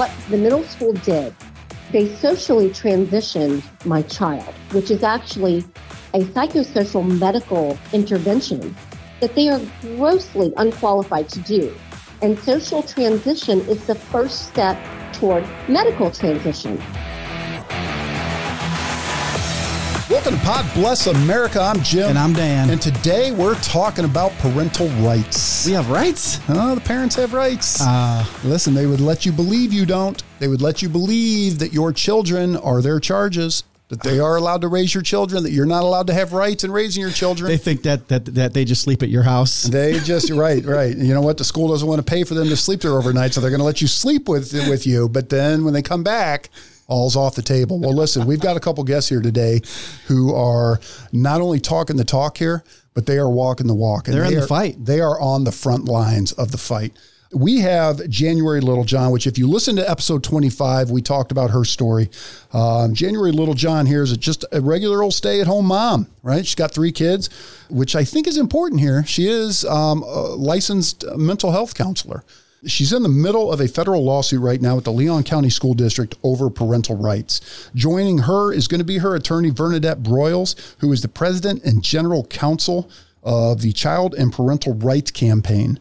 what 0.00 0.10
the 0.30 0.38
middle 0.38 0.64
school 0.64 0.94
did, 0.94 1.34
they 1.92 2.08
socially 2.16 2.70
transitioned 2.70 3.62
my 3.84 4.00
child, 4.00 4.54
which 4.72 4.90
is 4.90 5.02
actually 5.02 5.58
a 6.14 6.20
psychosocial 6.20 7.04
medical 7.18 7.78
intervention 7.92 8.74
that 9.20 9.34
they 9.34 9.50
are 9.50 9.60
grossly 9.82 10.54
unqualified 10.56 11.28
to 11.28 11.38
do. 11.40 11.76
And 12.22 12.38
social 12.38 12.82
transition 12.82 13.60
is 13.68 13.86
the 13.86 13.94
first 13.94 14.48
step 14.48 14.78
toward 15.12 15.46
medical 15.68 16.10
transition. 16.10 16.80
Welcome 20.10 20.34
to 20.34 20.40
Pod 20.40 20.74
Bless 20.74 21.06
America. 21.06 21.60
I'm 21.60 21.80
Jim. 21.84 22.08
And 22.08 22.18
I'm 22.18 22.32
Dan. 22.32 22.68
And 22.70 22.82
today 22.82 23.30
we're 23.30 23.54
talking 23.60 24.04
about 24.04 24.32
parental 24.38 24.88
rights. 25.04 25.64
We 25.64 25.72
have 25.72 25.88
rights? 25.88 26.40
Oh, 26.48 26.74
the 26.74 26.80
parents 26.80 27.14
have 27.14 27.32
rights. 27.32 27.80
Uh, 27.80 28.24
Listen, 28.42 28.74
they 28.74 28.86
would 28.86 29.00
let 29.00 29.24
you 29.24 29.30
believe 29.30 29.72
you 29.72 29.86
don't. 29.86 30.20
They 30.40 30.48
would 30.48 30.62
let 30.62 30.82
you 30.82 30.88
believe 30.88 31.60
that 31.60 31.72
your 31.72 31.92
children 31.92 32.56
are 32.56 32.82
their 32.82 32.98
charges, 32.98 33.62
that 33.86 34.02
they 34.02 34.18
are 34.18 34.34
allowed 34.34 34.62
to 34.62 34.68
raise 34.68 34.92
your 34.92 35.04
children, 35.04 35.44
that 35.44 35.52
you're 35.52 35.64
not 35.64 35.84
allowed 35.84 36.08
to 36.08 36.12
have 36.12 36.32
rights 36.32 36.64
in 36.64 36.72
raising 36.72 37.02
your 37.02 37.12
children. 37.12 37.48
they 37.48 37.56
think 37.56 37.82
that, 37.84 38.08
that 38.08 38.24
that 38.34 38.52
they 38.52 38.64
just 38.64 38.82
sleep 38.82 39.04
at 39.04 39.10
your 39.10 39.22
house. 39.22 39.62
They 39.62 40.00
just 40.00 40.28
right, 40.30 40.64
right. 40.64 40.96
You 40.96 41.14
know 41.14 41.22
what? 41.22 41.38
The 41.38 41.44
school 41.44 41.68
doesn't 41.68 41.86
want 41.86 42.04
to 42.04 42.10
pay 42.10 42.24
for 42.24 42.34
them 42.34 42.48
to 42.48 42.56
sleep 42.56 42.80
there 42.80 42.94
overnight, 42.94 43.32
so 43.32 43.40
they're 43.40 43.50
going 43.50 43.60
to 43.60 43.64
let 43.64 43.80
you 43.80 43.86
sleep 43.86 44.28
with 44.28 44.52
with 44.68 44.88
you. 44.88 45.08
But 45.08 45.28
then 45.28 45.64
when 45.64 45.72
they 45.72 45.82
come 45.82 46.02
back, 46.02 46.50
all's 46.90 47.16
off 47.16 47.34
the 47.34 47.42
table. 47.42 47.78
Well, 47.80 47.94
listen, 47.94 48.26
we've 48.26 48.40
got 48.40 48.56
a 48.56 48.60
couple 48.60 48.84
guests 48.84 49.08
here 49.08 49.22
today 49.22 49.62
who 50.08 50.34
are 50.34 50.80
not 51.12 51.40
only 51.40 51.60
talking 51.60 51.96
the 51.96 52.04
talk 52.04 52.36
here, 52.36 52.62
but 52.92 53.06
they 53.06 53.18
are 53.18 53.30
walking 53.30 53.66
the 53.66 53.74
walk. 53.74 54.08
And 54.08 54.16
They're 54.16 54.24
in 54.24 54.34
they 54.34 54.40
the 54.40 54.46
fight. 54.46 54.84
They 54.84 55.00
are 55.00 55.18
on 55.20 55.44
the 55.44 55.52
front 55.52 55.86
lines 55.86 56.32
of 56.32 56.50
the 56.50 56.58
fight. 56.58 56.92
We 57.32 57.60
have 57.60 58.08
January 58.08 58.60
Littlejohn, 58.60 59.12
which 59.12 59.28
if 59.28 59.38
you 59.38 59.46
listen 59.46 59.76
to 59.76 59.88
episode 59.88 60.24
25, 60.24 60.90
we 60.90 61.00
talked 61.00 61.30
about 61.30 61.50
her 61.50 61.64
story. 61.64 62.10
Um, 62.52 62.92
January 62.92 63.30
Littlejohn 63.30 63.86
here 63.86 64.02
is 64.02 64.16
just 64.16 64.44
a 64.50 64.60
regular 64.60 65.04
old 65.04 65.14
stay 65.14 65.40
at 65.40 65.46
home 65.46 65.66
mom, 65.66 66.08
right? 66.24 66.44
She's 66.44 66.56
got 66.56 66.74
three 66.74 66.90
kids, 66.90 67.30
which 67.68 67.94
I 67.94 68.02
think 68.02 68.26
is 68.26 68.36
important 68.36 68.80
here. 68.80 69.04
She 69.06 69.28
is 69.28 69.64
um, 69.64 70.02
a 70.02 70.34
licensed 70.34 71.04
mental 71.16 71.52
health 71.52 71.76
counselor. 71.76 72.24
She's 72.66 72.92
in 72.92 73.02
the 73.02 73.08
middle 73.08 73.50
of 73.52 73.60
a 73.60 73.68
federal 73.68 74.04
lawsuit 74.04 74.40
right 74.40 74.60
now 74.60 74.74
with 74.74 74.84
the 74.84 74.92
Leon 74.92 75.24
County 75.24 75.48
School 75.48 75.74
District 75.74 76.14
over 76.22 76.50
parental 76.50 76.96
rights. 76.96 77.70
Joining 77.74 78.18
her 78.18 78.52
is 78.52 78.68
going 78.68 78.80
to 78.80 78.84
be 78.84 78.98
her 78.98 79.14
attorney, 79.14 79.50
Vernadette 79.50 80.02
Broyles, 80.02 80.76
who 80.78 80.92
is 80.92 81.00
the 81.00 81.08
president 81.08 81.64
and 81.64 81.82
general 81.82 82.26
counsel 82.26 82.90
of 83.22 83.62
the 83.62 83.72
Child 83.72 84.14
and 84.14 84.32
Parental 84.32 84.74
Rights 84.74 85.10
Campaign. 85.10 85.80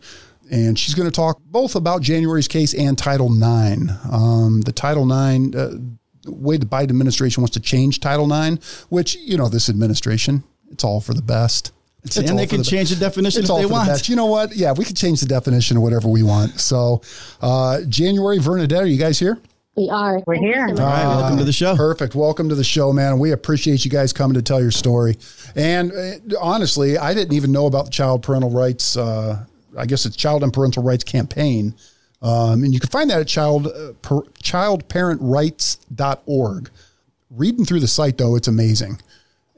And 0.52 0.80
she's 0.80 0.96
going 0.96 1.08
to 1.08 1.16
talk 1.16 1.40
both 1.46 1.76
about 1.76 2.02
January's 2.02 2.48
case 2.48 2.74
and 2.74 2.98
Title 2.98 3.32
IX. 3.32 3.92
Um, 4.12 4.62
the 4.62 4.72
Title 4.72 5.04
IX, 5.04 5.56
uh, 5.56 5.78
way 6.26 6.58
the 6.58 6.66
Biden 6.66 6.90
administration 6.90 7.42
wants 7.42 7.54
to 7.54 7.60
change 7.60 8.00
Title 8.00 8.32
IX, 8.32 8.66
which, 8.90 9.16
you 9.18 9.38
know, 9.38 9.50
this 9.50 9.70
administration, 9.70 10.44
it's 10.72 10.84
all 10.84 11.02
for 11.02 11.14
the 11.14 11.22
best. 11.22 11.72
It's 12.04 12.18
and 12.18 12.40
they 12.40 12.48
can 12.48 12.60
the 12.60 12.64
change 12.64 12.90
the 12.90 12.96
definition 12.96 13.42
it's 13.42 13.50
if 13.50 13.56
they 13.56 13.64
for 13.64 13.68
the 13.68 13.74
want. 13.74 13.90
best. 13.90 14.08
You 14.08 14.16
know 14.16 14.28
what? 14.28 14.56
Yeah, 14.56 14.72
we 14.72 14.86
can 14.86 14.96
change 14.96 15.20
the 15.20 15.28
definition 15.28 15.78
of 15.78 15.84
whatever 15.84 16.08
we 16.08 16.24
want. 16.24 16.60
So, 16.60 17.02
uh, 17.42 17.82
January, 17.90 18.40
Vernadette, 18.40 18.84
are 18.84 18.88
you 18.88 18.98
guys 18.98 19.20
here? 19.20 19.38
We 19.76 19.90
are. 19.90 20.22
We're 20.26 20.36
here. 20.36 20.68
All 20.68 20.76
right, 20.76 21.06
welcome 21.06 21.38
to 21.38 21.44
the 21.44 21.54
show. 21.54 21.76
Perfect. 21.76 22.16
Welcome 22.16 22.50
to 22.50 22.56
the 22.56 22.64
show, 22.64 22.92
man. 22.94 23.20
We 23.20 23.32
appreciate 23.32 23.86
you 23.86 23.92
guys 23.92 24.14
coming 24.14 24.36
to 24.36 24.42
tell 24.42 24.62
your 24.62 24.72
story. 24.72 25.18
And 25.56 25.92
uh, 25.92 26.40
honestly, 26.42 26.98
I 26.98 27.14
didn't 27.14 27.34
even 27.34 27.52
know 27.52 27.66
about 27.66 27.86
the 27.86 27.92
Child 27.92 28.24
Parental 28.24 28.50
Rights. 28.50 28.98
Uh, 28.98 29.46
I 29.78 29.86
guess 29.86 30.06
it's 30.06 30.16
Child 30.16 30.44
and 30.44 30.54
Parental 30.54 30.84
Rights 30.84 31.04
campaign. 31.04 31.76
Um, 32.22 32.64
and 32.64 32.74
you 32.74 32.80
can 32.80 32.90
find 32.90 33.10
that 33.10 33.20
at 33.22 33.28
child, 33.28 33.68
uh, 33.68 33.92
per, 34.02 34.22
childparentrights.org. 34.44 36.70
Reading 37.30 37.64
through 37.64 37.80
the 37.80 37.88
site, 37.88 38.18
though, 38.18 38.36
it's 38.36 38.48
amazing. 38.48 39.00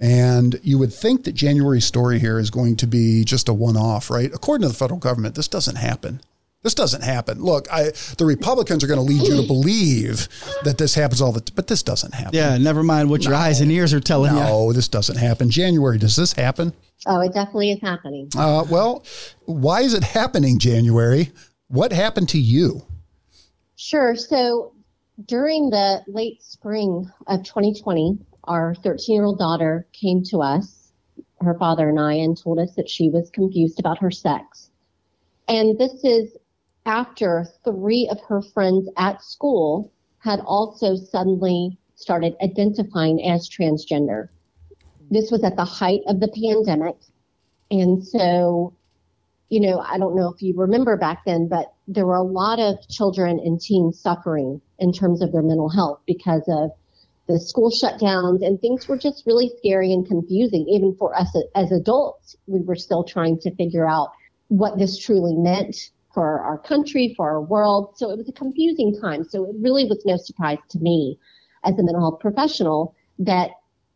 And 0.01 0.59
you 0.63 0.79
would 0.79 0.91
think 0.91 1.25
that 1.25 1.33
January's 1.33 1.85
story 1.85 2.17
here 2.17 2.39
is 2.39 2.49
going 2.49 2.75
to 2.77 2.87
be 2.87 3.23
just 3.23 3.47
a 3.47 3.53
one 3.53 3.77
off, 3.77 4.09
right? 4.09 4.31
According 4.33 4.63
to 4.63 4.67
the 4.69 4.73
federal 4.73 4.99
government, 4.99 5.35
this 5.35 5.47
doesn't 5.47 5.75
happen. 5.75 6.21
This 6.63 6.73
doesn't 6.75 7.03
happen. 7.03 7.41
Look, 7.41 7.71
I, 7.71 7.91
the 8.17 8.25
Republicans 8.25 8.83
are 8.83 8.87
going 8.87 8.99
to 8.99 9.03
lead 9.03 9.27
you 9.27 9.39
to 9.41 9.47
believe 9.47 10.27
that 10.63 10.77
this 10.77 10.93
happens 10.93 11.21
all 11.21 11.31
the 11.31 11.41
time, 11.41 11.53
but 11.55 11.67
this 11.67 11.81
doesn't 11.81 12.13
happen. 12.13 12.33
Yeah, 12.33 12.57
never 12.57 12.83
mind 12.83 13.09
what 13.09 13.23
your 13.23 13.33
eyes 13.33 13.61
and 13.61 13.71
ears 13.71 13.93
are 13.93 13.99
telling 13.99 14.33
you. 14.33 14.39
No, 14.39 14.73
this 14.73 14.87
doesn't 14.87 15.17
happen. 15.17 15.49
January, 15.49 15.97
does 15.97 16.15
this 16.15 16.33
happen? 16.33 16.73
Oh, 17.07 17.19
it 17.21 17.33
definitely 17.33 17.71
is 17.71 17.81
happening. 17.81 18.29
Uh, 18.37 18.63
well, 18.69 19.03
why 19.45 19.81
is 19.81 19.95
it 19.95 20.03
happening, 20.03 20.59
January? 20.59 21.31
What 21.67 21.91
happened 21.91 22.29
to 22.29 22.39
you? 22.39 22.83
Sure. 23.75 24.15
So 24.15 24.73
during 25.25 25.71
the 25.71 26.03
late 26.07 26.43
spring 26.43 27.11
of 27.25 27.43
2020, 27.43 28.19
our 28.45 28.75
13 28.75 29.15
year 29.15 29.23
old 29.23 29.39
daughter 29.39 29.87
came 29.93 30.23
to 30.23 30.41
us, 30.41 30.91
her 31.41 31.55
father 31.55 31.89
and 31.89 31.99
I, 31.99 32.13
and 32.13 32.37
told 32.37 32.59
us 32.59 32.75
that 32.75 32.89
she 32.89 33.09
was 33.09 33.29
confused 33.29 33.79
about 33.79 33.99
her 33.99 34.11
sex. 34.11 34.71
And 35.47 35.77
this 35.77 36.03
is 36.03 36.37
after 36.85 37.45
three 37.63 38.07
of 38.09 38.19
her 38.27 38.41
friends 38.41 38.89
at 38.97 39.21
school 39.23 39.91
had 40.19 40.39
also 40.41 40.95
suddenly 40.95 41.77
started 41.95 42.35
identifying 42.41 43.23
as 43.23 43.49
transgender. 43.49 44.29
This 45.09 45.29
was 45.31 45.43
at 45.43 45.55
the 45.55 45.65
height 45.65 46.01
of 46.07 46.19
the 46.19 46.29
pandemic. 46.29 46.95
And 47.69 48.05
so, 48.05 48.73
you 49.49 49.59
know, 49.59 49.79
I 49.79 49.97
don't 49.97 50.15
know 50.15 50.31
if 50.33 50.41
you 50.41 50.53
remember 50.55 50.97
back 50.97 51.25
then, 51.25 51.47
but 51.47 51.73
there 51.87 52.05
were 52.05 52.15
a 52.15 52.23
lot 52.23 52.59
of 52.59 52.77
children 52.89 53.39
and 53.39 53.59
teens 53.59 53.99
suffering 53.99 54.61
in 54.79 54.93
terms 54.93 55.21
of 55.21 55.31
their 55.31 55.41
mental 55.41 55.69
health 55.69 55.99
because 56.05 56.43
of 56.47 56.71
the 57.31 57.39
school 57.39 57.71
shutdowns 57.71 58.45
and 58.45 58.59
things 58.59 58.87
were 58.87 58.97
just 58.97 59.23
really 59.25 59.51
scary 59.57 59.93
and 59.93 60.05
confusing. 60.07 60.67
Even 60.67 60.95
for 60.95 61.17
us 61.17 61.35
as 61.55 61.71
adults, 61.71 62.35
we 62.47 62.59
were 62.61 62.75
still 62.75 63.03
trying 63.03 63.39
to 63.39 63.55
figure 63.55 63.87
out 63.87 64.11
what 64.47 64.77
this 64.77 64.97
truly 64.97 65.35
meant 65.35 65.75
for 66.13 66.41
our 66.41 66.57
country, 66.57 67.13
for 67.15 67.29
our 67.29 67.41
world. 67.41 67.93
So 67.95 68.11
it 68.11 68.17
was 68.17 68.27
a 68.27 68.33
confusing 68.33 68.99
time. 68.99 69.23
So 69.23 69.45
it 69.49 69.55
really 69.59 69.85
was 69.85 70.03
no 70.05 70.17
surprise 70.17 70.57
to 70.69 70.79
me 70.79 71.17
as 71.63 71.73
a 71.73 71.83
mental 71.83 72.01
health 72.01 72.19
professional 72.19 72.95
that 73.19 73.51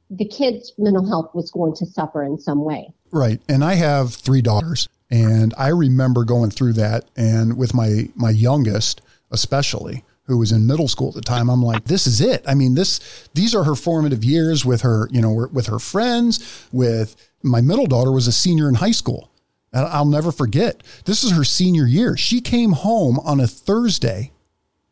the 0.10 0.26
kids' 0.26 0.72
mental 0.78 1.08
health 1.08 1.32
was 1.34 1.52
going 1.52 1.76
to 1.76 1.86
suffer 1.86 2.24
in 2.24 2.38
some 2.38 2.64
way. 2.64 2.94
Right. 3.12 3.42
And 3.50 3.64
I 3.64 3.74
have 3.76 4.14
three 4.14 4.42
daughters, 4.42 4.88
and 5.10 5.54
I 5.58 5.70
remember 5.70 6.24
going 6.24 6.52
through 6.52 6.74
that. 6.74 7.06
And 7.18 7.58
with 7.58 7.74
my 7.74 8.10
my 8.16 8.30
youngest, 8.30 9.02
especially, 9.32 10.04
who 10.28 10.38
was 10.38 10.52
in 10.52 10.66
middle 10.68 10.88
school 10.88 11.10
at 11.10 11.14
the 11.16 11.22
time, 11.22 11.50
I'm 11.50 11.62
like, 11.64 11.86
this 11.86 12.08
is 12.08 12.20
it. 12.22 12.44
I 12.48 12.54
mean, 12.56 12.76
this 12.76 13.00
these 13.34 13.54
are 13.56 13.64
her 13.64 13.76
formative 13.76 14.24
years 14.24 14.66
with 14.66 14.82
her, 14.82 15.08
you 15.12 15.22
know, 15.22 15.48
with 15.52 15.68
her 15.68 15.80
friends. 15.80 16.68
With 16.72 17.16
my 17.44 17.62
middle 17.62 17.86
daughter 17.86 18.12
was 18.12 18.28
a 18.28 18.32
senior 18.32 18.68
in 18.70 18.76
high 18.76 18.92
school. 18.92 19.32
And 19.74 19.86
I'll 19.88 20.06
never 20.06 20.32
forget. 20.32 20.82
This 21.04 21.24
is 21.24 21.32
her 21.34 21.44
senior 21.44 21.86
year. 21.86 22.16
She 22.16 22.40
came 22.40 22.72
home 22.72 23.20
on 23.20 23.42
a 23.42 23.48
Thursday, 23.48 24.32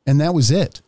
and 0.06 0.20
that 0.20 0.34
was 0.34 0.52
it. 0.52 0.82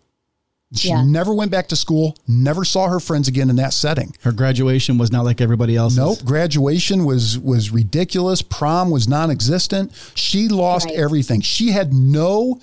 She 0.74 0.90
Yeah. 0.90 1.04
never 1.06 1.34
went 1.34 1.50
back 1.52 1.70
to 1.70 1.76
school, 1.78 2.16
never 2.28 2.66
saw 2.66 2.90
her 2.90 3.00
friends 3.00 3.30
again 3.30 3.50
in 3.50 3.56
that 3.56 3.72
setting. 3.72 4.14
Her 4.22 4.34
graduation 4.34 4.98
was 4.98 5.12
not 5.12 5.24
like 5.24 5.40
everybody 5.40 5.78
else's. 5.78 5.98
Nope. 6.00 6.26
Graduation 6.26 7.06
was 7.06 7.40
was 7.40 7.72
ridiculous. 7.72 8.42
Prom 8.42 8.90
was 8.90 9.08
non-existent. 9.08 9.92
She 10.16 10.50
lost 10.50 10.88
Right. 10.88 10.96
everything. 10.96 11.40
She 11.42 11.72
had 11.72 11.94
no 11.94 12.60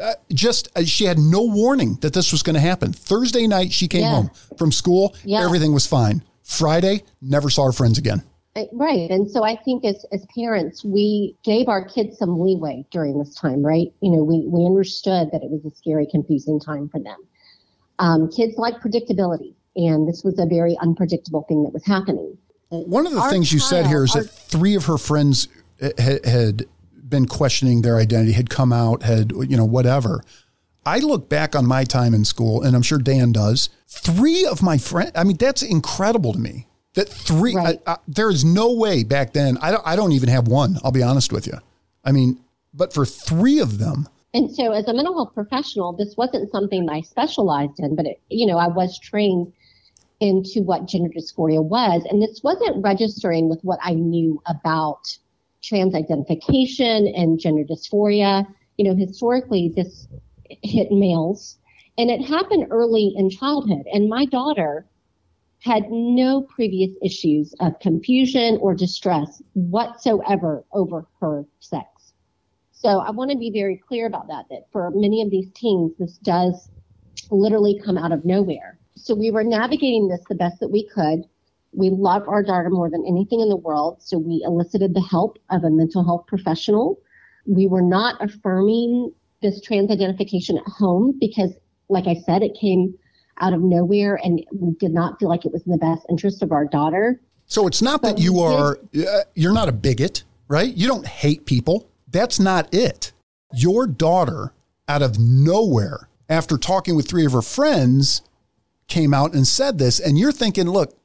uh, 0.00 0.14
just 0.32 0.68
uh, 0.76 0.82
she 0.84 1.04
had 1.04 1.18
no 1.18 1.42
warning 1.42 1.94
that 2.02 2.12
this 2.12 2.32
was 2.32 2.42
going 2.42 2.54
to 2.54 2.60
happen. 2.60 2.92
Thursday 2.92 3.46
night 3.46 3.72
she 3.72 3.88
came 3.88 4.02
Yeah. 4.02 4.10
home 4.14 4.30
from 4.58 4.72
school. 4.72 5.14
Yeah. 5.24 5.44
Everything 5.44 5.72
was 5.72 5.86
fine. 5.86 6.22
Friday 6.42 7.02
never 7.22 7.50
saw 7.50 7.64
her 7.66 7.72
friends 7.72 7.98
again. 7.98 8.22
Uh, 8.54 8.64
Right. 8.72 9.10
And 9.10 9.30
so 9.30 9.44
I 9.44 9.56
think 9.56 9.84
as, 9.84 10.04
as 10.12 10.24
parents, 10.34 10.84
we 10.84 11.36
gave 11.44 11.68
our 11.68 11.84
kids 11.84 12.18
some 12.18 12.40
leeway 12.40 12.84
during 12.90 13.18
this 13.18 13.34
time, 13.34 13.62
right? 13.64 13.92
You 14.00 14.10
know, 14.12 14.22
we, 14.24 14.46
we 14.48 14.64
understood 14.64 15.28
that 15.32 15.42
it 15.42 15.50
was 15.50 15.64
a 15.64 15.74
scary, 15.76 16.06
confusing 16.10 16.58
time 16.60 16.88
for 16.88 17.00
them. 17.00 17.18
Um, 17.98 18.30
kids 18.30 18.56
like 18.58 18.74
predictability, 18.80 19.54
and 19.76 20.06
this 20.08 20.22
was 20.24 20.38
a 20.38 20.46
very 20.46 20.76
unpredictable 20.80 21.42
thing 21.48 21.64
that 21.64 21.72
was 21.72 21.84
happening. 21.84 22.36
One 22.68 23.06
of 23.06 23.12
the 23.12 23.20
Our 23.20 23.30
things 23.30 23.52
you 23.52 23.58
said 23.60 23.86
here 23.86 24.04
is 24.04 24.12
child- 24.12 24.26
that 24.26 24.30
three 24.30 24.74
of 24.74 24.84
her 24.86 24.98
friends 24.98 25.48
had, 25.98 26.24
had 26.26 26.66
been 27.08 27.26
questioning 27.26 27.82
their 27.82 27.98
identity, 27.98 28.32
had 28.32 28.50
come 28.50 28.72
out, 28.72 29.02
had, 29.02 29.32
you 29.32 29.56
know, 29.56 29.64
whatever. 29.64 30.22
I 30.84 30.98
look 30.98 31.28
back 31.28 31.56
on 31.56 31.66
my 31.66 31.84
time 31.84 32.14
in 32.14 32.24
school, 32.24 32.62
and 32.62 32.76
I'm 32.76 32.82
sure 32.82 32.98
Dan 32.98 33.32
does. 33.32 33.68
Three 33.88 34.46
of 34.46 34.62
my 34.62 34.78
friends, 34.78 35.12
I 35.14 35.24
mean, 35.24 35.36
that's 35.36 35.62
incredible 35.62 36.32
to 36.32 36.38
me. 36.38 36.66
That 36.94 37.08
three, 37.08 37.54
Right. 37.54 37.80
I, 37.86 37.92
I, 37.92 37.96
there 38.08 38.30
is 38.30 38.44
no 38.44 38.72
way 38.72 39.04
back 39.04 39.32
then. 39.32 39.58
I 39.58 39.70
don't, 39.70 39.82
I 39.86 39.96
don't 39.96 40.12
even 40.12 40.28
have 40.28 40.48
one. 40.48 40.78
I'll 40.82 40.92
be 40.92 41.02
honest 41.02 41.32
with 41.32 41.46
you. 41.46 41.58
I 42.04 42.12
mean, 42.12 42.40
but 42.72 42.92
for 42.92 43.04
three 43.04 43.58
of 43.58 43.78
them, 43.78 44.08
And 44.32 44.54
so 44.54 44.72
as 44.72 44.86
a 44.86 44.94
mental 44.94 45.14
health 45.14 45.34
professional, 45.34 45.92
this 45.92 46.14
wasn't 46.16 46.50
something 46.52 46.88
I 46.88 47.00
specialized 47.00 47.80
in, 47.80 47.96
but 47.96 48.06
it, 48.06 48.20
you 48.28 48.46
know, 48.46 48.58
I 48.58 48.68
was 48.68 48.98
trained 48.98 49.52
into 50.20 50.62
what 50.62 50.86
gender 50.86 51.10
dysphoria 51.10 51.62
was. 51.62 52.06
And 52.08 52.22
this 52.22 52.42
wasn't 52.42 52.82
registering 52.82 53.48
with 53.48 53.60
what 53.62 53.78
I 53.82 53.94
knew 53.94 54.40
about 54.46 55.18
trans 55.66 55.94
identification 55.94 57.08
and 57.08 57.38
gender 57.40 57.64
dysphoria. 57.64 58.46
You 58.76 58.84
know, 58.84 58.94
historically, 58.94 59.72
this 59.74 60.06
hit 60.62 60.90
males. 60.90 61.58
And 61.98 62.10
it 62.10 62.20
happened 62.22 62.66
early 62.70 63.14
in 63.16 63.30
childhood. 63.30 63.86
And 63.92 64.08
my 64.08 64.26
daughter 64.26 64.86
had 65.60 65.90
no 65.90 66.42
previous 66.42 66.90
issues 67.02 67.54
of 67.60 67.78
confusion 67.80 68.58
or 68.60 68.74
distress 68.74 69.42
whatsoever 69.54 70.64
over 70.72 71.06
her 71.20 71.44
sex. 71.60 72.12
So 72.72 73.00
I 73.00 73.10
want 73.10 73.30
to 73.30 73.38
be 73.38 73.50
very 73.50 73.76
clear 73.88 74.06
about 74.06 74.28
that, 74.28 74.44
that 74.50 74.66
for 74.70 74.90
many 74.94 75.22
of 75.22 75.30
these 75.30 75.50
teens, 75.54 75.92
this 75.98 76.18
does 76.18 76.68
literally 77.30 77.80
come 77.82 77.96
out 77.96 78.12
of 78.12 78.24
nowhere. 78.24 78.78
So 78.96 79.14
we 79.14 79.30
were 79.30 79.42
navigating 79.42 80.08
this 80.08 80.20
the 80.28 80.34
best 80.34 80.60
that 80.60 80.70
we 80.70 80.86
could. 80.88 81.24
We 81.76 81.90
love 81.90 82.26
our 82.26 82.42
daughter 82.42 82.70
more 82.70 82.90
than 82.90 83.04
anything 83.06 83.40
in 83.40 83.50
the 83.50 83.56
world. 83.56 84.02
So 84.02 84.18
we 84.18 84.42
elicited 84.44 84.94
the 84.94 85.02
help 85.02 85.38
of 85.50 85.62
a 85.62 85.70
mental 85.70 86.02
health 86.04 86.26
professional. 86.26 86.98
We 87.46 87.66
were 87.66 87.82
not 87.82 88.16
affirming 88.24 89.12
this 89.42 89.60
trans 89.60 89.90
identification 89.90 90.56
at 90.56 90.64
home 90.66 91.14
because, 91.20 91.52
like 91.88 92.06
I 92.06 92.14
said, 92.24 92.42
it 92.42 92.56
came 92.58 92.94
out 93.40 93.52
of 93.52 93.60
nowhere 93.60 94.18
and 94.24 94.42
we 94.52 94.72
did 94.80 94.92
not 94.92 95.18
feel 95.20 95.28
like 95.28 95.44
it 95.44 95.52
was 95.52 95.62
in 95.66 95.72
the 95.72 95.78
best 95.78 96.06
interest 96.08 96.42
of 96.42 96.50
our 96.50 96.64
daughter. 96.64 97.20
So 97.44 97.66
it's 97.66 97.82
not 97.82 98.00
that 98.02 98.18
you 98.18 98.40
are, 98.40 98.78
uh, 98.98 99.20
you're 99.34 99.52
not 99.52 99.68
a 99.68 99.72
bigot, 99.72 100.24
right? 100.48 100.74
You 100.74 100.88
don't 100.88 101.06
hate 101.06 101.44
people. 101.44 101.90
That's 102.08 102.40
not 102.40 102.72
it. 102.74 103.12
Your 103.52 103.86
daughter, 103.86 104.52
out 104.88 105.02
of 105.02 105.18
nowhere, 105.18 106.08
after 106.28 106.56
talking 106.56 106.96
with 106.96 107.06
three 107.06 107.26
of 107.26 107.32
her 107.32 107.42
friends, 107.42 108.22
came 108.88 109.12
out 109.12 109.34
and 109.34 109.46
said 109.46 109.78
this. 109.78 110.00
And 110.00 110.18
you're 110.18 110.32
thinking, 110.32 110.68
look, 110.68 110.96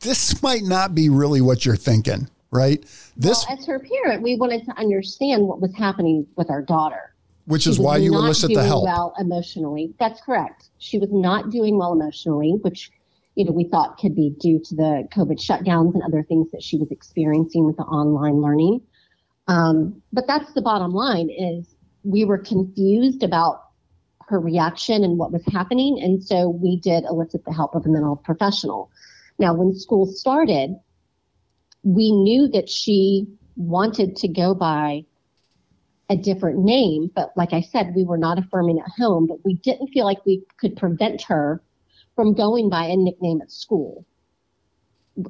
this 0.00 0.42
might 0.42 0.62
not 0.62 0.94
be 0.94 1.08
really 1.08 1.40
what 1.40 1.64
you're 1.64 1.76
thinking, 1.76 2.28
right? 2.50 2.82
This, 3.16 3.44
well, 3.48 3.58
as 3.58 3.66
her 3.66 3.78
parent, 3.78 4.22
we 4.22 4.36
wanted 4.36 4.64
to 4.64 4.72
understand 4.78 5.46
what 5.46 5.60
was 5.60 5.74
happening 5.74 6.26
with 6.36 6.50
our 6.50 6.62
daughter. 6.62 7.14
Which 7.46 7.66
is 7.66 7.78
why 7.78 7.96
you 7.96 8.14
enlisted 8.14 8.54
the 8.54 8.62
help. 8.62 8.84
Well, 8.84 9.14
emotionally, 9.18 9.94
that's 9.98 10.20
correct. 10.20 10.68
She 10.78 10.98
was 10.98 11.08
not 11.10 11.50
doing 11.50 11.78
well 11.78 11.92
emotionally, 11.92 12.52
which 12.62 12.90
you 13.34 13.44
know 13.44 13.52
we 13.52 13.64
thought 13.64 13.98
could 13.98 14.14
be 14.14 14.36
due 14.38 14.60
to 14.60 14.74
the 14.74 15.08
COVID 15.12 15.42
shutdowns 15.44 15.94
and 15.94 16.02
other 16.04 16.22
things 16.22 16.50
that 16.52 16.62
she 16.62 16.76
was 16.76 16.90
experiencing 16.92 17.64
with 17.64 17.76
the 17.76 17.82
online 17.82 18.40
learning. 18.40 18.82
Um, 19.48 20.00
but 20.12 20.28
that's 20.28 20.52
the 20.52 20.62
bottom 20.62 20.92
line: 20.92 21.28
is 21.28 21.74
we 22.04 22.24
were 22.24 22.38
confused 22.38 23.24
about 23.24 23.64
her 24.28 24.38
reaction 24.38 25.02
and 25.02 25.18
what 25.18 25.32
was 25.32 25.42
happening, 25.50 25.98
and 26.00 26.22
so 26.22 26.48
we 26.48 26.76
did 26.76 27.04
elicit 27.04 27.44
the 27.44 27.52
help 27.52 27.74
of 27.74 27.84
a 27.84 27.88
mental 27.88 28.14
professional. 28.14 28.92
Now, 29.40 29.54
when 29.54 29.74
school 29.74 30.04
started, 30.04 30.78
we 31.82 32.12
knew 32.12 32.46
that 32.48 32.68
she 32.68 33.26
wanted 33.56 34.16
to 34.16 34.28
go 34.28 34.54
by 34.54 35.06
a 36.10 36.16
different 36.16 36.58
name, 36.58 37.10
but 37.14 37.32
like 37.36 37.54
I 37.54 37.62
said, 37.62 37.94
we 37.96 38.04
were 38.04 38.18
not 38.18 38.38
affirming 38.38 38.80
at 38.80 38.90
home, 38.98 39.26
but 39.26 39.42
we 39.42 39.54
didn't 39.54 39.88
feel 39.88 40.04
like 40.04 40.26
we 40.26 40.42
could 40.58 40.76
prevent 40.76 41.22
her 41.22 41.62
from 42.16 42.34
going 42.34 42.68
by 42.68 42.84
a 42.84 42.96
nickname 42.96 43.40
at 43.40 43.50
school. 43.50 44.04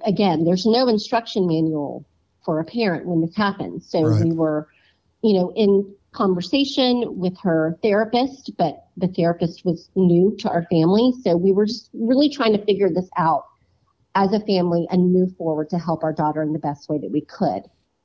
Again, 0.05 0.45
there's 0.45 0.67
no 0.67 0.89
instruction 0.89 1.47
manual 1.47 2.05
for 2.45 2.59
a 2.59 2.65
parent 2.65 3.07
when 3.07 3.21
this 3.21 3.37
happens. 3.37 3.89
So 3.89 4.03
right. 4.03 4.25
we 4.25 4.33
were, 4.33 4.67
you 5.23 5.35
know, 5.35 5.53
in 5.55 5.95
conversation 6.11 7.17
with 7.17 7.39
her 7.43 7.79
therapist, 7.81 8.51
but 8.59 8.87
the 8.97 9.09
therapist 9.09 9.65
was 9.65 9.89
new 9.95 10.35
to 10.41 10.51
our 10.51 10.65
family. 10.65 11.13
So 11.23 11.37
we 11.37 11.53
were 11.53 11.67
just 11.67 11.91
really 11.93 12.29
trying 12.29 12.55
to 12.55 12.65
figure 12.65 12.91
this 12.91 13.09
out 13.17 13.45
as 14.15 14.33
a 14.33 14.41
family 14.41 14.87
and 14.91 15.13
move 15.13 15.37
forward 15.37 15.71
to 15.71 15.79
help 15.79 16.03
our 16.03 16.13
daughter 16.13 16.43
in 16.43 16.53
the 16.53 16.59
best 16.59 16.89
way 16.89 16.99
that 16.99 17.11
we 17.11 17.21
could. 17.23 17.63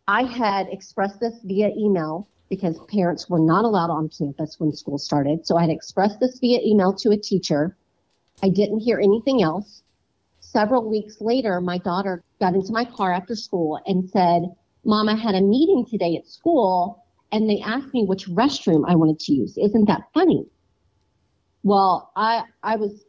I 0.08 0.24
had 0.24 0.68
expressed 0.70 1.20
this 1.20 1.40
via 1.44 1.70
email 1.70 2.28
because 2.50 2.80
parents 2.88 3.30
were 3.30 3.40
not 3.40 3.66
allowed 3.66 3.90
on 3.90 4.10
campus 4.10 4.60
when 4.60 4.72
school 4.72 4.98
started. 4.98 5.46
So 5.48 5.58
I 5.58 5.62
had 5.62 5.72
expressed 5.72 6.20
this 6.20 6.40
via 6.40 6.60
email 6.64 6.94
to 6.94 7.12
a 7.12 7.18
teacher. 7.18 7.76
I 8.44 8.50
didn't 8.50 8.80
hear 8.80 9.00
anything 9.00 9.42
else. 9.42 9.82
Several 10.42 10.88
weeks 10.88 11.20
later, 11.22 11.60
my 11.60 11.80
daughter 11.80 12.24
got 12.40 12.54
into 12.54 12.72
my 12.72 12.86
car 12.86 13.12
after 13.12 13.36
school 13.36 13.80
and 13.88 14.08
said, 14.10 14.44
Mom, 14.84 15.10
I 15.10 15.16
had 15.16 15.34
a 15.34 15.42
meeting 15.42 15.86
today 15.90 16.16
at 16.16 16.28
school 16.28 17.04
and 17.32 17.50
they 17.50 17.60
asked 17.62 17.94
me 17.94 18.06
which 18.06 18.28
restroom 18.28 18.84
I 18.88 18.96
wanted 18.96 19.20
to 19.22 19.34
use. 19.34 19.58
Isn't 19.58 19.86
that 19.86 20.04
funny? 20.14 20.46
Well, 21.64 22.12
I, 22.16 22.44
I 22.62 22.76
was 22.76 23.05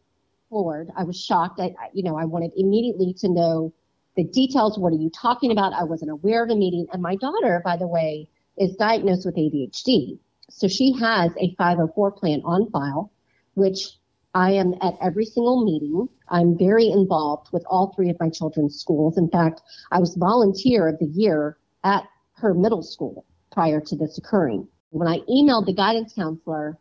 floored. 0.49 0.91
I 0.97 1.05
was 1.05 1.21
shocked. 1.21 1.61
I, 1.61 1.75
you 1.93 2.03
know, 2.03 2.17
I 2.17 2.25
wanted 2.25 2.53
immediately 2.57 3.15
to 3.21 3.29
know 3.29 3.73
the 4.17 4.25
details. 4.25 4.79
What 4.79 4.93
are 4.93 4.97
you 4.97 5.11
talking 5.11 5.53
about? 5.53 5.73
I 5.73 5.85
wasn't 5.85 6.11
aware 6.11 6.43
of 6.43 6.49
the 6.49 6.57
meeting. 6.57 6.87
And 6.93 7.03
my 7.03 7.17
daughter, 7.17 7.61
by 7.65 7.77
the 7.77 7.87
way, 7.87 8.29
is 8.57 8.75
diagnosed 8.77 9.27
with 9.27 9.37
ADHD. 9.37 10.19
So 10.49 10.69
she 10.69 10.93
has 10.93 11.33
a 11.39 11.55
504 11.57 12.13
plan 12.13 12.41
on 12.45 12.71
file, 12.71 13.11
which 13.55 13.99
I 14.35 14.53
am 14.53 14.75
at 14.81 14.95
every 15.03 15.25
single 15.25 15.65
meeting. 15.65 16.09
I'm 16.29 16.57
very 16.57 16.89
involved 16.89 17.49
with 17.53 17.65
all 17.69 17.93
three 17.95 18.11
of 18.11 18.21
my 18.21 18.31
children's 18.31 18.79
schools. 18.79 19.19
In 19.19 19.29
fact, 19.29 19.63
I 19.91 19.99
was 19.99 20.15
volunteer 20.17 20.89
of 20.89 20.99
the 20.99 21.07
year 21.07 21.59
at 21.85 22.05
her 22.35 22.55
middle 22.55 22.83
school 22.83 23.25
prior 23.53 23.81
to 23.81 23.97
this 23.97 24.19
occurring. 24.19 24.69
When 24.91 25.09
I 25.09 25.19
emailed 25.21 25.67
the 25.67 25.75
guidance 25.75 26.13
counselor 26.15 26.79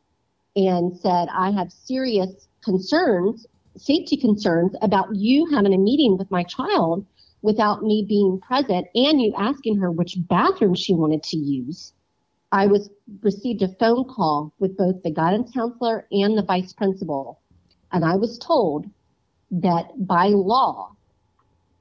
and 0.55 0.97
said, 0.97 1.27
I 1.31 1.51
have 1.51 1.71
serious 1.71 2.47
concerns 2.63 3.45
safety 3.77 4.17
concerns 4.17 4.73
about 4.81 5.15
you 5.15 5.45
having 5.51 5.73
a 5.73 5.77
meeting 5.77 6.17
with 6.17 6.29
my 6.31 6.43
child 6.43 7.05
without 7.41 7.83
me 7.83 8.05
being 8.07 8.39
present 8.39 8.87
and 8.95 9.21
you 9.21 9.33
asking 9.37 9.77
her 9.77 9.91
which 9.91 10.17
bathroom 10.27 10.73
she 10.73 10.93
wanted 10.93 11.21
to 11.23 11.37
use. 11.37 11.93
I 12.51 12.67
was 12.67 12.89
received 13.21 13.61
a 13.61 13.67
phone 13.67 14.05
call 14.05 14.53
with 14.59 14.77
both 14.77 15.03
the 15.03 15.11
guidance 15.11 15.51
counselor 15.51 16.07
and 16.11 16.37
the 16.37 16.43
vice 16.43 16.73
principal, 16.73 17.41
and 17.91 18.05
I 18.05 18.15
was 18.15 18.37
told 18.39 18.89
that 19.51 19.85
by 19.97 20.27
law, 20.27 20.95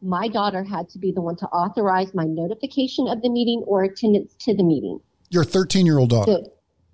my 0.03 0.29
daughter 0.29 0.63
had 0.63 0.89
to 0.91 0.99
be 0.99 1.13
the 1.13 1.21
one 1.21 1.37
to 1.37 1.47
authorize 1.47 2.13
my 2.13 2.25
notification 2.25 3.09
of 3.09 3.23
the 3.23 3.31
meeting 3.31 3.63
or 3.67 3.85
attendance 3.85 4.35
to 4.41 4.55
the 4.55 4.63
meeting. 4.63 5.01
Your 5.31 5.45
13 5.45 5.87
year 5.87 5.99
old 5.99 6.11
daughter. 6.11 6.33
So, 6.33 6.53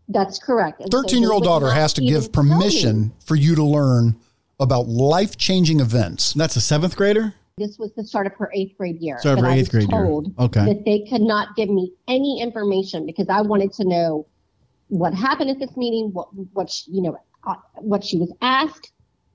that's 0.08 0.38
correct. 0.38 0.82
13 0.90 1.22
year 1.22 1.32
old 1.32 1.44
daughter 1.44 1.70
has 1.70 1.92
to 1.94 2.00
give 2.00 2.32
permission 2.32 3.12
for 3.24 3.36
you 3.36 3.54
to 3.54 3.64
learn 3.64 4.16
about 4.60 4.88
life 4.88 5.36
changing 5.36 5.80
events. 5.80 6.32
That's 6.34 6.56
a 6.56 6.60
seventh 6.60 6.96
grader? 6.96 7.34
This 7.56 7.78
was 7.78 7.92
the 7.94 8.04
start 8.04 8.26
of 8.26 8.34
her 8.34 8.50
eighth 8.54 8.76
grade 8.78 9.00
year. 9.00 9.18
Start 9.18 9.38
of 9.38 9.44
her 9.44 9.50
eighth 9.50 9.70
grade 9.70 9.90
told 9.90 10.26
year. 10.26 10.34
Okay. 10.38 10.64
That 10.66 10.84
they 10.84 11.06
could 11.10 11.20
not 11.22 11.56
give 11.56 11.68
me 11.68 11.92
any 12.08 12.40
information 12.40 13.06
because 13.06 13.28
I 13.28 13.40
wanted 13.40 13.72
to 13.74 13.84
know 13.84 14.26
what 14.88 15.14
happened 15.14 15.50
at 15.50 15.58
this 15.58 15.76
meeting, 15.76 16.10
what, 16.12 16.28
what 16.52 16.70
she, 16.70 16.90
you 16.90 17.02
know, 17.02 17.18
uh, 17.46 17.56
what 17.76 18.04
she 18.04 18.18
was 18.18 18.32
asked. 18.40 18.92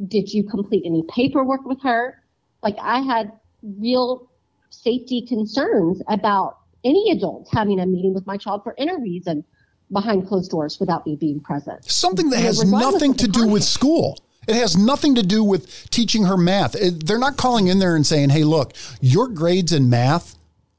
Did 0.07 0.33
you 0.33 0.43
complete 0.43 0.83
any 0.85 1.03
paperwork 1.09 1.65
with 1.65 1.81
her? 1.83 2.21
Like 2.63 2.77
I 2.81 2.99
had 2.99 3.31
real 3.61 4.29
safety 4.69 5.25
concerns 5.25 6.01
about 6.07 6.57
any 6.83 7.11
adult 7.11 7.47
having 7.51 7.79
a 7.79 7.85
meeting 7.85 8.13
with 8.13 8.25
my 8.27 8.37
child 8.37 8.63
for 8.63 8.75
any 8.77 8.95
reason 9.01 9.43
behind 9.91 10.27
closed 10.27 10.51
doors 10.51 10.79
without 10.79 11.05
me 11.05 11.15
being 11.15 11.39
present. 11.39 11.83
Something 11.85 12.29
that 12.31 12.39
has 12.39 12.63
nothing 12.63 13.13
to 13.15 13.27
do 13.27 13.47
with 13.47 13.63
school. 13.63 14.17
It 14.47 14.55
has 14.55 14.77
nothing 14.77 15.15
to 15.15 15.23
do 15.23 15.43
with 15.43 15.89
teaching 15.89 16.25
her 16.25 16.37
math. 16.37 16.75
It, 16.75 17.05
they're 17.05 17.19
not 17.19 17.37
calling 17.37 17.67
in 17.67 17.79
there 17.79 17.95
and 17.95 18.05
saying, 18.05 18.29
hey, 18.29 18.43
look, 18.43 18.73
your 19.01 19.27
grades 19.27 19.73
in 19.73 19.89
math 19.89 20.35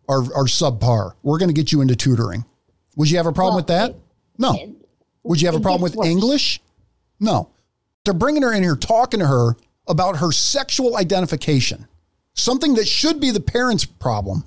are, 0.08 0.20
are 0.20 0.46
subpar. 0.46 1.12
We're 1.23 1.38
going 1.38 1.49
to 1.49 1.54
get 1.54 1.73
you 1.73 1.80
into 1.80 1.96
tutoring. 1.96 2.44
Would 2.96 3.11
you 3.11 3.16
have 3.16 3.26
a 3.26 3.32
problem 3.32 3.54
well, 3.54 3.58
with 3.58 3.66
that? 3.68 3.90
It, 3.90 3.96
no. 4.38 4.54
It, 4.54 4.70
Would 5.25 5.40
you 5.40 5.49
have 5.49 5.54
a 5.54 5.61
problem 5.61 5.82
with 5.82 5.96
worse. 5.96 6.06
English? 6.06 6.61
No. 7.18 7.50
They're 8.04 8.14
bringing 8.14 8.42
her 8.42 8.52
in 8.52 8.62
here, 8.62 8.76
talking 8.76 9.20
to 9.20 9.26
her 9.26 9.56
about 9.88 10.18
her 10.18 10.32
sexual 10.32 10.96
identification, 10.96 11.87
something 12.35 12.75
that 12.75 12.87
should 12.87 13.20
be 13.20 13.30
the 13.30 13.40
parent's 13.40 13.85
problem. 13.85 14.44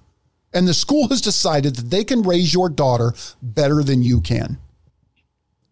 And 0.53 0.67
the 0.67 0.73
school 0.73 1.09
has 1.09 1.21
decided 1.21 1.75
that 1.75 1.89
they 1.89 2.03
can 2.03 2.23
raise 2.23 2.53
your 2.53 2.69
daughter 2.69 3.13
better 3.41 3.83
than 3.83 4.01
you 4.01 4.19
can. 4.21 4.57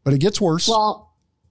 But 0.03 0.13
it 0.13 0.19
gets 0.19 0.39
worse. 0.39 0.67
Well, 0.67 1.06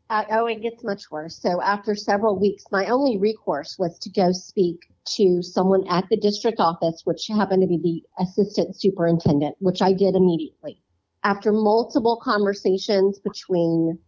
uh, 0.08 0.24
oh, 0.30 0.46
it 0.46 0.62
gets 0.62 0.84
much 0.84 1.10
worse. 1.10 1.36
So 1.36 1.60
after 1.60 1.94
several 1.96 2.38
weeks, 2.38 2.64
my 2.70 2.86
only 2.86 3.18
recourse 3.18 3.76
was 3.78 3.98
to 4.00 4.10
go 4.10 4.30
speak 4.32 4.86
to 5.16 5.42
someone 5.42 5.86
at 5.88 6.08
the 6.08 6.16
district 6.16 6.60
office, 6.60 7.02
which 7.04 7.26
happened 7.28 7.62
to 7.62 7.68
be 7.68 7.78
the 7.78 8.22
assistant 8.22 8.76
superintendent, 8.76 9.56
which 9.58 9.82
I 9.82 9.92
did 9.92 10.14
immediately. 10.14 10.80
After 11.24 11.52
multiple 11.52 12.20
conversations 12.22 13.18
between 13.18 13.98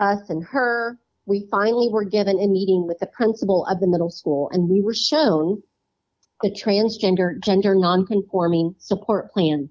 us 0.00 0.30
and 0.30 0.42
her, 0.44 0.98
we 1.26 1.46
finally 1.48 1.88
were 1.88 2.04
given 2.04 2.40
a 2.40 2.48
meeting 2.48 2.86
with 2.88 2.98
the 2.98 3.06
principal 3.06 3.64
of 3.66 3.78
the 3.78 3.86
middle 3.86 4.10
school 4.10 4.50
and 4.52 4.68
we 4.68 4.80
were 4.80 4.94
shown 4.94 5.62
the 6.42 6.50
transgender 6.50 7.40
gender 7.40 7.76
nonconforming 7.76 8.74
support 8.78 9.30
plan 9.32 9.68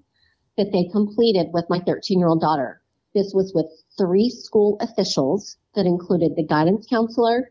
that 0.56 0.72
they 0.72 0.84
completed 0.84 1.48
with 1.52 1.66
my 1.68 1.80
13 1.80 2.18
year 2.18 2.28
old 2.28 2.40
daughter. 2.40 2.79
This 3.14 3.32
was 3.34 3.52
with 3.54 3.66
three 3.98 4.30
school 4.30 4.76
officials 4.80 5.56
that 5.74 5.86
included 5.86 6.36
the 6.36 6.46
guidance 6.46 6.86
counselor, 6.86 7.50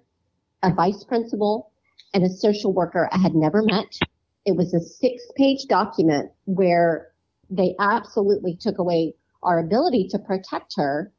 a 0.63 0.73
vice 0.73 1.03
principal, 1.03 1.71
and 2.13 2.23
a 2.23 2.29
social 2.29 2.73
worker 2.73 3.09
I 3.11 3.17
had 3.17 3.35
never 3.35 3.61
met. 3.61 3.97
It 4.45 4.55
was 4.55 4.73
a 4.73 4.79
six 4.79 5.23
page 5.35 5.65
document 5.67 6.31
where 6.45 7.09
they 7.49 7.75
absolutely 7.79 8.55
took 8.55 8.77
away 8.77 9.15
our 9.43 9.59
ability 9.59 10.07
to 10.09 10.19
protect 10.19 10.75
her 10.77 11.11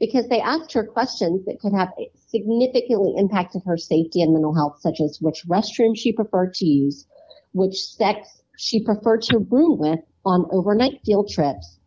because 0.00 0.28
they 0.28 0.40
asked 0.40 0.72
her 0.72 0.84
questions 0.84 1.44
that 1.46 1.60
could 1.60 1.72
have 1.72 1.90
significantly 2.28 3.14
impacted 3.16 3.62
her 3.64 3.76
safety 3.76 4.22
and 4.22 4.32
mental 4.32 4.54
health, 4.54 4.80
such 4.80 5.00
as 5.00 5.18
which 5.20 5.46
restroom 5.46 5.96
she 5.96 6.12
preferred 6.12 6.52
to 6.54 6.66
use, 6.66 7.06
which 7.52 7.76
sex 7.76 8.42
she 8.56 8.82
preferred 8.82 9.22
to 9.22 9.38
room 9.38 9.78
with 9.78 10.00
on 10.24 10.46
overnight 10.50 11.00
field 11.04 11.28
trips. 11.28 11.78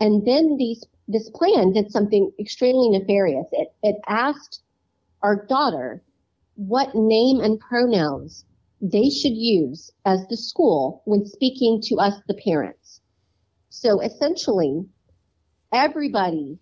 And 0.00 0.26
then 0.26 0.56
these, 0.56 0.84
this 1.08 1.30
plan 1.30 1.72
did 1.72 1.90
something 1.90 2.30
extremely 2.38 2.90
nefarious. 2.90 3.46
It, 3.52 3.68
it 3.82 3.96
asked 4.06 4.60
our 5.22 5.46
daughter 5.46 6.02
what 6.54 6.94
name 6.94 7.40
and 7.40 7.58
pronouns 7.58 8.44
they 8.80 9.10
should 9.10 9.32
use 9.32 9.90
as 10.04 10.26
the 10.28 10.36
school 10.36 11.02
when 11.04 11.26
speaking 11.26 11.80
to 11.84 11.96
us, 11.96 12.14
the 12.28 12.34
parents. 12.34 13.00
So 13.70 14.00
essentially, 14.00 14.84
everybody 15.72 16.58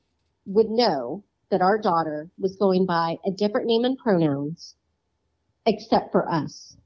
would 0.47 0.71
know 0.71 1.25
that 1.50 1.61
our 1.61 1.79
daughter 1.79 2.31
was 2.38 2.57
going 2.57 2.87
by 2.87 3.17
a 3.26 3.31
different 3.31 3.67
name 3.67 3.85
and 3.85 3.99
pronouns 3.99 4.75
except 5.67 6.12
for 6.12 6.29
us. 6.31 6.76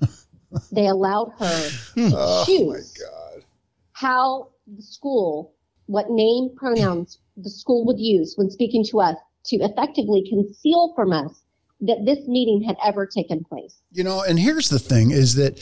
they 0.72 0.86
allowed 0.86 1.32
her 1.38 1.68
hmm. 1.94 2.10
to 2.10 2.16
Oh, 2.16 2.44
choose 2.46 2.94
my 2.98 3.06
God. 3.06 3.44
how 3.92 4.48
the 4.66 4.82
school, 4.82 5.54
what 5.86 6.10
name 6.10 6.50
pronouns 6.56 7.18
the 7.36 7.50
school 7.50 7.84
would 7.86 7.98
use 7.98 8.34
when 8.36 8.50
speaking 8.50 8.84
to 8.84 9.00
us 9.00 9.16
to 9.46 9.56
effectively 9.56 10.26
conceal 10.28 10.92
from 10.94 11.12
us 11.12 11.42
that 11.80 12.04
this 12.04 12.26
meeting 12.26 12.62
had 12.62 12.76
ever 12.84 13.06
taken 13.06 13.44
place. 13.44 13.76
You 13.92 14.04
know, 14.04 14.22
and 14.22 14.38
here's 14.38 14.68
the 14.68 14.78
thing 14.78 15.10
is 15.10 15.34
that 15.34 15.58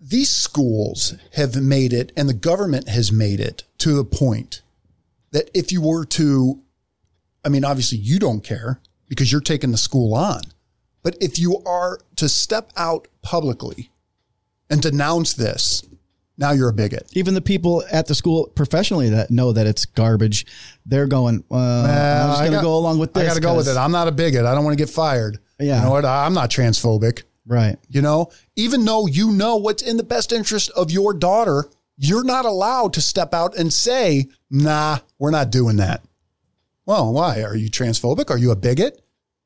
these 0.00 0.30
schools 0.30 1.14
have 1.34 1.60
made 1.60 1.92
it 1.92 2.12
and 2.16 2.28
the 2.28 2.34
government 2.34 2.88
has 2.88 3.10
made 3.10 3.40
it 3.40 3.64
to 3.78 3.94
the 3.94 4.04
point 4.04 4.62
that 5.32 5.50
if 5.52 5.72
you 5.72 5.82
were 5.82 6.04
to, 6.04 6.62
I 7.44 7.48
mean, 7.48 7.64
obviously 7.64 7.98
you 7.98 8.18
don't 8.18 8.44
care 8.44 8.80
because 9.08 9.32
you're 9.32 9.40
taking 9.40 9.72
the 9.72 9.78
school 9.78 10.14
on, 10.14 10.42
but 11.02 11.16
if 11.20 11.38
you 11.38 11.62
are 11.66 11.98
to 12.16 12.28
step 12.28 12.70
out 12.76 13.08
publicly 13.22 13.90
and 14.70 14.80
denounce 14.80 15.34
this, 15.34 15.82
now 16.38 16.52
you're 16.52 16.68
a 16.68 16.72
bigot. 16.72 17.08
Even 17.12 17.34
the 17.34 17.40
people 17.40 17.82
at 17.90 18.06
the 18.06 18.14
school 18.14 18.48
professionally 18.54 19.10
that 19.10 19.30
know 19.30 19.52
that 19.52 19.66
it's 19.66 19.84
garbage, 19.86 20.46
they're 20.84 21.06
going, 21.06 21.44
uh, 21.50 21.56
I'm 21.56 22.30
just 22.30 22.40
going 22.40 22.52
to 22.52 22.60
go 22.62 22.76
along 22.76 22.98
with 22.98 23.14
this. 23.14 23.24
I 23.24 23.26
got 23.26 23.34
to 23.34 23.40
go 23.40 23.56
with 23.56 23.68
it. 23.68 23.76
I'm 23.76 23.92
not 23.92 24.08
a 24.08 24.12
bigot. 24.12 24.44
I 24.44 24.54
don't 24.54 24.64
want 24.64 24.76
to 24.76 24.82
get 24.82 24.92
fired. 24.92 25.38
Yeah. 25.58 25.78
You 25.78 25.84
know 25.84 25.90
what? 25.92 26.04
I'm 26.04 26.34
not 26.34 26.50
transphobic. 26.50 27.22
Right. 27.46 27.76
You 27.88 28.02
know, 28.02 28.30
even 28.56 28.84
though 28.84 29.06
you 29.06 29.30
know 29.30 29.56
what's 29.56 29.82
in 29.82 29.96
the 29.96 30.02
best 30.02 30.32
interest 30.32 30.70
of 30.70 30.90
your 30.90 31.14
daughter, 31.14 31.64
you're 31.96 32.24
not 32.24 32.44
allowed 32.44 32.92
to 32.94 33.00
step 33.00 33.32
out 33.32 33.56
and 33.56 33.72
say, 33.72 34.26
nah, 34.50 34.98
we're 35.18 35.30
not 35.30 35.50
doing 35.50 35.76
that. 35.76 36.02
Well, 36.84 37.12
why? 37.12 37.42
Are 37.42 37.56
you 37.56 37.70
transphobic? 37.70 38.30
Are 38.30 38.38
you 38.38 38.50
a 38.50 38.56
bigot? 38.56 39.00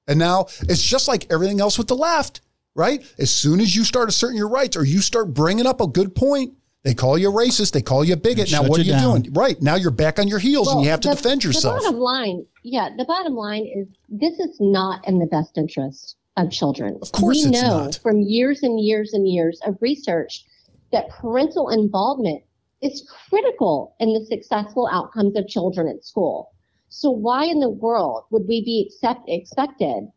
And 0.09 0.19
now 0.19 0.47
it's 0.63 0.83
just 0.83 1.09
like 1.09 1.31
everything 1.31 1.61
else 1.61 1.79
with 1.79 1.87
the 1.87 1.95
left, 1.95 2.41
right? 2.75 3.05
As 3.19 3.31
soon 3.31 3.61
as 3.61 3.77
you 3.77 3.85
start 3.85 4.09
asserting 4.09 4.37
your 4.39 4.49
rights 4.49 4.77
or 4.77 4.85
you 4.85 5.01
start 5.01 5.33
bringing 5.33 5.67
up 5.67 5.81
a 5.81 5.87
good 5.87 6.15
point, 6.15 6.55
they 6.83 6.95
call 6.95 7.19
you 7.19 7.31
a 7.31 7.33
racist. 7.33 7.73
They 7.73 7.83
call 7.83 8.05
you 8.05 8.15
a 8.15 8.17
bigot. 8.17 8.51
Now, 8.51 8.63
Shut 8.63 8.71
what 8.71 8.81
are 8.81 8.83
you 8.83 8.93
you 8.93 8.99
down. 8.99 9.21
doing? 9.23 9.33
Right. 9.35 9.61
Now 9.61 9.75
you're 9.77 9.91
back 9.91 10.19
on 10.19 10.29
your 10.29 10.39
heels 10.39 10.73
and 10.73 10.83
you 10.83 10.89
have 10.91 11.01
to 11.01 11.09
the- 11.09 11.15
defend 11.15 11.45
yourself. 11.45 11.77
The 11.79 11.85
bottom 11.91 12.01
line, 12.01 12.47
yeah, 12.63 12.89
the 12.97 13.05
bottom 13.05 13.35
line 13.35 13.67
is 13.67 13.87
this 14.09 14.39
is 14.39 14.57
not 14.61 15.07
in 15.07 15.19
the 15.19 15.27
best 15.27 15.59
interest 15.59 16.17
of 16.37 16.51
children. 16.51 16.99
Of 17.03 17.13
course 17.13 17.39
we 17.45 17.51
it's 17.51 17.63
know 17.63 17.85
not. 17.85 17.97
from 17.97 18.21
years 18.21 18.63
and 18.63 18.81
years 18.81 19.13
and 19.13 19.29
years 19.29 19.61
of 19.67 19.77
research 19.81 20.45
that 20.93 21.09
parental 21.11 21.69
involvement 21.69 22.43
is 22.81 23.07
critical 23.29 23.95
in 24.01 24.15
the 24.15 24.25
successful 24.25 24.89
outcomes 24.91 25.37
of 25.37 25.47
children 25.47 25.87
at 25.87 26.05
school. 26.05 26.51
So 26.89 27.11
why 27.11 27.45
in 27.45 27.61
the 27.61 27.69
world 27.69 28.25
would 28.31 28.49
we 28.49 28.65
be 28.65 28.87
accept, 28.89 29.29
expected, 29.29 30.09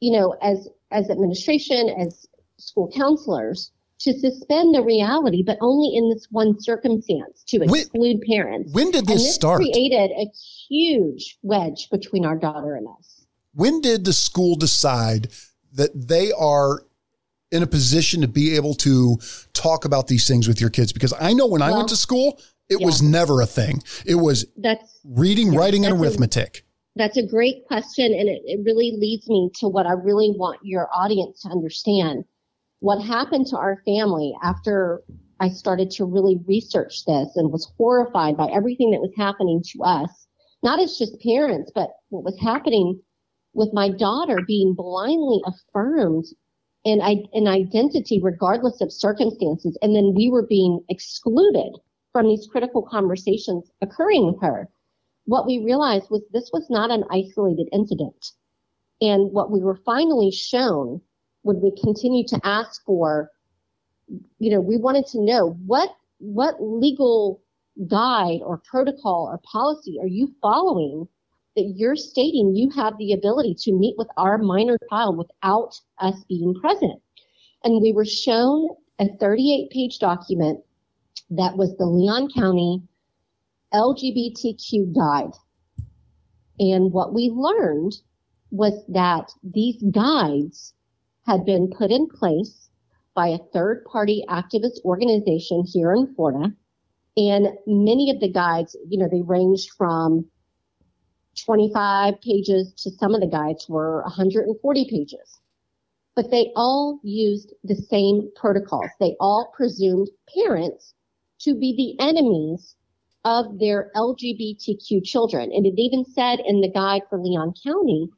you 0.00 0.12
know, 0.18 0.32
as 0.42 0.68
as 0.90 1.08
administration, 1.08 1.88
as 1.88 2.26
school 2.58 2.90
counselors, 2.94 3.70
to 4.00 4.18
suspend 4.18 4.74
the 4.74 4.82
reality, 4.82 5.42
but 5.42 5.58
only 5.60 5.94
in 5.94 6.08
this 6.10 6.26
one 6.30 6.58
circumstance 6.60 7.42
to 7.48 7.58
When- 7.58 7.80
exclude 7.80 8.20
parents? 8.22 8.72
when 8.72 8.90
did 8.90 9.06
this, 9.06 9.16
And 9.16 9.20
this 9.26 9.34
start? 9.34 9.60
created 9.60 10.10
a 10.12 10.26
huge 10.68 11.38
wedge 11.42 11.88
between 11.90 12.24
our 12.24 12.36
daughter 12.36 12.74
and 12.74 12.86
us. 12.98 13.26
when 13.54 13.80
did 13.80 14.04
the 14.04 14.12
school 14.12 14.54
decide 14.54 15.28
that 15.72 15.90
they 15.94 16.30
are 16.32 16.84
in 17.50 17.62
a 17.64 17.66
position 17.66 18.20
to 18.20 18.28
be 18.28 18.54
able 18.54 18.74
to 18.74 19.18
talk 19.52 19.84
about 19.84 20.06
these 20.06 20.26
things 20.28 20.46
with 20.46 20.60
your 20.60 20.70
kids? 20.70 20.92
Because 20.92 21.12
I 21.20 21.32
know 21.32 21.46
when 21.46 21.60
I 21.62 21.72
went 21.72 21.88
to 21.88 21.96
school, 21.96 22.38
it 22.68 22.78
yeah. 22.80 22.86
was 22.86 23.02
never 23.02 23.40
a 23.40 23.46
thing. 23.46 23.82
It 24.06 24.14
was 24.14 24.46
That's 24.56 25.00
reading, 25.04 25.52
writing, 25.54 25.84
and 25.84 25.92
that's 25.94 26.00
a- 26.02 26.06
arithmetic. 26.06 26.64
that's 26.94 27.16
a 27.16 27.26
great 27.26 27.66
question, 27.66 28.14
and 28.14 28.28
it, 28.28 28.42
it 28.46 28.60
really 28.64 28.92
leads 28.96 29.28
me 29.28 29.50
to 29.56 29.66
what 29.68 29.84
I 29.86 29.92
really 29.92 30.30
want 30.30 30.60
your 30.62 30.88
audience 30.94 31.40
to 31.42 31.48
understand. 31.48 32.24
What 32.80 33.02
happened 33.02 33.46
to 33.48 33.56
our 33.56 33.82
family 33.84 34.34
after 34.42 35.02
I 35.38 35.48
started 35.48 35.90
to 35.92 36.04
really 36.04 36.40
research 36.46 37.04
this 37.06 37.36
and 37.36 37.52
was 37.52 37.72
horrified 37.76 38.36
by 38.36 38.48
everything 38.48 38.90
that 38.90 39.00
was 39.00 39.12
happening 39.16 39.62
to 39.72 39.82
us, 39.84 40.26
not 40.62 40.80
as 40.80 40.98
just 40.98 41.20
parents, 41.20 41.70
but 41.74 41.90
what 42.08 42.24
was 42.24 42.38
happening 42.38 43.00
with 43.54 43.72
my 43.72 43.88
daughter 43.88 44.38
being 44.46 44.74
blindly 44.74 45.40
affirmed 45.46 46.26
in 46.84 47.00
an 47.00 47.46
identity 47.46 48.20
regardless 48.22 48.80
of 48.80 48.92
circumstances, 48.92 49.76
and 49.82 49.94
then 49.94 50.14
we 50.14 50.30
were 50.30 50.46
being 50.46 50.80
excluded 50.88 51.72
from 52.12 52.28
these 52.28 52.48
critical 52.50 52.82
conversations 52.82 53.70
occurring 53.80 54.26
with 54.26 54.40
her 54.40 54.68
what 55.30 55.46
we 55.46 55.58
realized 55.64 56.10
was 56.10 56.22
this 56.32 56.50
was 56.52 56.68
not 56.70 56.90
an 56.90 57.04
isolated 57.10 57.68
incident. 57.72 58.32
And 59.00 59.32
what 59.32 59.50
we 59.50 59.60
were 59.60 59.78
finally 59.86 60.32
shown 60.32 61.00
when 61.42 61.60
we 61.60 61.72
continue 61.82 62.26
to 62.28 62.40
ask 62.44 62.84
for, 62.84 63.30
you 64.38 64.50
know, 64.50 64.60
we 64.60 64.76
wanted 64.76 65.06
to 65.06 65.20
know 65.20 65.56
what, 65.66 65.90
what 66.18 66.56
legal 66.60 67.42
guide 67.86 68.40
or 68.44 68.60
protocol 68.70 69.28
or 69.30 69.38
policy 69.38 69.98
are 70.00 70.06
you 70.06 70.34
following 70.42 71.08
that 71.56 71.72
you're 71.76 71.96
stating 71.96 72.54
you 72.54 72.70
have 72.70 72.96
the 72.98 73.12
ability 73.12 73.54
to 73.58 73.72
meet 73.72 73.94
with 73.98 74.08
our 74.16 74.38
minor 74.38 74.76
child 74.88 75.16
without 75.16 75.80
us 75.98 76.14
being 76.28 76.54
present. 76.54 77.00
And 77.64 77.82
we 77.82 77.92
were 77.92 78.04
shown 78.04 78.68
a 78.98 79.08
38 79.18 79.70
page 79.70 79.98
document 79.98 80.60
that 81.30 81.56
was 81.56 81.76
the 81.76 81.86
Leon 81.86 82.30
County 82.36 82.82
LGBTQ 83.72 84.94
guide. 84.94 85.32
And 86.58 86.92
what 86.92 87.14
we 87.14 87.30
learned 87.30 87.94
was 88.50 88.84
that 88.88 89.30
these 89.42 89.82
guides 89.90 90.74
had 91.26 91.44
been 91.44 91.70
put 91.70 91.90
in 91.90 92.08
place 92.08 92.70
by 93.14 93.28
a 93.28 93.38
third 93.52 93.84
party 93.84 94.24
activist 94.28 94.82
organization 94.84 95.64
here 95.66 95.92
in 95.92 96.14
Florida. 96.14 96.52
And 97.16 97.48
many 97.66 98.10
of 98.10 98.20
the 98.20 98.30
guides, 98.30 98.76
you 98.88 98.98
know, 98.98 99.08
they 99.10 99.22
ranged 99.22 99.70
from 99.76 100.26
25 101.44 102.20
pages 102.20 102.72
to 102.82 102.90
some 102.90 103.14
of 103.14 103.20
the 103.20 103.26
guides 103.26 103.68
were 103.68 104.02
140 104.02 104.88
pages. 104.88 105.40
But 106.16 106.30
they 106.30 106.50
all 106.56 107.00
used 107.02 107.54
the 107.64 107.74
same 107.74 108.30
protocols. 108.36 108.90
They 108.98 109.16
all 109.20 109.52
presumed 109.56 110.08
parents 110.34 110.94
to 111.40 111.54
be 111.54 111.74
the 111.76 112.04
enemies 112.04 112.74
of 113.24 113.58
their 113.58 113.90
LGBTQ 113.94 115.04
children. 115.04 115.50
And 115.52 115.66
it 115.66 115.74
even 115.76 116.04
said 116.04 116.40
in 116.44 116.60
the 116.60 116.70
guide 116.70 117.02
for 117.08 117.18
Leon 117.18 117.54
County 117.64 118.08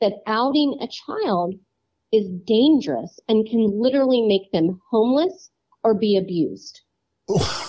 that 0.00 0.22
outing 0.26 0.78
a 0.80 0.88
child 0.88 1.54
is 2.12 2.28
dangerous 2.46 3.18
and 3.28 3.48
can 3.48 3.70
literally 3.80 4.22
make 4.22 4.50
them 4.52 4.80
homeless 4.90 5.50
or 5.82 5.94
be 5.94 6.16
abused. 6.16 6.80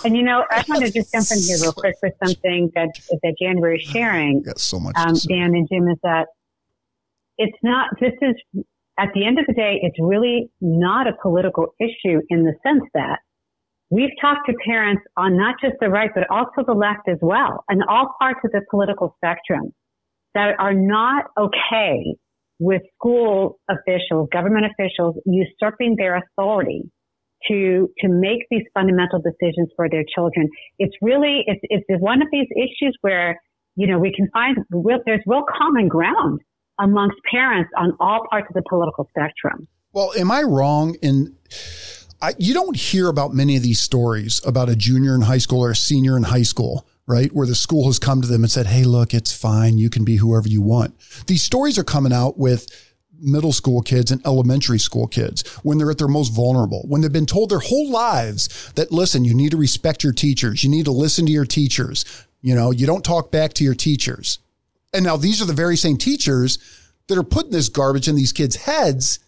And 0.06 0.16
you 0.16 0.22
know, 0.22 0.44
I 0.52 0.64
want 0.68 0.86
to 0.86 0.92
just 0.92 1.12
jump 1.12 1.26
in 1.32 1.40
here 1.42 1.58
real 1.62 1.74
quick 1.74 1.96
for 2.00 2.10
something 2.24 2.70
that 2.76 2.90
that 3.24 3.36
January 3.42 3.78
is 3.78 3.90
sharing, 3.90 4.44
Got 4.44 4.60
so 4.60 4.80
much. 4.80 4.96
um. 4.96 5.16
Dan 5.28 5.56
and 5.56 5.68
Jim, 5.72 5.88
is 5.88 5.98
that 6.04 6.28
it's 7.38 7.58
not. 7.64 7.90
This 8.00 8.14
is 8.22 8.64
at 9.00 9.10
the 9.16 9.26
end 9.26 9.40
of 9.40 9.46
the 9.48 9.54
day, 9.54 9.80
it's 9.82 9.98
really 10.00 10.52
not 10.62 11.08
a 11.08 11.14
political 11.22 11.74
issue 11.80 12.22
in 12.30 12.44
the 12.44 12.54
sense 12.62 12.84
that 12.94 13.20
we've 13.90 14.12
talked 14.22 14.48
to 14.48 14.54
parents 14.66 15.02
on 15.16 15.38
not 15.38 15.56
just 15.60 15.76
the 15.80 15.90
right 15.90 16.12
but 16.14 16.30
also 16.30 16.64
the 16.66 16.74
left 16.74 17.08
as 17.10 17.18
well, 17.22 17.64
and 17.68 17.82
all 17.90 18.14
parts 18.20 18.40
of 18.46 18.52
the 18.52 18.62
political 18.70 19.16
spectrum 19.18 19.74
that 20.36 20.54
are 20.60 20.74
not 20.74 21.26
okay 21.40 22.16
with 22.60 22.82
school 22.96 23.60
officials, 23.70 24.30
government 24.32 24.66
officials 24.66 25.16
usurping 25.26 25.96
their 25.98 26.18
authority 26.18 26.84
to 27.48 27.90
to 28.00 28.08
make 28.10 28.40
these 28.50 28.64
fundamental 28.74 29.22
decisions 29.22 29.70
for 29.76 29.88
their 29.90 30.04
children. 30.16 30.50
It's 30.80 30.96
really 31.02 31.44
it's 31.46 31.62
it's 31.64 32.02
one 32.02 32.22
of 32.22 32.28
these 32.32 32.48
issues 32.56 32.98
where 33.02 33.40
you 33.76 33.88
know 33.88 34.00
we 34.00 34.14
can 34.16 34.28
find 34.34 34.58
real, 34.72 35.00
there's 35.06 35.22
real 35.26 35.44
common 35.58 35.88
ground 35.88 36.42
amongst 36.80 37.18
parents 37.32 37.70
on 37.78 37.94
all 38.00 38.22
parts 38.30 38.48
of 38.50 38.54
the 38.54 38.64
political 38.68 39.08
spectrum. 39.10 39.68
Well, 39.94 40.12
am 40.18 40.32
I 40.32 40.44
wrong 40.44 40.96
in 41.02 41.36
I, 42.22 42.34
you 42.40 42.54
don't 42.54 42.76
hear 42.76 43.10
about 43.10 43.34
many 43.34 43.56
of 43.56 43.64
these 43.64 43.80
stories 43.80 44.42
about 44.46 44.70
a 44.70 44.76
junior 44.76 45.14
in 45.14 45.22
high 45.22 45.38
school 45.38 45.64
or 45.64 45.72
a 45.72 45.76
senior 45.76 46.18
in 46.18 46.24
high 46.24 46.42
school 46.42 46.88
right? 47.08 47.32
Where 47.34 47.48
the 47.48 47.56
school 47.56 47.88
has 47.88 47.98
come 47.98 48.22
to 48.22 48.28
them 48.28 48.44
and 48.44 48.52
said, 48.52 48.68
Hey, 48.68 48.84
look, 48.84 49.14
it's 49.14 49.36
fine. 49.36 49.78
You 49.78 49.90
can 49.90 50.04
be 50.04 50.18
whoever 50.18 50.48
you 50.48 50.62
want. 50.62 50.94
These 51.26 51.42
stories 51.42 51.78
are 51.78 51.84
coming 51.84 52.14
out 52.14 52.38
with 52.38 52.68
middle 53.20 53.54
school 53.54 53.82
kids 53.82 54.12
and 54.12 54.24
elementary 54.28 54.78
school 54.78 55.08
kids 55.08 55.48
when 55.64 55.78
they're 55.78 55.90
at 55.90 55.98
their 55.98 56.08
most 56.08 56.30
vulnerable, 56.30 56.84
when 56.88 57.02
they've 57.02 57.12
been 57.12 57.26
told 57.26 57.50
their 57.50 57.60
whole 57.60 57.90
lives 57.90 58.72
that, 58.74 58.92
listen, 58.92 59.26
you 59.26 59.34
need 59.34 59.52
to 59.52 59.58
respect 59.58 60.04
your 60.04 60.14
teachers. 60.14 60.64
You 60.64 60.70
need 60.70 60.86
to 60.86 60.92
listen 60.92 61.26
to 61.26 61.32
your 61.32 61.46
teachers. 61.46 62.06
You 62.42 62.54
know, 62.54 62.72
you 62.72 62.86
don't 62.86 63.04
talk 63.04 63.32
back 63.32 63.54
to 63.54 63.64
your 63.64 63.74
teachers. 63.74 64.40
And 64.94 65.04
now 65.04 65.18
these 65.18 65.42
are 65.42 65.46
the 65.46 65.54
very 65.54 65.78
same 65.78 65.98
teachers 65.98 66.60
that 67.08 67.18
are 67.18 67.24
putting 67.24 67.52
this 67.52 67.70
garbage 67.70 68.08
in 68.08 68.16
these 68.16 68.34
kids' 68.34 68.56
heads 68.56 69.20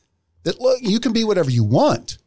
that 0.44 0.60
look, 0.60 0.80
you 0.82 1.00
can 1.00 1.14
be 1.14 1.24
whatever 1.24 1.50
you 1.50 1.64
want. 1.64 2.18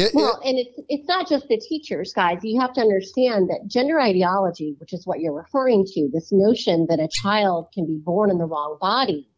It, 0.00 0.14
well, 0.14 0.40
it, 0.42 0.48
and 0.48 0.58
it's 0.58 0.80
it's 0.88 1.08
not 1.08 1.28
just 1.28 1.48
the 1.48 1.58
teachers, 1.58 2.12
guys. 2.12 2.38
You 2.42 2.60
have 2.60 2.72
to 2.74 2.80
understand 2.80 3.50
that 3.50 3.66
gender 3.66 4.00
ideology, 4.00 4.74
which 4.78 4.92
is 4.92 5.06
what 5.06 5.20
you're 5.20 5.34
referring 5.34 5.84
to, 5.94 6.08
this 6.12 6.30
notion 6.32 6.86
that 6.88 7.00
a 7.00 7.08
child 7.08 7.68
can 7.74 7.86
be 7.86 7.98
born 7.98 8.30
in 8.30 8.38
the 8.38 8.46
wrong 8.46 8.78
body, 8.80 9.28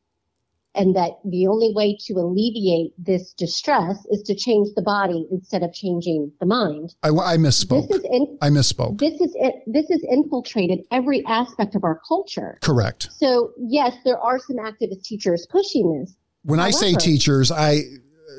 and 0.75 0.97
that 0.97 1.12
the 1.25 1.47
only 1.47 1.73
way 1.75 1.97
to 2.07 2.14
alleviate 2.14 2.92
this 2.99 3.33
distress 3.35 4.07
is 4.11 4.23
to 4.23 4.35
change 4.35 4.69
the 4.75 4.83
body 4.83 5.26
instead 5.31 5.62
of 5.62 5.73
changing 5.73 6.33
the 6.40 6.47
mind. 6.47 6.95
I, 7.02 7.09
I 7.09 7.37
misspoke. 7.37 7.88
This 7.88 8.00
is 8.00 8.04
in, 8.11 8.38
I 8.40 8.49
misspoke. 8.49 8.99
This 8.99 9.21
is 9.21 9.37
this 9.66 9.90
is 9.90 10.04
infiltrated 10.11 10.81
every 10.90 11.25
aspect 11.26 11.75
of 11.75 11.85
our 11.85 12.00
culture. 12.07 12.59
Correct. 12.62 13.09
So 13.12 13.52
yes, 13.59 13.95
there 14.04 14.19
are 14.19 14.38
some 14.38 14.57
activist 14.57 15.04
teachers 15.04 15.47
pushing 15.50 16.00
this. 16.00 16.14
When 16.45 16.59
However, 16.59 16.69
I 16.69 16.81
say 16.81 16.95
teachers, 16.95 17.52
I 17.52 17.83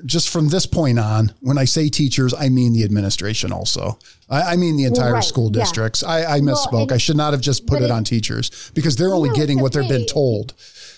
just 0.06 0.30
from 0.30 0.50
this 0.50 0.66
point 0.66 1.00
on, 1.00 1.34
when 1.40 1.58
I 1.58 1.66
say 1.66 1.90
teachers, 1.90 2.34
I 2.34 2.50
mean 2.50 2.74
the 2.74 2.84
administration 2.84 3.52
also. 3.52 3.98
I, 4.30 4.54
I 4.54 4.56
mean 4.56 4.78
the 4.78 4.86
entire 4.86 5.14
right, 5.14 5.24
school 5.24 5.50
districts. 5.50 6.02
Yeah. 6.02 6.10
I, 6.10 6.36
I, 6.36 6.40
misspoke. 6.40 6.72
Well, 6.72 6.94
I 6.94 6.98
should 6.98 7.18
not 7.18 7.34
have 7.34 7.42
just 7.42 7.68
put 7.68 7.82
it, 7.82 7.86
it, 7.86 7.92
on 7.92 8.04
teachers 8.04 8.72
because 8.74 8.96
they're 8.96 9.14
only 9.14 9.30
no, 9.30 9.36
getting 9.36 9.60
what 9.60 9.74
they've 9.74 9.88
been 9.88 10.06
told 10.06 10.54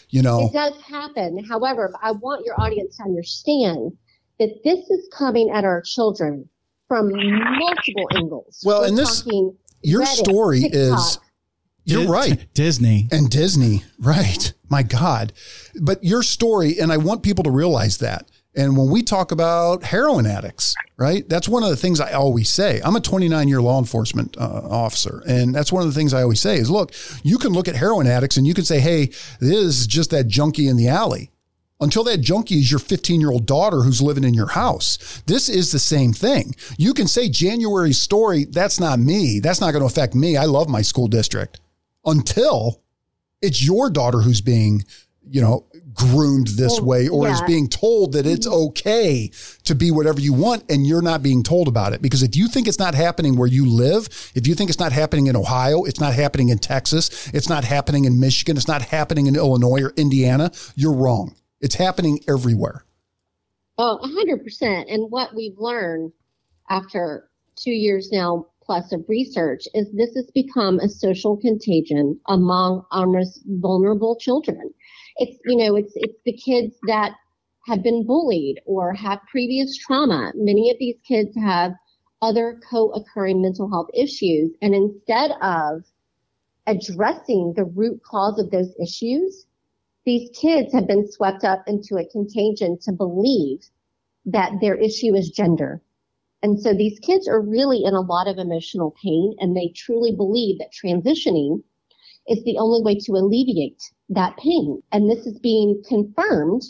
you 0.10 0.22
know 0.22 0.48
it 0.48 0.54
does 0.54 0.80
happen 0.82 1.44
however 1.44 1.94
i 2.02 2.12
want 2.12 2.46
your 2.46 2.60
audience 2.60 2.98
to 2.98 3.04
understand 3.04 3.92
that 4.40 4.50
this 4.64 4.80
is 4.90 5.10
coming 5.12 5.50
at 5.50 5.64
our 5.64 5.82
children 5.82 6.48
from 6.88 7.12
multiple 7.12 8.08
angles 8.16 8.62
well 8.64 8.82
We're 8.82 8.88
and 8.88 8.98
this 8.98 9.28
your 9.82 10.02
Reddit, 10.02 10.08
story 10.08 10.62
TikTok. 10.62 11.00
is 11.00 11.20
you're 11.88 12.08
right. 12.08 12.52
Disney. 12.56 13.08
And 13.12 13.30
Disney, 13.30 13.84
right. 14.00 14.52
My 14.70 14.82
God. 14.82 15.34
But 15.80 16.04
your 16.04 16.24
story, 16.24 16.80
and 16.80 16.92
I 16.92 16.98
want 16.98 17.22
people 17.22 17.44
to 17.44 17.52
realize 17.52 18.00
that, 18.00 18.28
and 18.56 18.78
when 18.78 18.90
we 18.90 19.04
talk 19.04 19.32
about 19.32 19.84
heroin 19.84 20.26
addicts, 20.26 20.76
right, 20.98 21.28
that's 21.28 21.50
one 21.50 21.64
of 21.64 21.70
the 21.70 21.76
things 21.76 22.00
I 22.00 22.14
always 22.14 22.50
say. 22.50 22.82
I'm 22.84 22.96
a 22.96 23.02
29 23.02 23.48
year 23.48 23.62
law 23.62 23.80
enforcement 23.80 24.38
uh, 24.38 24.62
officer. 24.70 25.22
And 25.28 25.54
that's 25.54 25.72
one 25.74 25.86
of 25.86 25.94
the 25.94 25.98
things 25.98 26.14
I 26.14 26.22
always 26.22 26.40
say 26.40 26.58
is 26.58 26.70
look, 26.70 26.94
you 27.24 27.38
can 27.38 27.52
look 27.52 27.68
at 27.68 27.76
heroin 27.76 28.08
addicts 28.08 28.38
and 28.38 28.48
you 28.48 28.54
can 28.54 28.64
say, 28.64 28.80
hey, 28.80 29.08
this 29.40 29.52
is 29.52 29.88
just 29.88 30.12
that 30.12 30.28
junkie 30.28 30.68
in 30.68 30.78
the 30.78 30.88
alley. 30.88 31.32
Until 31.82 32.06
that 32.06 32.22
junkie 32.22 32.56
is 32.56 32.72
your 32.72 32.80
15 32.80 33.20
year 33.20 33.32
old 33.32 33.46
daughter 33.46 33.82
who's 33.82 34.02
living 34.02 34.24
in 34.24 34.34
your 34.34 34.48
house. 34.48 35.22
This 35.26 35.50
is 35.50 35.74
the 35.74 35.80
same 35.80 36.14
thing. 36.14 36.56
You 36.78 36.94
can 36.94 37.08
say 37.08 37.28
January's 37.28 38.00
story, 38.00 38.46
that's 38.46 38.80
not 38.80 39.00
me. 39.00 39.42
That's 39.42 39.60
not 39.60 39.72
going 39.72 39.82
to 39.82 39.88
affect 39.88 40.16
me. 40.16 40.38
I 40.38 40.46
love 40.46 40.70
my 40.70 40.82
school 40.82 41.08
district. 41.08 41.60
Until 42.06 42.82
it's 43.42 43.66
your 43.66 43.90
daughter 43.90 44.20
who's 44.20 44.40
being, 44.40 44.86
you 45.28 45.42
know, 45.42 45.66
groomed 45.96 46.48
this 46.50 46.80
well, 46.80 46.86
way 46.86 47.08
or 47.08 47.28
yeah. 47.28 47.34
is 47.34 47.42
being 47.44 47.68
told 47.68 48.14
that 48.14 48.26
it's 48.26 48.48
mm-hmm. 48.48 48.68
okay 48.68 49.32
to 49.64 49.74
be 49.74 49.92
whatever 49.92 50.20
you 50.20 50.34
want 50.34 50.64
and 50.70 50.86
you're 50.86 51.02
not 51.02 51.24
being 51.24 51.42
told 51.42 51.68
about 51.68 51.94
it. 51.94 52.02
Because 52.02 52.22
if 52.22 52.36
you 52.36 52.48
think 52.48 52.68
it's 52.68 52.80
not 52.80 52.94
happening 52.94 53.38
where 53.38 53.48
you 53.48 53.66
live, 53.66 54.08
if 54.36 54.46
you 54.46 54.56
think 54.56 54.70
it's 54.70 54.80
not 54.80 54.92
happening 54.92 55.28
in 55.28 55.36
Ohio, 55.36 55.84
it's 55.84 56.00
not 56.00 56.14
happening 56.14 56.50
in 56.50 56.58
Texas, 56.58 57.30
it's 57.34 57.50
not 57.50 57.64
happening 57.64 58.06
in 58.06 58.20
Michigan, 58.20 58.58
it's 58.58 58.68
not 58.68 58.82
happening 58.82 59.28
in 59.28 59.36
Illinois 59.36 59.82
or 59.84 59.94
Indiana, 59.98 60.52
you're 60.76 60.94
wrong. 60.94 61.36
It's 61.62 61.76
happening 61.76 62.20
everywhere. 62.28 62.84
Oh, 63.78 64.00
100%. 64.04 64.94
And 64.94 65.10
what 65.12 65.36
we've 65.36 65.58
learned 65.58 66.12
after 66.70 67.30
two 67.56 67.72
years 67.72 68.10
now 68.12 68.48
plus 68.66 68.92
of 68.92 69.06
research 69.08 69.68
is 69.74 69.92
this 69.92 70.16
has 70.16 70.30
become 70.32 70.80
a 70.80 70.90
social 70.90 71.38
contagion 71.38 72.20
among 72.28 72.84
our 72.92 73.06
most 73.06 73.42
vulnerable 73.46 74.16
children 74.16 74.74
it's 75.18 75.38
you 75.46 75.58
know 75.58 75.76
it's 75.76 75.94
it's 75.96 76.20
the 76.26 76.34
kids 76.34 76.76
that 76.88 77.16
have 77.68 77.82
been 77.84 78.06
bullied 78.06 78.62
or 78.66 78.94
have 78.94 79.20
previous 79.30 79.78
trauma. 79.78 80.32
Many 80.36 80.70
of 80.72 80.78
these 80.80 80.98
kids 81.08 81.36
have 81.36 81.74
other 82.22 82.60
co-occurring 82.70 83.42
mental 83.42 83.70
health 83.70 83.90
issues, 83.94 84.52
and 84.62 84.74
instead 84.76 85.32
of 85.42 85.84
addressing 86.68 87.54
the 87.56 87.66
root 87.66 88.02
cause 88.04 88.40
of 88.40 88.52
those 88.52 88.74
issues, 88.82 89.46
these 90.06 90.30
kids 90.34 90.74
have 90.74 90.88
been 90.88 91.10
swept 91.12 91.44
up 91.44 91.64
into 91.68 91.98
a 91.98 92.06
contagion 92.06 92.78
to 92.82 92.92
believe 92.92 93.70
that 94.26 94.54
their 94.62 94.76
issue 94.76 95.14
is 95.16 95.30
gender. 95.30 95.82
And 96.42 96.60
so 96.60 96.74
these 96.74 97.00
kids 97.00 97.28
are 97.28 97.42
really 97.42 97.84
in 97.84 97.94
a 97.94 98.02
lot 98.02 98.28
of 98.28 98.38
emotional 98.38 98.96
pain 99.02 99.36
and 99.40 99.56
they 99.56 99.70
truly 99.76 100.12
believe 100.12 100.60
that 100.60 100.72
transitioning 100.72 101.64
is 102.28 102.44
the 102.44 102.58
only 102.58 102.82
way 102.82 102.96
to 102.96 103.14
alleviate 103.14 103.82
that 104.10 104.38
pain. 104.38 104.82
And 104.92 105.10
this 105.10 105.26
is 105.26 105.40
being 105.40 105.82
confirmed 105.88 106.64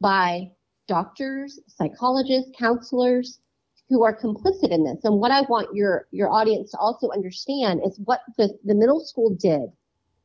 by 0.00 0.50
doctors, 0.86 1.58
psychologists, 1.66 2.50
counselors 2.58 3.40
who 3.88 4.02
are 4.02 4.16
complicit 4.16 4.70
in 4.70 4.84
this. 4.84 5.04
And 5.04 5.20
what 5.20 5.30
I 5.30 5.42
want 5.42 5.74
your, 5.74 6.06
your 6.10 6.30
audience 6.30 6.72
to 6.72 6.78
also 6.78 7.10
understand 7.10 7.80
is 7.84 8.00
what 8.04 8.20
the, 8.36 8.56
the 8.64 8.74
middle 8.74 9.00
school 9.00 9.30
did. 9.30 9.70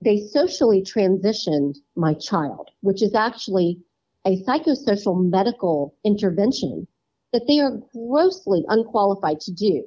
They 0.03 0.17
socially 0.17 0.81
transitioned 0.81 1.77
my 1.95 2.15
child, 2.15 2.69
which 2.81 3.03
is 3.03 3.13
actually 3.13 3.79
a 4.25 4.41
psychosocial 4.43 5.29
medical 5.29 5.95
intervention 6.03 6.87
that 7.33 7.47
they 7.47 7.59
are 7.59 7.79
grossly 7.93 8.63
unqualified 8.67 9.39
to 9.41 9.51
do. 9.51 9.83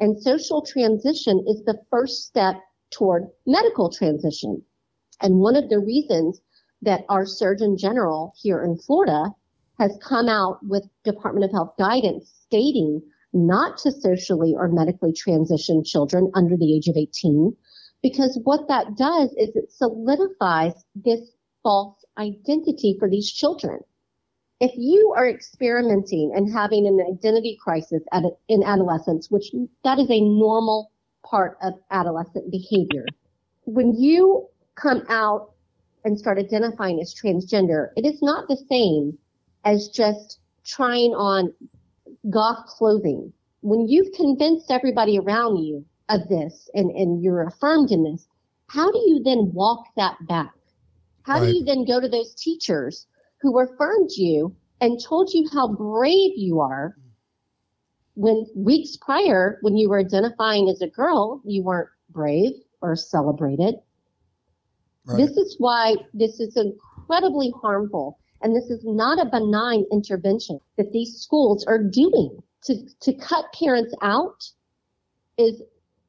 And 0.00 0.20
social 0.20 0.62
transition 0.62 1.44
is 1.46 1.62
the 1.64 1.80
first 1.90 2.26
step 2.26 2.56
toward 2.90 3.28
medical 3.46 3.90
transition. 3.90 4.62
And 5.20 5.40
one 5.40 5.56
of 5.56 5.68
the 5.68 5.78
reasons 5.78 6.40
that 6.82 7.04
our 7.08 7.26
Surgeon 7.26 7.76
General 7.76 8.32
here 8.40 8.62
in 8.62 8.78
Florida 8.78 9.30
has 9.78 9.98
come 10.02 10.28
out 10.28 10.58
with 10.62 10.88
Department 11.04 11.44
of 11.44 11.52
Health 11.52 11.74
guidance 11.78 12.32
stating 12.46 13.02
not 13.32 13.78
to 13.78 13.92
socially 13.92 14.54
or 14.56 14.68
medically 14.68 15.12
transition 15.12 15.84
children 15.84 16.30
under 16.34 16.56
the 16.56 16.74
age 16.74 16.88
of 16.88 16.96
18, 16.96 17.54
because 18.02 18.38
what 18.44 18.68
that 18.68 18.96
does 18.96 19.30
is 19.32 19.54
it 19.54 19.70
solidifies 19.70 20.72
this 20.94 21.30
false 21.62 22.04
identity 22.16 22.96
for 22.98 23.08
these 23.08 23.30
children. 23.30 23.80
If 24.60 24.72
you 24.76 25.14
are 25.16 25.28
experimenting 25.28 26.32
and 26.34 26.52
having 26.52 26.86
an 26.86 26.98
identity 27.12 27.58
crisis 27.62 28.02
at 28.12 28.24
in 28.48 28.64
adolescence, 28.64 29.30
which 29.30 29.52
that 29.84 29.98
is 29.98 30.10
a 30.10 30.20
normal 30.20 30.90
part 31.24 31.58
of 31.62 31.74
adolescent 31.90 32.50
behavior, 32.50 33.04
when 33.64 33.94
you 33.94 34.48
come 34.74 35.02
out 35.08 35.52
and 36.04 36.18
start 36.18 36.38
identifying 36.38 37.00
as 37.00 37.14
transgender, 37.14 37.88
it 37.96 38.06
is 38.06 38.22
not 38.22 38.48
the 38.48 38.56
same 38.68 39.18
as 39.64 39.88
just 39.88 40.40
trying 40.64 41.10
on 41.14 41.52
goth 42.30 42.64
clothing. 42.66 43.32
When 43.60 43.88
you've 43.88 44.12
convinced 44.12 44.70
everybody 44.70 45.18
around 45.18 45.58
you 45.58 45.84
of 46.08 46.28
this 46.28 46.70
and, 46.74 46.90
and 46.90 47.22
you're 47.22 47.46
affirmed 47.46 47.90
in 47.90 48.04
this, 48.04 48.26
how 48.68 48.90
do 48.90 48.98
you 48.98 49.22
then 49.22 49.50
walk 49.52 49.86
that 49.96 50.16
back? 50.26 50.52
How 51.22 51.40
right. 51.40 51.46
do 51.46 51.56
you 51.56 51.64
then 51.64 51.84
go 51.84 52.00
to 52.00 52.08
those 52.08 52.34
teachers 52.34 53.06
who 53.40 53.58
affirmed 53.60 54.10
you 54.16 54.54
and 54.80 55.02
told 55.02 55.32
you 55.32 55.48
how 55.52 55.68
brave 55.68 56.32
you 56.36 56.60
are 56.60 56.96
when 58.18 58.44
weeks 58.56 58.96
prior, 58.96 59.58
when 59.62 59.76
you 59.76 59.88
were 59.88 60.00
identifying 60.00 60.68
as 60.68 60.82
a 60.82 60.88
girl, 60.88 61.40
you 61.44 61.62
weren't 61.62 61.88
brave 62.10 62.50
or 62.80 62.96
celebrated? 62.96 63.76
Right. 65.04 65.18
This 65.18 65.36
is 65.36 65.54
why 65.58 65.94
this 66.12 66.40
is 66.40 66.56
incredibly 66.56 67.52
harmful. 67.62 68.18
And 68.42 68.56
this 68.56 68.70
is 68.70 68.82
not 68.84 69.24
a 69.24 69.30
benign 69.30 69.84
intervention 69.92 70.58
that 70.76 70.90
these 70.92 71.14
schools 71.14 71.64
are 71.66 71.78
doing 71.78 72.42
to, 72.64 72.74
to 73.02 73.12
cut 73.14 73.44
parents 73.52 73.94
out 74.02 74.50
is 75.36 75.62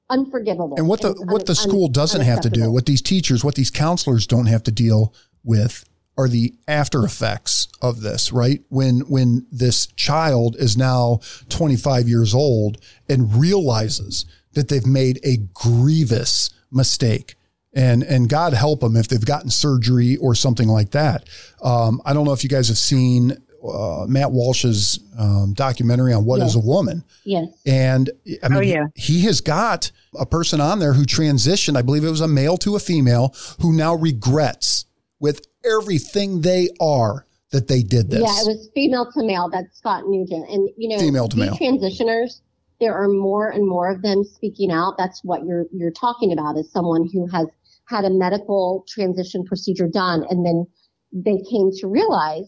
unforgivable. 0.10 0.78
And 0.78 0.88
what 0.88 1.02
the, 1.02 1.10
and 1.10 1.32
what 1.32 1.42
un, 1.42 1.46
the 1.46 1.56
school 1.56 1.90
doesn't 1.90 2.22
have 2.22 2.42
to 2.42 2.50
do, 2.50 2.72
what 2.72 2.88
these 2.88 3.04
teachers, 3.04 3.44
what 3.44 3.54
these 3.54 3.70
counselors 3.70 4.26
don't 4.26 4.48
have 4.48 4.64
to 4.64 4.72
deal 4.72 5.14
with 5.44 5.86
are 6.20 6.28
the 6.28 6.54
after 6.68 7.04
effects 7.06 7.68
of 7.82 8.02
this, 8.02 8.32
right? 8.34 8.62
When, 8.70 9.00
when 9.08 9.48
this 9.52 9.86
child 9.88 10.56
is 10.60 10.76
now 10.76 11.20
25 11.48 12.10
years 12.10 12.34
old 12.36 12.78
and 13.08 13.34
realizes 13.36 14.26
that 14.54 14.68
they've 14.68 14.86
made 14.86 15.20
a 15.24 15.38
grievous 15.54 16.50
mistake 16.72 17.36
and 17.74 18.02
and 18.04 18.28
God 18.28 18.54
help 18.54 18.80
them 18.82 18.96
if 18.98 19.08
they've 19.08 19.24
gotten 19.24 19.50
surgery 19.52 20.18
or 20.18 20.34
something 20.36 20.68
like 20.68 20.92
that. 20.92 21.30
Um, 21.64 22.02
I 22.04 22.14
don't 22.14 22.26
know 22.26 22.34
if 22.34 22.44
you 22.44 22.50
guys 22.50 22.68
have 22.68 22.78
seen 22.80 23.38
uh, 23.64 24.06
Matt 24.08 24.32
Walsh's 24.32 25.00
um, 25.18 25.54
documentary 25.54 26.14
on 26.14 26.26
what 26.26 26.40
Yes. 26.40 26.50
is 26.50 26.56
a 26.56 26.60
woman. 26.60 27.04
Yes. 27.26 27.48
And 27.68 28.10
I 28.44 28.50
mean, 28.50 28.58
Oh, 28.58 28.62
yeah. 28.62 28.86
he 28.96 29.22
has 29.22 29.40
got 29.42 29.92
a 30.20 30.26
person 30.26 30.60
on 30.60 30.80
there 30.80 30.94
who 30.94 31.04
transitioned. 31.04 31.78
I 31.78 31.84
believe 31.84 32.04
it 32.04 32.10
was 32.10 32.22
a 32.22 32.28
male 32.28 32.58
to 32.58 32.76
a 32.76 32.80
female 32.80 33.36
who 33.62 33.72
now 33.72 33.94
regrets 33.96 34.86
with 35.20 35.46
everything 35.66 36.42
they 36.42 36.70
are 36.82 37.26
that 37.52 37.68
they 37.68 37.82
did 37.82 38.10
this. 38.10 38.22
Yeah, 38.22 38.42
it 38.42 38.48
was 38.48 38.70
female 38.74 39.12
to 39.12 39.24
male. 39.24 39.50
That's 39.50 39.78
Scott 39.78 40.04
Newgent. 40.06 40.50
And, 40.50 40.70
you 40.78 40.90
know, 40.90 41.00
Female 41.00 41.28
to 41.30 41.38
male. 41.38 41.56
transitioners, 41.56 42.42
there 42.80 42.94
are 42.94 43.08
more 43.08 43.50
and 43.50 43.68
more 43.68 43.92
of 43.92 44.02
them 44.02 44.24
speaking 44.24 44.72
out. 44.72 44.96
That's 44.98 45.24
what 45.24 45.46
you're, 45.46 45.66
you're 45.74 45.92
talking 45.92 46.32
about 46.32 46.58
is 46.58 46.72
someone 46.72 47.10
who 47.12 47.28
has 47.28 47.48
had 47.86 48.06
a 48.06 48.10
medical 48.10 48.86
transition 48.88 49.44
procedure 49.46 49.88
done 49.88 50.24
and 50.30 50.46
then 50.46 50.68
they 51.12 51.42
came 51.50 51.72
to 51.80 51.88
realize 51.88 52.48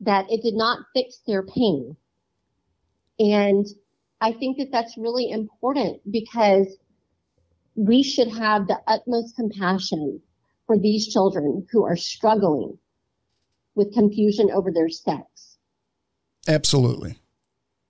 that 0.00 0.26
it 0.30 0.42
did 0.42 0.54
not 0.54 0.80
fix 0.94 1.22
their 1.26 1.42
pain. 1.42 1.96
And 3.18 3.66
I 4.20 4.32
think 4.32 4.58
that 4.58 4.70
that's 4.70 4.96
really 4.98 5.30
important 5.30 6.00
because 6.10 6.76
we 7.74 8.02
should 8.02 8.28
have 8.28 8.66
the 8.66 8.78
utmost 8.86 9.36
compassion 9.36 10.20
for 10.68 10.78
these 10.78 11.08
children 11.08 11.66
who 11.72 11.82
are 11.82 11.96
struggling 11.96 12.78
with 13.74 13.92
confusion 13.92 14.50
over 14.52 14.70
their 14.70 14.88
sex. 14.88 15.56
Absolutely. 16.46 17.18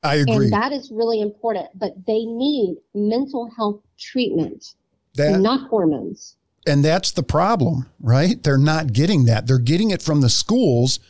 I 0.02 0.14
agree. 0.16 0.44
And 0.44 0.52
that 0.52 0.72
is 0.72 0.90
really 0.90 1.20
important, 1.20 1.66
but 1.74 1.92
they 2.06 2.24
need 2.24 2.76
mental 2.94 3.50
health 3.56 3.80
treatment, 3.98 4.74
That- 5.16 5.40
not 5.40 5.68
hormones. 5.68 6.36
and 6.66 6.84
that's 6.84 7.10
the 7.10 7.22
problem, 7.24 7.86
right? 8.00 8.40
They're 8.42 8.56
not 8.58 8.92
getting 8.92 9.24
that. 9.24 9.46
They're 9.48 9.58
getting 9.58 9.90
it 9.90 10.00
from 10.00 10.20
the 10.20 10.28
schools 10.30 11.00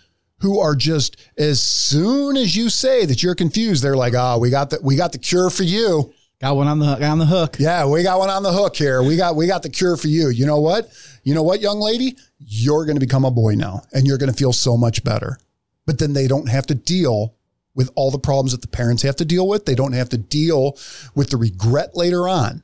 who 0.41 0.59
are 0.59 0.75
just 0.75 1.17
as 1.37 1.61
soon 1.61 2.37
as 2.37 2.57
you 2.57 2.71
say 2.71 3.05
that 3.05 3.23
you're 3.23 3.35
confused, 3.35 3.83
they're 3.83 3.97
like, 3.97 4.15
"Oh, 4.17 4.39
we 4.39 4.49
got 4.51 4.71
the 4.71 4.79
we 4.83 4.97
got 4.97 5.13
the 5.13 5.19
cure 5.19 5.51
for 5.51 5.65
you." 5.65 6.13
Got 6.41 6.55
one 6.55 6.69
on 6.69 6.79
the 6.79 6.95
got 6.97 7.11
on 7.11 7.19
the 7.19 7.27
hook. 7.27 7.57
Yeah, 7.59 7.87
we 7.87 8.05
got 8.05 8.21
one 8.21 8.31
on 8.31 8.45
the 8.45 8.53
hook 8.53 8.77
here. 8.77 9.03
We 9.03 9.17
got 9.17 9.35
we 9.35 9.49
got 9.49 9.63
the 9.65 9.69
cure 9.69 9.97
for 9.97 10.07
you. 10.07 10.29
You 10.29 10.47
know 10.47 10.61
what? 10.61 10.89
You 11.25 11.35
know 11.35 11.43
what, 11.43 11.61
young 11.61 11.81
lady? 11.81 12.17
You're 12.39 12.85
going 12.85 12.97
to 12.97 13.05
become 13.05 13.25
a 13.25 13.31
boy 13.31 13.55
now 13.55 13.83
and 13.93 14.07
you're 14.07 14.19
going 14.19 14.31
to 14.31 14.37
feel 14.37 14.53
so 14.53 14.77
much 14.77 15.03
better. 15.03 15.39
But 15.85 15.99
then 15.99 16.13
they 16.13 16.29
don't 16.29 16.49
have 16.49 16.67
to 16.67 16.75
deal 16.75 17.35
with 17.75 17.91
all 17.97 18.11
the 18.11 18.19
problems 18.19 18.53
that 18.53 18.63
the 18.63 18.69
parents 18.69 19.03
have 19.03 19.17
to 19.17 19.25
deal 19.25 19.49
with. 19.49 19.67
They 19.67 19.75
don't 19.75 19.95
have 19.95 20.11
to 20.11 20.19
deal 20.19 20.79
with 21.15 21.31
the 21.31 21.37
regret 21.37 21.97
later 21.97 22.29
on. 22.29 22.63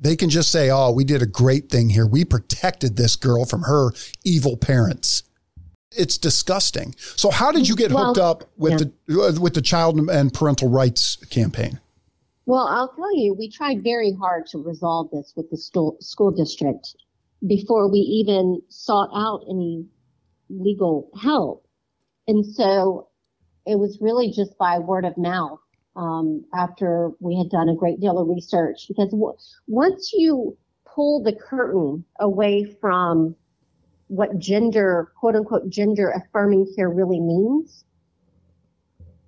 They 0.00 0.16
can 0.16 0.28
just 0.28 0.50
say, 0.50 0.68
"Oh, 0.70 0.90
we 0.90 1.04
did 1.04 1.22
a 1.22 1.26
great 1.26 1.70
thing 1.70 1.90
here. 1.90 2.06
We 2.06 2.24
protected 2.24 2.96
this 2.96 3.14
girl 3.14 3.44
from 3.44 3.62
her 3.62 3.92
evil 4.24 4.56
parents." 4.56 5.22
It's 5.92 6.18
disgusting. 6.18 6.96
So, 7.16 7.30
how 7.30 7.52
did 7.52 7.68
you 7.68 7.76
get 7.76 7.92
Well, 7.92 8.06
hooked 8.06 8.18
up 8.18 8.50
with 8.56 8.92
the 9.06 9.38
with 9.40 9.54
the 9.54 9.62
child 9.62 9.98
and 10.10 10.32
parental 10.32 10.68
rights 10.68 11.16
campaign? 11.30 11.78
Well, 12.44 12.66
I'll 12.66 12.92
tell 12.94 13.16
you, 13.16 13.34
we 13.34 13.48
tried 13.48 13.84
very 13.84 14.12
hard 14.12 14.46
to 14.46 14.58
resolve 14.58 15.10
this 15.10 15.32
with 15.36 15.48
the 15.50 15.56
school, 15.56 15.96
school 16.00 16.32
district 16.32 16.96
before 17.46 17.90
we 17.90 17.98
even 17.98 18.60
sought 18.68 19.10
out 19.14 19.44
any 19.48 19.86
legal 20.48 21.10
help. 21.20 21.66
And 22.26 22.44
so 22.44 23.08
it 23.66 23.78
was 23.78 23.98
really 24.00 24.30
just 24.30 24.58
by 24.58 24.78
word 24.78 25.04
of 25.04 25.16
mouth 25.16 25.60
um, 25.94 26.44
after 26.54 27.10
we 27.20 27.36
had 27.36 27.48
done 27.50 27.68
a 27.68 27.76
great 27.76 28.00
deal 28.00 28.18
of 28.18 28.28
research. 28.28 28.86
Because 28.88 29.10
w- 29.10 29.36
once 29.68 30.12
you 30.12 30.56
pull 30.84 31.22
the 31.22 31.32
curtain 31.32 32.04
away 32.18 32.64
from 32.80 33.36
what 34.08 34.38
gender, 34.38 35.12
quote 35.18 35.36
unquote, 35.36 35.68
gender 35.68 36.10
affirming 36.10 36.66
care 36.74 36.90
really 36.90 37.20
means, 37.20 37.84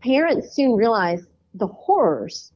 parents 0.03 0.53
soon 0.53 0.73
realize 0.73 1.27
the 1.55 1.69
horrors 1.69 2.53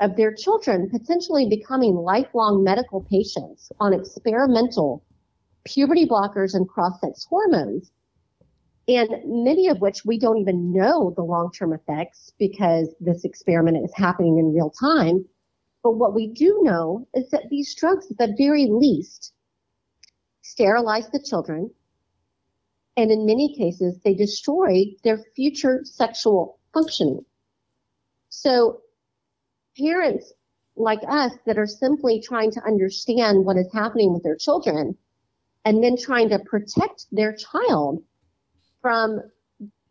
of 0.00 0.16
their 0.16 0.34
children 0.34 0.90
potentially 0.90 1.48
becoming 1.48 1.94
lifelong 1.94 2.64
medical 2.64 3.02
patients 3.10 3.70
on 3.80 3.92
experimental 3.92 5.04
puberty 5.64 6.06
blockers 6.06 6.54
and 6.54 6.68
cross-sex 6.68 7.24
hormones. 7.24 7.90
And 8.86 9.08
many 9.24 9.68
of 9.68 9.80
which 9.80 10.04
we 10.04 10.18
don't 10.18 10.38
even 10.38 10.72
know 10.72 11.14
the 11.16 11.22
long-term 11.22 11.72
effects 11.72 12.32
because 12.38 12.94
this 13.00 13.24
experiment 13.24 13.82
is 13.82 13.94
happening 13.94 14.38
in 14.38 14.52
real 14.52 14.70
time. 14.70 15.24
But 15.82 15.92
what 15.92 16.14
we 16.14 16.26
do 16.28 16.60
know 16.62 17.06
is 17.14 17.30
that 17.30 17.48
these 17.50 17.74
drugs, 17.74 18.10
at 18.10 18.18
the 18.18 18.34
very 18.36 18.66
least, 18.66 19.32
sterilize 20.42 21.08
the 21.10 21.22
children. 21.22 21.70
And 22.96 23.10
in 23.10 23.26
many 23.26 23.54
cases, 23.56 23.98
they 24.04 24.14
destroy 24.14 24.84
their 25.02 25.18
future 25.34 25.80
sexual 25.84 26.58
functioning. 26.74 27.24
So 28.28 28.80
parents 29.78 30.32
like 30.76 31.00
us 31.08 31.32
that 31.46 31.58
are 31.58 31.66
simply 31.66 32.20
trying 32.20 32.50
to 32.50 32.60
understand 32.64 33.44
what 33.44 33.56
is 33.56 33.72
happening 33.72 34.12
with 34.12 34.22
their 34.22 34.36
children 34.36 34.96
and 35.64 35.82
then 35.82 35.96
trying 35.96 36.28
to 36.28 36.38
protect 36.40 37.06
their 37.12 37.34
child 37.34 38.02
from 38.82 39.20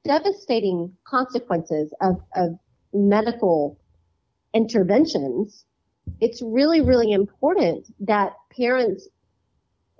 devastating 0.03 0.93
consequences 1.05 1.93
of, 2.01 2.21
of 2.35 2.51
medical 2.93 3.79
interventions, 4.53 5.65
it's 6.19 6.41
really, 6.41 6.81
really 6.81 7.11
important 7.11 7.87
that 8.01 8.33
parents 8.55 9.07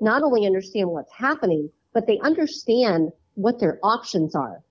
not 0.02 0.22
only 0.22 0.46
understand 0.46 0.90
what's 0.90 1.12
happening, 1.14 1.70
but 1.94 2.06
they 2.08 2.20
understand 2.20 3.12
what 3.36 3.60
their 3.60 3.80
options 3.84 4.36
are. 4.36 4.62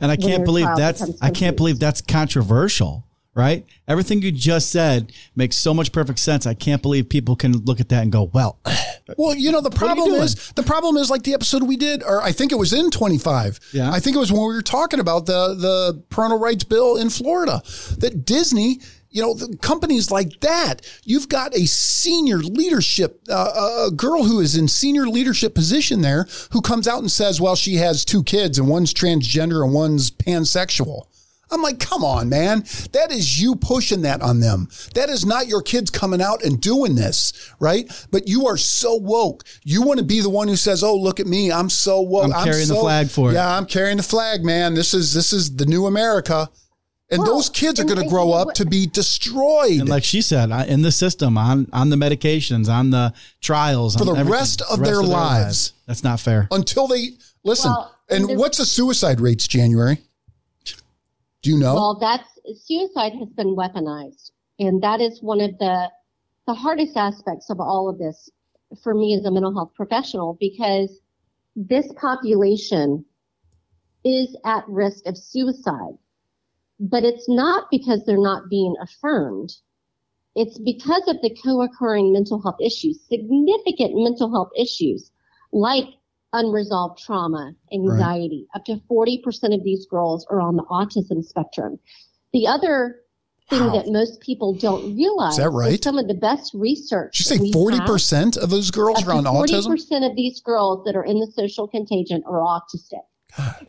And 0.00 0.10
I 0.10 0.16
can't 0.16 0.44
believe 0.44 0.68
that's 0.76 1.02
I 1.22 1.30
can't 1.30 1.56
believe 1.56 1.78
that's 1.78 2.02
controversial, 2.02 3.05
right? 3.36 3.64
Everything 3.86 4.22
you 4.22 4.32
just 4.32 4.70
said 4.70 5.12
makes 5.36 5.56
so 5.56 5.72
much 5.72 5.92
perfect 5.92 6.18
sense. 6.18 6.46
I 6.46 6.54
can't 6.54 6.82
believe 6.82 7.08
people 7.08 7.36
can 7.36 7.52
look 7.64 7.78
at 7.78 7.88
that 7.90 8.02
and 8.02 8.10
go, 8.10 8.30
"Well, 8.32 8.58
Well, 9.16 9.34
you 9.34 9.52
know, 9.52 9.60
the 9.60 9.70
problem 9.70 10.14
is 10.14 10.52
the 10.56 10.62
problem 10.64 10.96
is 10.96 11.10
like 11.10 11.22
the 11.22 11.34
episode 11.34 11.62
we 11.62 11.76
did, 11.76 12.02
or 12.02 12.20
I 12.20 12.32
think 12.32 12.50
it 12.50 12.56
was 12.56 12.72
in 12.72 12.90
25. 12.90 13.60
Yeah. 13.72 13.90
I 13.92 14.00
think 14.00 14.16
it 14.16 14.18
was 14.18 14.32
when 14.32 14.40
we 14.40 14.54
were 14.54 14.62
talking 14.62 14.98
about 14.98 15.26
the 15.26 15.54
the 15.54 16.02
parental 16.10 16.38
rights 16.38 16.64
bill 16.64 16.96
in 16.96 17.10
Florida 17.10 17.62
that 17.98 18.24
Disney, 18.24 18.80
you 19.10 19.22
know, 19.22 19.34
the 19.34 19.56
companies 19.58 20.10
like 20.10 20.40
that, 20.40 20.82
you've 21.04 21.28
got 21.28 21.54
a 21.54 21.66
senior 21.66 22.38
leadership, 22.38 23.22
uh, 23.30 23.86
a 23.86 23.90
girl 23.92 24.24
who 24.24 24.40
is 24.40 24.56
in 24.56 24.66
senior 24.66 25.06
leadership 25.06 25.54
position 25.54 26.02
there 26.02 26.26
who 26.50 26.60
comes 26.60 26.88
out 26.88 26.98
and 26.98 27.10
says, 27.10 27.40
well, 27.40 27.54
she 27.54 27.76
has 27.76 28.04
two 28.04 28.24
kids 28.24 28.58
and 28.58 28.68
one's 28.68 28.92
transgender 28.92 29.62
and 29.64 29.72
one's 29.72 30.10
pansexual. 30.10 31.04
I'm 31.56 31.62
like, 31.62 31.80
come 31.80 32.04
on, 32.04 32.28
man. 32.28 32.60
That 32.92 33.08
is 33.10 33.40
you 33.40 33.56
pushing 33.56 34.02
that 34.02 34.20
on 34.22 34.40
them. 34.40 34.68
That 34.94 35.08
is 35.08 35.24
not 35.24 35.48
your 35.48 35.62
kids 35.62 35.90
coming 35.90 36.20
out 36.20 36.44
and 36.44 36.60
doing 36.60 36.94
this, 36.94 37.32
right? 37.58 37.90
But 38.10 38.28
you 38.28 38.46
are 38.46 38.56
so 38.58 38.94
woke. 38.96 39.44
You 39.64 39.82
want 39.82 39.98
to 39.98 40.04
be 40.04 40.20
the 40.20 40.28
one 40.30 40.48
who 40.48 40.56
says, 40.56 40.82
"Oh, 40.84 40.94
look 40.96 41.18
at 41.20 41.26
me. 41.26 41.50
I'm 41.50 41.70
so 41.70 42.00
woke. 42.02 42.24
I'm 42.24 42.44
carrying 42.44 42.68
the 42.68 42.74
so- 42.74 42.80
flag 42.82 43.08
for 43.08 43.30
it." 43.30 43.34
Yeah, 43.34 43.56
I'm 43.56 43.66
carrying 43.66 43.96
the 43.96 44.02
flag, 44.02 44.44
man. 44.44 44.74
This 44.74 44.92
is 44.94 45.12
this 45.14 45.32
is 45.32 45.56
the 45.56 45.66
new 45.66 45.86
America." 45.86 46.50
And 47.08 47.20
Well, 47.22 47.34
those 47.36 47.48
kids 47.48 47.78
are 47.78 47.84
going 47.84 48.02
to 48.02 48.08
grow 48.08 48.32
up 48.32 48.54
to 48.54 48.66
be 48.66 48.88
destroyed 48.88 49.78
And 49.78 49.88
like 49.88 50.02
she 50.02 50.20
said, 50.20 50.50
in 50.68 50.82
the 50.82 50.90
system, 50.90 51.38
on 51.38 51.68
on 51.72 51.88
the 51.90 51.96
medications, 51.96 52.68
on 52.68 52.90
the 52.90 53.12
trials, 53.40 53.94
For 53.94 54.00
on 54.00 54.06
the 54.06 54.12
everything, 54.14 54.32
rest 54.32 54.62
of 54.62 54.80
their 54.80 55.02
lives. 55.02 55.72
That's 55.86 56.02
not 56.02 56.18
fair. 56.18 56.48
until 56.50 56.88
they 56.88 57.10
listen. 57.44 57.70
Well, 57.70 57.94
and 58.10 58.22
and 58.24 58.30
the- 58.30 58.40
what's 58.40 58.58
the 58.58 58.66
suicide 58.66 59.20
rates, 59.20 59.46
January? 59.46 59.98
Do 61.42 61.50
you 61.50 61.58
know? 61.58 61.74
Well, 61.74 61.98
that's 62.00 62.28
suicide 62.66 63.12
has 63.14 63.28
been 63.30 63.56
weaponized, 63.56 64.30
and 64.58 64.82
that 64.82 65.00
is 65.00 65.22
one 65.22 65.40
of 65.40 65.58
the 65.58 65.90
the 66.46 66.54
hardest 66.54 66.96
aspects 66.96 67.50
of 67.50 67.60
all 67.60 67.88
of 67.88 67.98
this 67.98 68.30
for 68.82 68.94
me 68.94 69.14
as 69.14 69.24
a 69.24 69.30
mental 69.30 69.54
health 69.54 69.72
professional 69.74 70.36
because 70.40 71.00
this 71.54 71.92
population 71.96 73.04
is 74.04 74.36
at 74.44 74.64
risk 74.68 75.06
of 75.06 75.16
suicide, 75.16 75.98
but 76.78 77.04
it's 77.04 77.28
not 77.28 77.66
because 77.70 78.04
they're 78.04 78.18
not 78.18 78.48
being 78.48 78.74
affirmed. 78.80 79.52
It's 80.34 80.58
because 80.58 81.02
of 81.08 81.16
the 81.22 81.36
co-occurring 81.42 82.12
mental 82.12 82.40
health 82.42 82.60
issues, 82.60 83.00
significant 83.08 83.92
mental 83.94 84.30
health 84.30 84.50
issues 84.56 85.10
like 85.52 85.86
unresolved 86.36 86.98
trauma, 86.98 87.54
anxiety. 87.72 88.46
Up 88.54 88.64
to 88.66 88.76
40% 88.90 89.54
of 89.54 89.64
these 89.64 89.86
girls 89.86 90.26
are 90.30 90.40
on 90.40 90.56
the 90.56 90.64
autism 90.64 91.24
spectrum. 91.24 91.78
The 92.32 92.46
other 92.46 93.00
thing 93.48 93.60
Wow. 93.60 93.72
that 93.72 93.86
most 93.88 94.20
people 94.20 94.52
don't 94.54 94.96
realize 94.96 95.34
Is 95.34 95.38
that 95.38 95.50
right? 95.50 95.82
some 95.82 95.98
of 95.98 96.08
the 96.08 96.14
best 96.14 96.52
research. 96.52 97.18
Did 97.18 97.30
you 97.30 97.46
say 97.46 97.52
forty 97.52 97.76
have- 97.78 97.86
percent 97.86 98.36
of 98.36 98.50
those 98.50 98.70
girls 98.70 99.04
are 99.04 99.12
on 99.12 99.24
to 99.24 99.30
autism? 99.30 99.68
40% 99.68 100.04
of 100.10 100.16
these 100.16 100.40
girls 100.40 100.84
that 100.84 100.96
are 100.96 101.04
in 101.04 101.20
the 101.20 101.28
social 101.28 101.68
contagion 101.68 102.22
are 102.26 102.40
autistic. 102.40 103.02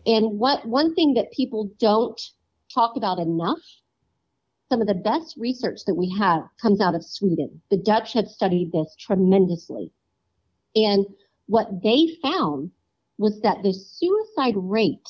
And 0.06 0.39
what 0.39 0.65
one 0.65 0.95
thing 0.95 1.13
that 1.13 1.32
people 1.32 1.69
don't 1.80 2.19
talk 2.73 2.95
about 2.97 3.19
enough, 3.19 3.60
some 4.69 4.82
of 4.82 4.88
the 4.88 4.95
best 4.95 5.36
research 5.38 5.82
that 5.86 5.93
we 5.95 6.10
have 6.17 6.43
comes 6.62 6.82
out 6.82 6.95
of 6.95 7.03
Sweden. 7.06 7.62
The 7.69 7.77
Dutch 7.77 8.13
have 8.13 8.27
studied 8.27 8.71
this 8.71 8.95
tremendously. 8.99 9.91
And 10.75 11.06
what 11.47 11.81
they 11.81 12.17
found 12.21 12.71
was 13.17 13.41
that 13.41 13.63
the 13.63 13.73
suicide 13.73 14.55
rate 14.55 15.10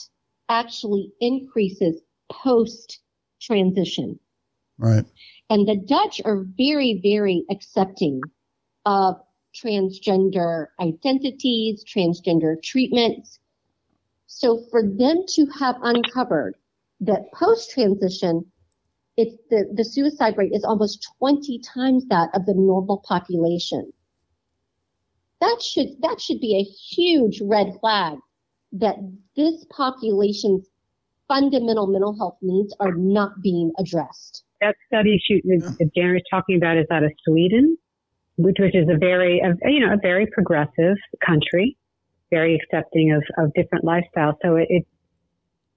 actually 0.49 1.11
increases 1.19 2.01
post 2.31 3.01
transition. 3.41 4.19
Right. 4.77 5.05
And 5.49 5.67
the 5.67 5.75
Dutch 5.75 6.21
are 6.23 6.45
very, 6.57 6.99
very 7.03 7.43
accepting 7.49 8.21
of 8.85 9.15
transgender 9.53 10.67
identities, 10.79 11.83
transgender 11.83 12.61
treatments. 12.63 13.39
So 14.27 14.63
for 14.69 14.83
them 14.83 15.23
to 15.29 15.45
have 15.59 15.75
uncovered 15.81 16.55
that 17.01 17.31
post 17.33 17.71
transition, 17.71 18.45
it's 19.15 19.35
the, 19.49 19.65
the 19.73 19.83
suicide 19.83 20.37
rate 20.37 20.51
is 20.53 20.63
almost 20.63 21.07
20 21.17 21.59
times 21.59 22.05
that 22.07 22.29
of 22.35 22.45
the 22.45 22.53
normal 22.53 23.01
population. 23.07 23.91
That 25.41 25.61
should, 25.61 25.89
that 26.01 26.19
should 26.19 26.39
be 26.39 26.55
a 26.57 26.63
huge 26.63 27.41
red 27.41 27.73
flag 27.79 28.17
that 28.73 28.95
this 29.35 29.65
population's 29.69 30.67
fundamental 31.27 31.87
mental 31.87 32.15
health 32.17 32.37
needs 32.41 32.73
are 32.79 32.95
not 32.95 33.41
being 33.41 33.71
addressed. 33.77 34.43
That 34.61 34.75
study 34.87 35.21
shoot 35.23 35.43
that 35.45 35.91
Darren 35.95 36.17
is 36.17 36.23
talking 36.31 36.57
about 36.57 36.77
is 36.77 36.85
out 36.91 37.03
of 37.03 37.11
Sweden, 37.27 37.77
which, 38.37 38.57
which 38.59 38.75
is 38.75 38.87
a 38.89 38.97
very, 38.97 39.39
a, 39.39 39.69
you 39.69 39.85
know, 39.85 39.93
a 39.93 39.97
very 40.01 40.25
progressive 40.27 40.95
country, 41.25 41.77
very 42.31 42.55
accepting 42.55 43.11
of, 43.11 43.23
of 43.43 43.53
different 43.53 43.85
lifestyles. 43.85 44.35
So 44.41 44.55
it, 44.55 44.67
it, 44.69 44.87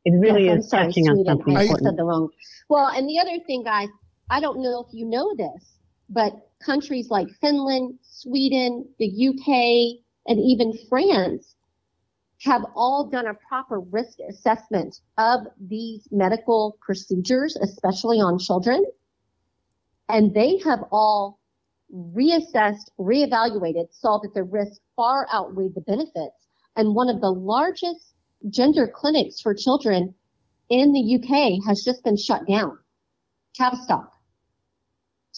it 0.06 0.12
really 0.12 0.46
Yes, 0.46 0.64
is 0.64 0.70
sorry, 0.70 0.86
touching 0.86 1.08
on 1.10 1.24
something 1.24 1.56
I 1.56 1.62
important. 1.62 1.88
said 1.88 1.96
the 1.98 2.04
wrong. 2.04 2.30
Well, 2.68 2.86
and 2.88 3.08
the 3.08 3.18
other 3.18 3.38
thing, 3.46 3.62
guys, 3.62 3.88
I 4.30 4.40
don't 4.40 4.62
know 4.62 4.86
if 4.88 4.94
you 4.94 5.04
know 5.04 5.34
this, 5.36 5.74
but 6.08 6.49
countries 6.60 7.10
like 7.10 7.28
Finland, 7.40 7.98
Sweden, 8.02 8.86
the 8.98 9.28
UK, 9.28 10.02
and 10.26 10.38
even 10.38 10.72
France 10.88 11.56
have 12.42 12.64
all 12.74 13.04
done 13.04 13.26
a 13.26 13.34
proper 13.34 13.80
risk 13.80 14.18
assessment 14.28 15.00
of 15.18 15.40
these 15.60 16.08
medical 16.10 16.78
procedures, 16.80 17.56
especially 17.56 18.18
on 18.18 18.38
children. 18.38 18.84
And 20.08 20.34
they 20.34 20.58
have 20.64 20.80
all 20.90 21.38
reassessed, 21.94 22.90
reevaluated, 22.98 23.92
saw 23.92 24.18
that 24.18 24.34
the 24.34 24.42
risks 24.42 24.80
far 24.96 25.26
outweighed 25.32 25.74
the 25.74 25.82
benefits. 25.82 26.46
And 26.76 26.94
one 26.94 27.08
of 27.08 27.20
the 27.20 27.30
largest 27.30 28.14
gender 28.48 28.88
clinics 28.88 29.40
for 29.40 29.54
children 29.54 30.14
in 30.70 30.92
the 30.92 31.16
UK 31.16 31.66
has 31.66 31.82
just 31.82 32.02
been 32.04 32.16
shut 32.16 32.46
down. 32.46 32.78
Tavistock. 33.54 34.12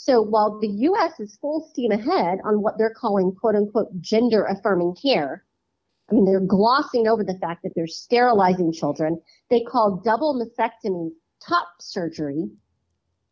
So 0.05 0.21
while 0.21 0.59
the 0.59 0.67
US 0.67 1.21
is 1.21 1.37
full 1.37 1.61
steam 1.71 1.93
ahead 1.93 2.41
on 2.45 2.61
what 2.61 2.77
they're 2.77 2.93
calling 2.93 3.33
quote 3.37 3.55
unquote 3.55 4.01
gender 4.01 4.43
affirming 4.43 4.97
care, 5.01 5.45
I 6.11 6.15
mean, 6.17 6.25
they're 6.25 6.41
glossing 6.41 7.07
over 7.07 7.23
the 7.23 7.39
fact 7.39 7.63
that 7.63 7.71
they're 7.77 7.87
sterilizing 7.87 8.73
children. 8.73 9.23
They 9.49 9.61
call 9.61 10.03
double 10.05 10.35
mastectomy 10.35 11.11
top 11.41 11.69
surgery. 11.79 12.51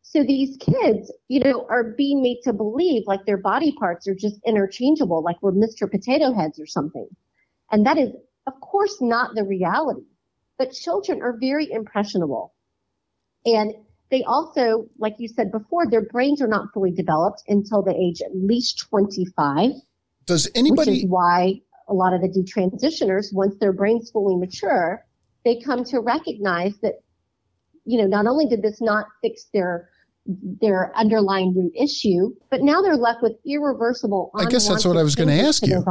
So 0.02 0.22
these 0.22 0.56
kids, 0.58 1.12
you 1.26 1.40
know, 1.40 1.66
are 1.68 1.82
being 1.82 2.22
made 2.22 2.38
to 2.44 2.52
believe 2.52 3.02
like 3.04 3.26
their 3.26 3.36
body 3.36 3.72
parts 3.72 4.06
are 4.06 4.14
just 4.14 4.38
interchangeable, 4.46 5.24
like 5.24 5.42
we're 5.42 5.50
Mr. 5.50 5.90
Potato 5.90 6.32
Heads 6.32 6.60
or 6.60 6.66
something. 6.66 7.08
And 7.72 7.84
that 7.84 7.98
is, 7.98 8.10
of 8.46 8.60
course, 8.60 9.00
not 9.00 9.34
the 9.34 9.42
reality. 9.42 10.06
But 10.56 10.70
children 10.70 11.20
are 11.20 11.36
very 11.36 11.68
impressionable. 11.68 12.54
And 13.44 13.74
they 14.10 14.24
also, 14.24 14.86
like 14.98 15.14
you 15.18 15.28
said 15.28 15.52
before, 15.52 15.86
their 15.88 16.04
brains 16.04 16.42
are 16.42 16.48
not 16.48 16.72
fully 16.74 16.90
developed 16.90 17.42
until 17.48 17.82
the 17.82 17.94
age 17.94 18.20
at 18.20 18.34
least 18.34 18.86
25 18.88 19.70
Does 20.26 20.50
anybody? 20.54 20.90
which 20.90 20.98
is 21.04 21.06
why 21.08 21.60
a 21.88 21.94
lot 21.94 22.12
of 22.12 22.20
the 22.20 22.28
detransitioners, 22.28 23.32
once 23.32 23.54
their 23.60 23.72
brains 23.72 24.10
fully 24.10 24.36
mature, 24.36 25.04
they 25.44 25.60
come 25.60 25.84
to 25.84 26.00
recognize 26.00 26.76
that, 26.82 26.94
you 27.84 27.98
know, 27.98 28.06
not 28.06 28.26
only 28.26 28.46
did 28.46 28.62
this 28.62 28.80
not 28.80 29.06
fix 29.22 29.46
their 29.52 29.88
their 30.60 30.96
underlying 30.96 31.54
root 31.54 31.72
issue, 31.74 32.32
but 32.50 32.60
now 32.60 32.82
they're 32.82 32.96
left 32.96 33.22
with 33.22 33.32
irreversible. 33.46 34.30
I 34.36 34.44
guess 34.44 34.68
that's 34.68 34.84
what 34.84 34.96
I 34.98 35.02
was 35.02 35.16
going 35.16 35.30
gonna 35.30 35.42
ask 35.42 35.66
you. 35.66 35.82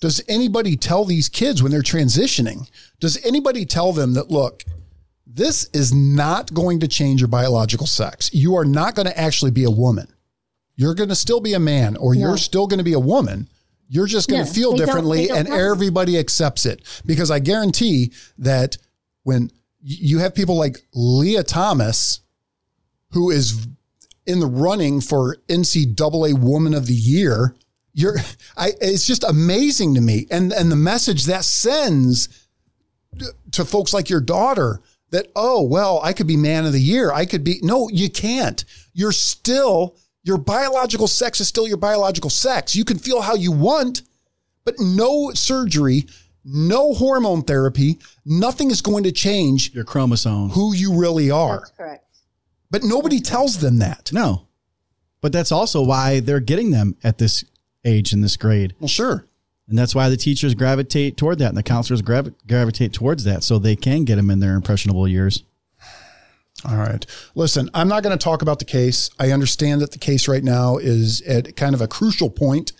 does 0.00 0.22
anybody 0.28 0.76
tell 0.76 1.04
these 1.04 1.28
kids 1.28 1.62
when 1.62 1.72
they're 1.72 1.80
transitioning? 1.80 2.70
Does 3.00 3.24
anybody 3.24 3.64
tell 3.64 3.92
them 3.92 4.12
that 4.14 4.30
look, 4.30 4.64
this 5.32 5.68
is 5.72 5.92
not 5.94 6.52
going 6.52 6.80
to 6.80 6.88
change 6.88 7.20
your 7.20 7.28
biological 7.28 7.86
sex. 7.86 8.30
You 8.34 8.56
are 8.56 8.64
not 8.64 8.94
going 8.94 9.06
to 9.06 9.18
actually 9.18 9.50
be 9.52 9.64
a 9.64 9.70
woman. 9.70 10.08
You're 10.76 10.94
going 10.94 11.08
to 11.10 11.14
still 11.14 11.40
be 11.40 11.52
a 11.54 11.60
man 11.60 11.96
or 11.96 12.14
No. 12.14 12.20
you're 12.20 12.36
still 12.38 12.66
going 12.66 12.78
to 12.78 12.84
be 12.84 12.94
a 12.94 13.00
woman. 13.00 13.48
You're 13.88 14.06
just 14.06 14.28
going 14.28 14.42
No, 14.42 14.46
to 14.46 14.52
feel 14.52 14.70
don't- 14.76 14.86
differently 14.86 15.26
don't 15.28 15.38
and 15.38 15.48
everybody 15.48 16.18
accepts 16.18 16.66
it 16.66 16.82
because 17.06 17.30
I 17.30 17.38
guarantee 17.38 18.12
that 18.38 18.76
when 19.22 19.50
you 19.82 20.18
have 20.18 20.34
people 20.34 20.56
like 20.56 20.78
Lia 20.94 21.42
Thomas 21.42 22.20
who 23.12 23.30
is 23.30 23.66
in 24.26 24.38
the 24.40 24.46
running 24.46 25.00
for 25.00 25.36
NCAA 25.48 26.38
Woman 26.38 26.74
of 26.74 26.86
the 26.86 26.94
Year. 26.94 27.56
You're, 27.92 28.16
I, 28.56 28.72
it's 28.80 29.06
just 29.06 29.24
amazing 29.24 29.94
to 29.96 30.00
me. 30.00 30.26
And, 30.30 30.52
and 30.52 30.70
the 30.70 30.76
message 30.76 31.24
that 31.24 31.44
sends 31.44 32.28
to 33.52 33.64
folks 33.64 33.92
like 33.92 34.08
your 34.08 34.20
daughter 34.20 34.80
that, 35.10 35.28
oh, 35.34 35.62
well, 35.62 36.00
I 36.02 36.12
could 36.12 36.26
be 36.26 36.36
man 36.36 36.64
of 36.66 36.72
the 36.72 36.80
year. 36.80 37.12
I 37.12 37.26
could 37.26 37.44
be, 37.44 37.58
no, 37.62 37.88
you 37.90 38.08
can't. 38.10 38.64
You're 38.92 39.12
still, 39.12 39.96
your 40.22 40.38
biological 40.38 41.08
sex 41.08 41.40
is 41.40 41.48
still 41.48 41.66
your 41.66 41.76
biological 41.76 42.30
sex. 42.30 42.76
You 42.76 42.84
can 42.84 42.98
feel 42.98 43.20
how 43.20 43.34
you 43.34 43.52
want, 43.52 44.02
but 44.64 44.74
no 44.78 45.30
surgery, 45.34 46.06
no 46.44 46.94
hormone 46.94 47.42
therapy, 47.42 47.98
nothing 48.24 48.70
is 48.70 48.80
going 48.80 49.04
to 49.04 49.12
change 49.12 49.74
Your 49.74 49.84
chromosomes. 49.84 50.54
who 50.54 50.74
you 50.74 50.98
really 50.98 51.30
are. 51.30 51.58
That's 51.60 51.70
correct. 51.72 52.04
But 52.70 52.84
nobody 52.84 53.20
tells 53.20 53.58
them 53.58 53.78
that. 53.78 54.10
No. 54.12 54.46
But 55.20 55.32
that's 55.32 55.52
also 55.52 55.82
why 55.82 56.20
they're 56.20 56.40
getting 56.40 56.70
them 56.70 56.96
at 57.02 57.18
this 57.18 57.44
age 57.84 58.12
in 58.12 58.20
this 58.20 58.36
grade. 58.36 58.74
Well, 58.78 58.88
sure. 58.88 59.26
And 59.70 59.78
that's 59.78 59.94
why 59.94 60.08
the 60.08 60.16
teachers 60.16 60.54
gravitate 60.54 61.16
toward 61.16 61.38
that 61.38 61.48
and 61.48 61.56
the 61.56 61.62
counselors 61.62 62.02
gravi- 62.02 62.34
gravitate 62.46 62.92
towards 62.92 63.24
that 63.24 63.44
so 63.44 63.58
they 63.58 63.76
can 63.76 64.04
get 64.04 64.16
them 64.16 64.28
in 64.28 64.40
their 64.40 64.54
impressionable 64.54 65.06
years. 65.06 65.44
All 66.68 66.76
right. 66.76 67.06
Listen, 67.34 67.70
I'm 67.72 67.88
not 67.88 68.02
going 68.02 68.16
to 68.16 68.22
talk 68.22 68.42
about 68.42 68.58
the 68.58 68.64
case. 68.64 69.10
I 69.18 69.30
understand 69.30 69.80
that 69.80 69.92
the 69.92 69.98
case 69.98 70.28
right 70.28 70.44
now 70.44 70.76
is 70.76 71.22
at 71.22 71.56
kind 71.56 71.74
of 71.74 71.80
a 71.80 71.88
crucial 71.88 72.28
point, 72.28 72.72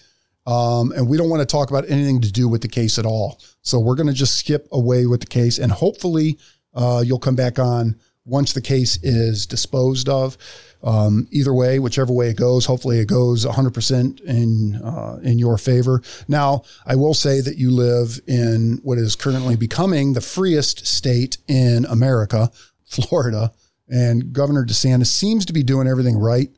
um, 0.46 0.92
and 0.92 1.08
we 1.08 1.16
don't 1.16 1.30
want 1.30 1.40
to 1.40 1.46
talk 1.46 1.70
about 1.70 1.88
anything 1.88 2.20
to 2.20 2.32
do 2.32 2.48
with 2.48 2.60
the 2.60 2.68
case 2.68 2.98
at 2.98 3.06
all. 3.06 3.40
So 3.62 3.78
we're 3.78 3.94
going 3.94 4.08
to 4.08 4.12
just 4.12 4.36
skip 4.36 4.68
away 4.72 5.06
with 5.06 5.20
the 5.20 5.26
case, 5.26 5.58
and 5.58 5.72
hopefully, 5.72 6.38
uh, 6.74 7.02
you'll 7.06 7.18
come 7.20 7.36
back 7.36 7.58
on 7.58 7.98
once 8.24 8.52
the 8.52 8.60
case 8.60 8.98
is 9.02 9.46
disposed 9.46 10.08
of. 10.08 10.36
Um, 10.82 11.28
either 11.30 11.52
way, 11.52 11.78
whichever 11.78 12.12
way 12.12 12.30
it 12.30 12.36
goes, 12.36 12.64
hopefully 12.64 13.00
it 13.00 13.06
goes 13.06 13.44
100% 13.44 14.20
in 14.22 14.76
uh, 14.76 15.18
in 15.22 15.38
your 15.38 15.58
favor. 15.58 16.02
Now, 16.26 16.62
I 16.86 16.96
will 16.96 17.14
say 17.14 17.40
that 17.40 17.58
you 17.58 17.70
live 17.70 18.18
in 18.26 18.80
what 18.82 18.98
is 18.98 19.14
currently 19.14 19.56
becoming 19.56 20.12
the 20.12 20.20
freest 20.20 20.86
state 20.86 21.36
in 21.48 21.84
America, 21.86 22.50
Florida, 22.86 23.52
and 23.88 24.32
Governor 24.32 24.64
DeSantis 24.64 25.08
seems 25.08 25.44
to 25.46 25.52
be 25.52 25.62
doing 25.62 25.86
everything 25.86 26.16
right. 26.16 26.50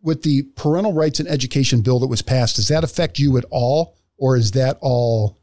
With 0.00 0.22
the 0.22 0.42
parental 0.54 0.92
rights 0.92 1.20
and 1.20 1.28
education 1.28 1.80
bill 1.82 1.98
that 2.00 2.06
was 2.06 2.22
passed, 2.22 2.56
does 2.56 2.68
that 2.68 2.84
affect 2.84 3.18
you 3.18 3.36
at 3.36 3.44
all, 3.50 3.96
or 4.16 4.36
is 4.36 4.52
that 4.52 4.78
all 4.80 5.38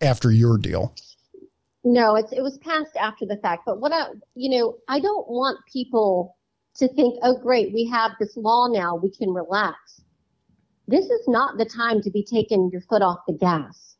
after 0.00 0.30
your 0.30 0.58
deal? 0.58 0.94
No, 1.84 2.14
it 2.16 2.42
was 2.42 2.58
passed 2.58 2.96
after 2.96 3.26
the 3.26 3.36
fact. 3.38 3.62
But 3.66 3.80
what 3.80 3.92
I, 3.92 4.06
you 4.34 4.58
know, 4.58 4.76
I 4.88 5.00
don't 5.00 5.28
want 5.28 5.58
people 5.72 6.36
to 6.76 6.88
think, 6.94 7.18
oh, 7.22 7.38
great, 7.38 7.72
we 7.72 7.86
have 7.86 8.12
this 8.18 8.36
law 8.36 8.68
now, 8.68 8.96
we 8.96 9.10
can 9.10 9.30
relax. 9.30 10.02
This 10.88 11.06
is 11.06 11.26
not 11.28 11.58
the 11.58 11.64
time 11.64 12.02
to 12.02 12.10
be 12.10 12.24
taking 12.24 12.70
your 12.72 12.82
foot 12.82 13.02
off 13.02 13.18
the 13.26 13.34
gas 13.34 13.96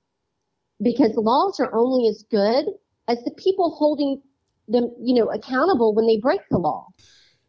because 0.82 1.12
laws 1.16 1.60
are 1.60 1.72
only 1.74 2.08
as 2.08 2.24
good 2.30 2.66
as 3.08 3.22
the 3.24 3.30
people 3.32 3.70
holding 3.70 4.20
them, 4.68 4.90
you 5.00 5.14
know, 5.14 5.30
accountable 5.30 5.94
when 5.94 6.06
they 6.06 6.18
break 6.18 6.40
the 6.50 6.58
law. 6.58 6.88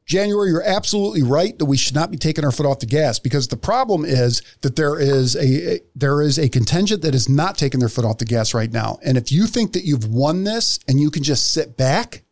January, 0.05 0.49
you're 0.49 0.63
absolutely 0.63 1.23
right 1.23 1.57
that 1.59 1.65
we 1.65 1.77
should 1.77 1.95
not 1.95 2.11
be 2.11 2.17
taking 2.17 2.43
our 2.43 2.51
foot 2.51 2.65
off 2.65 2.79
the 2.79 2.85
gas 2.85 3.19
because 3.19 3.47
the 3.47 3.57
problem 3.57 4.03
is 4.03 4.41
that 4.61 4.75
there 4.75 4.99
is 4.99 5.35
a 5.37 5.79
there 5.95 6.21
is 6.21 6.37
a 6.37 6.49
contingent 6.49 7.01
that 7.03 7.15
is 7.15 7.29
not 7.29 7.57
taking 7.57 7.79
their 7.79 7.89
foot 7.89 8.03
off 8.03 8.17
the 8.17 8.25
gas 8.25 8.53
right 8.53 8.71
now. 8.71 8.99
And 9.03 9.17
if 9.17 9.31
you 9.31 9.47
think 9.47 9.73
that 9.73 9.85
you've 9.85 10.07
won 10.07 10.43
this 10.43 10.79
and 10.89 10.99
you 10.99 11.09
can 11.09 11.23
just 11.23 11.53
sit 11.53 11.77
back, 11.77 12.22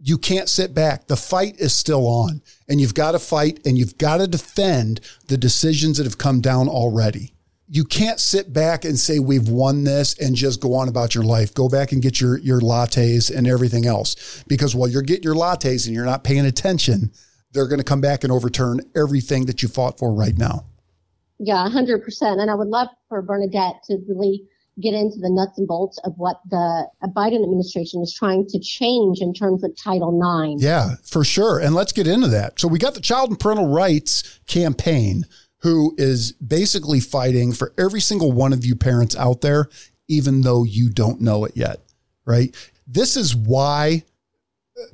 you 0.00 0.18
can't 0.18 0.48
sit 0.48 0.74
back. 0.74 1.06
The 1.06 1.16
fight 1.16 1.56
is 1.58 1.72
still 1.74 2.06
on, 2.06 2.42
and 2.68 2.80
you've 2.80 2.94
got 2.94 3.12
to 3.12 3.18
fight 3.18 3.60
and 3.66 3.76
you've 3.76 3.98
got 3.98 4.18
to 4.18 4.26
defend 4.26 5.00
the 5.26 5.36
decisions 5.36 5.98
that 5.98 6.04
have 6.04 6.18
come 6.18 6.40
down 6.40 6.68
already. 6.68 7.34
You 7.70 7.84
can't 7.84 8.18
sit 8.18 8.52
back 8.52 8.84
and 8.84 8.98
say 8.98 9.18
we've 9.18 9.48
won 9.48 9.84
this 9.84 10.18
and 10.18 10.34
just 10.34 10.60
go 10.60 10.74
on 10.74 10.88
about 10.88 11.14
your 11.14 11.24
life. 11.24 11.52
Go 11.52 11.68
back 11.68 11.92
and 11.92 12.00
get 12.00 12.20
your 12.20 12.38
your 12.38 12.60
lattes 12.60 13.34
and 13.34 13.46
everything 13.46 13.84
else 13.84 14.42
because 14.48 14.74
while 14.74 14.88
you're 14.88 15.02
getting 15.02 15.24
your 15.24 15.34
lattes 15.34 15.86
and 15.86 15.94
you're 15.94 16.06
not 16.06 16.24
paying 16.24 16.46
attention, 16.46 17.12
they're 17.52 17.68
going 17.68 17.80
to 17.80 17.84
come 17.84 18.00
back 18.00 18.24
and 18.24 18.32
overturn 18.32 18.80
everything 18.96 19.46
that 19.46 19.62
you 19.62 19.68
fought 19.68 19.98
for 19.98 20.14
right 20.14 20.38
now. 20.38 20.64
Yeah, 21.38 21.68
hundred 21.68 22.02
percent. 22.02 22.40
And 22.40 22.50
I 22.50 22.54
would 22.54 22.68
love 22.68 22.88
for 23.08 23.22
Vernadette 23.22 23.82
to 23.84 23.98
really 24.08 24.48
get 24.80 24.94
into 24.94 25.18
the 25.18 25.30
nuts 25.30 25.58
and 25.58 25.66
bolts 25.66 25.98
of 26.04 26.14
what 26.16 26.40
the 26.50 26.88
Biden 27.16 27.42
administration 27.42 28.02
is 28.02 28.14
trying 28.14 28.46
to 28.46 28.58
change 28.60 29.20
in 29.20 29.34
terms 29.34 29.64
of 29.64 29.76
Title 29.76 30.14
IX. 30.14 30.62
Yeah, 30.62 30.94
for 31.04 31.24
sure. 31.24 31.58
And 31.58 31.74
let's 31.74 31.92
get 31.92 32.06
into 32.06 32.28
that. 32.28 32.60
So 32.60 32.68
we 32.68 32.78
got 32.78 32.94
the 32.94 33.00
Child 33.00 33.30
and 33.30 33.40
Parental 33.40 33.68
Rights 33.68 34.40
campaign, 34.46 35.26
who 35.62 35.94
is 35.98 36.32
basically 36.32 37.00
fighting 37.00 37.52
for 37.52 37.72
every 37.76 38.00
single 38.00 38.32
one 38.32 38.52
of 38.52 38.64
you 38.64 38.76
parents 38.76 39.16
out 39.16 39.40
there, 39.40 39.68
even 40.08 40.42
though 40.42 40.64
you 40.64 40.90
don't 40.90 41.20
know 41.20 41.44
it 41.44 41.56
yet, 41.56 41.80
right? 42.24 42.54
This 42.86 43.16
is 43.16 43.34
why 43.34 44.04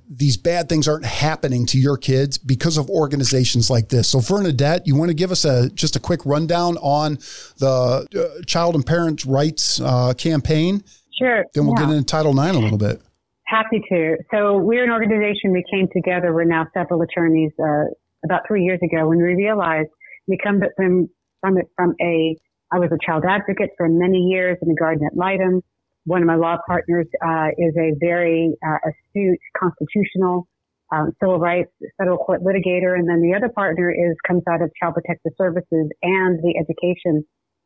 these 0.08 0.36
bad 0.36 0.68
things 0.68 0.88
aren't 0.88 1.04
happening 1.04 1.66
to 1.66 1.78
your 1.78 1.96
kids 1.96 2.38
because 2.38 2.76
of 2.76 2.88
organizations 2.90 3.70
like 3.70 3.88
this. 3.88 4.08
So, 4.08 4.20
Vernadette, 4.20 4.86
you 4.86 4.96
want 4.96 5.10
to 5.10 5.14
give 5.14 5.30
us 5.30 5.44
a 5.44 5.70
just 5.70 5.96
a 5.96 6.00
quick 6.00 6.24
rundown 6.24 6.76
on 6.78 7.18
the 7.58 8.06
uh, 8.14 8.42
Child 8.46 8.76
and 8.76 8.86
Parent 8.86 9.24
Rights 9.24 9.80
uh, 9.80 10.14
campaign? 10.14 10.82
Sure. 11.18 11.44
Then 11.54 11.66
we'll 11.66 11.74
yeah. 11.78 11.86
get 11.86 11.94
into 11.94 12.04
Title 12.04 12.32
IX 12.38 12.56
a 12.56 12.60
little 12.60 12.78
bit. 12.78 13.00
Happy 13.46 13.82
to. 13.88 14.16
So, 14.32 14.58
we're 14.58 14.84
an 14.84 14.90
organization. 14.90 15.52
We 15.52 15.64
came 15.70 15.88
together. 15.92 16.32
We're 16.32 16.44
now 16.44 16.66
several 16.74 17.02
attorneys. 17.02 17.52
Uh, 17.62 17.84
about 18.24 18.42
three 18.48 18.64
years 18.64 18.80
ago, 18.82 19.06
when 19.08 19.18
we 19.18 19.34
realized 19.34 19.88
we 20.26 20.38
come 20.42 20.60
from 20.76 21.08
from 21.40 21.58
it 21.58 21.66
from 21.76 21.94
a 22.00 22.36
I 22.72 22.78
was 22.78 22.90
a 22.90 22.98
child 23.04 23.24
advocate 23.28 23.70
for 23.76 23.88
many 23.88 24.18
years 24.18 24.56
in 24.62 24.68
the 24.68 24.74
guardian 24.74 25.06
ad 25.12 25.16
litem 25.16 25.62
one 26.04 26.22
of 26.22 26.26
my 26.26 26.36
law 26.36 26.56
partners 26.66 27.06
uh, 27.24 27.48
is 27.56 27.74
a 27.76 27.92
very 27.98 28.54
uh, 28.66 28.78
astute 28.88 29.38
constitutional 29.58 30.46
um, 30.92 31.12
civil 31.20 31.38
rights 31.38 31.70
federal 31.98 32.18
court 32.18 32.42
litigator, 32.42 32.96
and 32.96 33.08
then 33.08 33.20
the 33.22 33.34
other 33.34 33.48
partner 33.48 33.90
is 33.90 34.16
comes 34.26 34.42
out 34.48 34.62
of 34.62 34.70
Child 34.80 34.94
Protective 34.94 35.32
Services 35.36 35.88
and 36.02 36.38
the 36.40 36.54
Education 36.58 37.24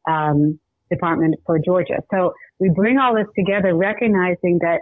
um, 0.09 0.59
Department 0.90 1.35
for 1.44 1.59
Georgia. 1.59 2.01
So 2.11 2.33
we 2.59 2.70
bring 2.70 2.98
all 2.98 3.14
this 3.14 3.27
together, 3.37 3.74
recognizing 3.74 4.61
that 4.62 4.81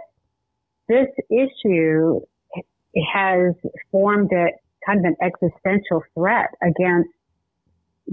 this 0.87 1.07
issue 1.29 2.21
has 3.13 3.53
formed 3.91 4.31
a 4.31 4.47
kind 4.85 4.99
of 4.99 5.05
an 5.05 5.15
existential 5.21 6.01
threat 6.13 6.49
against 6.61 7.09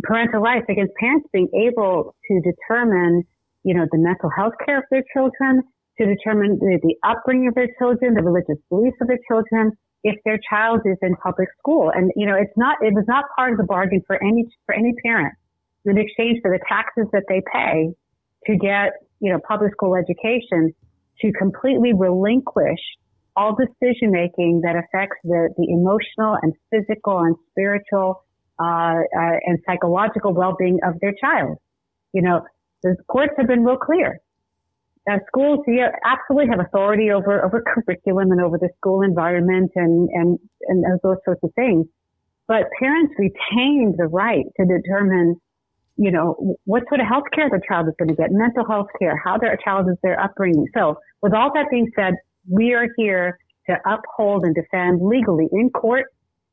parental 0.02 0.40
rights, 0.40 0.66
against 0.68 0.92
parents 0.98 1.28
being 1.32 1.48
able 1.54 2.14
to 2.28 2.40
determine 2.40 3.24
you 3.64 3.74
know, 3.74 3.86
the 3.90 3.98
mental 3.98 4.30
health 4.30 4.54
care 4.64 4.78
of 4.78 4.84
their 4.90 5.04
children, 5.12 5.62
to 5.98 6.06
determine 6.06 6.58
the, 6.58 6.78
the 6.82 6.96
upbringing 7.08 7.48
of 7.48 7.54
their 7.54 7.68
children, 7.78 8.14
the 8.14 8.22
religious 8.22 8.58
beliefs 8.68 8.96
of 9.00 9.06
their 9.06 9.20
children, 9.30 9.72
if 10.02 10.16
their 10.24 10.38
child 10.50 10.80
is 10.84 10.98
in 11.02 11.14
public 11.16 11.48
school. 11.58 11.90
And, 11.94 12.10
you 12.16 12.26
know, 12.26 12.34
it's 12.34 12.52
not, 12.56 12.76
it 12.82 12.92
was 12.92 13.04
not 13.06 13.24
part 13.36 13.52
of 13.52 13.58
the 13.58 13.64
bargain 13.64 14.02
for 14.06 14.22
any, 14.22 14.44
for 14.66 14.74
any 14.74 14.92
parent 15.04 15.34
in 15.84 15.98
exchange 15.98 16.40
for 16.42 16.50
the 16.50 16.58
taxes 16.68 17.06
that 17.12 17.24
they 17.28 17.42
pay 17.52 17.94
to 18.46 18.56
get, 18.56 18.92
you 19.20 19.32
know, 19.32 19.38
public 19.46 19.72
school 19.72 19.94
education 19.94 20.74
to 21.20 21.32
completely 21.32 21.92
relinquish 21.94 22.80
all 23.36 23.56
decision 23.56 24.10
making 24.10 24.62
that 24.62 24.76
affects 24.76 25.16
the, 25.24 25.48
the 25.56 25.66
emotional 25.70 26.36
and 26.42 26.52
physical 26.70 27.18
and 27.20 27.36
spiritual 27.50 28.24
uh, 28.60 28.64
uh, 28.64 29.36
and 29.46 29.58
psychological 29.66 30.32
well-being 30.32 30.78
of 30.84 30.94
their 31.00 31.14
child. 31.20 31.58
You 32.12 32.22
know, 32.22 32.42
the 32.84 32.96
courts 33.08 33.32
have 33.38 33.48
been 33.48 33.64
real 33.64 33.78
clear. 33.78 34.20
Schools 35.28 35.60
yeah, 35.66 35.88
absolutely 36.04 36.48
have 36.50 36.60
authority 36.64 37.10
over, 37.10 37.44
over 37.44 37.62
curriculum 37.62 38.30
and 38.30 38.40
over 38.40 38.58
the 38.58 38.68
school 38.76 39.02
environment 39.02 39.70
and, 39.74 40.08
and, 40.12 40.38
and 40.68 40.84
those 41.02 41.16
sorts 41.24 41.40
of 41.42 41.50
things. 41.54 41.86
But 42.46 42.64
parents 42.78 43.12
retain 43.18 43.94
the 43.96 44.06
right 44.06 44.44
to 44.58 44.66
determine, 44.66 45.36
you 45.96 46.10
know, 46.10 46.56
what 46.64 46.84
sort 46.88 47.00
of 47.00 47.06
health 47.06 47.24
care 47.34 47.48
the 47.50 47.60
child 47.66 47.88
is 47.88 47.94
going 47.98 48.08
to 48.08 48.14
get, 48.14 48.30
mental 48.30 48.66
health 48.66 48.88
care, 48.98 49.20
how 49.22 49.36
their 49.38 49.58
child 49.62 49.88
is 49.88 49.96
their 50.02 50.20
upbringing. 50.20 50.66
So 50.74 50.96
with 51.22 51.34
all 51.34 51.50
that 51.54 51.66
being 51.70 51.90
said, 51.96 52.14
we 52.48 52.74
are 52.74 52.88
here 52.96 53.38
to 53.68 53.76
uphold 53.86 54.44
and 54.44 54.54
defend 54.54 55.00
legally 55.02 55.48
in 55.52 55.70
court 55.70 56.06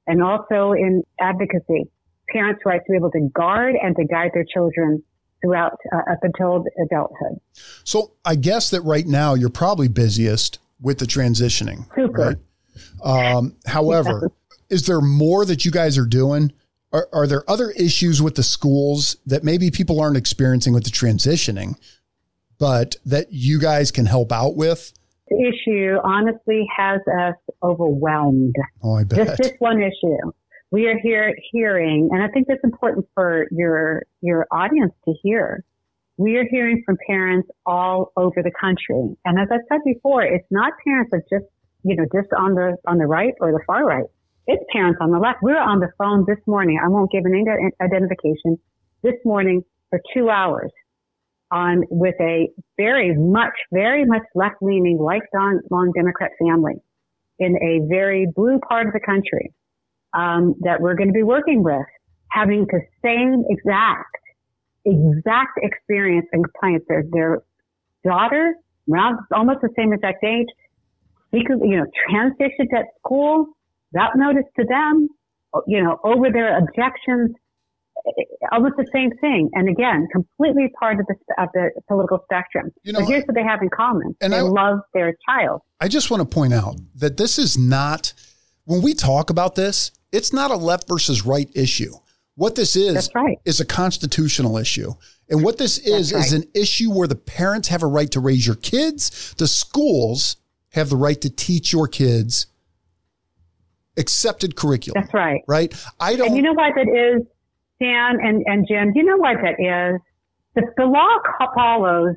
and 0.07 0.23
also 0.23 0.71
in 0.71 1.03
advocacy 1.19 1.89
parents' 2.29 2.61
right 2.65 2.79
to 2.85 2.91
be 2.91 2.97
able 2.97 3.11
to 3.11 3.29
guard 3.33 3.75
and 3.81 3.95
to 3.97 4.05
guide 4.05 4.31
their 4.33 4.45
children 4.45 5.03
throughout 5.41 5.77
uh, 5.93 6.11
up 6.11 6.19
until 6.23 6.65
adulthood. 6.83 7.39
So 7.83 8.13
I 8.25 8.35
guess 8.35 8.69
that 8.71 8.81
right 8.81 9.05
now 9.05 9.33
you're 9.33 9.49
probably 9.49 9.87
busiest 9.87 10.59
with 10.79 10.99
the 10.99 11.05
transitioning. 11.05 11.85
Super. 11.95 12.37
Right? 13.03 13.35
Um, 13.35 13.55
however, 13.65 14.31
is 14.69 14.85
there 14.85 15.01
more 15.01 15.45
that 15.45 15.65
you 15.65 15.71
guys 15.71 15.97
are 15.97 16.05
doing? 16.05 16.51
Are, 16.93 17.07
are 17.13 17.27
there 17.27 17.49
other 17.49 17.71
issues 17.71 18.21
with 18.21 18.35
the 18.35 18.43
schools 18.43 19.17
that 19.25 19.43
maybe 19.43 19.71
people 19.71 19.99
aren't 19.99 20.17
experiencing 20.17 20.73
with 20.73 20.83
the 20.83 20.89
transitioning, 20.89 21.75
but 22.57 22.95
that 23.05 23.27
you 23.31 23.59
guys 23.59 23.91
can 23.91 24.05
help 24.05 24.31
out 24.31 24.55
with? 24.55 24.93
The 25.29 25.47
issue 25.47 25.97
honestly 26.03 26.67
has 26.75 26.99
us 27.19 27.35
overwhelmed. 27.63 28.55
Oh, 28.83 28.95
I 28.95 29.05
bet. 29.05 29.27
Just 29.27 29.41
this 29.41 29.53
one 29.59 29.81
issue 29.81 30.31
we 30.71 30.87
are 30.87 30.97
here 31.03 31.35
hearing, 31.51 32.09
and 32.11 32.23
I 32.23 32.29
think 32.29 32.47
that's 32.47 32.63
important 32.63 33.05
for 33.13 33.45
your 33.51 34.03
your 34.21 34.47
audience 34.51 34.93
to 35.05 35.13
hear. 35.21 35.63
We 36.17 36.37
are 36.37 36.45
hearing 36.49 36.81
from 36.85 36.97
parents 37.05 37.49
all 37.65 38.13
over 38.15 38.41
the 38.41 38.51
country, 38.59 39.15
and 39.25 39.39
as 39.39 39.49
I 39.51 39.57
said 39.67 39.81
before, 39.85 40.23
it's 40.23 40.47
not 40.49 40.73
parents 40.85 41.11
that 41.11 41.23
just 41.29 41.45
you 41.83 41.97
know 41.97 42.05
just 42.13 42.29
on 42.37 42.55
the 42.55 42.77
on 42.87 42.97
the 42.97 43.05
right 43.05 43.33
or 43.41 43.51
the 43.51 43.59
far 43.67 43.85
right. 43.85 44.05
It's 44.47 44.63
parents 44.71 44.99
on 45.01 45.11
the 45.11 45.19
left. 45.19 45.39
We 45.43 45.51
were 45.51 45.59
on 45.59 45.79
the 45.81 45.91
phone 45.97 46.25
this 46.25 46.39
morning. 46.47 46.79
I 46.83 46.87
won't 46.87 47.11
give 47.11 47.23
any 47.25 47.43
identification. 47.81 48.57
This 49.03 49.15
morning 49.25 49.63
for 49.89 49.99
two 50.15 50.29
hours 50.29 50.71
on 51.51 51.83
with 51.89 52.15
a 52.21 52.49
very 52.77 53.15
much, 53.17 53.53
very 53.73 54.05
much 54.05 54.23
left 54.35 54.55
leaning, 54.61 54.97
lifelong 54.97 55.59
long 55.69 55.91
Democrat 55.91 56.31
family 56.39 56.75
in 57.39 57.57
a 57.57 57.87
very 57.89 58.25
blue 58.33 58.59
part 58.69 58.87
of 58.87 58.93
the 58.93 58.99
country 58.99 59.51
um, 60.13 60.55
that 60.61 60.81
we're 60.81 60.95
going 60.95 61.09
to 61.09 61.13
be 61.13 61.23
working 61.23 61.63
with 61.63 61.85
having 62.29 62.65
the 62.65 62.81
same 63.03 63.43
exact, 63.49 64.15
exact 64.85 65.59
experience 65.61 66.27
and 66.31 66.43
compliance. 66.43 66.83
Their, 66.87 67.03
their 67.11 67.41
daughter, 68.03 68.55
around 68.91 69.19
almost 69.33 69.59
the 69.61 69.69
same 69.77 69.93
exact 69.93 70.23
age, 70.23 70.47
because, 71.31 71.59
you 71.63 71.77
know, 71.77 71.85
transitioned 72.09 72.73
at 72.77 72.85
school, 72.99 73.47
that 73.93 74.11
notice 74.15 74.45
to 74.59 74.65
them, 74.65 75.07
you 75.67 75.83
know, 75.83 75.99
over 76.03 76.29
their 76.31 76.57
objections, 76.57 77.35
almost 78.51 78.75
the 78.77 78.87
same 78.93 79.11
thing. 79.19 79.49
And 79.53 79.69
again, 79.69 80.07
completely 80.11 80.71
part 80.79 80.99
of 80.99 81.05
the, 81.07 81.15
of 81.37 81.49
the 81.53 81.69
political 81.87 82.19
spectrum. 82.23 82.71
You 82.83 82.93
know, 82.93 82.99
but 82.99 83.09
here's 83.09 83.23
what 83.25 83.35
they 83.35 83.43
have 83.43 83.61
in 83.61 83.69
common. 83.69 84.15
And 84.21 84.33
they 84.33 84.37
I, 84.37 84.41
love 84.41 84.79
their 84.93 85.13
child. 85.29 85.61
I 85.79 85.87
just 85.87 86.09
want 86.09 86.21
to 86.21 86.33
point 86.33 86.53
out 86.53 86.77
that 86.95 87.17
this 87.17 87.37
is 87.37 87.57
not, 87.57 88.13
when 88.65 88.81
we 88.81 88.93
talk 88.93 89.29
about 89.29 89.55
this, 89.55 89.91
it's 90.11 90.33
not 90.33 90.51
a 90.51 90.55
left 90.55 90.87
versus 90.87 91.25
right 91.25 91.49
issue. 91.55 91.93
What 92.35 92.55
this 92.55 92.75
is 92.75 93.09
right. 93.13 93.37
is 93.45 93.59
a 93.59 93.65
constitutional 93.65 94.57
issue. 94.57 94.93
And 95.29 95.43
what 95.43 95.57
this 95.57 95.77
is 95.77 96.13
right. 96.13 96.25
is 96.25 96.33
an 96.33 96.43
issue 96.53 96.91
where 96.91 97.07
the 97.07 97.15
parents 97.15 97.67
have 97.67 97.83
a 97.83 97.87
right 97.87 98.09
to 98.11 98.19
raise 98.19 98.45
your 98.45 98.55
kids. 98.55 99.33
The 99.37 99.47
schools 99.47 100.37
have 100.69 100.89
the 100.89 100.95
right 100.95 101.19
to 101.21 101.29
teach 101.29 101.71
your 101.73 101.87
kids 101.87 102.47
accepted 103.97 104.55
curriculum. 104.55 105.01
That's 105.01 105.13
right. 105.13 105.41
Right? 105.47 105.73
I 105.99 106.15
don't 106.15 106.27
And 106.27 106.35
you 106.35 106.41
know 106.41 106.53
why 106.53 106.71
that 106.75 106.87
is, 106.87 107.27
Dan 107.79 108.17
and, 108.21 108.43
and 108.45 108.67
Jim, 108.67 108.91
you 108.95 109.03
know 109.03 109.17
why 109.17 109.35
that 109.35 109.59
is? 109.59 110.01
The, 110.55 110.63
the 110.77 110.85
law 110.85 111.07
follows 111.55 112.15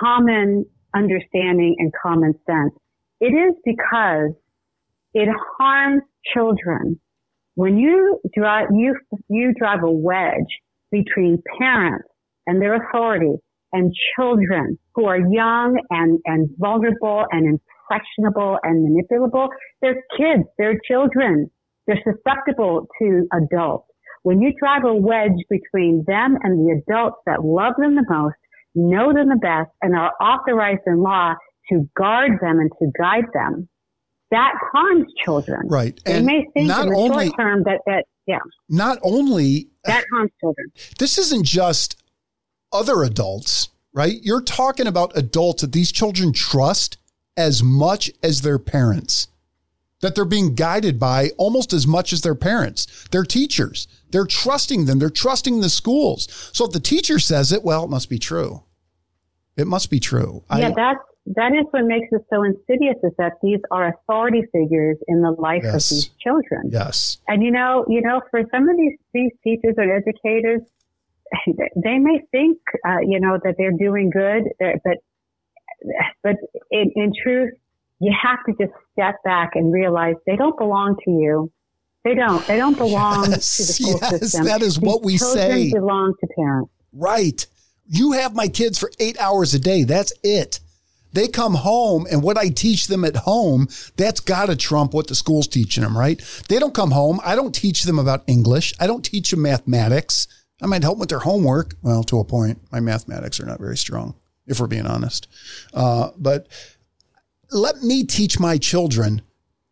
common 0.00 0.66
understanding 0.94 1.76
and 1.78 1.92
common 2.02 2.34
sense. 2.46 2.74
It 3.20 3.32
is 3.32 3.54
because 3.64 4.32
it 5.14 5.28
harms 5.58 6.02
children. 6.34 7.00
When 7.54 7.78
you 7.78 8.20
drive, 8.36 8.68
you, 8.72 8.96
you 9.28 9.52
drive 9.58 9.82
a 9.82 9.90
wedge 9.90 10.60
between 10.90 11.42
parents 11.58 12.08
and 12.46 12.60
their 12.60 12.74
authority 12.74 13.36
and 13.72 13.92
children 14.16 14.78
who 14.94 15.06
are 15.06 15.18
young 15.18 15.80
and, 15.90 16.18
and 16.24 16.48
vulnerable 16.58 17.24
and 17.30 17.58
impressionable 17.90 18.58
and 18.62 18.88
manipulable. 18.88 19.48
They're 19.82 20.02
kids. 20.16 20.44
They're 20.58 20.78
children. 20.88 21.50
They're 21.86 22.02
susceptible 22.04 22.86
to 23.00 23.26
adults. 23.32 23.86
When 24.22 24.40
you 24.40 24.52
drive 24.58 24.84
a 24.84 24.94
wedge 24.94 25.38
between 25.48 26.04
them 26.06 26.36
and 26.42 26.58
the 26.58 26.82
adults 26.82 27.16
that 27.26 27.42
love 27.42 27.74
them 27.78 27.94
the 27.96 28.04
most, 28.08 28.36
know 28.74 29.12
them 29.12 29.28
the 29.28 29.36
best, 29.36 29.70
and 29.82 29.96
are 29.96 30.12
authorized 30.20 30.82
in 30.86 31.02
law 31.02 31.34
to 31.70 31.88
guard 31.96 32.32
them 32.40 32.58
and 32.60 32.70
to 32.80 32.90
guide 32.98 33.24
them, 33.32 33.68
that 34.30 34.52
harms 34.72 35.12
children. 35.24 35.66
Right. 35.66 35.98
They 36.04 36.14
and 36.14 36.26
may 36.26 36.46
think 36.54 36.68
not 36.68 36.86
in 36.86 36.92
the 36.92 36.98
only, 36.98 37.26
short 37.26 37.38
term 37.38 37.62
that, 37.64 37.80
that, 37.86 38.04
yeah. 38.26 38.38
Not 38.68 38.98
only 39.02 39.68
that 39.84 40.04
harms 40.12 40.30
children. 40.40 40.72
This 40.98 41.18
isn't 41.18 41.44
just 41.44 42.02
other 42.72 43.02
adults, 43.02 43.70
right? 43.92 44.18
You're 44.22 44.42
talking 44.42 44.86
about 44.86 45.16
adults 45.16 45.62
that 45.62 45.72
these 45.72 45.90
children 45.90 46.32
trust 46.32 46.96
as 47.36 47.62
much 47.62 48.10
as 48.22 48.42
their 48.42 48.58
parents, 48.58 49.28
that 50.00 50.14
they're 50.14 50.24
being 50.24 50.54
guided 50.54 50.98
by 50.98 51.30
almost 51.36 51.72
as 51.72 51.86
much 51.86 52.12
as 52.12 52.20
their 52.20 52.34
parents, 52.34 53.08
their 53.10 53.24
teachers. 53.24 53.88
They're 54.10 54.26
trusting 54.26 54.86
them. 54.86 54.98
They're 54.98 55.10
trusting 55.10 55.60
the 55.60 55.70
schools. 55.70 56.28
So 56.52 56.66
if 56.66 56.72
the 56.72 56.80
teacher 56.80 57.18
says 57.18 57.52
it, 57.52 57.64
well, 57.64 57.84
it 57.84 57.90
must 57.90 58.08
be 58.10 58.18
true. 58.18 58.62
It 59.56 59.66
must 59.66 59.90
be 59.90 60.00
true. 60.00 60.42
Yeah, 60.50 60.68
I, 60.68 60.72
that's 60.74 60.98
that 61.36 61.52
is 61.52 61.66
what 61.70 61.84
makes 61.84 62.08
it 62.10 62.22
so 62.28 62.42
insidious 62.42 62.96
is 63.04 63.12
that 63.18 63.34
these 63.42 63.60
are 63.70 63.88
authority 63.88 64.42
figures 64.52 64.96
in 65.06 65.22
the 65.22 65.30
life 65.30 65.62
yes. 65.62 65.90
of 65.90 65.96
these 65.96 66.10
children. 66.20 66.70
Yes. 66.70 67.18
And 67.28 67.42
you 67.42 67.50
know, 67.52 67.84
you 67.88 68.00
know, 68.00 68.20
for 68.30 68.42
some 68.50 68.68
of 68.68 68.76
these 68.76 68.98
these 69.12 69.30
teachers 69.44 69.74
or 69.78 69.96
educators, 69.96 70.62
they 71.76 71.98
may 71.98 72.20
think, 72.32 72.58
uh, 72.86 72.98
you 73.06 73.20
know, 73.20 73.38
that 73.44 73.54
they're 73.58 73.70
doing 73.70 74.10
good, 74.10 74.44
uh, 74.62 74.78
but 74.84 74.96
but 76.22 76.36
in, 76.70 76.90
in 76.96 77.12
truth, 77.22 77.52
you 78.00 78.12
have 78.20 78.38
to 78.46 78.64
just 78.64 78.76
step 78.92 79.16
back 79.24 79.50
and 79.54 79.72
realize 79.72 80.16
they 80.26 80.36
don't 80.36 80.58
belong 80.58 80.96
to 81.04 81.10
you. 81.10 81.52
They 82.02 82.14
don't. 82.14 82.44
They 82.46 82.56
don't 82.56 82.76
belong 82.76 83.30
yes, 83.30 83.56
to 83.56 83.62
the 83.62 83.72
school 83.72 83.98
yes, 84.02 84.20
system. 84.20 84.46
That 84.46 84.62
is 84.62 84.76
These 84.76 84.80
what 84.80 85.02
we 85.02 85.18
children 85.18 85.50
say. 85.50 85.70
Belong 85.70 86.14
to 86.18 86.26
parents. 86.34 86.72
Right. 86.92 87.46
You 87.86 88.12
have 88.12 88.34
my 88.34 88.48
kids 88.48 88.78
for 88.78 88.90
eight 88.98 89.20
hours 89.20 89.54
a 89.54 89.58
day. 89.58 89.84
That's 89.84 90.12
it. 90.22 90.60
They 91.12 91.28
come 91.28 91.54
home 91.54 92.06
and 92.10 92.22
what 92.22 92.38
I 92.38 92.48
teach 92.48 92.86
them 92.86 93.04
at 93.04 93.16
home, 93.16 93.68
that's 93.96 94.20
got 94.20 94.46
to 94.46 94.56
trump 94.56 94.94
what 94.94 95.08
the 95.08 95.14
school's 95.14 95.48
teaching 95.48 95.82
them, 95.82 95.96
right? 95.96 96.20
They 96.48 96.58
don't 96.58 96.74
come 96.74 96.92
home. 96.92 97.20
I 97.24 97.34
don't 97.34 97.54
teach 97.54 97.82
them 97.82 97.98
about 97.98 98.24
English. 98.26 98.74
I 98.78 98.86
don't 98.86 99.04
teach 99.04 99.30
them 99.30 99.42
mathematics. 99.42 100.28
I 100.62 100.66
might 100.66 100.82
help 100.82 100.98
with 100.98 101.08
their 101.08 101.20
homework. 101.20 101.74
Well, 101.82 102.04
to 102.04 102.20
a 102.20 102.24
point, 102.24 102.60
my 102.70 102.80
mathematics 102.80 103.40
are 103.40 103.46
not 103.46 103.60
very 103.60 103.76
strong, 103.76 104.14
if 104.46 104.60
we're 104.60 104.66
being 104.66 104.86
honest. 104.86 105.26
Uh, 105.72 106.10
but 106.16 106.46
let 107.50 107.82
me 107.82 108.04
teach 108.04 108.38
my 108.38 108.58
children 108.58 109.22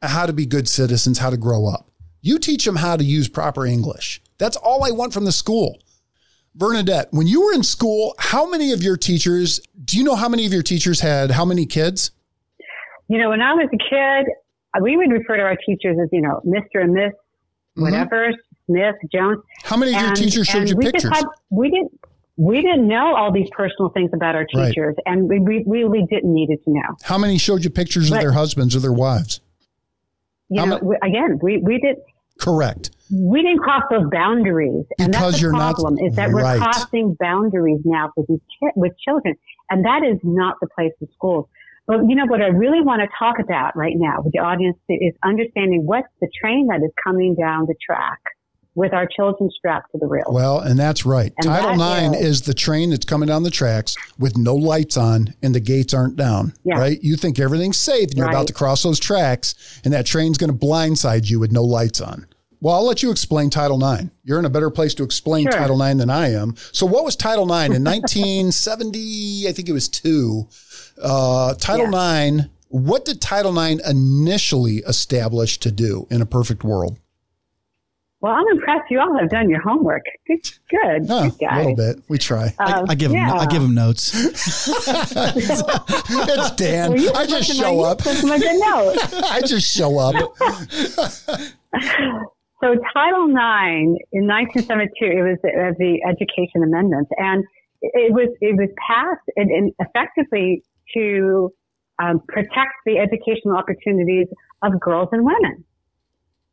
how 0.03 0.27
to 0.27 0.33
be 0.33 0.47
good 0.47 0.69
citizens, 0.69 1.19
how 1.19 1.31
to 1.31 1.37
grow 1.37 1.67
up. 1.69 1.91
You 2.21 2.39
teach 2.39 2.65
them 2.65 2.77
how 2.77 2.97
to 2.97 3.05
use 3.05 3.29
proper 3.29 3.67
English. 3.67 4.21
That's 4.39 4.57
all 4.57 4.85
I 4.85 4.91
want 4.91 5.13
from 5.13 5.25
the 5.25 5.33
school. 5.33 5.79
Vernadette, 6.59 7.09
when 7.13 7.29
you 7.29 7.45
were 7.45 7.53
in 7.53 7.63
school, 7.63 8.15
how 8.19 8.45
many 8.51 8.73
of 8.73 8.83
your 8.83 8.97
teachers, 8.97 9.61
do 9.85 9.97
you 9.97 10.03
know 10.03 10.17
how 10.17 10.29
many 10.29 10.45
of 10.45 10.53
your 10.53 10.63
teachers 10.63 11.01
had 11.01 11.31
how 11.31 11.45
many 11.45 11.67
kids? 11.67 12.11
You 13.07 13.19
know, 13.19 13.31
when 13.31 13.41
I 13.41 13.55
was 13.55 13.69
a 13.73 13.79
kid, 13.79 14.27
we 14.83 14.97
would 14.97 15.11
refer 15.11 15.37
to 15.37 15.43
our 15.45 15.57
teachers 15.65 15.97
as, 16.03 16.09
you 16.11 16.21
know, 16.21 16.43
Mr. 16.45 16.83
and 16.83 16.93
Miss, 16.93 17.13
mm-hmm. 17.13 17.83
whatever, 17.83 18.33
Smith, 18.67 18.97
Jones. 19.13 19.39
How 19.63 19.77
many 19.77 19.95
of 19.95 20.03
your 20.03 20.15
teachers 20.15 20.49
showed 20.49 20.69
you 20.69 20.77
we 20.77 20.87
pictures? 20.87 21.11
Had, 21.15 21.25
we 21.51 21.71
didn't. 21.71 21.93
We 22.41 22.63
didn't 22.63 22.87
know 22.87 23.17
all 23.17 23.33
these 23.33 23.49
personal 23.51 23.89
things 23.89 24.11
about 24.15 24.37
our 24.37 24.45
teachers, 24.45 24.95
right. 24.97 25.13
and 25.13 25.29
we, 25.29 25.41
we 25.41 25.65
really 25.67 26.07
didn't 26.09 26.33
need 26.33 26.51
it 26.51 26.63
to 26.67 26.71
know. 26.71 26.97
How 27.03 27.19
many 27.19 27.37
showed 27.37 27.65
you 27.65 27.71
pictures 27.71 28.11
but, 28.11 28.17
of 28.17 28.23
their 28.23 28.31
husbands 28.31 28.77
or 28.77 28.79
their 28.79 28.93
wives? 28.93 29.41
You 30.49 30.61
How 30.61 30.67
know, 30.67 30.79
ma- 30.81 30.95
again, 31.03 31.41
we, 31.43 31.59
we 31.59 31.81
did. 31.81 31.97
Correct. 32.39 32.91
We 33.11 33.43
didn't 33.43 33.59
cross 33.59 33.83
those 33.91 34.09
boundaries, 34.11 34.85
and 34.99 35.13
because 35.13 35.33
that's 35.33 35.43
the 35.43 35.51
problem. 35.51 35.95
Not, 35.95 36.07
is 36.07 36.17
that 36.17 36.31
we're 36.31 36.43
right. 36.43 36.61
crossing 36.61 37.17
boundaries 37.19 37.81
now 37.85 38.13
with 38.17 38.27
these 38.27 38.41
with 38.77 38.93
children, 38.99 39.35
and 39.71 39.85
that 39.85 40.03
is 40.05 40.19
not 40.23 40.57
the 40.61 40.69
place 40.75 40.93
of 41.01 41.09
schools. 41.15 41.47
But 41.87 42.01
you 42.07 42.15
know 42.15 42.27
what 42.27 42.43
I 42.43 42.49
really 42.49 42.83
want 42.83 43.01
to 43.01 43.09
talk 43.19 43.39
about 43.39 43.75
right 43.75 43.95
now 43.97 44.21
with 44.23 44.35
the 44.35 44.41
audience 44.41 44.77
is 44.91 45.15
understanding 45.25 45.87
what's 45.87 46.09
the 46.21 46.29
train 46.39 46.67
that 46.69 46.83
is 46.85 46.93
coming 47.03 47.35
down 47.35 47.65
the 47.67 47.75
track 47.85 48.21
with 48.79 48.93
our 48.93 49.07
children 49.07 49.51
strapped 49.51 49.91
to 49.91 49.99
the 49.99 50.07
rails. 50.07 50.33
Well, 50.33 50.61
and 50.61 50.79
that's 50.79 51.05
right. 51.05 51.33
And 51.39 51.47
Title 51.47 51.77
that 51.77 52.05
IX 52.05 52.17
is, 52.17 52.27
is, 52.27 52.43
the 52.43 52.55
train 52.55 52.91
that's 52.91 53.05
coming 53.05 53.27
down 53.27 53.43
the 53.43 53.51
tracks 53.51 53.97
with 54.21 54.39
no 54.39 54.55
lights 54.55 54.97
on 54.97 55.35
and 55.43 55.53
the 55.53 55.61
gates 55.61 55.93
aren't 55.93 56.15
down. 56.15 56.55
Yeah. 56.63 56.79
Right? 56.79 56.99
You 57.03 57.17
think 57.17 57.41
everything's 57.41 57.77
safe 57.77 58.11
and 58.11 58.17
you're 58.17 58.27
right. 58.27 58.35
about 58.35 58.47
to 58.47 58.53
cross 58.53 58.85
those 58.85 59.01
tracks 59.01 59.81
and 59.83 59.93
that 59.93 60.07
train's 60.07 60.39
going 60.39 60.57
to 60.57 60.57
blindside 60.57 61.29
you 61.29 61.41
with 61.41 61.51
no 61.51 61.65
lights 61.65 62.01
on. 62.01 62.28
Well, 62.61 62.75
I'll 62.75 62.87
let 62.87 63.03
you 63.03 63.11
explain 63.11 63.51
Title 63.51 63.83
IX. 63.83 64.11
You're 64.25 64.39
in 64.39 64.45
a 64.45 64.51
better 64.51 64.71
place 64.71 64.95
to 64.95 65.05
explain 65.05 65.45
sure. 65.45 65.53
Title 65.53 65.81
IX 65.81 65.99
than 65.99 66.11
I 66.11 66.33
am. 66.33 66.57
So, 66.73 66.87
what 66.87 67.05
was 67.05 67.15
Title 67.15 67.45
IX 67.45 67.77
in 67.77 67.85
1970? 67.85 69.49
I 69.49 69.53
think 69.53 69.69
it 69.69 69.73
was 69.73 69.89
two. 69.89 70.49
Uh, 71.01 71.55
Title 71.55 71.93
yeah. 71.93 72.25
IX. 72.25 72.47
What 72.69 73.05
did 73.05 73.21
Title 73.21 73.59
IX 73.59 73.81
initially 73.89 74.79
establish 74.79 75.59
to 75.59 75.71
do 75.71 76.07
in 76.11 76.21
a 76.21 76.27
perfect 76.27 76.65
world? 76.65 76.99
Well, 78.21 78.33
I'm 78.33 78.49
impressed. 78.51 78.91
You 78.91 78.99
all 78.99 79.17
have 79.17 79.31
done 79.31 79.49
your 79.49 79.61
homework. 79.61 80.03
Good, 80.27 80.41
good. 80.69 81.07
Oh, 81.09 81.31
a 81.41 81.57
little 81.57 81.77
bit. 81.77 82.03
We 82.09 82.19
try. 82.19 82.53
I, 82.59 82.85
I, 82.89 82.97
give 82.97 83.13
yeah. 83.13 83.29
them. 83.29 83.39
I 83.39 83.47
give 83.47 83.63
them 83.63 83.77
notes. 83.77 84.13
it's 84.17 84.67
Dan. 86.57 86.95
Well, 86.95 87.17
I 87.17 87.27
just 87.27 87.57
show 87.57 87.83
up. 87.83 88.05
My 88.25 88.39
good. 88.39 88.99
I 89.25 89.41
just 89.47 89.73
show 89.73 90.01
up. 90.01 90.17
So 92.61 92.75
Title 92.93 93.31
IX 93.31 94.03
in 94.11 94.27
1972, 94.27 94.91
it 95.05 95.23
was 95.23 95.39
the, 95.43 95.75
the 95.79 96.03
Education 96.03 96.63
Amendment, 96.65 97.07
and 97.17 97.45
it 97.81 98.13
was 98.13 98.29
it 98.41 98.57
was 98.57 98.69
passed 98.87 99.23
and, 99.37 99.51
and 99.51 99.73
effectively 99.79 100.65
to 100.95 101.53
um, 102.03 102.21
protect 102.27 102.75
the 102.85 102.99
educational 102.99 103.57
opportunities 103.57 104.27
of 104.63 104.81
girls 104.81 105.09
and 105.13 105.25
women. 105.25 105.65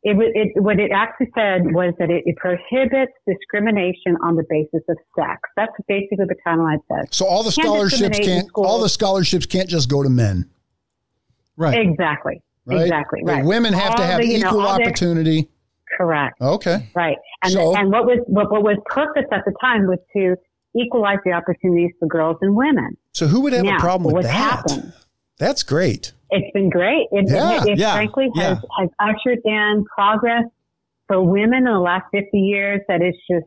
It, 0.04 0.16
it, 0.36 0.62
what 0.62 0.80
it 0.80 0.92
actually 0.94 1.32
said 1.34 1.74
was 1.74 1.96
that 1.98 2.12
it, 2.12 2.22
it, 2.28 2.36
prohibits 2.36 3.12
discrimination 3.28 4.16
on 4.24 4.36
the 4.36 4.44
basis 4.48 4.84
of 4.88 4.98
sex. 5.18 5.42
That's 5.56 5.72
basically 5.88 6.26
what 6.26 6.38
Title 6.46 6.68
IX 6.68 6.84
says. 6.88 7.08
So 7.10 7.26
all 7.26 7.42
the 7.42 7.52
can't 7.52 7.66
scholarships 7.66 8.20
can't 8.20 8.48
all 8.54 8.80
the 8.80 8.90
scholarships 8.90 9.48
can't 9.48 9.68
just 9.68 9.90
go 9.90 10.04
to 10.04 10.10
men. 10.10 10.48
Right. 11.58 11.80
Exactly. 11.80 12.44
Right? 12.66 12.82
Exactly. 12.82 13.22
Right. 13.24 13.44
women 13.44 13.74
have 13.74 13.92
all 13.92 13.98
to 13.98 14.04
have 14.04 14.22
the, 14.22 14.28
equal 14.28 14.60
know, 14.60 14.68
opportunity. 14.68 15.50
Correct. 15.96 16.40
Okay. 16.42 16.90
Right. 16.96 17.18
And 17.44 17.54
so, 17.54 17.76
and 17.76 17.92
what 17.92 18.06
was 18.06 18.20
what, 18.28 18.52
what 18.52 18.64
was 18.64 18.78
purpose 18.86 19.26
at 19.32 19.44
the 19.46 19.54
time 19.62 19.88
was 19.88 20.00
to 20.14 20.36
equalize 20.76 21.20
the 21.24 21.32
opportunities 21.32 21.92
for 22.00 22.08
girls 22.08 22.38
and 22.42 22.56
women. 22.56 22.98
So 23.14 23.28
who 23.28 23.42
would 23.42 23.54
have 23.54 23.64
now, 23.64 23.78
a 23.78 23.80
problem 23.80 24.14
with 24.14 24.26
that? 24.26 24.34
Happened, 24.34 24.94
That's 25.38 25.64
great. 25.64 26.14
It's 26.32 26.52
been 26.54 26.70
great. 26.70 27.08
It, 27.12 27.26
yeah, 27.30 27.64
it, 27.64 27.70
it 27.70 27.78
yeah, 27.78 27.94
frankly 27.94 28.28
has, 28.36 28.58
yeah. 28.62 28.80
has 28.80 28.90
ushered 29.00 29.40
in 29.46 29.86
progress 29.86 30.44
for 31.08 31.24
women 31.24 31.60
in 31.60 31.74
the 31.74 31.80
last 31.80 32.06
50 32.12 32.38
years 32.38 32.82
that 32.88 33.02
is 33.02 33.16
just 33.30 33.46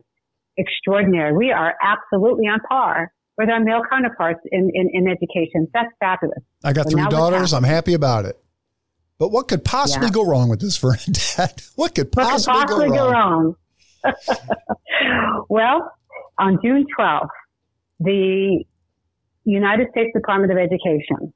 extraordinary. 0.57 1.33
We 1.35 1.51
are 1.51 1.75
absolutely 1.83 2.45
on 2.45 2.59
par 2.67 3.11
with 3.37 3.49
our 3.49 3.59
male 3.59 3.81
counterparts 3.89 4.39
in, 4.51 4.71
in, 4.73 4.89
in 4.93 5.07
education. 5.07 5.67
That's 5.73 5.89
fabulous. 5.99 6.39
I 6.63 6.73
got 6.73 6.89
so 6.89 6.97
three 6.97 7.07
daughters. 7.07 7.53
I'm 7.53 7.63
happy 7.63 7.93
about 7.93 8.25
it. 8.25 8.41
But 9.19 9.29
what 9.29 9.49
could 9.49 9.65
possibly 9.65 10.07
yeah. 10.07 10.13
go 10.13 10.25
wrong 10.25 10.49
with 10.49 10.61
this, 10.61 10.77
Vernadette? 10.77 11.69
What 11.75 11.93
could 11.93 12.11
possibly, 12.11 12.53
what 12.53 12.67
could 12.67 12.77
possibly 12.77 12.97
go 12.97 13.11
wrong? 13.11 13.55
Go 14.03 14.11
wrong? 14.13 15.45
well, 15.49 15.91
on 16.37 16.57
June 16.63 16.85
12th, 16.97 17.27
the 17.99 18.63
United 19.43 19.87
States 19.91 20.11
Department 20.15 20.51
of 20.51 20.57
Education 20.57 21.33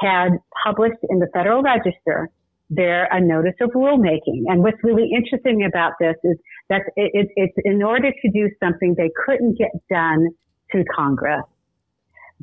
had 0.00 0.32
published 0.64 1.00
in 1.08 1.18
the 1.18 1.28
Federal 1.32 1.62
Register 1.62 2.28
there 2.68 3.08
a 3.10 3.20
notice 3.20 3.54
of 3.60 3.70
rulemaking. 3.70 4.44
And 4.48 4.62
what's 4.62 4.82
really 4.82 5.10
interesting 5.14 5.64
about 5.64 5.92
this 6.00 6.16
is 6.24 6.36
that 6.68 6.82
it, 6.96 7.10
it, 7.14 7.28
it's 7.36 7.54
in 7.64 7.82
order 7.82 8.10
to 8.10 8.30
do 8.30 8.50
something 8.62 8.94
they 8.96 9.10
couldn't 9.26 9.58
get 9.58 9.70
done 9.90 10.28
through 10.70 10.84
Congress. 10.94 11.44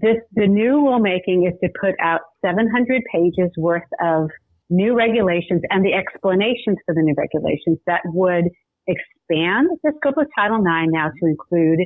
This, 0.02 0.18
the 0.34 0.48
new 0.48 0.82
rulemaking 0.86 1.48
is 1.48 1.54
to 1.64 1.70
put 1.80 1.96
out 2.02 2.22
700 2.46 3.02
pages 3.12 3.52
worth 3.58 3.88
of 4.02 4.30
new 4.70 4.96
regulations 4.96 5.62
and 5.70 5.84
the 5.84 5.94
explanations 5.94 6.78
for 6.86 6.94
the 6.94 7.02
new 7.02 7.16
regulations 7.18 7.80
that 7.86 8.02
would 8.06 8.46
expand 8.88 9.70
the 9.84 9.92
scope 9.98 10.18
of 10.18 10.28
Title 10.38 10.58
IX 10.58 10.92
now 10.92 11.08
to 11.10 11.26
include 11.26 11.80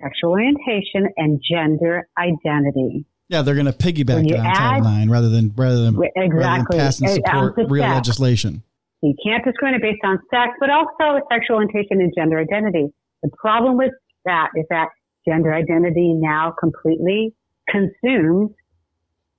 sexual 0.00 0.30
orientation 0.30 1.08
and 1.16 1.40
gender 1.42 2.06
identity. 2.18 3.04
Yeah, 3.28 3.42
they're 3.42 3.54
going 3.54 3.66
to 3.66 3.72
piggyback 3.72 4.26
it 4.28 4.38
on 4.38 4.46
add, 4.46 4.82
Title 4.82 5.02
IX 5.02 5.10
rather 5.10 5.28
than 5.28 5.52
rather 5.56 5.82
than, 5.82 5.94
exactly. 6.16 6.38
rather 6.38 6.64
than 6.70 6.78
pass 6.78 7.00
and 7.00 7.10
support 7.10 7.54
real 7.68 7.82
sex. 7.82 7.94
legislation. 7.94 8.62
You 9.02 9.14
can't 9.24 9.44
discriminate 9.44 9.82
based 9.82 10.04
on 10.04 10.18
sex, 10.30 10.52
but 10.58 10.70
also 10.70 11.20
sexual 11.30 11.56
orientation 11.56 12.00
and 12.00 12.12
gender 12.16 12.38
identity. 12.38 12.88
The 13.22 13.30
problem 13.36 13.76
with 13.76 13.92
that 14.24 14.48
is 14.56 14.64
that 14.70 14.88
gender 15.26 15.52
identity 15.52 16.14
now 16.14 16.54
completely 16.58 17.34
consumes 17.68 18.50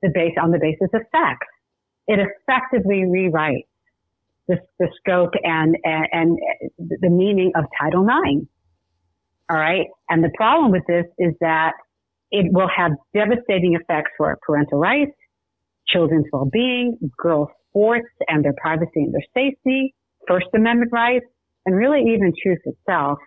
the 0.01 0.09
base 0.13 0.35
on 0.41 0.51
the 0.51 0.59
basis 0.59 0.89
of 0.93 1.01
sex. 1.11 1.45
It 2.07 2.19
effectively 2.19 3.03
rewrites 3.05 3.67
the, 4.47 4.57
the 4.79 4.87
scope 4.99 5.33
and, 5.43 5.75
and, 5.83 6.07
and 6.11 6.37
the 6.77 7.09
meaning 7.09 7.51
of 7.55 7.65
Title 7.79 8.03
IX. 8.03 8.47
All 9.49 9.57
right. 9.57 9.87
And 10.09 10.23
the 10.23 10.31
problem 10.35 10.71
with 10.71 10.83
this 10.87 11.05
is 11.17 11.33
that 11.41 11.73
it 12.31 12.51
will 12.51 12.69
have 12.75 12.91
devastating 13.13 13.75
effects 13.75 14.11
for 14.17 14.37
parental 14.45 14.79
rights, 14.79 15.11
children's 15.87 16.25
well-being, 16.31 16.97
girls' 17.17 17.49
sports 17.69 18.09
and 18.27 18.43
their 18.43 18.53
privacy 18.59 18.89
and 18.95 19.13
their 19.13 19.25
safety, 19.33 19.93
First 20.27 20.47
Amendment 20.55 20.91
rights, 20.91 21.25
and 21.65 21.75
really 21.75 22.13
even 22.13 22.33
truth 22.43 22.59
itself 22.65 23.19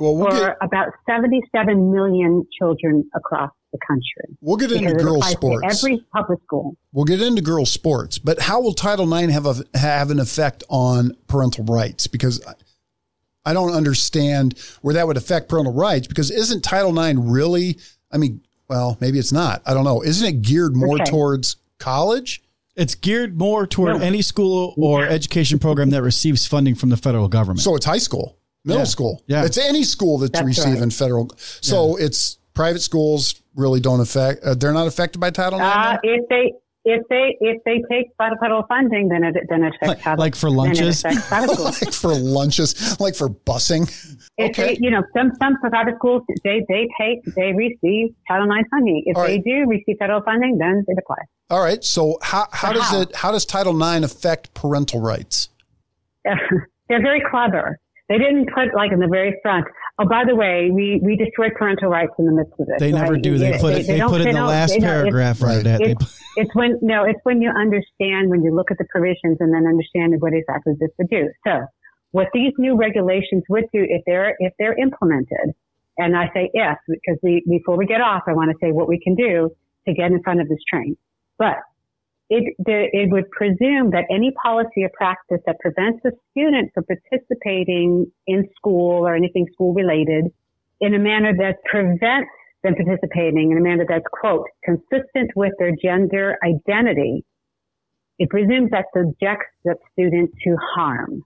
well, 0.00 0.16
we'll 0.16 0.30
for 0.30 0.46
get, 0.48 0.56
about 0.62 0.88
77 1.08 1.92
million 1.92 2.44
children 2.58 3.08
across 3.14 3.50
the 3.72 3.78
country. 3.86 4.36
We'll 4.40 4.56
get 4.56 4.72
into 4.72 4.92
girls' 4.94 5.28
sports. 5.30 5.84
Every 5.84 6.04
public 6.12 6.40
school. 6.42 6.76
We'll 6.92 7.04
get 7.04 7.22
into 7.22 7.42
girls' 7.42 7.70
sports, 7.70 8.18
but 8.18 8.40
how 8.40 8.60
will 8.60 8.72
Title 8.74 9.12
IX 9.14 9.32
have 9.32 9.46
a, 9.46 9.78
have 9.78 10.10
an 10.10 10.18
effect 10.18 10.64
on 10.68 11.12
parental 11.28 11.64
rights? 11.64 12.06
Because 12.08 12.44
I 13.44 13.52
don't 13.52 13.72
understand 13.72 14.58
where 14.82 14.94
that 14.94 15.06
would 15.06 15.16
affect 15.16 15.48
parental 15.48 15.72
rights. 15.72 16.06
Because 16.08 16.30
isn't 16.30 16.62
Title 16.62 16.98
IX 16.98 17.18
really? 17.20 17.78
I 18.10 18.18
mean, 18.18 18.40
well, 18.68 18.96
maybe 19.00 19.18
it's 19.18 19.32
not. 19.32 19.62
I 19.66 19.74
don't 19.74 19.84
know. 19.84 20.02
Isn't 20.02 20.26
it 20.26 20.42
geared 20.42 20.74
more 20.76 20.96
Okay. 20.96 21.04
towards 21.04 21.56
college? 21.78 22.42
It's 22.76 22.94
geared 22.94 23.36
more 23.38 23.66
toward 23.66 23.98
No. 23.98 24.02
any 24.04 24.22
school 24.22 24.74
or 24.76 25.04
education 25.04 25.58
program 25.58 25.90
that 25.90 26.02
receives 26.02 26.46
funding 26.46 26.74
from 26.74 26.88
the 26.88 26.96
federal 26.96 27.28
government. 27.28 27.60
So 27.60 27.74
it's 27.76 27.84
high 27.84 27.98
school, 27.98 28.36
middle 28.64 28.80
Yeah. 28.82 28.84
school. 28.84 29.22
Yeah. 29.26 29.44
It's 29.44 29.58
any 29.58 29.82
school 29.84 30.18
that's, 30.18 30.32
That's 30.32 30.44
receiving 30.46 30.80
right. 30.80 30.92
federal. 30.92 31.30
So 31.36 31.96
it's 31.96 32.38
private 32.54 32.80
schools 32.82 33.42
really 33.54 33.80
don't 33.80 34.00
affect, 34.00 34.44
uh, 34.44 34.54
they're 34.54 34.72
not 34.72 34.86
affected 34.86 35.18
by 35.18 35.30
Title 35.30 35.58
IX? 35.58 35.66
Uh, 35.68 35.96
if 36.02 36.28
they 36.28 36.52
if 36.82 37.02
they 37.10 37.36
if 37.40 37.62
they 37.66 37.82
take 37.90 38.06
federal 38.16 38.62
funding, 38.66 39.08
then 39.10 39.22
it 39.22 39.36
then 39.50 39.62
it 39.62 39.74
affects 39.74 39.86
Like- 39.86 39.98
how- 40.00 40.16
like 40.16 40.34
for 40.34 40.48
lunches? 40.50 41.04
affects 41.04 41.28
private 41.28 41.50
schools. 41.54 41.82
like 41.82 41.92
for 41.92 42.14
lunches, 42.14 42.98
like 43.00 43.14
for 43.14 43.28
busing. 43.28 43.82
If 44.38 44.50
Okay. 44.58 44.76
they, 44.76 44.78
you 44.80 44.90
know, 44.90 45.02
some 45.14 45.30
some 45.42 45.58
private 45.58 45.96
schools 45.96 46.22
they 46.42 46.64
they 46.70 46.88
take 46.98 47.22
they 47.36 47.52
receive 47.52 48.14
Title 48.26 48.50
IX 48.50 48.66
funding. 48.70 49.02
If 49.04 49.16
All 49.18 49.24
they 49.24 49.34
right. 49.36 49.44
do 49.44 49.66
receive 49.68 49.96
federal 49.98 50.22
funding, 50.22 50.56
then 50.56 50.82
it 50.88 50.96
applies. 50.98 51.26
All 51.50 51.62
right. 51.62 51.84
So 51.84 52.16
how, 52.22 52.46
how 52.50 52.68
So 52.68 52.74
does 52.74 52.88
how? 52.88 53.00
it, 53.02 53.14
how 53.16 53.32
does 53.32 53.44
Title 53.44 53.74
IX 53.78 54.02
affect 54.04 54.54
parental 54.54 55.00
rights? 55.00 55.50
They're 56.24 57.02
very 57.02 57.22
clever. 57.30 57.78
They 58.10 58.18
didn't 58.18 58.50
put 58.52 58.74
like 58.74 58.90
in 58.90 58.98
the 58.98 59.06
very 59.06 59.38
front. 59.40 59.66
Oh, 59.96 60.04
by 60.04 60.24
the 60.26 60.34
way, 60.34 60.68
we 60.72 61.00
we 61.00 61.14
destroyed 61.14 61.52
parental 61.56 61.88
rights 61.88 62.12
in 62.18 62.26
the 62.26 62.32
midst 62.32 62.52
of 62.58 62.66
it. 62.68 62.80
they 62.80 62.90
never 62.90 63.12
right? 63.12 63.22
do. 63.22 63.38
They 63.38 63.50
Yeah, 63.50 63.60
put 63.60 63.74
it. 63.74 63.86
They, 63.86 63.98
don't- 63.98 64.10
put 64.10 64.20
it 64.20 64.26
in 64.26 64.34
the 64.34 64.44
last 64.44 64.74
they 64.74 64.80
paragraph. 64.80 65.40
Right. 65.40 65.62
They 65.62 65.94
It's, 65.94 66.20
it's 66.36 66.54
when 66.56 66.80
no, 66.82 67.04
it's 67.04 67.20
when 67.22 67.40
you 67.40 67.50
understand 67.50 68.28
when 68.28 68.42
you 68.42 68.52
look 68.52 68.72
at 68.72 68.78
the 68.78 68.86
provisions 68.90 69.38
and 69.38 69.54
then 69.54 69.64
understand 69.64 70.12
what 70.18 70.32
exactly 70.34 70.74
this 70.80 70.90
would 70.98 71.08
do. 71.08 71.30
So, 71.46 71.66
what 72.10 72.26
these 72.34 72.52
new 72.58 72.76
regulations 72.76 73.44
would 73.48 73.66
do 73.72 73.86
if 73.88 74.02
they're 74.06 74.34
if 74.40 74.54
they're 74.58 74.76
implemented, 74.76 75.54
and 75.96 76.16
I 76.16 76.26
say 76.34 76.50
if 76.52 76.78
because 76.88 77.18
we 77.22 77.44
before 77.48 77.76
we 77.76 77.86
get 77.86 78.00
off, 78.00 78.24
I 78.26 78.32
want 78.32 78.50
to 78.50 78.56
say 78.60 78.72
what 78.72 78.88
we 78.88 78.98
can 78.98 79.14
do 79.14 79.54
to 79.86 79.94
get 79.94 80.10
in 80.10 80.20
front 80.24 80.40
of 80.40 80.48
this 80.48 80.58
train. 80.68 80.96
But 81.38 81.58
it 82.30 82.54
it 82.66 83.10
would 83.10 83.28
presume 83.32 83.90
that 83.90 84.04
any 84.08 84.30
policy 84.42 84.84
or 84.84 84.90
practice 84.94 85.40
that 85.46 85.58
prevents 85.58 86.00
a 86.06 86.10
student 86.30 86.70
from 86.72 86.84
participating 86.84 88.10
in 88.26 88.48
school 88.56 89.06
or 89.06 89.14
anything 89.14 89.46
school 89.52 89.74
related 89.74 90.26
in 90.80 90.94
a 90.94 90.98
manner 90.98 91.32
that 91.36 91.56
prevents 91.64 92.30
them 92.62 92.74
participating 92.76 93.50
in 93.50 93.58
a 93.58 93.60
manner 93.60 93.84
that's 93.88 94.04
quote 94.12 94.46
consistent 94.64 95.30
with 95.34 95.52
their 95.58 95.72
gender 95.82 96.36
identity. 96.44 97.24
It 98.18 98.30
presumes 98.30 98.70
that 98.70 98.86
subjects 98.94 99.46
the 99.64 99.74
student 99.92 100.30
to 100.44 100.56
harm. 100.74 101.22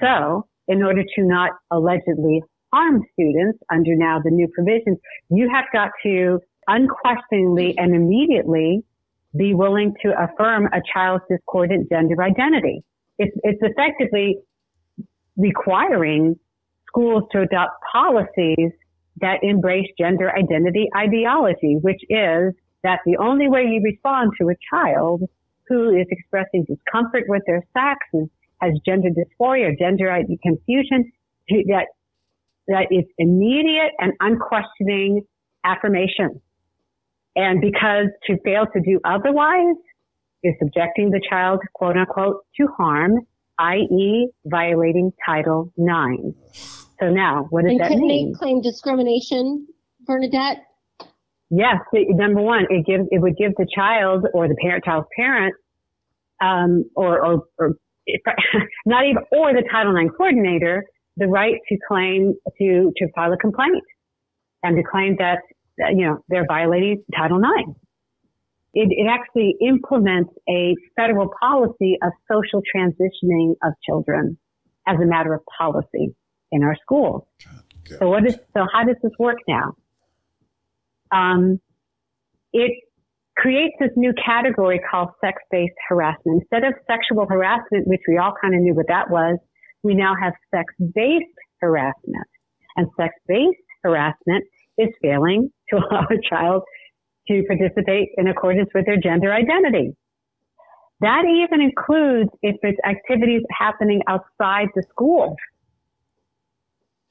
So, 0.00 0.46
in 0.68 0.82
order 0.82 1.02
to 1.02 1.22
not 1.22 1.52
allegedly 1.70 2.42
harm 2.72 3.02
students 3.12 3.58
under 3.72 3.96
now 3.96 4.20
the 4.22 4.30
new 4.30 4.46
provisions, 4.54 4.98
you 5.30 5.50
have 5.52 5.64
got 5.72 5.90
to 6.04 6.38
unquestioningly 6.68 7.76
and 7.76 7.94
immediately 7.94 8.84
be 9.36 9.54
willing 9.54 9.94
to 10.02 10.12
affirm 10.18 10.66
a 10.66 10.80
child's 10.92 11.24
discordant 11.30 11.88
gender 11.90 12.22
identity. 12.22 12.82
It's, 13.18 13.36
it's 13.42 13.60
effectively 13.62 14.38
requiring 15.36 16.36
schools 16.88 17.24
to 17.32 17.42
adopt 17.42 17.72
policies 17.92 18.70
that 19.20 19.38
embrace 19.42 19.88
gender 19.98 20.30
identity 20.34 20.88
ideology, 20.96 21.78
which 21.80 22.00
is 22.08 22.52
that 22.82 23.00
the 23.06 23.16
only 23.18 23.48
way 23.48 23.62
you 23.62 23.80
respond 23.82 24.32
to 24.40 24.48
a 24.48 24.54
child 24.70 25.22
who 25.68 25.90
is 25.96 26.06
expressing 26.10 26.64
discomfort 26.64 27.24
with 27.28 27.42
their 27.46 27.62
sex 27.72 27.98
and 28.12 28.28
has 28.60 28.72
gender 28.86 29.08
dysphoria, 29.08 29.76
gender 29.78 30.10
ID 30.10 30.38
confusion, 30.42 31.10
that 31.48 31.86
that 32.68 32.86
it's 32.90 33.10
immediate 33.18 33.92
and 33.98 34.12
unquestioning 34.20 35.22
affirmation. 35.64 36.40
And 37.36 37.60
because 37.60 38.06
to 38.26 38.36
fail 38.44 38.66
to 38.72 38.80
do 38.80 39.00
otherwise 39.04 39.76
is 40.42 40.54
subjecting 40.60 41.10
the 41.10 41.20
child, 41.28 41.60
quote 41.72 41.96
unquote, 41.96 42.44
to 42.56 42.66
harm, 42.76 43.20
i.e. 43.58 44.28
violating 44.44 45.12
Title 45.26 45.72
IX. 45.78 46.36
So 47.00 47.08
now, 47.08 47.46
what 47.50 47.62
does 47.62 47.72
And 47.72 47.80
that 47.80 47.88
couldn't 47.88 48.06
mean? 48.06 48.32
they 48.32 48.38
claim 48.38 48.60
discrimination, 48.60 49.66
Vernadette? 50.06 50.64
Yes, 51.50 51.76
number 51.92 52.40
one, 52.40 52.66
it 52.70 52.86
gives 52.86 53.04
it 53.10 53.20
would 53.20 53.36
give 53.36 53.52
the 53.56 53.66
child 53.74 54.26
or 54.32 54.48
the 54.48 54.56
parent 54.62 54.84
child's 54.84 55.06
parent, 55.16 55.54
um, 56.40 56.84
or 56.96 57.24
or, 57.24 57.42
or 57.58 57.74
not 58.86 59.04
even 59.04 59.22
or 59.32 59.52
the 59.52 59.62
Title 59.70 59.96
IX 59.96 60.10
coordinator 60.16 60.84
the 61.16 61.26
right 61.26 61.54
to 61.68 61.76
claim 61.86 62.34
to 62.58 62.92
to 62.96 63.08
file 63.14 63.32
a 63.32 63.36
complaint 63.36 63.84
and 64.62 64.76
to 64.76 64.82
claim 64.90 65.16
that 65.18 65.38
you 65.78 66.06
know 66.06 66.18
they're 66.28 66.46
violating 66.46 67.02
Title 67.16 67.38
IX. 67.38 67.70
It, 68.76 68.88
it 68.90 69.06
actually 69.08 69.54
implements 69.60 70.32
a 70.48 70.74
federal 70.96 71.30
policy 71.40 71.96
of 72.02 72.12
social 72.30 72.60
transitioning 72.74 73.54
of 73.62 73.72
children 73.86 74.36
as 74.86 74.96
a 75.00 75.06
matter 75.06 75.32
of 75.32 75.42
policy 75.56 76.14
in 76.50 76.64
our 76.64 76.76
schools. 76.82 77.22
So 77.98 78.08
what 78.08 78.26
is 78.26 78.34
so 78.54 78.66
how 78.72 78.84
does 78.84 78.96
this 79.02 79.12
work 79.18 79.38
now? 79.46 79.74
Um, 81.12 81.60
it 82.52 82.72
creates 83.36 83.74
this 83.80 83.90
new 83.96 84.12
category 84.24 84.80
called 84.90 85.10
sex-based 85.20 85.74
harassment. 85.88 86.42
Instead 86.42 86.64
of 86.66 86.74
sexual 86.86 87.26
harassment, 87.28 87.86
which 87.86 88.00
we 88.08 88.16
all 88.16 88.32
kind 88.40 88.54
of 88.54 88.60
knew 88.60 88.74
what 88.74 88.86
that 88.88 89.10
was, 89.10 89.38
we 89.82 89.94
now 89.94 90.14
have 90.20 90.32
sex-based 90.54 91.24
harassment. 91.60 92.26
And 92.76 92.88
sex-based 92.96 93.58
harassment 93.82 94.44
is 94.78 94.88
failing 95.02 95.50
to 95.70 95.76
allow 95.90 96.06
a 96.10 96.20
child 96.28 96.62
to 97.28 97.42
participate 97.46 98.10
in 98.16 98.28
accordance 98.28 98.68
with 98.74 98.86
their 98.86 98.98
gender 99.00 99.32
identity. 99.32 99.96
That 101.00 101.24
even 101.24 101.60
includes 101.60 102.30
if 102.42 102.56
it's 102.62 102.78
activities 102.84 103.42
happening 103.50 104.00
outside 104.08 104.68
the 104.74 104.82
school. 104.90 105.36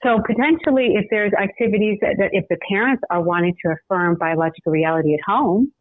So 0.04 0.20
potentially, 0.26 0.96
if 0.96 1.06
there's 1.10 1.32
activities 1.34 1.98
that, 2.02 2.16
that 2.20 2.30
if 2.32 2.46
the 2.50 2.58
parents 2.70 3.02
are 3.10 3.22
wanting 3.22 3.56
to 3.66 3.74
affirm 3.74 4.18
biological 4.20 4.72
reality 4.72 5.14
at 5.14 5.20
home, 5.26 5.72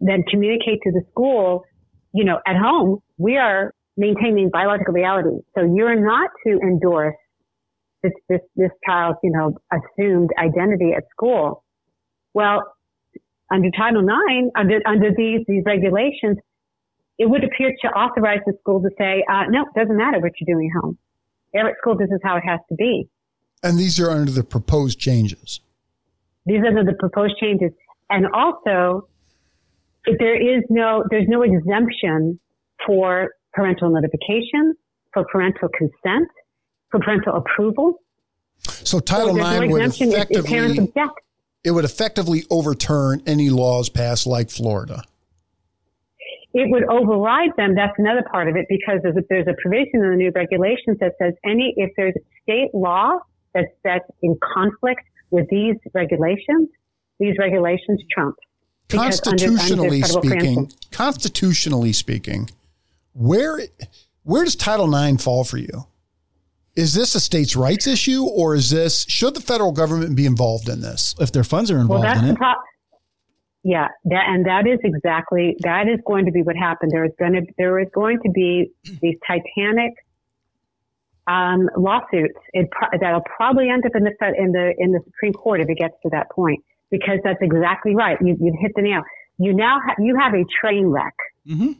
then 0.00 0.22
communicate 0.30 0.80
to 0.84 0.92
the 0.92 1.02
school, 1.10 1.64
you 2.12 2.24
know, 2.24 2.40
at 2.46 2.56
home, 2.56 2.98
we 3.18 3.36
are 3.36 3.72
maintaining 3.96 4.50
biological 4.50 4.94
reality. 4.94 5.38
So 5.54 5.62
you're 5.62 6.00
not 6.00 6.30
to 6.46 6.58
endorse 6.60 7.14
this, 8.06 8.12
this, 8.28 8.40
this 8.56 8.70
child's, 8.86 9.18
you 9.22 9.30
know, 9.30 9.56
assumed 9.72 10.30
identity 10.38 10.92
at 10.96 11.04
school. 11.10 11.64
Well, 12.34 12.62
under 13.50 13.70
Title 13.76 14.02
IX, 14.02 14.50
under, 14.56 14.80
under 14.86 15.10
these, 15.16 15.40
these 15.46 15.62
regulations, 15.64 16.38
it 17.18 17.28
would 17.30 17.44
appear 17.44 17.72
to 17.82 17.88
authorize 17.88 18.40
the 18.46 18.52
school 18.60 18.82
to 18.82 18.90
say, 18.98 19.24
uh, 19.30 19.44
no, 19.48 19.62
it 19.62 19.78
doesn't 19.78 19.96
matter 19.96 20.18
what 20.20 20.32
you're 20.38 20.54
doing 20.54 20.70
at 20.74 20.82
home. 20.82 20.98
There 21.52 21.68
at 21.68 21.76
school, 21.80 21.96
this 21.96 22.10
is 22.10 22.20
how 22.22 22.36
it 22.36 22.42
has 22.46 22.60
to 22.68 22.74
be. 22.74 23.08
And 23.62 23.78
these 23.78 23.98
are 23.98 24.10
under 24.10 24.30
the 24.30 24.44
proposed 24.44 24.98
changes. 24.98 25.60
These 26.44 26.60
are 26.60 26.66
under 26.66 26.84
the 26.84 26.96
proposed 26.98 27.36
changes. 27.40 27.72
And 28.10 28.26
also, 28.26 29.08
if 30.04 30.18
there 30.18 30.36
is 30.36 30.62
no, 30.68 31.04
there's 31.10 31.26
no 31.28 31.42
exemption 31.42 32.38
for 32.86 33.30
parental 33.54 33.90
notification, 33.90 34.74
for 35.12 35.24
parental 35.32 35.68
consent, 35.70 36.28
for 36.90 37.00
parental 37.00 37.34
approval. 37.36 38.00
So 38.58 39.00
Title 39.00 39.34
no 39.34 39.60
IX 39.62 39.72
would 39.72 39.82
if 39.82 39.98
parents 39.98 40.00
effectively 40.00 40.78
object. 40.78 41.20
it 41.64 41.70
would 41.72 41.84
effectively 41.84 42.44
overturn 42.50 43.22
any 43.26 43.50
laws 43.50 43.88
passed 43.88 44.26
like 44.26 44.50
Florida. 44.50 45.02
It 46.54 46.70
would 46.70 46.84
override 46.84 47.50
them. 47.58 47.74
That's 47.74 47.92
another 47.98 48.24
part 48.30 48.48
of 48.48 48.56
it 48.56 48.64
because 48.68 49.00
there's 49.02 49.16
a, 49.16 49.22
there's 49.28 49.46
a 49.46 49.54
provision 49.60 50.02
in 50.02 50.10
the 50.10 50.16
new 50.16 50.30
regulations 50.34 50.96
that 51.00 51.12
says 51.20 51.34
any, 51.44 51.74
if 51.76 51.90
there's 51.96 52.14
state 52.42 52.70
law 52.72 53.18
that's, 53.52 53.66
that's 53.84 54.08
in 54.22 54.38
conflict 54.42 55.02
with 55.30 55.46
these 55.50 55.74
regulations, 55.92 56.68
these 57.18 57.36
regulations 57.38 58.00
trump. 58.10 58.36
Because 58.88 59.20
under- 59.26 59.44
under 59.44 59.56
Constitutionally 59.58 60.02
speaking, 60.02 60.30
preemption. 60.38 60.68
constitutionally 60.92 61.92
speaking, 61.92 62.48
where 63.12 63.60
where 64.22 64.44
does 64.44 64.56
Title 64.56 64.94
IX 64.94 65.22
fall 65.22 65.44
for 65.44 65.58
you? 65.58 65.86
Is 66.76 66.94
this 66.94 67.14
a 67.14 67.20
states' 67.20 67.56
rights 67.56 67.86
issue, 67.86 68.24
or 68.24 68.54
is 68.54 68.70
this 68.70 69.04
should 69.08 69.34
the 69.34 69.40
federal 69.40 69.72
government 69.72 70.14
be 70.16 70.26
involved 70.26 70.68
in 70.68 70.80
this? 70.82 71.14
if 71.18 71.32
their 71.32 71.44
funds 71.44 71.70
are 71.70 71.74
Well, 71.76 71.82
involved 71.82 72.04
that's 72.04 72.20
in 72.20 72.24
it. 72.30 72.36
pro- 72.36 72.52
Yeah, 73.64 73.88
that 74.04 74.24
and 74.28 74.44
that 74.46 74.66
is 74.66 74.78
exactly 74.84 75.56
that 75.60 75.88
is 75.88 75.98
going 76.06 76.26
to 76.26 76.32
be 76.32 76.42
what 76.42 76.54
happened. 76.56 76.92
There 76.92 77.04
is 77.04 77.12
going 77.18 77.32
to 77.32 77.42
there 77.58 77.78
is 77.80 77.88
going 77.94 78.18
to 78.24 78.30
be 78.30 78.70
these 79.02 79.16
titanic 79.26 79.92
um, 81.26 81.68
lawsuits. 81.76 82.38
It 82.52 82.70
pro- 82.70 82.96
that'll 83.00 83.22
probably 83.36 83.68
end 83.70 83.84
up 83.86 83.92
in 83.96 84.04
the 84.04 84.12
in 84.38 84.52
the 84.52 84.74
in 84.78 84.92
the 84.92 85.00
Supreme 85.04 85.32
Court 85.32 85.60
if 85.60 85.68
it 85.68 85.78
gets 85.78 85.94
to 86.02 86.10
that 86.10 86.30
point, 86.30 86.62
because 86.90 87.18
that's 87.24 87.40
exactly 87.42 87.94
right. 87.94 88.16
You 88.20 88.36
you 88.40 88.56
hit 88.60 88.72
the 88.76 88.82
nail. 88.82 89.02
You 89.38 89.52
now 89.54 89.78
ha- 89.84 89.96
you 89.98 90.16
have 90.18 90.34
a 90.34 90.44
train 90.60 90.86
wreck. 90.86 91.14
hmm 91.46 91.56
The, 91.66 91.76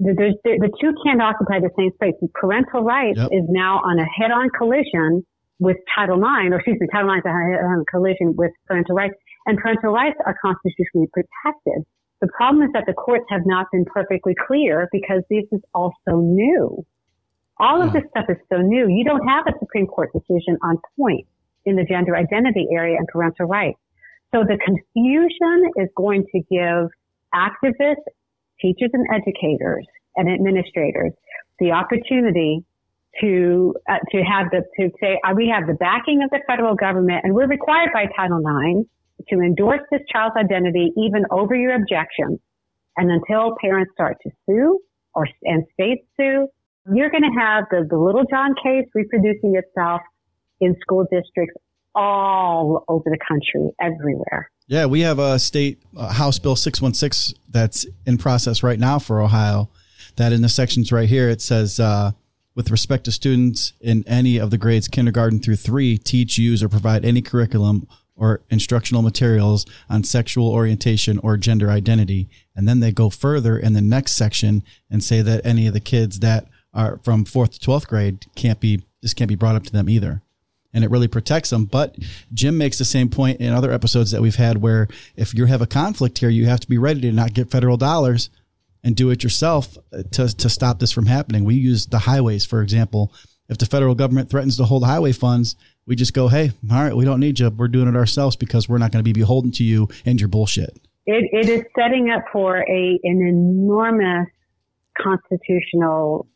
there's, 0.00 0.34
the, 0.44 0.58
the 0.58 0.70
two 0.80 0.92
can't 1.04 1.20
occupy 1.22 1.60
the 1.60 1.70
same 1.78 1.90
space. 1.94 2.14
Parental 2.34 2.82
rights 2.82 3.18
Yep. 3.18 3.28
is 3.32 3.44
now 3.48 3.78
on 3.84 3.98
a 3.98 4.04
head-on 4.04 4.50
collision 4.56 5.24
with 5.58 5.76
Title 5.94 6.16
IX, 6.18 6.52
or 6.52 6.56
excuse 6.56 6.78
me, 6.80 6.86
Title 6.92 7.10
IX 7.12 7.20
is 7.20 7.28
on 7.28 7.36
a 7.36 7.56
head-on 7.56 7.84
collision 7.90 8.34
with 8.36 8.52
parental 8.66 8.94
rights. 8.94 9.14
and 9.46 9.58
parental 9.58 9.92
rights 9.92 10.16
are 10.26 10.36
constitutionally 10.42 11.08
protected. 11.12 11.84
The 12.20 12.28
problem 12.28 12.62
is 12.62 12.70
that 12.74 12.84
the 12.86 12.92
courts 12.92 13.24
have 13.30 13.42
not 13.46 13.66
been 13.72 13.84
perfectly 13.86 14.34
clear 14.46 14.88
because 14.92 15.22
this 15.30 15.44
is 15.52 15.60
all 15.74 15.92
so 16.06 16.20
new. 16.20 16.84
All 17.58 17.82
of 17.82 17.92
this 17.92 18.04
stuff 18.10 18.26
is 18.28 18.36
so 18.52 18.58
new. 18.58 18.88
You 18.88 19.04
don't 19.04 19.26
have 19.26 19.46
a 19.46 19.52
Supreme 19.58 19.86
Court 19.86 20.10
decision 20.12 20.56
on 20.62 20.78
point 20.98 21.26
in 21.64 21.76
the 21.76 21.84
gender 21.84 22.16
identity 22.16 22.66
area 22.72 22.96
and 22.98 23.06
parental 23.08 23.46
rights. 23.46 23.78
So 24.34 24.44
the 24.44 24.58
confusion 24.64 25.70
is 25.76 25.88
going 25.96 26.24
to 26.32 26.40
give 26.50 26.88
activists, 27.34 28.04
teachers 28.60 28.90
and 28.92 29.06
educators 29.12 29.86
and 30.16 30.28
administrators 30.30 31.12
the 31.58 31.70
opportunity 31.70 32.64
to 33.20 33.74
uh, 33.88 33.98
to 34.10 34.18
have 34.22 34.46
the 34.50 34.62
to 34.78 34.90
say 35.00 35.20
uh, 35.24 35.34
we 35.34 35.52
have 35.52 35.66
the 35.66 35.74
backing 35.74 36.22
of 36.22 36.30
the 36.30 36.40
federal 36.46 36.74
government 36.74 37.20
and 37.24 37.34
we're 37.34 37.48
required 37.48 37.90
by 37.92 38.06
Title 38.16 38.38
IX 38.38 38.88
to 39.28 39.40
endorse 39.40 39.80
this 39.90 40.00
child's 40.10 40.36
identity 40.36 40.92
even 40.96 41.24
over 41.30 41.54
your 41.54 41.74
objections. 41.74 42.38
And 42.96 43.10
until 43.10 43.54
parents 43.60 43.92
start 43.94 44.16
to 44.22 44.30
sue 44.46 44.80
or 45.14 45.26
and 45.42 45.64
states 45.74 46.06
sue, 46.16 46.48
you're 46.92 47.10
going 47.10 47.22
to 47.22 47.38
have 47.38 47.64
the, 47.70 47.86
the 47.88 47.98
Littlejohn 47.98 48.54
case 48.62 48.88
reproducing 48.94 49.56
itself 49.56 50.00
in 50.60 50.76
school 50.80 51.06
districts 51.10 51.56
all 51.94 52.84
over 52.88 53.04
the 53.04 53.18
country, 53.26 53.70
everywhere. 53.80 54.50
Yeah, 54.70 54.86
we 54.86 55.00
have 55.00 55.18
a 55.18 55.36
state 55.40 55.82
uh, 55.96 56.12
House 56.12 56.38
Bill 56.38 56.54
616 56.54 57.36
that's 57.48 57.86
in 58.06 58.18
process 58.18 58.62
right 58.62 58.78
now 58.78 59.00
for 59.00 59.20
Ohio. 59.20 59.68
That 60.14 60.32
in 60.32 60.42
the 60.42 60.48
sections 60.48 60.92
right 60.92 61.08
here, 61.08 61.28
it 61.28 61.42
says, 61.42 61.80
uh, 61.80 62.12
with 62.54 62.70
respect 62.70 63.02
to 63.06 63.12
students 63.12 63.72
in 63.80 64.04
any 64.06 64.38
of 64.38 64.52
the 64.52 64.58
grades 64.58 64.86
kindergarten 64.86 65.40
through 65.40 65.56
three, 65.56 65.98
teach, 65.98 66.38
use, 66.38 66.62
or 66.62 66.68
provide 66.68 67.04
any 67.04 67.20
curriculum 67.20 67.88
or 68.14 68.42
instructional 68.48 69.02
materials 69.02 69.66
on 69.88 70.04
sexual 70.04 70.48
orientation 70.48 71.18
or 71.18 71.36
gender 71.36 71.68
identity. 71.68 72.28
And 72.54 72.68
then 72.68 72.78
they 72.78 72.92
go 72.92 73.10
further 73.10 73.58
in 73.58 73.72
the 73.72 73.80
next 73.80 74.12
section 74.12 74.62
and 74.88 75.02
say 75.02 75.20
that 75.20 75.44
any 75.44 75.66
of 75.66 75.72
the 75.72 75.80
kids 75.80 76.20
that 76.20 76.46
are 76.72 77.00
from 77.02 77.24
fourth 77.24 77.58
to 77.58 77.66
12th 77.66 77.88
grade 77.88 78.26
can't 78.36 78.60
be, 78.60 78.84
this 79.02 79.14
can't 79.14 79.28
be 79.28 79.34
brought 79.34 79.56
up 79.56 79.64
to 79.64 79.72
them 79.72 79.90
either. 79.90 80.22
And 80.72 80.84
it 80.84 80.90
really 80.90 81.08
protects 81.08 81.50
them. 81.50 81.64
But 81.64 81.96
Jim 82.32 82.56
makes 82.56 82.78
the 82.78 82.84
same 82.84 83.08
point 83.08 83.40
in 83.40 83.52
other 83.52 83.72
episodes 83.72 84.12
that 84.12 84.22
we've 84.22 84.36
had 84.36 84.62
where 84.62 84.86
if 85.16 85.34
you 85.34 85.46
have 85.46 85.60
a 85.60 85.66
conflict 85.66 86.18
here, 86.18 86.28
you 86.28 86.46
have 86.46 86.60
to 86.60 86.68
be 86.68 86.78
ready 86.78 87.00
to 87.02 87.12
not 87.12 87.34
get 87.34 87.50
federal 87.50 87.76
dollars 87.76 88.30
and 88.84 88.94
do 88.94 89.10
it 89.10 89.22
yourself 89.22 89.76
to, 90.12 90.28
to 90.28 90.48
stop 90.48 90.78
this 90.78 90.92
from 90.92 91.06
happening. 91.06 91.44
We 91.44 91.56
use 91.56 91.86
the 91.86 91.98
highways, 91.98 92.44
for 92.44 92.62
example. 92.62 93.12
If 93.48 93.58
the 93.58 93.66
federal 93.66 93.96
government 93.96 94.30
threatens 94.30 94.56
to 94.58 94.64
hold 94.64 94.84
highway 94.84 95.12
funds, 95.12 95.56
we 95.86 95.96
just 95.96 96.14
go, 96.14 96.28
hey, 96.28 96.52
all 96.70 96.82
right, 96.82 96.94
we 96.94 97.04
don't 97.04 97.18
need 97.18 97.40
you. 97.40 97.50
We're 97.50 97.66
doing 97.68 97.88
it 97.88 97.96
ourselves 97.96 98.36
because 98.36 98.68
we're 98.68 98.78
not 98.78 98.92
going 98.92 99.04
to 99.04 99.08
be 99.08 99.12
beholden 99.12 99.50
to 99.52 99.64
you 99.64 99.88
and 100.06 100.20
your 100.20 100.28
bullshit. 100.28 100.78
It, 101.06 101.28
it 101.32 101.48
is 101.48 101.64
setting 101.76 102.10
up 102.10 102.22
for 102.32 102.58
a 102.58 103.00
an 103.02 103.26
enormous 103.26 104.28
constitutional 104.96 106.28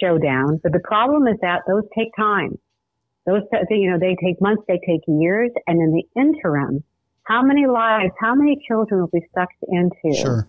showdown. 0.00 0.60
But 0.62 0.72
the 0.72 0.80
problem 0.80 1.26
is 1.28 1.36
that 1.42 1.60
those 1.68 1.84
take 1.96 2.08
time. 2.16 2.58
Those, 3.26 3.42
you 3.70 3.90
know, 3.90 3.98
they 3.98 4.16
take 4.22 4.40
months, 4.40 4.62
they 4.66 4.80
take 4.86 5.02
years, 5.06 5.50
and 5.66 5.80
in 5.80 5.92
the 5.92 6.20
interim, 6.20 6.82
how 7.24 7.42
many 7.42 7.66
lives, 7.66 8.12
how 8.20 8.34
many 8.34 8.60
children 8.66 9.00
will 9.00 9.10
be 9.12 9.24
sucked 9.32 9.62
into 9.68 10.16
sure. 10.16 10.48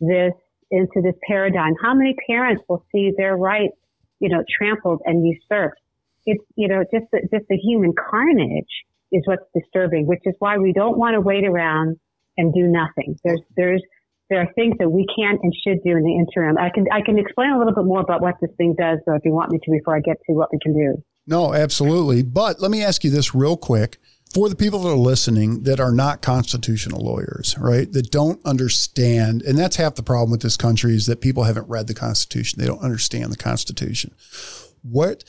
this, 0.00 0.32
into 0.70 1.00
this 1.02 1.14
paradigm? 1.26 1.74
How 1.80 1.94
many 1.94 2.16
parents 2.28 2.62
will 2.68 2.84
see 2.90 3.12
their 3.16 3.36
rights, 3.36 3.76
you 4.18 4.28
know, 4.28 4.42
trampled 4.58 5.00
and 5.04 5.24
usurped? 5.26 5.80
It's, 6.26 6.42
you 6.56 6.66
know, 6.66 6.82
just 6.92 7.06
the, 7.12 7.20
just 7.32 7.46
the 7.48 7.56
human 7.56 7.92
carnage 7.94 8.84
is 9.12 9.22
what's 9.26 9.44
disturbing, 9.54 10.06
which 10.06 10.22
is 10.24 10.34
why 10.40 10.58
we 10.58 10.72
don't 10.72 10.98
want 10.98 11.14
to 11.14 11.20
wait 11.20 11.44
around 11.44 11.98
and 12.36 12.52
do 12.52 12.66
nothing. 12.66 13.16
There's, 13.24 13.40
there's, 13.56 13.82
there 14.28 14.40
are 14.40 14.52
things 14.54 14.76
that 14.78 14.90
we 14.90 15.06
can 15.16 15.38
and 15.42 15.54
should 15.54 15.82
do 15.82 15.96
in 15.96 16.02
the 16.02 16.14
interim. 16.14 16.58
I 16.58 16.68
can 16.68 16.84
I 16.92 17.00
can 17.00 17.18
explain 17.18 17.50
a 17.50 17.58
little 17.58 17.74
bit 17.74 17.84
more 17.84 18.00
about 18.00 18.20
what 18.20 18.34
this 18.42 18.50
thing 18.58 18.74
does, 18.76 18.98
though, 19.06 19.14
if 19.14 19.24
you 19.24 19.32
want 19.32 19.50
me 19.50 19.58
to, 19.58 19.70
before 19.70 19.96
I 19.96 20.00
get 20.00 20.18
to 20.26 20.34
what 20.34 20.50
we 20.52 20.58
can 20.60 20.74
do. 20.74 21.02
No, 21.28 21.52
absolutely. 21.52 22.22
But 22.22 22.60
let 22.60 22.70
me 22.70 22.82
ask 22.82 23.04
you 23.04 23.10
this 23.10 23.34
real 23.34 23.56
quick. 23.56 23.98
For 24.34 24.48
the 24.50 24.56
people 24.56 24.80
that 24.80 24.90
are 24.90 24.96
listening 24.96 25.62
that 25.62 25.80
are 25.80 25.92
not 25.92 26.20
constitutional 26.20 27.02
lawyers, 27.02 27.56
right? 27.58 27.90
That 27.90 28.10
don't 28.10 28.44
understand, 28.44 29.40
and 29.42 29.56
that's 29.56 29.76
half 29.76 29.94
the 29.94 30.02
problem 30.02 30.30
with 30.30 30.42
this 30.42 30.56
country 30.56 30.94
is 30.94 31.06
that 31.06 31.22
people 31.22 31.44
haven't 31.44 31.68
read 31.68 31.86
the 31.86 31.94
Constitution. 31.94 32.60
They 32.60 32.66
don't 32.66 32.82
understand 32.82 33.32
the 33.32 33.38
Constitution. 33.38 34.14
What 34.82 35.24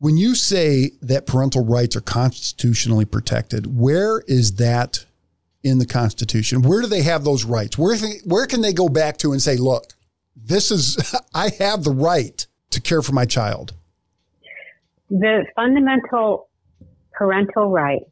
when 0.00 0.16
you 0.16 0.34
say 0.34 0.92
that 1.02 1.26
parental 1.26 1.64
rights 1.64 1.94
are 1.94 2.00
constitutionally 2.00 3.04
protected, 3.04 3.78
where 3.78 4.22
is 4.26 4.54
that 4.56 5.04
in 5.62 5.78
the 5.78 5.86
Constitution? 5.86 6.62
Where 6.62 6.80
do 6.80 6.86
they 6.86 7.02
have 7.02 7.22
those 7.22 7.44
rights? 7.44 7.76
Where, 7.76 7.96
where 8.24 8.46
can 8.46 8.62
they 8.62 8.72
go 8.72 8.88
back 8.88 9.18
to 9.18 9.32
and 9.32 9.42
say, 9.42 9.58
look, 9.58 9.92
this 10.34 10.70
is, 10.70 11.14
I 11.34 11.50
have 11.58 11.84
the 11.84 11.90
right 11.90 12.46
to 12.70 12.80
care 12.80 13.02
for 13.02 13.12
my 13.12 13.26
child? 13.26 13.74
The 15.10 15.44
fundamental 15.56 16.48
parental 17.12 17.70
right 17.70 18.02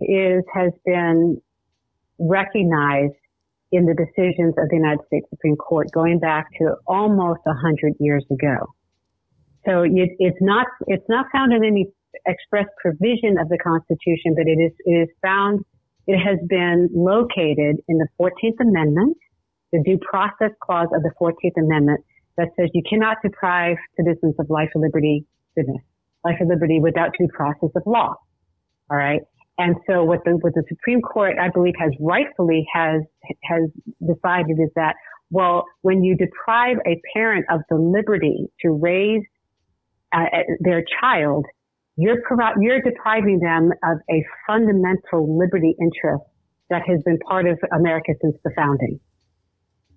is, 0.00 0.42
has 0.52 0.72
been 0.84 1.40
recognized 2.18 3.14
in 3.70 3.86
the 3.86 3.94
decisions 3.94 4.54
of 4.56 4.68
the 4.70 4.76
United 4.76 5.00
States 5.06 5.26
Supreme 5.30 5.56
Court 5.56 5.88
going 5.92 6.18
back 6.18 6.46
to 6.58 6.74
almost 6.86 7.40
a 7.46 7.54
hundred 7.54 7.94
years 8.00 8.24
ago. 8.30 8.72
So 9.66 9.82
it, 9.82 10.10
it's 10.18 10.38
not, 10.40 10.66
it's 10.86 11.08
not 11.08 11.26
found 11.32 11.52
in 11.52 11.64
any 11.64 11.86
express 12.26 12.66
provision 12.80 13.36
of 13.38 13.48
the 13.48 13.58
Constitution, 13.58 14.34
but 14.36 14.46
it 14.46 14.60
is, 14.60 14.72
it 14.84 15.08
is 15.08 15.08
found 15.22 15.64
it 16.06 16.18
has 16.18 16.38
been 16.48 16.88
located 16.92 17.80
in 17.88 17.98
the 17.98 18.08
14th 18.20 18.60
Amendment, 18.60 19.16
the 19.72 19.82
due 19.84 19.98
process 19.98 20.50
clause 20.62 20.88
of 20.94 21.02
the 21.02 21.10
14th 21.20 21.56
Amendment 21.56 22.04
that 22.36 22.48
says 22.58 22.68
you 22.74 22.82
cannot 22.88 23.18
deprive 23.22 23.76
citizens 23.96 24.34
of 24.38 24.50
life 24.50 24.70
liberty, 24.74 25.24
goodness, 25.54 25.82
life 26.24 26.36
or 26.40 26.46
liberty 26.46 26.80
without 26.80 27.10
due 27.18 27.28
process 27.32 27.70
of 27.76 27.82
law. 27.86 28.14
All 28.90 28.96
right. 28.96 29.20
And 29.56 29.76
so 29.86 30.02
what 30.02 30.20
the, 30.24 30.32
what 30.32 30.54
the 30.54 30.64
Supreme 30.68 31.00
Court, 31.00 31.36
I 31.40 31.48
believe, 31.48 31.74
has 31.78 31.92
rightfully 32.00 32.66
has, 32.74 33.02
has 33.44 33.70
decided 34.00 34.58
is 34.58 34.70
that, 34.74 34.94
well, 35.30 35.64
when 35.82 36.02
you 36.02 36.16
deprive 36.16 36.78
a 36.86 37.00
parent 37.14 37.46
of 37.50 37.60
the 37.70 37.76
liberty 37.76 38.46
to 38.62 38.70
raise 38.70 39.22
uh, 40.12 40.24
their 40.60 40.82
child, 41.00 41.46
you're, 41.96 42.20
provi- 42.22 42.60
you're 42.60 42.80
depriving 42.82 43.38
them 43.38 43.70
of 43.84 43.98
a 44.10 44.24
fundamental 44.46 45.38
liberty 45.38 45.76
interest 45.80 46.24
that 46.70 46.82
has 46.86 47.00
been 47.04 47.18
part 47.28 47.46
of 47.46 47.58
America 47.72 48.12
since 48.20 48.34
the 48.42 48.50
founding. 48.56 48.98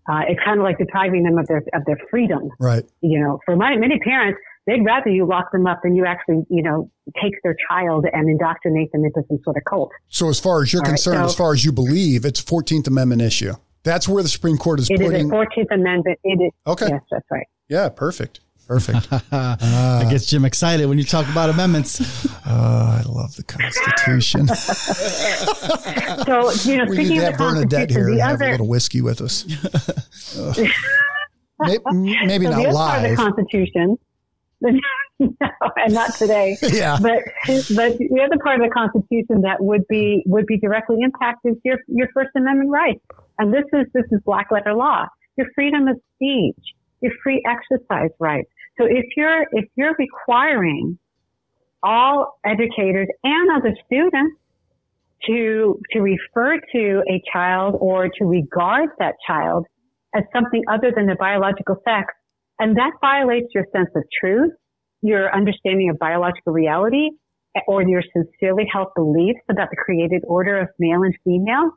Uh, 0.10 0.22
it's 0.30 0.40
kind 0.46 0.60
of 0.60 0.64
like 0.64 0.78
depriving 0.78 1.24
them 1.24 1.38
of 1.38 1.48
their 1.48 1.62
of 1.74 1.84
their 1.86 1.98
freedom. 2.10 2.50
Right. 2.60 2.84
You 3.02 3.20
know, 3.20 3.40
for 3.46 3.58
many, 3.58 3.78
many 3.78 4.00
parents, 4.00 4.40
they'd 4.68 4.84
rather 4.86 5.10
you 5.10 5.26
lock 5.26 5.52
them 5.52 5.66
up 5.66 5.80
than 5.82 5.96
you 5.96 6.06
actually, 6.06 6.46
you 6.50 6.62
know, 6.62 6.92
take 7.22 7.34
their 7.44 7.56
child 7.70 8.06
and 8.12 8.30
indoctrinate 8.30 8.92
them 8.92 9.04
into 9.04 9.24
some 9.28 9.40
sort 9.44 9.58
of 9.58 9.64
cult. 9.68 9.92
So, 10.10 10.30
as 10.30 10.40
far 10.40 10.62
as 10.62 10.72
you're 10.72 10.84
All 10.84 10.90
concerned, 10.90 11.18
right, 11.18 11.24
so, 11.24 11.30
as 11.30 11.36
far 11.36 11.54
as 11.54 11.66
you 11.66 11.72
believe, 11.72 12.26
it's 12.26 12.44
14th 12.44 12.88
Amendment 12.88 13.22
issue. 13.22 13.54
That's 13.84 14.08
where 14.08 14.22
the 14.22 14.30
Supreme 14.30 14.58
Court 14.58 14.82
is 14.82 14.90
it 14.90 15.00
putting. 15.00 15.14
It 15.14 15.26
is 15.26 15.32
14th 15.32 15.72
Amendment. 15.74 16.20
It 16.24 16.42
is. 16.44 16.52
Okay. 16.68 16.88
Yes, 16.90 17.02
that's 17.10 17.26
right. 17.32 17.48
Yeah, 17.70 17.90
perfect. 17.90 18.42
Perfect. 18.68 19.08
Uh, 19.30 20.04
it 20.06 20.10
gets 20.10 20.26
Jim 20.26 20.46
excited 20.46 20.88
when 20.88 20.98
you 20.98 21.04
talk 21.04 21.28
about 21.30 21.50
amendments. 21.50 22.02
Uh, 22.46 23.02
I 23.02 23.04
love 23.08 23.36
the 23.36 23.44
Constitution. 23.44 24.48
so, 26.26 26.52
you 26.70 26.78
know, 26.78 26.86
we 26.86 26.96
speaking 26.96 27.14
need 27.14 27.20
to 27.20 27.26
have 27.26 27.38
Vernadette 27.38 27.90
here 27.90 28.10
and 28.10 28.22
other... 28.22 28.30
have 28.30 28.42
a 28.42 28.52
little 28.52 28.68
whiskey 28.68 29.02
with 29.02 29.22
us. 29.22 29.46
maybe, 31.60 31.84
maybe 32.26 32.46
so 32.46 32.52
not 32.52 32.64
the 32.64 32.72
live. 32.72 32.74
Part 32.74 33.06
of 33.06 33.10
the 33.10 33.16
Constitution. 33.16 33.98
No, 34.62 34.80
and 35.20 35.94
not 35.94 36.14
today. 36.16 36.58
Yeah. 36.62 36.98
But 37.02 37.24
but 37.48 37.98
the 37.98 38.22
other 38.26 38.38
part 38.44 38.62
of 38.62 38.68
the 38.68 38.72
Constitution 38.74 39.42
that 39.42 39.58
would 39.60 39.88
be 39.88 40.24
would 40.26 40.46
be 40.46 40.58
directly 40.58 40.98
impacted 41.02 41.54
is 41.54 41.62
your 41.64 41.78
your 41.88 42.08
First 42.14 42.30
Amendment 42.36 42.70
rights. 42.72 43.02
And 43.40 43.54
this 43.54 43.66
is 43.74 43.86
this 43.94 44.06
is 44.12 44.20
black 44.26 44.52
letter 44.52 44.74
law. 44.74 45.06
Your 45.38 45.48
freedom 45.54 45.88
of 45.88 46.00
speech, 46.16 46.58
your 47.02 47.12
free 47.24 47.44
exercise 47.46 48.10
rights. 48.20 48.50
So 48.78 48.86
if 48.86 49.06
you're, 49.16 49.44
if 49.52 49.66
you're 49.76 49.96
requiring 49.98 50.98
all 51.82 52.40
educators 52.46 53.08
and 53.24 53.52
other 53.58 53.76
students 53.86 54.38
to, 55.26 55.80
to 55.94 56.00
refer 56.00 56.60
to 56.74 57.04
a 57.10 57.22
child 57.32 57.76
or 57.80 58.08
to 58.08 58.26
regard 58.26 58.90
that 59.00 59.16
child 59.26 59.66
as 60.16 60.24
something 60.34 60.64
other 60.72 60.92
than 60.96 61.08
their 61.08 61.16
biological 61.16 61.76
sex, 61.84 62.14
and 62.60 62.76
that 62.78 62.92
violates 63.02 63.48
your 63.54 63.66
sense 63.76 63.90
of 63.96 64.04
truth, 64.20 64.52
your 65.02 65.34
understanding 65.34 65.90
of 65.90 66.00
biological 66.00 66.54
reality, 66.54 67.10
or 67.68 67.82
your 67.82 68.04
sincerely 68.14 68.66
held 68.72 68.88
beliefs 68.96 69.42
about 69.50 69.70
the 69.70 69.78
created 69.78 70.24
order 70.28 70.60
of 70.60 70.68
male 70.80 71.04
and 71.04 71.16
female, 71.24 71.72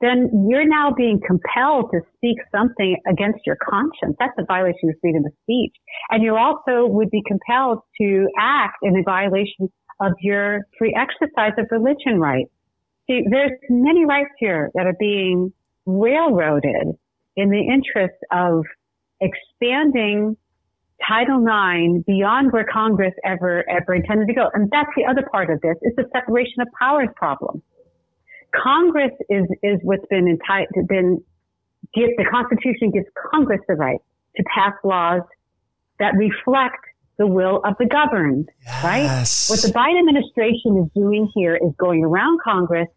then 0.00 0.46
you're 0.48 0.68
now 0.68 0.92
being 0.96 1.20
compelled 1.26 1.90
to 1.92 2.00
speak 2.16 2.36
something 2.52 2.96
against 3.06 3.40
your 3.46 3.56
conscience. 3.56 4.16
That's 4.18 4.32
a 4.38 4.44
violation 4.44 4.90
of 4.90 4.96
freedom 5.00 5.24
of 5.24 5.32
speech. 5.42 5.74
And 6.10 6.22
you 6.22 6.36
also 6.36 6.86
would 6.86 7.10
be 7.10 7.22
compelled 7.26 7.80
to 8.00 8.26
act 8.38 8.78
in 8.82 8.96
a 8.96 9.02
violation 9.02 9.70
of 10.00 10.12
your 10.20 10.66
free 10.78 10.94
exercise 10.94 11.52
of 11.58 11.66
religion 11.70 12.18
rights. 12.18 12.50
See, 13.06 13.22
there's 13.30 13.52
many 13.70 14.04
rights 14.04 14.30
here 14.38 14.70
that 14.74 14.86
are 14.86 14.96
being 14.98 15.52
railroaded 15.86 16.96
in 17.36 17.50
the 17.50 17.60
interest 17.60 18.16
of 18.32 18.64
expanding 19.20 20.36
Title 21.06 21.42
IX 21.42 22.04
beyond 22.06 22.52
where 22.52 22.66
Congress 22.70 23.14
ever, 23.24 23.68
ever 23.68 23.94
intended 23.94 24.28
to 24.28 24.34
go. 24.34 24.48
And 24.54 24.70
that's 24.70 24.90
the 24.96 25.04
other 25.04 25.26
part 25.30 25.50
of 25.50 25.60
this. 25.60 25.76
It's 25.82 25.96
the 25.96 26.08
separation 26.12 26.60
of 26.60 26.68
powers 26.78 27.08
problem. 27.16 27.62
Congress 28.54 29.12
is, 29.28 29.44
is 29.62 29.80
what's 29.82 30.06
been 30.08 30.28
entitled, 30.28 30.88
been, 30.88 31.22
give, 31.94 32.10
the 32.16 32.24
Constitution 32.30 32.90
gives 32.90 33.06
Congress 33.32 33.60
the 33.68 33.74
right 33.74 33.98
to 34.36 34.44
pass 34.54 34.72
laws 34.84 35.22
that 35.98 36.14
reflect 36.16 36.78
the 37.18 37.26
will 37.26 37.60
of 37.64 37.74
the 37.78 37.86
governed, 37.86 38.48
yes. 38.64 38.84
right? 38.84 39.04
What 39.50 39.62
the 39.62 39.72
Biden 39.78 40.00
administration 40.00 40.84
is 40.84 40.90
doing 40.94 41.30
here 41.34 41.56
is 41.56 41.72
going 41.78 42.04
around 42.04 42.40
Congress 42.42 42.88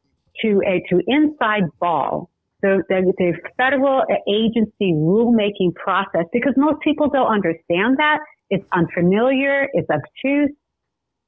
to 0.41 0.61
a, 0.65 0.83
to 0.89 1.01
inside 1.07 1.63
ball 1.79 2.29
the, 2.61 2.83
the, 2.89 3.13
the 3.17 3.33
federal 3.57 4.03
agency 4.27 4.93
rulemaking 4.93 5.75
process 5.75 6.25
because 6.33 6.53
most 6.57 6.81
people 6.81 7.09
don't 7.09 7.31
understand 7.31 7.97
that. 7.97 8.19
It's 8.49 8.65
unfamiliar. 8.73 9.67
It's 9.73 9.89
obtuse. 9.89 10.55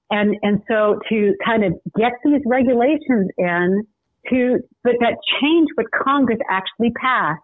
And, 0.10 0.36
and 0.42 0.62
so 0.68 1.00
to 1.10 1.34
kind 1.46 1.64
of 1.64 1.74
get 1.96 2.14
these 2.24 2.42
regulations 2.46 3.30
in 3.38 3.84
to, 4.30 4.60
but 4.84 4.94
that 5.02 5.18
change 5.42 5.70
what 5.76 5.88
Congress 5.92 6.40
actually 6.50 6.92
passed, 6.92 7.42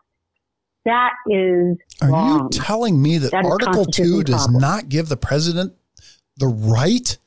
that 0.85 1.11
is 1.27 1.77
Are 2.01 2.09
wrong. 2.09 2.49
you 2.51 2.59
telling 2.59 3.01
me 3.01 3.17
that, 3.17 3.31
that 3.31 3.45
Article 3.45 3.85
2 3.85 4.23
does 4.23 4.45
problem. 4.45 4.61
not 4.61 4.89
give 4.89 5.09
the 5.09 5.17
president 5.17 5.73
the 6.37 6.47
right 6.47 7.17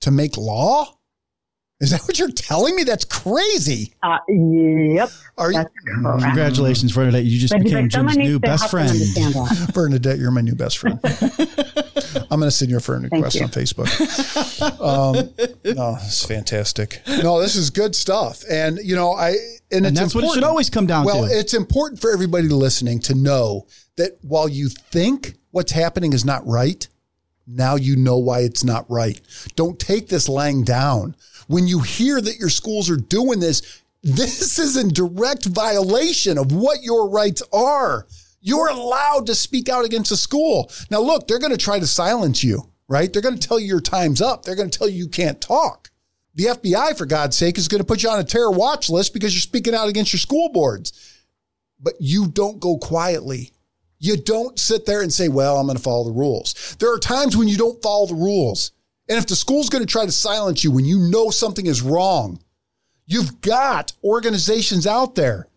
to 0.00 0.10
make 0.10 0.36
law? 0.36 0.96
Is 1.78 1.90
that 1.90 2.00
what 2.02 2.18
you're 2.18 2.30
telling 2.30 2.74
me? 2.74 2.84
That's 2.84 3.04
crazy. 3.04 3.92
Uh, 4.02 4.16
yep. 4.28 5.10
Are 5.36 5.52
you? 5.52 5.62
Congratulations, 5.84 6.90
Vernadette. 6.92 7.24
You 7.24 7.38
just 7.38 7.52
but 7.52 7.64
became 7.64 7.90
Jim's 7.90 8.16
new 8.16 8.40
best 8.40 8.70
friend. 8.70 8.96
Vernadette, 9.74 10.18
you're 10.18 10.30
my 10.30 10.40
new 10.40 10.54
best 10.54 10.78
friend. 10.78 10.98
I'm 12.30 12.40
going 12.40 12.48
to 12.48 12.50
send 12.50 12.70
you 12.70 12.78
a 12.78 12.80
friend 12.80 13.02
request 13.04 13.36
you. 13.36 13.42
on 13.42 13.50
Facebook. 13.50 13.90
Um, 14.80 15.16
no, 15.76 15.96
this 15.96 16.22
is 16.22 16.24
fantastic. 16.24 17.02
No, 17.06 17.42
this 17.42 17.56
is 17.56 17.68
good 17.68 17.94
stuff. 17.94 18.42
And, 18.50 18.78
you 18.78 18.96
know, 18.96 19.12
I, 19.12 19.34
and, 19.70 19.84
and 19.84 19.94
that's 19.94 20.14
what 20.14 20.24
it 20.24 20.32
should 20.32 20.44
always 20.44 20.70
come 20.70 20.86
down 20.86 21.04
well, 21.04 21.16
to. 21.16 21.20
Well, 21.22 21.30
it's 21.30 21.52
important 21.52 22.00
for 22.00 22.10
everybody 22.10 22.48
listening 22.48 23.00
to 23.00 23.14
know 23.14 23.66
that 23.96 24.16
while 24.22 24.48
you 24.48 24.70
think 24.70 25.34
what's 25.50 25.72
happening 25.72 26.14
is 26.14 26.24
not 26.24 26.46
right, 26.46 26.88
now 27.46 27.76
you 27.76 27.96
know 27.96 28.16
why 28.16 28.40
it's 28.40 28.64
not 28.64 28.90
right. 28.90 29.20
Don't 29.56 29.78
take 29.78 30.08
this 30.08 30.26
lying 30.26 30.64
down 30.64 31.14
when 31.46 31.66
you 31.66 31.80
hear 31.80 32.20
that 32.20 32.38
your 32.38 32.48
schools 32.48 32.90
are 32.90 32.96
doing 32.96 33.40
this, 33.40 33.82
this 34.02 34.58
is 34.58 34.76
in 34.76 34.88
direct 34.88 35.46
violation 35.46 36.38
of 36.38 36.52
what 36.52 36.82
your 36.82 37.08
rights 37.08 37.42
are. 37.52 38.06
You're 38.40 38.68
allowed 38.68 39.26
to 39.26 39.34
speak 39.34 39.68
out 39.68 39.84
against 39.84 40.12
a 40.12 40.16
school. 40.16 40.70
Now, 40.90 41.00
look, 41.00 41.26
they're 41.26 41.40
going 41.40 41.52
to 41.52 41.58
try 41.58 41.80
to 41.80 41.86
silence 41.86 42.44
you, 42.44 42.70
right? 42.88 43.12
They're 43.12 43.22
going 43.22 43.38
to 43.38 43.48
tell 43.48 43.58
you 43.58 43.66
your 43.66 43.80
time's 43.80 44.22
up. 44.22 44.44
They're 44.44 44.54
going 44.54 44.70
to 44.70 44.78
tell 44.78 44.88
you 44.88 44.96
you 44.96 45.08
can't 45.08 45.40
talk. 45.40 45.90
The 46.36 46.44
FBI, 46.44 46.96
for 46.96 47.06
God's 47.06 47.36
sake, 47.36 47.58
is 47.58 47.66
going 47.66 47.80
to 47.80 47.86
put 47.86 48.02
you 48.02 48.10
on 48.10 48.20
a 48.20 48.24
terror 48.24 48.50
watch 48.50 48.90
list 48.90 49.14
because 49.14 49.34
you're 49.34 49.40
speaking 49.40 49.74
out 49.74 49.88
against 49.88 50.12
your 50.12 50.20
school 50.20 50.50
boards. 50.50 51.24
But 51.80 51.94
you 51.98 52.28
don't 52.28 52.60
go 52.60 52.78
quietly. 52.78 53.52
You 53.98 54.16
don't 54.18 54.58
sit 54.58 54.84
there 54.84 55.00
and 55.00 55.12
say, 55.12 55.28
well, 55.28 55.56
I'm 55.56 55.66
going 55.66 55.78
to 55.78 55.82
follow 55.82 56.04
the 56.04 56.12
rules. 56.12 56.76
There 56.78 56.92
are 56.92 56.98
times 56.98 57.36
when 57.36 57.48
you 57.48 57.56
don't 57.56 57.82
follow 57.82 58.06
the 58.06 58.14
rules. 58.14 58.72
And 59.08 59.18
if 59.18 59.26
the 59.26 59.36
school's 59.36 59.68
going 59.68 59.84
to 59.84 59.90
try 59.90 60.04
to 60.04 60.12
silence 60.12 60.64
you 60.64 60.70
when 60.70 60.84
you 60.84 60.98
know 61.10 61.30
something 61.30 61.66
is 61.66 61.82
wrong, 61.82 62.40
you've 63.06 63.40
got 63.40 63.92
organizations 64.02 64.86
out 64.86 65.14
there. 65.14 65.48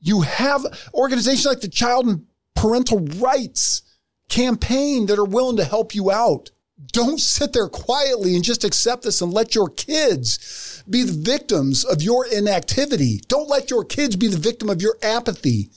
You 0.00 0.22
have 0.22 0.66
organizations 0.94 1.46
like 1.46 1.60
the 1.60 1.68
Child 1.68 2.06
and 2.06 2.26
Parental 2.54 3.00
Rights 3.18 3.82
campaign 4.28 5.06
that 5.06 5.18
are 5.18 5.24
willing 5.24 5.56
to 5.56 5.64
help 5.64 5.94
you 5.94 6.10
out. 6.10 6.50
Don't 6.92 7.20
sit 7.20 7.52
there 7.52 7.68
quietly 7.68 8.34
and 8.34 8.44
just 8.44 8.64
accept 8.64 9.02
this 9.02 9.20
and 9.20 9.32
let 9.32 9.54
your 9.54 9.68
kids 9.68 10.84
be 10.88 11.02
the 11.02 11.12
victims 11.12 11.84
of 11.84 12.02
your 12.02 12.26
inactivity. 12.26 13.20
Don't 13.28 13.48
let 13.48 13.70
your 13.70 13.84
kids 13.84 14.16
be 14.16 14.28
the 14.28 14.36
victim 14.36 14.68
of 14.68 14.82
your 14.82 14.96
apathy. 15.02 15.70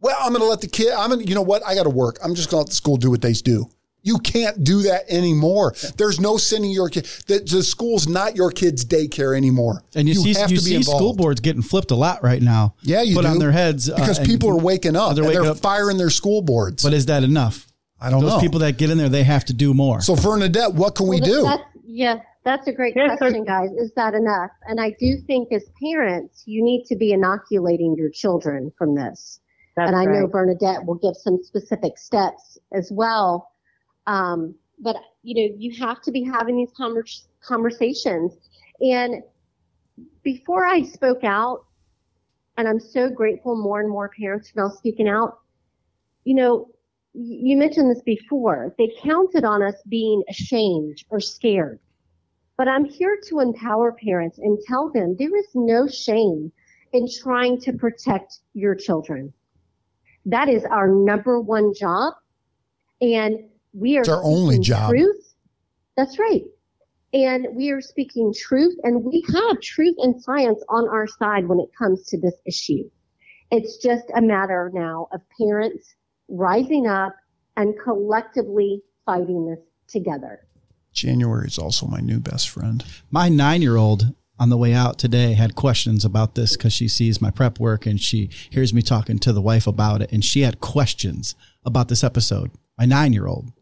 Well, 0.00 0.16
I'm 0.20 0.30
going 0.30 0.42
to 0.42 0.48
let 0.48 0.60
the 0.60 0.68
kid, 0.68 0.92
I'm 0.92 1.10
going 1.10 1.24
to, 1.24 1.28
you 1.28 1.34
know 1.34 1.42
what? 1.42 1.66
I 1.66 1.74
got 1.74 1.84
to 1.84 1.90
work. 1.90 2.18
I'm 2.22 2.34
just 2.34 2.50
going 2.50 2.60
to 2.60 2.66
let 2.66 2.70
the 2.70 2.76
school 2.76 2.96
do 2.96 3.10
what 3.10 3.20
they 3.20 3.32
do. 3.32 3.68
You 4.02 4.18
can't 4.18 4.64
do 4.64 4.82
that 4.82 5.10
anymore. 5.10 5.74
There's 5.96 6.20
no 6.20 6.36
sending 6.36 6.70
your 6.70 6.88
kid. 6.88 7.04
The, 7.26 7.40
the 7.40 7.62
school's 7.62 8.06
not 8.06 8.36
your 8.36 8.50
kid's 8.50 8.84
daycare 8.84 9.36
anymore. 9.36 9.82
And 9.94 10.08
you, 10.08 10.14
you 10.22 10.34
see, 10.34 10.54
you 10.54 10.56
see 10.58 10.82
school 10.82 11.14
boards 11.14 11.40
getting 11.40 11.62
flipped 11.62 11.90
a 11.90 11.96
lot 11.96 12.22
right 12.22 12.40
now. 12.40 12.74
Yeah, 12.82 13.02
you 13.02 13.14
put 13.16 13.22
do. 13.22 13.28
on 13.28 13.38
their 13.38 13.52
heads 13.52 13.90
uh, 13.90 13.96
because 13.96 14.18
uh, 14.20 14.24
people 14.24 14.48
are 14.50 14.58
waking 14.58 14.96
up. 14.96 15.14
They're, 15.14 15.24
waking 15.24 15.42
they're 15.42 15.50
up. 15.52 15.58
firing 15.58 15.98
their 15.98 16.10
school 16.10 16.42
boards. 16.42 16.82
But 16.82 16.94
is 16.94 17.06
that 17.06 17.24
enough? 17.24 17.66
I 18.00 18.10
don't 18.10 18.22
Those 18.22 18.34
know. 18.34 18.40
people 18.40 18.60
that 18.60 18.78
get 18.78 18.90
in 18.90 18.98
there, 18.98 19.08
they 19.08 19.24
have 19.24 19.44
to 19.46 19.52
do 19.52 19.74
more. 19.74 20.00
So 20.00 20.14
Vernadette, 20.14 20.72
what 20.72 20.94
can 20.94 21.08
well, 21.08 21.18
we 21.18 21.24
do? 21.24 21.42
That's, 21.42 21.62
yeah, 21.84 22.20
that's 22.44 22.66
a 22.68 22.72
great 22.72 22.94
question, 22.94 23.44
guys. 23.44 23.70
Is 23.72 23.92
that 23.96 24.14
enough? 24.14 24.50
And 24.68 24.80
I 24.80 24.94
do 25.00 25.16
think 25.26 25.52
as 25.52 25.64
parents, 25.82 26.44
you 26.46 26.62
need 26.62 26.84
to 26.86 26.96
be 26.96 27.12
inoculating 27.12 27.96
your 27.96 28.10
children 28.10 28.72
from 28.78 28.94
this. 28.94 29.40
That's 29.76 29.88
and 29.88 29.96
I 29.96 30.06
right. 30.06 30.20
know 30.20 30.26
Vernadette 30.26 30.86
will 30.86 30.96
give 30.96 31.16
some 31.16 31.42
specific 31.42 31.98
steps 31.98 32.56
as 32.72 32.90
well. 32.92 33.50
Um, 34.08 34.54
but 34.80 34.96
you 35.22 35.34
know, 35.34 35.54
you 35.56 35.72
have 35.78 36.02
to 36.02 36.10
be 36.10 36.24
having 36.24 36.56
these 36.56 36.72
convers- 36.76 37.28
conversations. 37.40 38.32
And 38.80 39.22
before 40.22 40.66
I 40.66 40.82
spoke 40.82 41.22
out, 41.22 41.64
and 42.56 42.66
I'm 42.66 42.80
so 42.80 43.08
grateful 43.08 43.54
more 43.54 43.80
and 43.80 43.88
more 43.88 44.10
parents 44.18 44.50
are 44.56 44.62
now 44.62 44.68
speaking 44.70 45.08
out. 45.08 45.38
You 46.24 46.34
know, 46.34 46.68
you 47.14 47.56
mentioned 47.56 47.90
this 47.90 48.02
before. 48.02 48.74
They 48.78 48.92
counted 49.00 49.44
on 49.44 49.62
us 49.62 49.76
being 49.88 50.22
ashamed 50.28 51.04
or 51.10 51.20
scared. 51.20 51.78
But 52.56 52.66
I'm 52.66 52.84
here 52.84 53.18
to 53.28 53.40
empower 53.40 53.92
parents 53.92 54.38
and 54.38 54.58
tell 54.66 54.90
them 54.90 55.14
there 55.18 55.36
is 55.36 55.46
no 55.54 55.86
shame 55.86 56.50
in 56.92 57.06
trying 57.22 57.60
to 57.60 57.72
protect 57.72 58.38
your 58.54 58.74
children. 58.74 59.32
That 60.26 60.48
is 60.48 60.64
our 60.64 60.88
number 60.88 61.40
one 61.40 61.72
job. 61.74 62.14
And 63.00 63.48
we 63.78 63.96
are 63.96 64.00
it's 64.00 64.08
our 64.08 64.22
only 64.22 64.58
job. 64.58 64.90
Truth. 64.90 65.34
That's 65.96 66.18
right. 66.18 66.44
And 67.12 67.46
we 67.54 67.70
are 67.70 67.80
speaking 67.80 68.34
truth 68.38 68.76
and 68.82 69.02
we 69.02 69.24
have 69.32 69.60
truth 69.60 69.94
and 69.98 70.20
science 70.20 70.62
on 70.68 70.88
our 70.88 71.06
side 71.06 71.48
when 71.48 71.58
it 71.58 71.70
comes 71.76 72.04
to 72.06 72.20
this 72.20 72.34
issue. 72.46 72.90
It's 73.50 73.78
just 73.78 74.04
a 74.14 74.20
matter 74.20 74.70
now 74.74 75.08
of 75.12 75.22
parents 75.40 75.94
rising 76.28 76.86
up 76.86 77.14
and 77.56 77.74
collectively 77.82 78.82
fighting 79.06 79.46
this 79.46 79.64
together. 79.88 80.46
January 80.92 81.46
is 81.46 81.58
also 81.58 81.86
my 81.86 82.00
new 82.00 82.20
best 82.20 82.50
friend. 82.50 82.84
My 83.10 83.28
nine 83.28 83.62
year 83.62 83.76
old 83.76 84.14
on 84.38 84.50
the 84.50 84.56
way 84.58 84.74
out 84.74 84.98
today 84.98 85.32
had 85.32 85.54
questions 85.54 86.04
about 86.04 86.34
this 86.34 86.56
because 86.56 86.72
she 86.72 86.88
sees 86.88 87.22
my 87.22 87.30
prep 87.30 87.58
work 87.58 87.86
and 87.86 88.00
she 88.00 88.28
hears 88.50 88.74
me 88.74 88.82
talking 88.82 89.18
to 89.20 89.32
the 89.32 89.40
wife 89.40 89.66
about 89.66 90.02
it. 90.02 90.12
And 90.12 90.24
she 90.24 90.42
had 90.42 90.60
questions 90.60 91.34
about 91.64 91.88
this 91.88 92.04
episode. 92.04 92.50
My 92.76 92.84
nine 92.84 93.12
year 93.14 93.26
old 93.26 93.52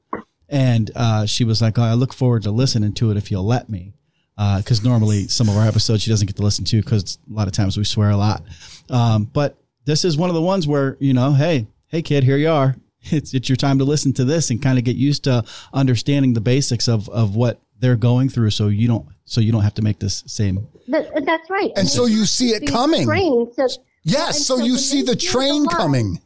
and 0.48 0.90
uh, 0.94 1.26
she 1.26 1.44
was 1.44 1.60
like, 1.60 1.78
oh, 1.78 1.82
"I 1.82 1.94
look 1.94 2.12
forward 2.12 2.42
to 2.44 2.50
listening 2.50 2.92
to 2.94 3.10
it 3.10 3.16
if 3.16 3.30
you'll 3.30 3.46
let 3.46 3.68
me." 3.68 3.92
Because 4.36 4.84
uh, 4.84 4.88
normally 4.88 5.28
some 5.28 5.48
of 5.48 5.56
our 5.56 5.66
episodes 5.66 6.02
she 6.02 6.10
doesn't 6.10 6.26
get 6.26 6.36
to 6.36 6.42
listen 6.42 6.64
to 6.66 6.82
because 6.82 7.18
a 7.30 7.32
lot 7.32 7.46
of 7.46 7.54
times 7.54 7.78
we 7.78 7.84
swear 7.84 8.10
a 8.10 8.16
lot. 8.16 8.42
Um, 8.90 9.24
but 9.24 9.56
this 9.86 10.04
is 10.04 10.16
one 10.18 10.28
of 10.28 10.34
the 10.34 10.42
ones 10.42 10.66
where 10.66 10.96
you 11.00 11.14
know, 11.14 11.32
hey, 11.32 11.66
hey, 11.88 12.02
kid, 12.02 12.24
here 12.24 12.36
you 12.36 12.50
are. 12.50 12.76
It's 13.08 13.32
it's 13.34 13.48
your 13.48 13.54
time 13.54 13.78
to 13.78 13.84
listen 13.84 14.12
to 14.14 14.24
this 14.24 14.50
and 14.50 14.60
kind 14.60 14.78
of 14.78 14.84
get 14.84 14.96
used 14.96 15.22
to 15.24 15.44
understanding 15.72 16.34
the 16.34 16.40
basics 16.40 16.88
of 16.88 17.08
of 17.10 17.36
what 17.36 17.60
they're 17.78 17.94
going 17.94 18.28
through, 18.28 18.50
so 18.50 18.66
you 18.66 18.88
don't 18.88 19.06
so 19.24 19.40
you 19.40 19.52
don't 19.52 19.62
have 19.62 19.74
to 19.74 19.82
make 19.82 19.98
this 19.98 20.24
same. 20.26 20.66
That, 20.88 21.24
that's 21.24 21.50
right. 21.50 21.70
And, 21.70 21.78
and 21.78 21.88
so 21.88 22.06
you 22.06 22.24
see 22.24 22.50
it 22.50 22.66
coming. 22.66 23.04
Train, 23.04 23.52
so, 23.54 23.68
yes, 24.02 24.46
so, 24.46 24.58
so 24.58 24.64
you 24.64 24.76
see 24.76 25.02
the 25.02 25.16
train 25.16 25.64
the 25.64 25.68
coming. 25.68 26.20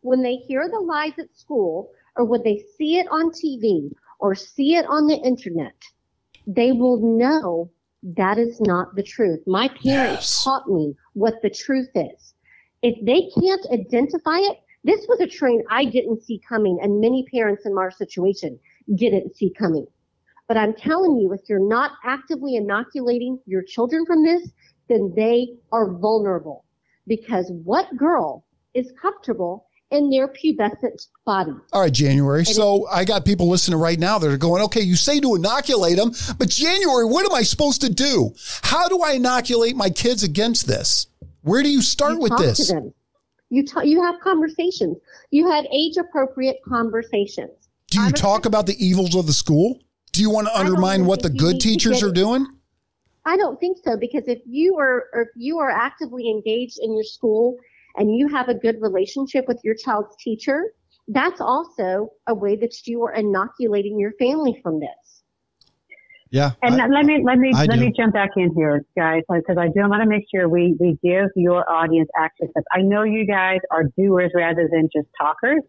When 0.00 0.22
they 0.22 0.36
hear 0.36 0.68
the 0.68 0.80
lies 0.80 1.12
at 1.18 1.34
school, 1.36 1.90
or 2.16 2.24
when 2.24 2.42
they 2.42 2.64
see 2.76 2.98
it 2.98 3.06
on 3.10 3.30
TV 3.30 3.90
or 4.20 4.34
see 4.34 4.76
it 4.76 4.86
on 4.86 5.06
the 5.06 5.16
internet, 5.16 5.74
they 6.46 6.72
will 6.72 6.98
know 7.18 7.70
that 8.02 8.38
is 8.38 8.60
not 8.60 8.94
the 8.96 9.02
truth. 9.02 9.40
My 9.46 9.68
parents 9.68 9.84
yes. 9.84 10.44
taught 10.44 10.68
me 10.68 10.94
what 11.14 11.40
the 11.42 11.50
truth 11.50 11.90
is. 11.94 12.34
If 12.82 12.96
they 13.04 13.30
can't 13.40 13.64
identify 13.72 14.38
it, 14.38 14.58
this 14.84 15.06
was 15.08 15.20
a 15.20 15.26
train 15.26 15.62
I 15.70 15.84
didn't 15.84 16.24
see 16.24 16.40
coming, 16.48 16.78
and 16.82 17.00
many 17.00 17.24
parents 17.32 17.64
in 17.64 17.78
our 17.78 17.92
situation 17.92 18.58
didn't 18.96 19.36
see 19.36 19.54
coming. 19.56 19.86
But 20.48 20.56
I'm 20.56 20.74
telling 20.74 21.16
you, 21.16 21.32
if 21.32 21.42
you're 21.48 21.68
not 21.68 21.92
actively 22.04 22.56
inoculating 22.56 23.38
your 23.46 23.62
children 23.62 24.04
from 24.04 24.24
this, 24.24 24.50
then 24.88 25.12
they 25.14 25.54
are 25.70 25.92
vulnerable. 25.92 26.64
Because 27.06 27.50
what 27.64 27.96
girl 27.96 28.44
is 28.74 28.92
comfortable 29.00 29.68
in 29.92 30.10
their 30.10 30.28
pubescent 30.28 31.06
body. 31.24 31.52
All 31.72 31.82
right, 31.82 31.92
January. 31.92 32.44
So 32.44 32.88
I 32.88 33.04
got 33.04 33.24
people 33.24 33.48
listening 33.48 33.78
right 33.78 33.98
now 33.98 34.18
that 34.18 34.30
are 34.30 34.38
going, 34.38 34.62
okay, 34.64 34.80
you 34.80 34.96
say 34.96 35.20
to 35.20 35.34
inoculate 35.34 35.96
them, 35.96 36.12
but 36.38 36.48
January, 36.48 37.04
what 37.04 37.26
am 37.26 37.34
I 37.34 37.42
supposed 37.42 37.82
to 37.82 37.90
do? 37.92 38.34
How 38.62 38.88
do 38.88 39.02
I 39.02 39.12
inoculate 39.12 39.76
my 39.76 39.90
kids 39.90 40.22
against 40.22 40.66
this? 40.66 41.06
Where 41.42 41.62
do 41.62 41.68
you 41.70 41.82
start 41.82 42.14
You 42.14 42.20
with 42.20 42.30
talk 42.30 42.40
to 42.40 42.46
this? 42.46 42.68
them. 42.68 42.94
You 43.50 43.66
ta- 43.66 43.82
you 43.82 44.02
have 44.02 44.18
conversations. 44.20 44.96
You 45.30 45.50
had 45.50 45.66
age 45.70 45.98
appropriate 45.98 46.60
conversations. 46.66 47.50
Do 47.90 47.98
you 47.98 48.06
I'm 48.06 48.14
a 48.14 48.16
talk 48.16 48.46
about 48.46 48.66
the 48.66 48.84
evils 48.84 49.14
of 49.14 49.26
the 49.26 49.34
school? 49.34 49.78
Do 50.12 50.22
you 50.22 50.30
want 50.30 50.46
to 50.46 50.58
undermine 50.58 51.04
what 51.04 51.22
the 51.22 51.28
good 51.28 51.60
teachers 51.60 52.02
are 52.02 52.12
doing? 52.12 52.46
I 53.24 53.36
don't 53.36 53.60
think 53.60 53.78
so 53.84 53.96
because 53.96 54.24
if 54.26 54.40
you 54.46 54.78
are 54.78 55.04
or 55.12 55.22
if 55.22 55.28
you 55.36 55.58
are 55.58 55.70
actively 55.70 56.28
engaged 56.30 56.78
in 56.80 56.94
your 56.94 57.04
school 57.04 57.56
and 57.96 58.16
you 58.16 58.28
have 58.28 58.48
a 58.48 58.54
good 58.54 58.80
relationship 58.80 59.46
with 59.48 59.60
your 59.64 59.74
child's 59.74 60.14
teacher, 60.16 60.72
that's 61.08 61.40
also 61.40 62.10
a 62.26 62.34
way 62.34 62.56
that 62.56 62.86
you 62.86 63.02
are 63.04 63.12
inoculating 63.12 63.98
your 63.98 64.12
family 64.18 64.58
from 64.62 64.80
this. 64.80 65.22
Yeah. 66.30 66.52
And 66.62 66.80
I- 66.80 66.86
let 66.86 67.04
me 67.04 67.22
let 67.22 67.38
me 67.38 67.52
I 67.54 67.66
let 67.66 67.78
do. 67.78 67.86
me 67.86 67.92
jump 67.94 68.14
back 68.14 68.30
in 68.36 68.54
here, 68.54 68.84
guys, 68.96 69.22
because 69.28 69.58
I 69.58 69.66
do 69.66 69.88
want 69.88 70.02
to 70.02 70.08
make 70.08 70.24
sure 70.34 70.48
we 70.48 70.74
we 70.80 70.98
give 71.02 71.28
your 71.36 71.70
audience 71.70 72.08
action 72.18 72.48
steps. 72.50 72.66
I 72.72 72.80
know 72.80 73.02
you 73.02 73.26
guys 73.26 73.58
are 73.70 73.84
doers 73.98 74.32
rather 74.34 74.66
than 74.72 74.88
just 74.94 75.08
talkers, 75.20 75.60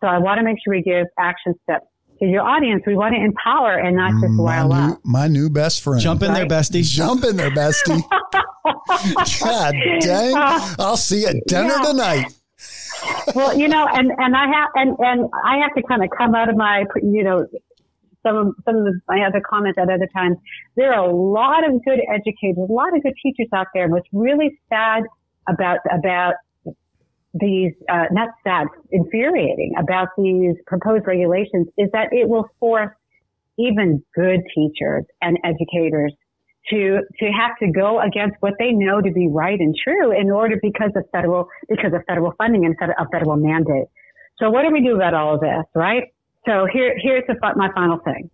so 0.00 0.08
I 0.08 0.18
want 0.18 0.38
to 0.38 0.44
make 0.44 0.56
sure 0.64 0.74
we 0.74 0.82
give 0.82 1.06
action 1.18 1.54
steps 1.62 1.86
to 2.18 2.24
your 2.26 2.42
audience. 2.42 2.82
We 2.86 2.94
want 2.94 3.14
to 3.14 3.20
empower 3.20 3.72
and 3.78 3.96
not 3.96 4.12
just 4.12 4.32
mm, 4.32 4.36
my, 4.36 4.56
rile 4.58 4.68
new, 4.68 4.92
up. 4.94 5.00
my 5.04 5.26
new 5.28 5.50
best 5.50 5.82
friend. 5.82 6.00
Jump 6.00 6.22
in 6.22 6.32
there, 6.32 6.46
bestie. 6.46 6.82
Jump 6.84 7.24
in 7.24 7.36
there, 7.36 7.50
bestie. 7.50 8.02
God 9.40 9.74
dang. 10.00 10.36
Uh, 10.36 10.74
I'll 10.78 10.96
see 10.96 11.22
you 11.22 11.28
at 11.28 11.36
dinner 11.46 11.74
Yeah. 11.76 11.82
tonight. 11.90 12.32
well, 13.34 13.56
you 13.58 13.68
know, 13.68 13.86
and 13.92 14.10
and 14.18 14.34
I 14.36 14.46
have 14.46 14.68
and 14.74 14.96
and 14.98 15.28
I 15.44 15.58
have 15.58 15.74
to 15.74 15.82
kind 15.82 16.02
of 16.02 16.10
come 16.16 16.34
out 16.34 16.48
of 16.48 16.56
my, 16.56 16.84
you 17.02 17.22
know, 17.22 17.46
some 18.24 18.36
of 18.36 18.54
some 18.64 18.76
of 18.76 18.84
the, 18.84 19.00
my 19.08 19.20
other 19.26 19.42
comments 19.48 19.78
at 19.78 19.90
other 19.90 20.08
times. 20.14 20.38
There 20.76 20.92
are 20.94 21.04
a 21.08 21.14
lot 21.14 21.68
of 21.68 21.84
good 21.84 22.00
educators, 22.12 22.56
a 22.68 22.72
lot 22.72 22.96
of 22.96 23.02
good 23.02 23.14
teachers 23.22 23.48
out 23.52 23.66
there. 23.74 23.84
And 23.84 23.92
what's 23.92 24.08
really 24.12 24.58
sad 24.70 25.02
about 25.48 25.78
about 25.92 26.34
these, 27.34 27.72
uh, 27.88 28.04
not 28.12 28.30
sad, 28.44 28.68
infuriating 28.90 29.74
about 29.78 30.08
these 30.16 30.54
proposed 30.66 31.06
regulations 31.06 31.66
is 31.76 31.88
that 31.92 32.08
it 32.12 32.28
will 32.28 32.48
force 32.60 32.94
even 33.58 34.02
good 34.14 34.40
teachers 34.54 35.04
and 35.20 35.38
educators 35.44 36.12
to 36.70 37.00
to 37.18 37.26
have 37.26 37.52
to 37.60 37.70
go 37.70 38.00
against 38.00 38.36
what 38.40 38.54
they 38.58 38.72
know 38.72 39.00
to 39.00 39.12
be 39.12 39.28
right 39.28 39.58
and 39.60 39.74
true 39.82 40.18
in 40.18 40.30
order 40.30 40.56
because 40.62 40.90
of 40.96 41.04
federal 41.12 41.46
because 41.68 41.92
of 41.92 42.02
federal 42.06 42.32
funding 42.38 42.64
and 42.64 42.74
a 42.80 43.08
federal 43.12 43.36
mandate. 43.36 43.88
So 44.38 44.50
what 44.50 44.62
do 44.62 44.72
we 44.72 44.82
do 44.82 44.96
about 44.96 45.14
all 45.14 45.34
of 45.34 45.40
this, 45.40 45.64
right? 45.74 46.04
So 46.46 46.66
here 46.72 46.94
here's 46.98 47.24
the, 47.26 47.36
my 47.56 47.68
final 47.74 47.98
thing. 47.98 48.30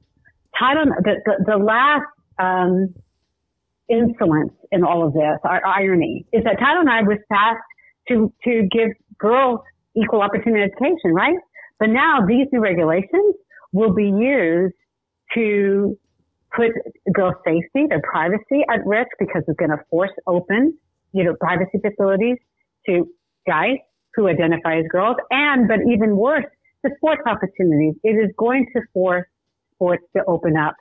Title 0.58 0.84
the 1.02 1.20
the, 1.24 1.44
the 1.46 1.56
last 1.56 2.06
um, 2.38 2.94
insolence 3.88 4.52
in 4.70 4.84
all 4.84 5.04
of 5.04 5.12
this, 5.12 5.38
our 5.44 5.64
irony, 5.66 6.24
is 6.32 6.44
that 6.44 6.58
Title 6.58 6.82
IX 6.82 7.08
was 7.08 7.18
passed 7.30 7.58
to 8.10 8.32
to 8.44 8.68
give 8.70 8.90
girls 9.18 9.60
equal 9.96 10.22
opportunity 10.22 10.62
education, 10.62 11.14
right? 11.14 11.36
But 11.78 11.90
now 11.90 12.26
these 12.26 12.46
new 12.52 12.60
regulations 12.60 13.34
will 13.72 13.94
be 13.94 14.06
used 14.06 14.74
to 15.34 15.96
put 16.54 16.70
girls' 17.14 17.34
safety, 17.44 17.86
their 17.88 18.02
privacy 18.02 18.64
at 18.68 18.84
risk 18.84 19.10
because 19.18 19.42
it's 19.46 19.58
going 19.58 19.70
to 19.70 19.78
force 19.88 20.10
open, 20.26 20.76
you 21.12 21.24
know, 21.24 21.34
privacy 21.40 21.78
facilities 21.80 22.36
to 22.86 23.06
guys 23.46 23.76
who 24.14 24.28
identify 24.28 24.78
as 24.78 24.84
girls, 24.90 25.16
and 25.30 25.68
but 25.68 25.78
even 25.90 26.16
worse, 26.16 26.44
the 26.82 26.90
sports 26.96 27.22
opportunities. 27.26 27.94
It 28.02 28.16
is 28.16 28.30
going 28.36 28.66
to 28.74 28.82
force 28.92 29.26
sports 29.74 30.02
to 30.16 30.24
open 30.26 30.56
up 30.56 30.74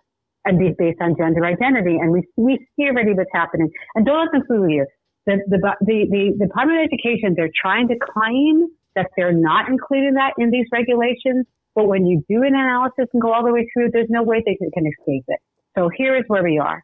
and 0.46 0.58
be 0.58 0.74
based 0.78 1.00
on 1.02 1.16
gender 1.18 1.46
identity, 1.46 1.98
and 2.02 2.12
we 2.12 2.24
we 2.38 2.58
see 2.76 2.88
already 2.88 3.14
what's 3.14 3.30
happening. 3.34 3.70
And 3.96 4.06
don't 4.06 4.20
let 4.20 4.32
them 4.32 4.44
fool 4.48 4.70
you. 4.70 4.86
The 5.30 5.38
the 5.48 5.76
the, 5.86 6.34
the 6.40 6.46
Department 6.46 6.82
of 6.82 6.90
Education 6.90 7.36
they're 7.38 7.54
trying 7.54 7.88
to 7.90 7.96
claim 8.02 8.68
that 8.96 9.08
they're 9.16 9.32
not 9.32 9.70
including 9.70 10.16
that 10.16 10.34
in 10.38 10.50
these 10.50 10.66
regulations. 10.72 11.46
But 11.76 11.88
when 11.88 12.08
you 12.08 12.24
do 12.28 12.42
an 12.42 12.56
analysis 12.56 13.06
and 13.14 13.22
go 13.22 13.32
all 13.32 13.46
the 13.46 13.54
way 13.54 13.70
through, 13.72 13.92
there's 13.94 14.10
no 14.10 14.24
way 14.24 14.42
they 14.46 14.56
can, 14.56 14.72
can 14.72 14.86
escape 14.88 15.24
it. 15.28 15.40
So 15.78 15.90
here 15.96 16.18
is 16.18 16.24
where 16.28 16.44
we 16.44 16.58
are. 16.58 16.84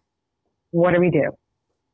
What 0.72 0.94
do 0.94 1.00
we 1.00 1.10
do? 1.10 1.32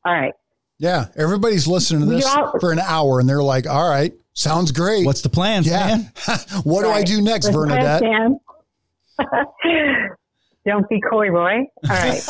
All 0.05 0.13
right. 0.13 0.33
Yeah. 0.77 1.07
Everybody's 1.15 1.67
listening 1.67 2.01
to 2.01 2.15
this 2.15 2.25
all- 2.25 2.59
for 2.59 2.71
an 2.71 2.79
hour 2.79 3.19
and 3.19 3.29
they're 3.29 3.41
like, 3.41 3.65
all 3.65 3.89
right, 3.89 4.13
sounds 4.33 4.71
great. 4.71 5.05
What's 5.05 5.21
the 5.21 5.29
plan, 5.29 5.63
yeah. 5.63 5.87
man? 5.87 6.11
what 6.63 6.83
do 6.83 6.89
I 6.89 7.03
do 7.03 7.21
next, 7.21 7.45
Let's 7.45 7.55
Vernadette? 7.55 8.01
Dan. 8.01 8.39
Don't 10.65 10.87
be 10.89 11.01
coy, 11.01 11.29
Roy. 11.29 11.57
All 11.57 11.65
right. 11.89 12.21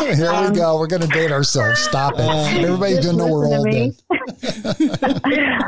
Here 0.16 0.30
Um, 0.30 0.50
we 0.52 0.56
go. 0.58 0.78
We're 0.78 0.86
going 0.88 1.02
to 1.02 1.08
date 1.08 1.32
ourselves. 1.32 1.80
Stop 1.80 2.14
it. 2.16 2.20
Everybody's 2.20 2.96
Just 2.96 3.08
going 3.08 3.18
to 3.18 3.24
know 3.26 3.32
we're 3.32 3.46
all 3.46 3.62
listen 3.62 3.96
me. 5.32 5.38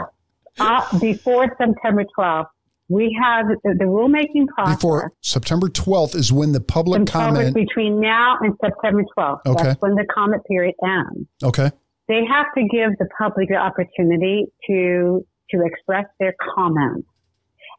uh, 0.61 0.99
before 0.99 1.47
September 1.57 2.05
12th, 2.19 2.47
we 2.89 3.17
have 3.23 3.47
the, 3.49 3.75
the 3.79 3.85
rulemaking 3.85 4.49
process. 4.49 4.77
Before 4.77 5.13
September 5.23 5.69
12th 5.69 6.15
is 6.15 6.33
when 6.33 6.53
the 6.53 6.61
public 6.61 7.01
in 7.01 7.07
Congress 7.07 7.51
comment. 7.51 7.69
between 7.69 8.01
now 8.01 8.37
and 8.41 8.55
September 8.63 9.03
12th. 9.17 9.39
Okay. 9.47 9.63
That's 9.63 9.81
when 9.81 9.95
the 9.95 10.05
comment 10.13 10.43
period 10.47 10.75
ends. 10.85 11.29
Okay. 11.43 11.71
They 12.09 12.23
have 12.29 12.47
to 12.57 12.63
give 12.63 12.99
the 12.99 13.07
public 13.17 13.49
the 13.49 13.55
opportunity 13.57 14.47
to 14.67 15.25
to 15.53 15.63
express 15.65 16.07
their 16.19 16.35
comments. 16.55 17.07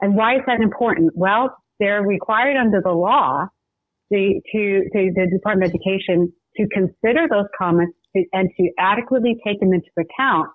And 0.02 0.16
why 0.16 0.36
is 0.36 0.42
that 0.48 0.62
important? 0.62 1.12
Well, 1.16 1.56
they're 1.80 2.02
required 2.02 2.56
under 2.58 2.82
the 2.82 2.92
law 2.92 3.48
the, 4.12 4.42
to, 4.52 4.84
to 4.94 5.12
the 5.16 5.28
Department 5.32 5.74
of 5.74 5.76
Education 5.76 6.32
to 6.58 6.68
consider 6.68 7.28
those 7.30 7.48
comments 7.58 7.98
to, 8.16 8.24
and 8.34 8.50
to 8.58 8.70
adequately 8.78 9.40
take 9.46 9.60
them 9.60 9.74
into 9.74 9.90
account 9.98 10.50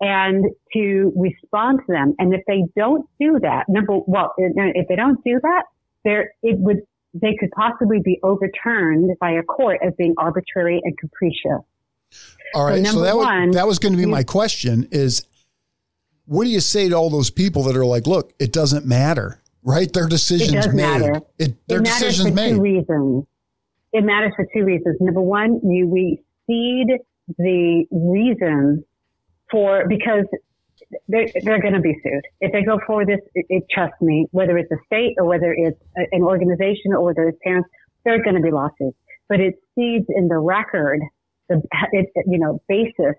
and 0.00 0.44
to 0.72 1.12
respond 1.16 1.80
to 1.86 1.92
them. 1.92 2.14
And 2.18 2.34
if 2.34 2.42
they 2.46 2.64
don't 2.76 3.06
do 3.18 3.38
that, 3.42 3.64
number 3.68 3.98
well, 4.06 4.32
if 4.38 4.88
they 4.88 4.96
don't 4.96 5.22
do 5.24 5.40
that, 5.42 5.64
there 6.04 6.32
it 6.42 6.58
would 6.58 6.78
they 7.12 7.36
could 7.38 7.50
possibly 7.50 7.98
be 8.02 8.20
overturned 8.22 9.10
by 9.20 9.32
a 9.32 9.42
court 9.42 9.80
as 9.84 9.92
being 9.98 10.14
arbitrary 10.16 10.80
and 10.82 10.96
capricious. 10.96 11.64
All 12.54 12.64
right. 12.64 12.76
So, 12.76 12.92
number 12.92 13.02
that, 13.02 13.16
one, 13.16 13.46
was, 13.48 13.56
that 13.56 13.66
was 13.66 13.78
going 13.78 13.92
to 13.92 13.98
be 13.98 14.06
my 14.06 14.22
question 14.22 14.88
is 14.90 15.26
what 16.26 16.44
do 16.44 16.50
you 16.50 16.60
say 16.60 16.88
to 16.88 16.94
all 16.94 17.10
those 17.10 17.30
people 17.30 17.64
that 17.64 17.76
are 17.76 17.84
like, 17.84 18.06
look, 18.06 18.32
it 18.38 18.52
doesn't 18.52 18.86
matter, 18.86 19.40
right? 19.62 19.92
Their 19.92 20.06
decision's 20.06 20.66
does 20.66 20.74
made. 20.74 21.00
matter. 21.00 21.20
It, 21.38 21.56
their 21.68 21.78
it 21.78 21.82
matters 21.82 22.00
decision's 22.00 22.28
for 22.28 22.34
made. 22.34 22.50
two 22.50 22.60
reasons. 22.60 23.24
It 23.92 24.04
matters 24.04 24.32
for 24.36 24.46
two 24.54 24.64
reasons. 24.64 24.96
Number 25.00 25.20
one, 25.20 25.60
you 25.64 25.88
we 25.88 26.22
seed 26.46 26.88
the 27.38 27.84
reasons 27.90 28.84
for 29.50 29.86
because 29.88 30.24
they're, 31.08 31.28
they're 31.42 31.60
going 31.60 31.74
to 31.74 31.80
be 31.80 31.94
sued 32.02 32.22
if 32.40 32.52
they 32.52 32.62
go 32.62 32.78
for 32.86 33.04
this. 33.04 33.20
It, 33.34 33.46
it, 33.48 33.64
trust 33.70 33.94
me, 34.00 34.26
whether 34.30 34.56
it's 34.58 34.70
a 34.70 34.78
state 34.86 35.14
or 35.18 35.24
whether 35.24 35.52
it's 35.52 35.80
a, 35.96 36.02
an 36.12 36.22
organization 36.22 36.92
or 36.92 37.04
whether 37.04 37.28
it's 37.28 37.38
parents, 37.42 37.68
there's 38.04 38.22
going 38.22 38.36
to 38.36 38.42
be 38.42 38.50
lawsuits. 38.50 38.96
But 39.28 39.40
it 39.40 39.54
seeds 39.74 40.06
in 40.08 40.28
the 40.28 40.38
record 40.38 41.00
the 41.48 41.62
it, 41.92 42.08
you 42.26 42.38
know 42.38 42.62
basis 42.68 43.14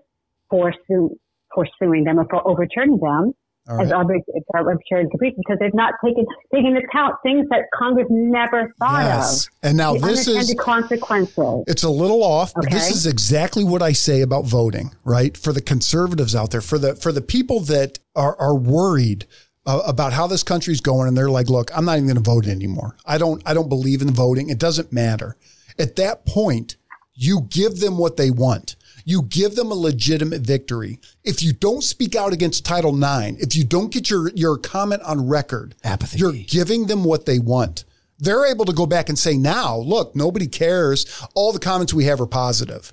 for 0.50 0.72
sue, 0.86 1.18
for 1.54 1.66
suing 1.78 2.04
them 2.04 2.18
or 2.18 2.26
for 2.28 2.46
overturning 2.46 2.98
them 2.98 3.32
All 3.68 3.80
as 3.80 3.92
right. 3.92 4.22
arbitrary 4.54 5.02
and 5.04 5.10
capricious 5.10 5.36
because 5.38 5.58
they've 5.60 5.74
not 5.74 5.94
taken 6.04 6.26
taken 6.52 6.74
into 6.74 6.80
account 6.88 7.14
things 7.22 7.48
that 7.50 7.66
Congress 7.72 8.08
never 8.10 8.74
thought 8.80 9.02
Yes. 9.04 9.46
of. 9.46 9.52
And 9.62 9.76
now 9.76 9.94
the 9.94 10.00
this 10.00 10.20
is 10.26 10.28
unintended 10.28 10.58
consequences. 10.58 11.64
It's 11.68 11.84
a 11.84 11.90
little 11.90 12.24
off, 12.24 12.52
but 12.54 12.70
this 12.70 12.90
is 12.90 13.06
exactly 13.06 13.62
what 13.62 13.80
I 13.80 13.92
say 13.92 14.20
about 14.20 14.46
voting, 14.46 14.90
right? 15.04 15.36
For 15.36 15.52
the 15.52 15.60
conservatives 15.62 16.34
out 16.34 16.50
there, 16.50 16.60
for 16.60 16.78
the 16.78 16.96
for 16.96 17.12
the 17.12 17.20
people 17.22 17.60
that 17.60 18.00
are 18.16 18.36
are 18.40 18.56
worried 18.56 19.26
uh, 19.64 19.80
about 19.86 20.12
how 20.12 20.26
this 20.26 20.42
country's 20.42 20.80
going, 20.80 21.06
and 21.06 21.16
they're 21.16 21.30
like, 21.30 21.48
"Look, 21.48 21.70
I'm 21.76 21.84
not 21.84 21.98
even 21.98 22.06
going 22.06 22.16
to 22.16 22.30
vote 22.30 22.48
anymore. 22.48 22.96
I 23.06 23.16
don't 23.16 23.40
I 23.46 23.54
don't 23.54 23.68
believe 23.68 24.02
in 24.02 24.10
voting. 24.10 24.48
It 24.50 24.58
doesn't 24.58 24.92
matter." 24.92 25.36
At 25.78 25.94
that 25.96 26.26
point, 26.26 26.76
you 27.14 27.42
give 27.48 27.78
them 27.78 27.96
what 27.96 28.16
they 28.16 28.30
want. 28.30 28.74
You 29.04 29.22
give 29.22 29.54
them 29.56 29.70
a 29.70 29.74
legitimate 29.74 30.42
victory. 30.42 31.00
If 31.24 31.42
you 31.42 31.52
don't 31.52 31.82
speak 31.82 32.14
out 32.14 32.32
against 32.32 32.64
Title 32.64 32.94
IX, 32.96 33.40
if 33.42 33.56
you 33.56 33.64
don't 33.64 33.92
get 33.92 34.10
your 34.10 34.30
your 34.30 34.58
comment 34.58 35.02
on 35.02 35.28
record, 35.28 35.74
Apathy. 35.84 36.18
you're 36.18 36.32
giving 36.32 36.86
them 36.86 37.04
what 37.04 37.26
they 37.26 37.38
want. 37.38 37.84
They're 38.18 38.46
able 38.46 38.64
to 38.66 38.72
go 38.72 38.86
back 38.86 39.08
and 39.08 39.18
say, 39.18 39.36
now, 39.36 39.76
look, 39.76 40.14
nobody 40.14 40.46
cares. 40.46 41.26
All 41.34 41.52
the 41.52 41.58
comments 41.58 41.92
we 41.92 42.04
have 42.04 42.20
are 42.20 42.26
positive. 42.26 42.92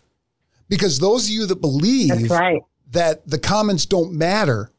Because 0.70 0.98
those 1.00 1.26
of 1.26 1.32
you 1.32 1.46
that 1.46 1.62
believe 1.62 2.10
That's 2.10 2.30
right. 2.30 2.62
that 2.92 3.28
the 3.28 3.38
comments 3.38 3.86
don't 3.86 4.12
matter, 4.14 4.72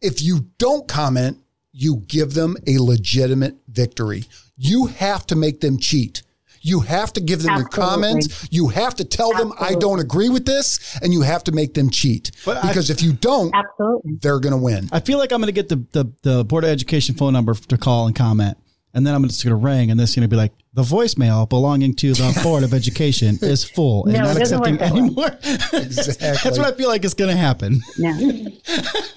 if 0.00 0.22
you 0.22 0.46
don't 0.58 0.86
comment, 0.86 1.38
you 1.72 2.04
give 2.06 2.34
them 2.34 2.56
a 2.66 2.78
legitimate 2.78 3.56
victory. 3.68 4.24
You 4.56 4.86
have 4.86 5.26
to 5.26 5.36
make 5.36 5.60
them 5.60 5.78
cheat. 5.78 6.22
You 6.66 6.80
have 6.80 7.12
to 7.12 7.20
give 7.20 7.42
them 7.42 7.52
Absolutely. 7.52 7.78
your 7.80 7.88
comments. 7.88 8.48
You 8.50 8.68
have 8.68 8.94
to 8.96 9.04
tell 9.04 9.32
them, 9.32 9.52
I 9.60 9.74
don't 9.76 10.00
agree 10.00 10.28
with 10.28 10.46
this. 10.46 10.98
And 11.00 11.12
you 11.12 11.22
have 11.22 11.44
to 11.44 11.52
make 11.52 11.74
them 11.74 11.90
cheat. 11.90 12.32
But 12.44 12.56
I- 12.64 12.68
because 12.68 12.90
if 12.90 13.02
you 13.02 13.12
don't, 13.12 13.54
Absolutely. 13.54 14.18
they're 14.20 14.40
going 14.40 14.52
to 14.52 14.60
win. 14.62 14.88
I 14.90 14.98
feel 15.00 15.18
like 15.18 15.30
I'm 15.32 15.40
going 15.40 15.54
to 15.54 15.60
get 15.62 15.68
the, 15.68 15.76
the, 15.92 16.12
the 16.22 16.44
Board 16.44 16.64
of 16.64 16.70
Education 16.70 17.14
phone 17.14 17.32
number 17.34 17.54
to 17.54 17.78
call 17.78 18.06
and 18.08 18.16
comment. 18.16 18.58
And 18.94 19.06
then 19.06 19.14
I'm 19.14 19.22
just 19.28 19.44
going 19.44 19.50
to 19.50 19.56
ring 19.64 19.90
and 19.90 20.00
this 20.00 20.10
is 20.10 20.16
going 20.16 20.22
to 20.22 20.28
be 20.28 20.36
like, 20.36 20.52
the 20.72 20.82
voicemail 20.82 21.46
belonging 21.48 21.94
to 21.96 22.14
the 22.14 22.40
Board 22.42 22.62
of 22.64 22.72
Education 22.74 23.38
is 23.42 23.62
full 23.62 24.04
and 24.06 24.14
No, 24.14 24.20
it 24.20 24.24
not 24.24 24.36
accepting 24.38 24.72
work 24.72 24.80
that 24.80 24.92
way. 24.92 24.98
anymore. 25.00 25.38
Exactly. 25.74 26.26
That's 26.50 26.58
what 26.58 26.66
I 26.66 26.72
feel 26.76 26.88
like 26.88 27.04
is 27.04 27.14
going 27.14 27.30
to 27.30 27.36
happen. 27.36 27.80
No. 27.98 28.10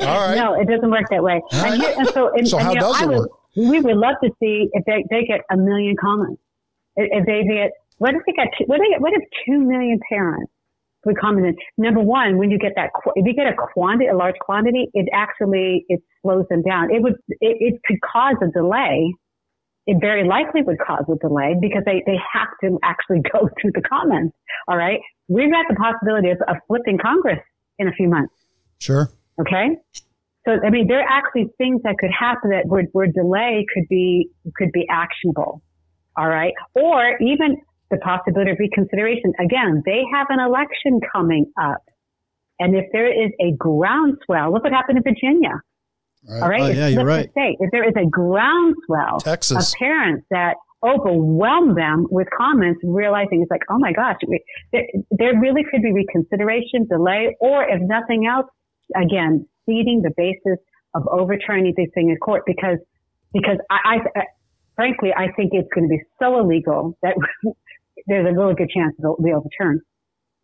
All 0.02 0.28
right. 0.28 0.36
No, 0.36 0.54
it 0.60 0.68
doesn't 0.68 0.92
work 0.92 1.06
that 1.10 1.24
way. 1.24 1.42
right. 1.54 1.74
And, 1.74 1.82
here, 1.82 1.94
and 1.98 2.08
so, 2.10 2.32
and, 2.36 2.48
So 2.48 2.58
and, 2.58 2.66
how 2.68 2.74
you 2.74 2.80
know, 2.80 2.92
does 2.92 3.02
I 3.02 3.04
it 3.06 3.08
would, 3.08 3.18
work? 3.20 3.30
We 3.56 3.80
would 3.80 3.98
love 3.98 4.16
to 4.24 4.30
see 4.40 4.70
if 4.74 4.86
they, 4.86 5.06
they 5.10 5.24
get 5.26 5.42
a 5.50 5.58
million 5.58 5.96
comments. 6.00 6.42
If 7.00 7.26
they 7.26 7.44
get, 7.44 7.72
what 7.98 8.14
if 8.14 8.22
they 8.26 8.34
got, 8.34 8.48
two, 8.58 8.66
what, 8.66 8.80
if 8.80 8.84
they 8.84 8.94
get, 8.94 9.02
what 9.02 9.14
if 9.14 9.24
two 9.48 9.60
million 9.60 10.00
parents 10.10 10.52
would 11.06 11.18
comment 11.18 11.48
in? 11.48 11.56
Number 11.78 12.02
one, 12.02 12.38
when 12.38 12.52
you 12.52 12.60
get 12.60 12.74
that, 12.76 12.90
if 13.16 13.26
you 13.26 13.34
get 13.34 13.48
a 13.48 13.56
quantity, 13.56 14.08
a 14.08 14.16
large 14.16 14.36
quantity, 14.42 14.90
it 14.94 15.08
actually, 15.14 15.86
it 15.88 16.02
slows 16.22 16.46
them 16.50 16.62
down. 16.62 16.92
It 16.94 17.02
would, 17.02 17.16
it, 17.30 17.58
it 17.60 17.80
could 17.86 18.00
cause 18.02 18.36
a 18.42 18.52
delay. 18.52 19.14
It 19.88 19.98
very 20.02 20.28
likely 20.28 20.62
would 20.62 20.78
cause 20.86 21.06
a 21.10 21.16
delay 21.16 21.56
because 21.60 21.84
they, 21.86 22.04
they 22.06 22.18
have 22.34 22.50
to 22.64 22.78
actually 22.84 23.22
go 23.34 23.50
through 23.60 23.72
the 23.74 23.82
comments. 23.82 24.36
All 24.68 24.78
right. 24.78 25.00
We've 25.28 25.52
got 25.52 25.66
the 25.70 25.76
possibility 25.76 26.30
of, 26.30 26.38
of 26.48 26.58
flipping 26.68 26.98
Congress 26.98 27.40
in 27.78 27.88
a 27.88 27.92
few 27.92 28.10
months. 28.10 28.34
Sure. 28.80 29.10
Okay. 29.40 29.78
So, 30.46 30.58
I 30.66 30.70
mean, 30.70 30.88
there 30.88 31.00
are 31.00 31.08
actually 31.08 31.50
things 31.58 31.82
that 31.84 31.96
could 32.00 32.12
happen 32.18 32.52
that 32.52 32.66
where, 32.66 32.84
where 32.92 33.08
delay 33.08 33.66
could 33.74 33.88
be, 33.90 34.30
could 34.56 34.72
be 34.72 34.88
actionable. 34.90 35.62
All 36.20 36.28
right. 36.28 36.54
Or 36.76 37.18
even 37.22 37.56
the 37.90 37.98
possibility 37.98 38.52
of 38.52 38.58
reconsideration. 38.60 39.32
Again, 39.40 39.82
they 39.86 40.04
have 40.14 40.28
an 40.30 40.40
election 40.42 41.00
coming 41.14 41.46
up. 41.60 41.82
And 42.60 42.76
if 42.76 42.86
there 42.92 43.08
is 43.08 43.32
a 43.40 43.54
groundswell, 43.58 44.52
look 44.52 44.64
what 44.66 44.74
happened 44.74 44.98
in 44.98 45.04
Virginia. 45.04 45.62
Right. 46.28 46.44
All 46.44 46.50
right. 46.50 46.62
Oh, 46.62 46.68
yeah, 46.68 46.88
you're 46.88 47.06
right. 47.06 47.32
State. 47.32 47.56
If 47.62 47.72
there 47.72 47.88
is 47.88 47.94
a 47.96 48.06
groundswell 48.06 49.22
Texas. 49.22 49.72
of 49.72 49.80
parents 49.80 50.28
that 50.30 50.56
overwhelm 50.84 51.76
them 51.76 52.06
with 52.12 52.28
comments, 52.38 52.82
realizing 52.84 53.42
it's 53.42 53.50
like, 53.50 53.64
oh 53.70 53.80
my 53.80 53.94
gosh, 53.94 54.18
we, 54.28 54.44
there, 54.74 54.84
there 55.12 55.40
really 55.40 55.64
could 55.72 55.82
be 55.82 55.94
reconsideration, 55.94 56.86
delay, 56.90 57.38
or 57.40 57.64
if 57.64 57.82
nothing 57.82 58.28
else, 58.28 58.48
again, 58.94 59.48
seeding 59.66 60.02
the 60.02 60.12
basis 60.18 60.60
of 60.96 61.08
overturning 61.10 61.74
this 61.78 61.88
thing 61.94 62.10
in 62.10 62.18
court 62.18 62.44
because, 62.46 62.78
because 63.32 63.58
I, 63.70 64.00
I 64.16 64.24
frankly, 64.80 65.10
I 65.16 65.28
think 65.36 65.52
it's 65.54 65.68
going 65.76 65.88
to 65.88 65.90
be 65.90 66.02
so 66.20 66.40
illegal 66.40 66.98
that 67.04 67.16
there's 68.08 68.26
a 68.26 68.32
really 68.32 68.56
good 68.56 68.70
chance 68.70 68.96
it'll 68.98 69.22
be 69.22 69.34
overturned. 69.34 69.82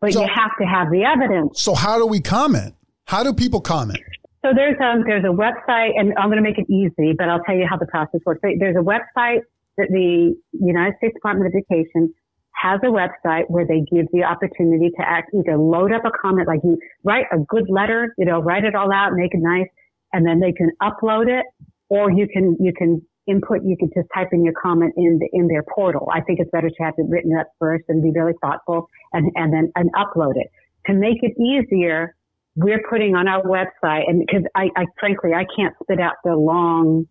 But 0.02 0.12
So- 0.14 0.22
you 0.22 0.28
have 0.28 0.52
to 0.60 0.66
have 0.66 0.92
the 0.92 1.04
evidence. 1.04 1.62
So 1.62 1.74
how 1.74 1.98
do 1.98 2.06
we 2.06 2.20
comment? 2.20 2.76
How 3.06 3.24
do 3.24 3.34
people 3.34 3.62
comment? 3.62 4.00
So 4.44 4.52
there's 4.54 4.76
um 4.80 5.04
there's 5.08 5.24
a 5.24 5.34
website, 5.34 5.92
and 5.98 6.14
I'm 6.20 6.28
going 6.30 6.38
to 6.38 6.44
make 6.44 6.60
it 6.60 6.70
easy, 6.70 7.14
but 7.18 7.30
I'll 7.30 7.42
tell 7.48 7.56
you 7.56 7.66
how 7.68 7.78
the 7.78 7.88
process 7.88 8.22
works. 8.26 8.42
There's 8.44 8.76
a 8.76 8.84
website 8.84 9.40
that 9.78 9.88
the 9.90 10.36
United 10.52 10.98
States 10.98 11.16
Department 11.16 11.48
of 11.48 11.54
Education 11.56 12.14
has 12.52 12.80
a 12.84 12.88
website 12.88 13.44
where 13.48 13.66
they 13.66 13.82
give 13.92 14.06
the 14.14 14.24
opportunity 14.24 14.92
to 14.92 15.02
act 15.02 15.32
either 15.34 15.58
load 15.58 15.92
up 15.92 16.06
a 16.06 16.12
comment, 16.12 16.48
like 16.48 16.60
you 16.64 16.78
write 17.04 17.26
a 17.32 17.40
good 17.40 17.66
letter, 17.70 18.14
you 18.20 18.26
know, 18.26 18.40
write 18.40 18.64
it 18.66 18.76
all 18.76 18.92
out, 18.94 19.14
make 19.14 19.34
it 19.34 19.42
nice, 19.42 19.68
and 20.14 20.26
then 20.28 20.40
they 20.40 20.52
can 20.52 20.70
upload 20.82 21.28
it, 21.28 21.46
or 21.90 22.12
you 22.12 22.28
can 22.28 22.56
you 22.60 22.72
can 22.72 23.02
input, 23.28 23.64
you 23.64 23.76
can 23.78 23.90
just 23.96 24.08
type 24.14 24.30
in 24.32 24.44
your 24.44 24.54
comment 24.54 24.94
in 24.98 25.20
the, 25.20 25.30
in 25.34 25.48
their 25.48 25.64
portal. 25.64 26.10
I 26.14 26.22
think 26.22 26.40
it's 26.40 26.52
better 26.52 26.70
to 26.70 26.84
have 26.84 26.94
it 26.98 27.06
written 27.10 27.38
up 27.38 27.48
first 27.60 27.86
and 27.90 28.02
be 28.02 28.12
really 28.18 28.34
thoughtful, 28.42 28.90
and 29.14 29.32
and 29.36 29.54
then 29.54 29.72
and 29.76 29.90
upload 29.94 30.34
it 30.36 30.48
to 30.88 30.94
make 30.94 31.18
it 31.22 31.34
easier 31.40 32.16
we're 32.56 32.82
putting 32.90 33.16
on 33.16 33.28
our 33.28 33.44
website, 33.44 34.04
and 34.08 34.24
because 34.26 34.44
I, 34.56 34.70
I 34.76 34.86
frankly 35.00 35.32
I 35.34 35.46
can't 35.56 35.76
spit 35.84 36.00
out 36.00 36.14
the 36.24 36.36
long, 36.36 37.06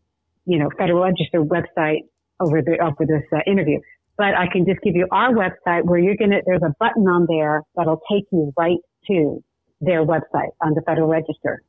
you 0.47 0.59
know, 0.59 0.71
Federal 0.79 1.03
Register 1.03 1.43
website 1.43 2.01
over 2.41 2.63
the 2.63 2.79
over 2.83 3.05
this 3.07 3.23
uh, 3.33 3.41
interview, 3.47 3.79
but 4.17 4.35
I 4.35 4.47
can 4.51 4.65
just 4.65 4.81
give 4.81 4.97
you 4.97 5.07
our 5.13 5.33
website 5.33 5.85
where 5.85 5.99
you're 5.99 6.17
gonna. 6.17 6.41
There's 6.47 6.63
a 6.63 6.75
button 6.81 7.07
on 7.07 7.27
there 7.29 7.63
that'll 7.77 8.01
take 8.11 8.25
you 8.33 8.53
right 8.57 8.79
to 9.09 9.45
their 9.81 10.05
website 10.05 10.53
on 10.63 10.73
the 10.75 10.83
Federal 10.87 11.09
Register. 11.09 11.63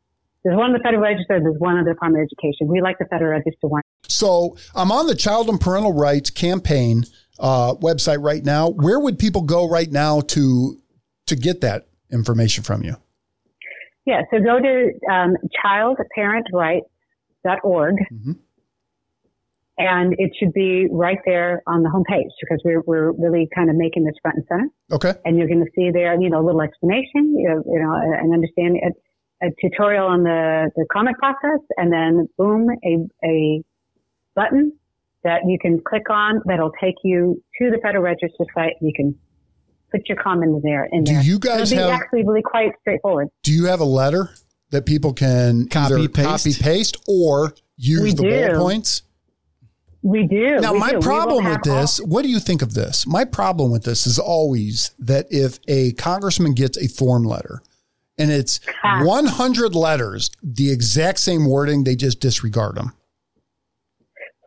There's 0.46 0.56
one 0.56 0.68
on 0.68 0.74
the 0.74 0.80
Federal 0.80 1.02
Register. 1.02 1.40
There's 1.42 1.58
one 1.58 1.76
on 1.76 1.84
the 1.86 1.92
Department 1.94 2.22
of 2.24 2.30
Education. 2.32 2.68
We 2.68 2.80
like 2.80 3.00
the 3.00 3.06
Federal 3.06 3.32
Register 3.32 3.68
one. 3.68 3.82
So 4.08 4.56
I'm 4.76 4.92
on 4.92 5.08
the 5.08 5.16
Child 5.16 5.50
and 5.50 5.60
Parental 5.60 5.92
Rights 5.92 6.30
campaign 6.30 7.06
uh, 7.40 7.74
website 7.76 8.24
right 8.24 8.46
now. 8.46 8.70
Where 8.70 9.00
would 9.00 9.18
people 9.18 9.42
go 9.42 9.68
right 9.68 9.92
now 9.92 10.22
to 10.22 10.80
to 11.26 11.36
get 11.36 11.62
that 11.62 11.88
information 12.12 12.64
from 12.64 12.84
you? 12.84 12.96
Yeah, 14.06 14.22
so 14.32 14.38
go 14.40 14.60
to 14.60 14.92
um, 15.12 15.36
childparentrights.org, 15.66 17.96
Mhm. 18.14 18.36
and 19.80 20.14
it 20.20 20.32
should 20.40 20.54
be 20.54 20.88
right 20.92 21.18
there 21.26 21.64
on 21.66 21.82
the 21.82 21.90
homepage 21.90 22.30
because 22.40 22.62
we're 22.64 22.82
we're 22.86 23.12
really 23.14 23.48
kind 23.56 23.72
of 23.72 23.76
making 23.76 24.04
this 24.06 24.14
front 24.22 24.38
and 24.38 24.46
center. 24.48 24.68
Okay. 24.92 25.14
And 25.26 25.40
you're 25.40 25.48
going 25.48 25.66
to 25.66 25.72
see 25.76 25.90
there, 25.92 26.14
you 26.22 26.30
know, 26.30 26.40
a 26.40 26.46
little 26.46 26.62
explanation, 26.62 27.36
you 27.38 27.50
know, 27.50 27.64
you 27.66 27.80
know, 27.82 27.96
an 27.96 28.32
understanding, 28.32 28.80
a, 29.42 29.48
a 29.48 29.50
tutorial 29.62 30.08
on 30.08 30.24
the 30.24 30.70
the 30.76 30.86
comment 30.92 31.18
process, 31.18 31.60
and 31.78 31.92
then 31.92 32.28
boom, 32.38 32.68
a 32.84 33.08
a 33.26 33.64
button 34.36 34.74
that 35.24 35.42
you 35.48 35.58
can 35.60 35.82
click 35.82 36.10
on 36.10 36.42
that'll 36.46 36.72
take 36.82 36.96
you 37.04 37.42
to 37.60 37.72
the 37.72 37.80
Federal 37.82 38.04
Register 38.04 38.46
site. 38.54 38.74
You 38.82 38.94
can 38.96 39.16
put 39.92 40.08
your 40.08 40.18
comment 40.22 40.56
in 40.56 40.62
there. 40.64 40.86
In 40.92 41.04
Do 41.04 41.14
there. 41.14 41.22
you 41.24 41.40
guys 41.40 41.72
It'll 41.72 41.86
be 41.86 41.90
have- 41.92 42.02
actually 42.02 42.24
really 42.26 42.42
quite 42.44 42.72
straightforward. 42.82 43.30
Do 43.44 43.52
you 43.54 43.66
have 43.66 43.80
a 43.80 43.86
letter 43.86 44.30
that 44.72 44.86
people 44.86 45.14
can 45.14 45.68
Copy, 45.70 45.94
either 45.96 46.10
paste? 46.10 46.28
copy 46.28 46.54
paste 46.54 46.98
or 47.08 47.54
use 47.78 48.02
We 48.02 48.14
the 48.14 48.24
bullet 48.24 48.56
points? 48.58 49.02
We 50.04 50.28
do. 50.28 50.60
Now, 50.60 50.74
we 50.74 50.80
my 50.80 50.92
do. 50.92 51.00
Problem 51.00 51.46
with 51.46 51.54
have 51.54 51.62
all- 51.68 51.82
this, 51.82 51.98
what 52.02 52.22
do 52.24 52.30
you 52.30 52.40
think 52.40 52.62
of 52.62 52.74
this? 52.76 53.08
My 53.08 53.26
problem 53.26 53.72
with 53.72 53.84
this 53.84 54.06
is 54.06 54.20
always 54.20 54.92
that 55.00 55.26
if 55.32 55.60
a 55.68 55.94
congressman 55.94 56.54
gets 56.54 56.78
a 56.78 56.88
form 56.88 57.24
letter 57.24 57.62
and 58.18 58.32
it's 58.32 58.60
Ah. 58.84 59.04
100 59.04 59.76
letters, 59.76 60.30
the 60.44 60.72
exact 60.72 61.20
same 61.20 61.46
wording, 61.50 61.84
they 61.84 61.96
just 61.96 62.20
disregard 62.20 62.76
them. 62.76 62.94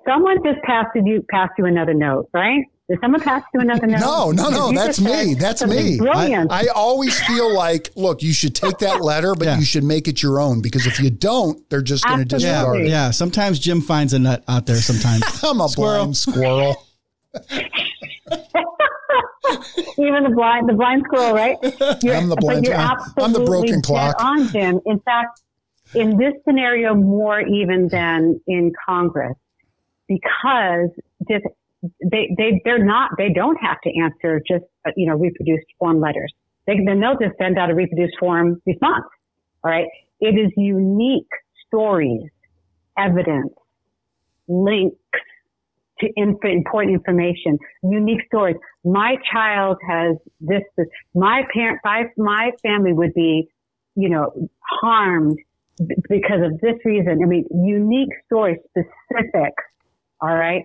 Someone 0.07 0.37
just 0.45 0.63
passed 0.63 0.89
you 0.95 1.23
passed 1.31 1.53
you 1.59 1.67
another 1.67 1.93
note, 1.95 2.29
right? 2.33 2.63
Did 2.89 2.99
someone 3.03 3.21
pass 3.21 3.43
you 3.53 3.61
another 3.61 3.87
note? 3.87 4.01
No, 4.01 4.31
no, 4.31 4.49
no, 4.49 4.73
that's 4.73 4.99
me. 4.99 5.35
That's 5.35 5.63
me. 5.67 5.99
Brilliant. 5.99 6.51
I 6.51 6.69
always 6.69 7.21
feel 7.27 7.53
like, 7.55 7.91
look, 7.97 8.23
you 8.23 8.33
should 8.33 8.55
take 8.55 8.79
that 8.79 9.03
letter, 9.03 9.35
but 9.35 9.45
Yeah. 9.49 9.59
you 9.59 9.65
should 9.67 9.85
make 9.85 10.09
it 10.09 10.23
your 10.23 10.41
own 10.41 10.63
because 10.63 10.87
if 10.87 10.99
you 10.99 11.11
don't, 11.11 11.69
they're 11.69 11.83
just 11.83 12.05
going 12.07 12.21
to 12.21 12.25
disregard 12.25 12.79
Yeah, 12.79 12.85
it. 12.85 12.89
yeah. 12.89 13.11
Sometimes 13.11 13.59
Jim 13.59 13.83
finds 13.83 14.15
a 14.15 14.19
nut 14.19 14.43
out 14.49 14.65
there. 14.65 14.77
Sometimes 14.77 15.23
I'm 15.45 15.61
a 15.61 15.69
Squirrel. 15.69 16.05
blind 16.05 16.17
squirrel. 16.17 16.87
Even 19.99 20.25
the 20.25 20.33
blind, 20.35 20.69
the 20.69 20.75
blind 20.75 21.03
squirrel, 21.07 21.35
right? 21.35 21.57
You're, 22.03 22.15
I'm 22.17 22.29
the 22.29 22.37
blind 22.37 22.65
you're 22.65 22.75
squirrel. 22.75 22.91
I'm 22.91 23.33
the 23.33 23.41
absolutely 23.41 23.47
broken 23.47 23.83
clock. 23.83 24.17
on, 24.19 24.49
Jim. 24.49 24.81
In 24.87 25.01
fact, 25.01 25.41
in 25.95 26.19
this 26.19 26.35
scenario, 26.47 26.95
more 26.95 27.41
even 27.41 27.89
than 27.89 28.41
in 28.47 28.73
Congress, 28.87 29.37
because 30.07 30.91
just 31.29 31.45
they 31.83 32.35
they 32.37 32.61
they're 32.65 32.85
not 32.85 33.13
they 33.17 33.33
don't 33.33 33.57
have 33.57 33.81
to 33.83 33.91
answer 33.99 34.41
just 34.47 34.65
uh, 34.87 34.91
you 34.97 35.09
know 35.09 35.17
reproduced 35.17 35.67
form 35.79 36.01
letters. 36.01 36.33
They 36.67 36.75
then 36.85 37.01
they'll 37.01 37.19
just 37.19 37.39
send 37.39 37.59
out 37.59 37.71
a 37.71 37.75
reproduced 37.75 38.17
form 38.19 38.61
response. 38.67 39.05
All 39.65 39.71
right, 39.71 39.87
it 40.21 40.35
is 40.39 40.53
unique 40.57 41.31
stories, 41.67 42.31
evidence, 42.99 43.55
links 44.47 44.97
to 46.01 46.09
inf- 46.17 46.45
important 46.45 46.95
information, 46.95 47.59
unique 47.83 48.21
stories. 48.27 48.57
My 48.85 49.17
child 49.33 49.79
has 49.89 50.17
this, 50.41 50.63
this. 50.77 50.87
My 51.15 51.43
parent, 51.53 51.81
my, 51.85 52.05
my 52.17 52.51
family 52.63 52.93
would 52.93 53.15
be, 53.15 53.49
you 53.95 54.09
know, 54.09 54.49
harmed 54.61 55.39
b- 55.79 55.95
because 56.09 56.41
of 56.45 56.61
this 56.61 56.75
reason. 56.85 57.21
I 57.23 57.27
mean, 57.27 57.45
unique 57.51 58.11
stories, 58.27 58.59
specific. 58.71 59.55
All 60.21 60.35
right. 60.35 60.65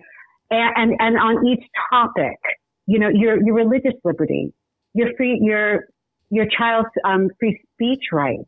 And, 0.50 0.72
and, 0.76 0.96
and 1.00 1.18
on 1.18 1.46
each 1.46 1.64
topic, 1.90 2.38
you 2.86 2.98
know, 2.98 3.08
your, 3.08 3.42
your 3.44 3.54
religious 3.54 3.94
liberty, 4.04 4.52
your 4.92 5.08
free, 5.16 5.38
your, 5.42 5.86
your 6.30 6.46
child's, 6.56 6.88
um, 7.04 7.28
free 7.38 7.60
speech 7.72 8.04
right, 8.12 8.38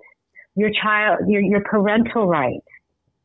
your 0.55 0.71
child, 0.83 1.21
your, 1.29 1.41
your 1.41 1.63
parental 1.63 2.27
right, 2.27 2.63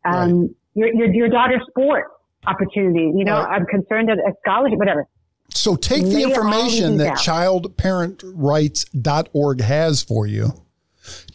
um, 0.05 0.55
your, 0.73 0.93
your, 0.93 1.13
your 1.13 1.29
daughter's 1.29 1.61
sports 1.69 2.09
opportunity. 2.47 3.11
You 3.15 3.25
know, 3.25 3.39
Right. 3.43 3.59
I'm 3.59 3.65
concerned 3.65 4.07
that 4.09 4.17
a 4.19 4.31
scholarship, 4.41 4.77
whatever. 4.79 5.07
So 5.53 5.75
take 5.75 6.03
the 6.03 6.09
Lay 6.15 6.23
information 6.23 6.95
that 6.97 7.07
out. 7.09 7.17
childparentrights.org 7.17 9.61
has 9.61 10.01
for 10.03 10.25
you, 10.27 10.49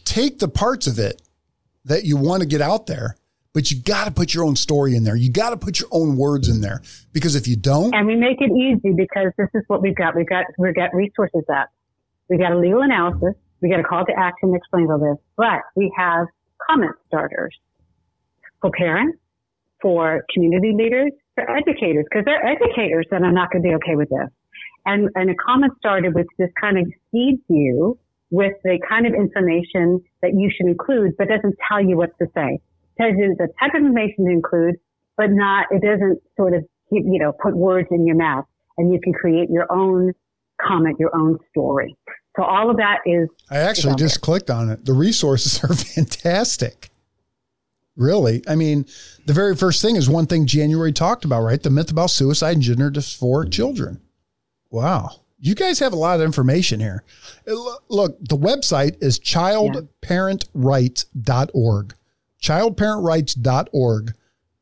take 0.05 0.39
the 0.39 0.47
parts 0.47 0.87
of 0.87 0.97
it 0.99 1.21
that 1.85 2.05
you 2.05 2.17
want 2.17 2.41
to 2.41 2.47
get 2.47 2.61
out 2.61 2.87
there, 2.87 3.15
but 3.53 3.69
you 3.71 3.79
got 3.81 4.05
to 4.05 4.11
put 4.11 4.33
your 4.33 4.43
own 4.43 4.55
story 4.55 4.95
in 4.95 5.03
there. 5.03 5.15
You 5.15 5.31
got 5.31 5.51
to 5.51 5.57
put 5.57 5.79
your 5.79 5.89
own 5.91 6.17
words 6.17 6.49
in 6.49 6.61
there 6.61 6.81
because 7.13 7.35
if 7.35 7.47
you 7.47 7.55
don't, 7.55 7.93
and 7.93 8.07
we 8.07 8.15
make 8.15 8.37
it 8.41 8.51
easy 8.51 8.93
because 8.95 9.31
this 9.37 9.49
is 9.53 9.63
what 9.67 9.81
we've 9.81 9.95
got. 9.95 10.15
We've 10.15 10.27
got 10.27 10.45
we've 10.57 10.75
got 10.75 10.93
resources 10.93 11.43
up. 11.53 11.69
We've 12.29 12.39
got 12.39 12.51
a 12.51 12.57
legal 12.57 12.81
analysis. 12.81 13.35
We 13.61 13.69
got 13.69 13.79
a 13.79 13.83
call 13.83 14.05
to 14.05 14.13
action 14.17 14.51
that 14.51 14.57
explains 14.57 14.89
all 14.89 14.99
this, 14.99 15.17
but 15.37 15.61
we 15.75 15.91
have 15.97 16.27
comment 16.69 16.95
starters 17.07 17.55
for 18.61 18.71
parents, 18.71 19.17
for 19.81 20.23
community 20.33 20.73
leaders, 20.75 21.11
for 21.35 21.49
educators, 21.49 22.05
because 22.09 22.25
they're 22.25 22.45
educators 22.45 23.05
that 23.11 23.21
are 23.21 23.31
not 23.31 23.51
going 23.51 23.63
to 23.63 23.69
be 23.69 23.75
okay 23.75 23.95
with 23.95 24.09
this. 24.09 24.29
And, 24.85 25.09
and 25.15 25.29
a 25.29 25.35
comment 25.35 25.73
started 25.77 26.15
which 26.15 26.27
just 26.39 26.53
kind 26.59 26.77
of 26.77 26.85
feeds 27.11 27.41
you 27.49 27.99
with 28.29 28.53
the 28.63 28.79
kind 28.87 29.05
of 29.05 29.13
information 29.13 30.01
that 30.21 30.31
you 30.33 30.49
should 30.55 30.67
include, 30.67 31.15
but 31.17 31.27
doesn't 31.27 31.55
tell 31.67 31.83
you 31.83 31.97
what 31.97 32.09
to 32.19 32.27
say. 32.33 32.59
It 32.59 33.01
Tells 33.01 33.13
you 33.17 33.35
the 33.37 33.47
type 33.59 33.73
of 33.75 33.81
information 33.81 34.25
to 34.25 34.31
include, 34.31 34.75
but 35.15 35.27
not, 35.29 35.67
it 35.71 35.81
doesn't 35.81 36.19
sort 36.35 36.53
of, 36.53 36.65
you 36.91 37.19
know, 37.19 37.31
put 37.31 37.55
words 37.55 37.87
in 37.91 38.05
your 38.05 38.15
mouth 38.15 38.45
and 38.77 38.93
you 38.93 38.99
can 39.01 39.13
create 39.13 39.49
your 39.49 39.71
own 39.71 40.13
comment, 40.61 40.97
your 40.99 41.15
own 41.15 41.37
story. 41.49 41.95
So 42.35 42.43
all 42.43 42.69
of 42.69 42.77
that 42.77 42.99
is. 43.05 43.27
I 43.49 43.57
actually 43.57 43.91
is 43.91 43.97
just 43.97 44.21
clicked 44.21 44.49
on 44.49 44.69
it. 44.69 44.85
The 44.85 44.93
resources 44.93 45.63
are 45.63 45.73
fantastic. 45.73 46.89
Really. 47.97 48.41
I 48.47 48.55
mean, 48.55 48.85
the 49.25 49.33
very 49.33 49.55
first 49.55 49.81
thing 49.81 49.95
is 49.95 50.07
one 50.07 50.27
thing 50.27 50.45
January 50.45 50.93
talked 50.93 51.25
about, 51.25 51.41
right? 51.41 51.59
The 51.61 51.71
myth 51.71 51.91
about 51.91 52.11
suicide 52.11 52.53
and 52.53 52.61
gender 52.61 52.91
dysphoria 52.91 53.51
children. 53.51 53.99
Wow. 54.69 55.21
You 55.39 55.55
guys 55.55 55.79
have 55.79 55.93
a 55.93 55.97
lot 55.97 56.19
of 56.19 56.25
information 56.25 56.79
here. 56.79 57.03
Uh, 57.47 57.55
look, 57.89 58.19
the 58.19 58.37
website 58.37 59.01
is 59.01 59.19
childparentrights.org. 59.19 61.95
Childparentrights.org. 62.41 64.13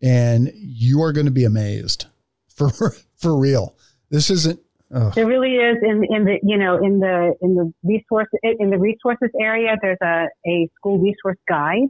And 0.02 0.52
you 0.56 1.02
are 1.02 1.12
going 1.12 1.26
to 1.26 1.32
be 1.32 1.44
amazed 1.44 2.06
for 2.48 2.70
for 3.18 3.38
real. 3.38 3.76
This 4.10 4.30
isn't 4.30 4.62
Ugh. 4.94 5.14
There 5.14 5.26
really 5.26 5.56
is 5.56 5.78
in, 5.82 6.04
in 6.10 6.26
the 6.26 6.38
you 6.44 6.58
know 6.58 6.78
in 6.78 7.00
the 7.00 7.34
in 7.42 7.56
the 7.56 7.74
resource 7.84 8.28
in 8.44 8.70
the 8.70 8.78
resources 8.78 9.32
area. 9.42 9.76
There's 9.82 9.98
a, 10.02 10.28
a 10.46 10.70
school 10.78 11.00
resource 11.00 11.40
guide 11.50 11.88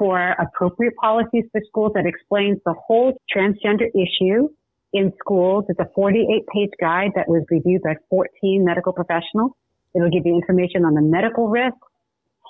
for 0.00 0.34
appropriate 0.40 0.94
policies 0.96 1.44
for 1.52 1.60
schools 1.68 1.92
that 1.94 2.06
explains 2.06 2.56
the 2.64 2.74
whole 2.86 3.12
transgender 3.28 3.86
issue 3.92 4.48
in 4.94 5.12
schools. 5.20 5.66
It's 5.68 5.78
a 5.78 5.88
48 5.94 6.46
page 6.52 6.70
guide 6.80 7.10
that 7.16 7.28
was 7.28 7.44
reviewed 7.50 7.82
by 7.82 7.96
14 8.08 8.64
medical 8.64 8.94
professionals. 8.94 9.52
It'll 9.94 10.08
give 10.08 10.24
you 10.24 10.34
information 10.34 10.86
on 10.86 10.94
the 10.94 11.02
medical 11.02 11.48
risks, 11.48 11.76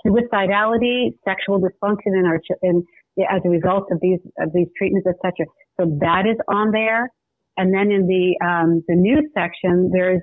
suicidality, 0.07 1.19
sexual 1.25 1.61
dysfunction 1.61 2.15
in 2.15 2.25
our 2.25 2.39
in 2.63 2.87
as 3.29 3.43
a 3.45 3.49
result 3.49 3.91
of 3.91 3.99
these 4.01 4.21
of 4.39 4.53
these 4.55 4.69
treatments, 4.79 5.09
etc. 5.09 5.47
So 5.77 5.99
that 6.01 6.27
is 6.31 6.37
on 6.47 6.71
there. 6.71 7.11
And 7.57 7.75
then 7.75 7.91
in 7.91 8.07
the 8.07 8.47
um, 8.47 8.85
the 8.87 8.95
news 8.95 9.29
section, 9.35 9.91
there's 9.93 10.23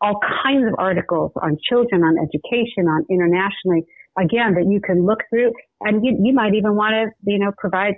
all 0.00 0.18
kinds 0.42 0.66
of 0.66 0.74
articles 0.78 1.32
on 1.42 1.58
children, 1.68 2.02
on 2.02 2.16
education, 2.16 2.88
on 2.88 3.04
internationally. 3.10 3.84
Again, 4.18 4.54
that 4.54 4.66
you 4.68 4.80
can 4.80 5.06
look 5.06 5.20
through, 5.30 5.52
and 5.80 6.04
you, 6.04 6.18
you 6.22 6.32
might 6.34 6.54
even 6.54 6.74
want 6.74 6.92
to, 6.92 7.30
you 7.30 7.38
know, 7.38 7.52
provide 7.58 7.94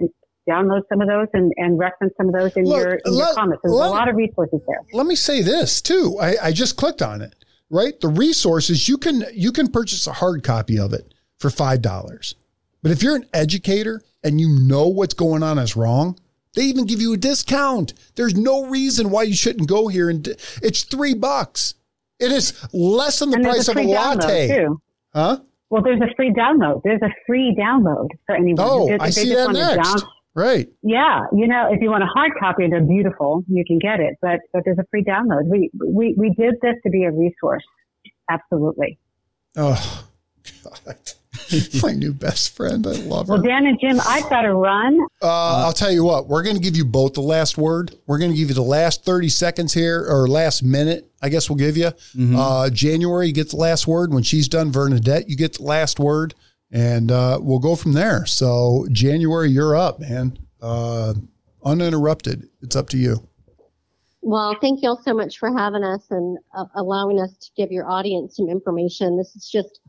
download 0.49 0.83
some 0.89 1.01
of 1.01 1.09
those 1.09 1.29
and, 1.33 1.53
and 1.57 1.79
reference 1.79 2.13
some 2.17 2.29
of 2.29 2.35
those 2.35 2.53
in 2.57 2.65
look, 2.65 2.79
your 2.79 2.95
in 3.05 3.13
let, 3.13 3.27
your 3.27 3.35
comments. 3.35 3.61
There's 3.63 3.75
let, 3.75 3.89
a 3.89 3.91
lot 3.91 4.09
of 4.09 4.17
resources 4.17 4.61
there. 4.67 4.81
Let 4.93 5.07
me 5.07 5.15
say 5.15 5.43
this 5.43 5.81
too. 5.81 6.19
I, 6.21 6.35
I 6.43 6.53
just 6.53 6.77
clicked 6.77 7.03
on 7.03 7.23
it. 7.23 7.35
Right, 7.73 8.01
the 8.01 8.09
resources 8.09 8.89
you 8.89 8.99
can 8.99 9.23
you 9.33 9.53
can 9.53 9.71
purchase 9.71 10.09
a 10.09 10.13
hard 10.13 10.43
copy 10.43 10.77
of 10.77 10.93
it 10.93 11.15
for 11.39 11.51
five 11.51 11.83
dollars. 11.83 12.35
But 12.83 12.91
if 12.91 13.01
you're 13.01 13.15
an 13.15 13.27
educator 13.33 14.03
and 14.25 14.41
you 14.41 14.49
know 14.49 14.89
what's 14.89 15.15
going 15.15 15.45
on 15.45 15.57
is 15.59 15.77
wrong, 15.77 16.19
they 16.55 16.63
even 16.63 16.85
give 16.85 17.01
you 17.01 17.13
a 17.13 17.17
discount. 17.17 17.95
There's 18.17 18.35
no 18.35 18.67
reason 18.67 19.11
why 19.11 19.23
you 19.23 19.35
shouldn't 19.35 19.69
go 19.69 19.87
here 19.87 20.11
and 20.11 20.27
it's 20.63 20.83
three 20.83 21.15
bucks. 21.15 21.75
It 22.19 22.33
is 22.33 22.53
less 22.73 23.21
than 23.21 23.31
the 23.31 23.39
price 23.39 23.69
of 23.69 23.77
a 23.77 23.83
latte. 23.83 24.49
Too. 24.49 24.81
Huh? 25.15 25.41
Well, 25.71 25.83
there's 25.83 26.01
a 26.01 26.13
free 26.17 26.33
download. 26.33 26.83
There's 26.83 27.01
a 27.03 27.11
free 27.27 27.57
download 27.59 28.09
for 28.27 28.35
anyone. 28.35 28.57
Oh, 28.59 28.97
I 29.01 29.11
see 29.11 29.33
that 29.33 29.53
next. 29.53 30.01
Down- 30.01 30.09
right. 30.35 30.69
Yeah, 30.83 31.27
you 31.33 31.47
know, 31.47 31.69
if 31.73 31.81
you 31.81 31.91
want 31.91 32.03
a 32.03 32.07
hard 32.07 32.33
copy 32.39 32.65
and 32.65 32.73
they're 32.73 32.81
beautiful, 32.83 33.45
you 33.49 33.65
can 33.65 33.79
get 33.79 34.01
it. 34.01 34.17
But 34.21 34.41
but 34.53 34.63
there's 34.65 34.79
a 34.79 34.85
free 34.91 35.05
download. 35.05 35.47
We 35.47 35.71
we 35.75 36.15
we 36.19 36.31
did 36.35 36.57
this 36.61 36.75
to 36.85 36.91
be 36.91 37.05
a 37.05 37.13
resource. 37.13 37.65
Absolutely. 38.29 38.99
Oh 39.57 40.05
God. 40.65 40.97
my 41.83 41.93
new 41.93 42.13
best 42.13 42.57
friend. 42.57 42.87
I 42.87 42.93
love 42.93 43.29
her. 43.29 43.35
Well, 43.35 43.43
Dan 43.43 43.67
and 43.67 43.79
Jim, 43.81 44.01
I've 44.05 44.29
got 44.29 44.43
to 44.43 44.55
run. 44.55 44.99
Uh, 45.23 45.65
I'll 45.65 45.73
tell 45.73 45.91
you 45.91 46.05
what, 46.05 46.29
we're 46.29 46.43
going 46.43 46.57
to 46.57 46.63
give 46.63 46.77
you 46.77 46.85
both 46.85 47.15
the 47.15 47.21
last 47.21 47.57
word. 47.57 47.95
We're 48.07 48.19
going 48.19 48.33
to 48.33 48.37
give 48.37 48.49
you 48.49 48.55
the 48.55 48.63
last 48.63 49.05
30 49.05 49.29
seconds 49.29 49.73
here, 49.73 50.05
or 50.09 50.29
last 50.29 50.63
minute, 50.63 51.11
I 51.23 51.29
guess 51.29 51.49
we'll 51.49 51.57
give 51.57 51.77
you. 51.77 51.87
Mm-hmm. 51.87 52.37
Uh, 52.37 52.71
January, 52.71 53.29
you 53.29 53.33
get 53.33 53.51
the 53.51 53.57
last 53.57 53.87
word. 53.87 54.13
When 54.13 54.23
she's 54.23 54.49
done, 54.49 54.73
Vernadette, 54.73 55.29
you 55.29 55.37
get 55.37 55.55
the 55.55 55.63
last 55.63 56.01
word. 56.01 56.35
And 56.73 57.11
uh, 57.11 57.39
we'll 57.41 57.59
go 57.59 57.75
from 57.75 57.93
there. 57.93 58.27
So, 58.27 58.87
January, 58.93 59.51
you're 59.51 59.77
up, 59.77 59.99
man. 60.01 60.39
Uh, 60.61 61.15
uninterrupted. 61.65 62.49
It's 62.63 62.77
up 62.77 62.89
to 62.91 62.97
you. 62.97 63.27
Well, 64.23 64.57
thank 64.61 64.83
you 64.83 64.91
all 64.91 65.01
so 65.03 65.15
much 65.15 65.39
for 65.39 65.57
having 65.57 65.83
us 65.83 66.07
and 66.11 66.39
uh, 66.55 66.67
allowing 66.77 67.19
us 67.21 67.37
to 67.39 67.51
give 67.57 67.73
your 67.73 67.91
audience 67.91 68.37
some 68.37 68.49
information. 68.49 69.17
This 69.17 69.35
is 69.35 69.49
just 69.51 69.81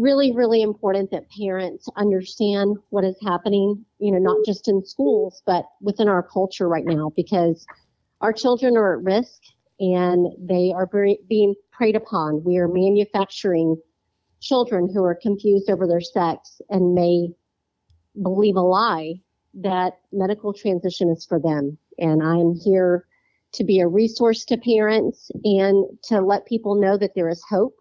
really, 0.00 0.32
really 0.32 0.62
important 0.62 1.10
that 1.10 1.30
parents 1.38 1.88
understand 1.96 2.76
what 2.88 3.04
is 3.04 3.16
happening, 3.22 3.84
you 3.98 4.10
know, 4.10 4.18
not 4.18 4.44
just 4.46 4.68
in 4.68 4.84
schools, 4.84 5.42
but 5.44 5.64
within 5.80 6.08
our 6.08 6.22
culture 6.22 6.68
right 6.68 6.86
now, 6.86 7.12
because 7.14 7.66
our 8.20 8.32
children 8.32 8.76
are 8.76 8.98
at 8.98 9.04
risk 9.04 9.40
and 9.78 10.26
they 10.38 10.72
are 10.74 10.88
being 11.28 11.54
preyed 11.70 11.96
upon. 11.96 12.42
We 12.44 12.56
are 12.58 12.68
manufacturing 12.68 13.76
children 14.40 14.90
who 14.92 15.04
are 15.04 15.14
confused 15.14 15.70
over 15.70 15.86
their 15.86 16.00
sex 16.00 16.60
and 16.70 16.94
may 16.94 17.28
believe 18.22 18.56
a 18.56 18.60
lie 18.60 19.14
that 19.54 19.98
medical 20.12 20.52
transition 20.52 21.10
is 21.10 21.26
for 21.26 21.38
them. 21.38 21.76
And 21.98 22.22
I'm 22.22 22.54
here 22.54 23.06
to 23.52 23.64
be 23.64 23.80
a 23.80 23.88
resource 23.88 24.44
to 24.46 24.56
parents 24.56 25.30
and 25.44 25.84
to 26.04 26.20
let 26.20 26.46
people 26.46 26.80
know 26.80 26.96
that 26.96 27.14
there 27.14 27.28
is 27.28 27.42
hope 27.48 27.74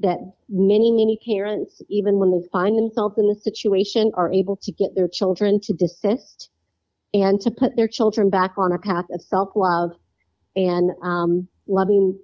that 0.00 0.18
many, 0.48 0.90
many 0.92 1.18
parents, 1.26 1.80
even 1.88 2.18
when 2.18 2.30
they 2.30 2.46
find 2.52 2.76
themselves 2.76 3.16
in 3.18 3.28
this 3.28 3.42
situation, 3.42 4.10
are 4.14 4.32
able 4.32 4.56
to 4.56 4.72
get 4.72 4.94
their 4.94 5.08
children 5.08 5.60
to 5.60 5.72
desist 5.72 6.50
and 7.14 7.40
to 7.40 7.50
put 7.50 7.76
their 7.76 7.88
children 7.88 8.28
back 8.28 8.52
on 8.58 8.72
a 8.72 8.78
path 8.78 9.06
of 9.10 9.22
self 9.22 9.50
love 9.56 9.92
and 10.54 10.90
um, 11.02 11.48
loving 11.66 12.18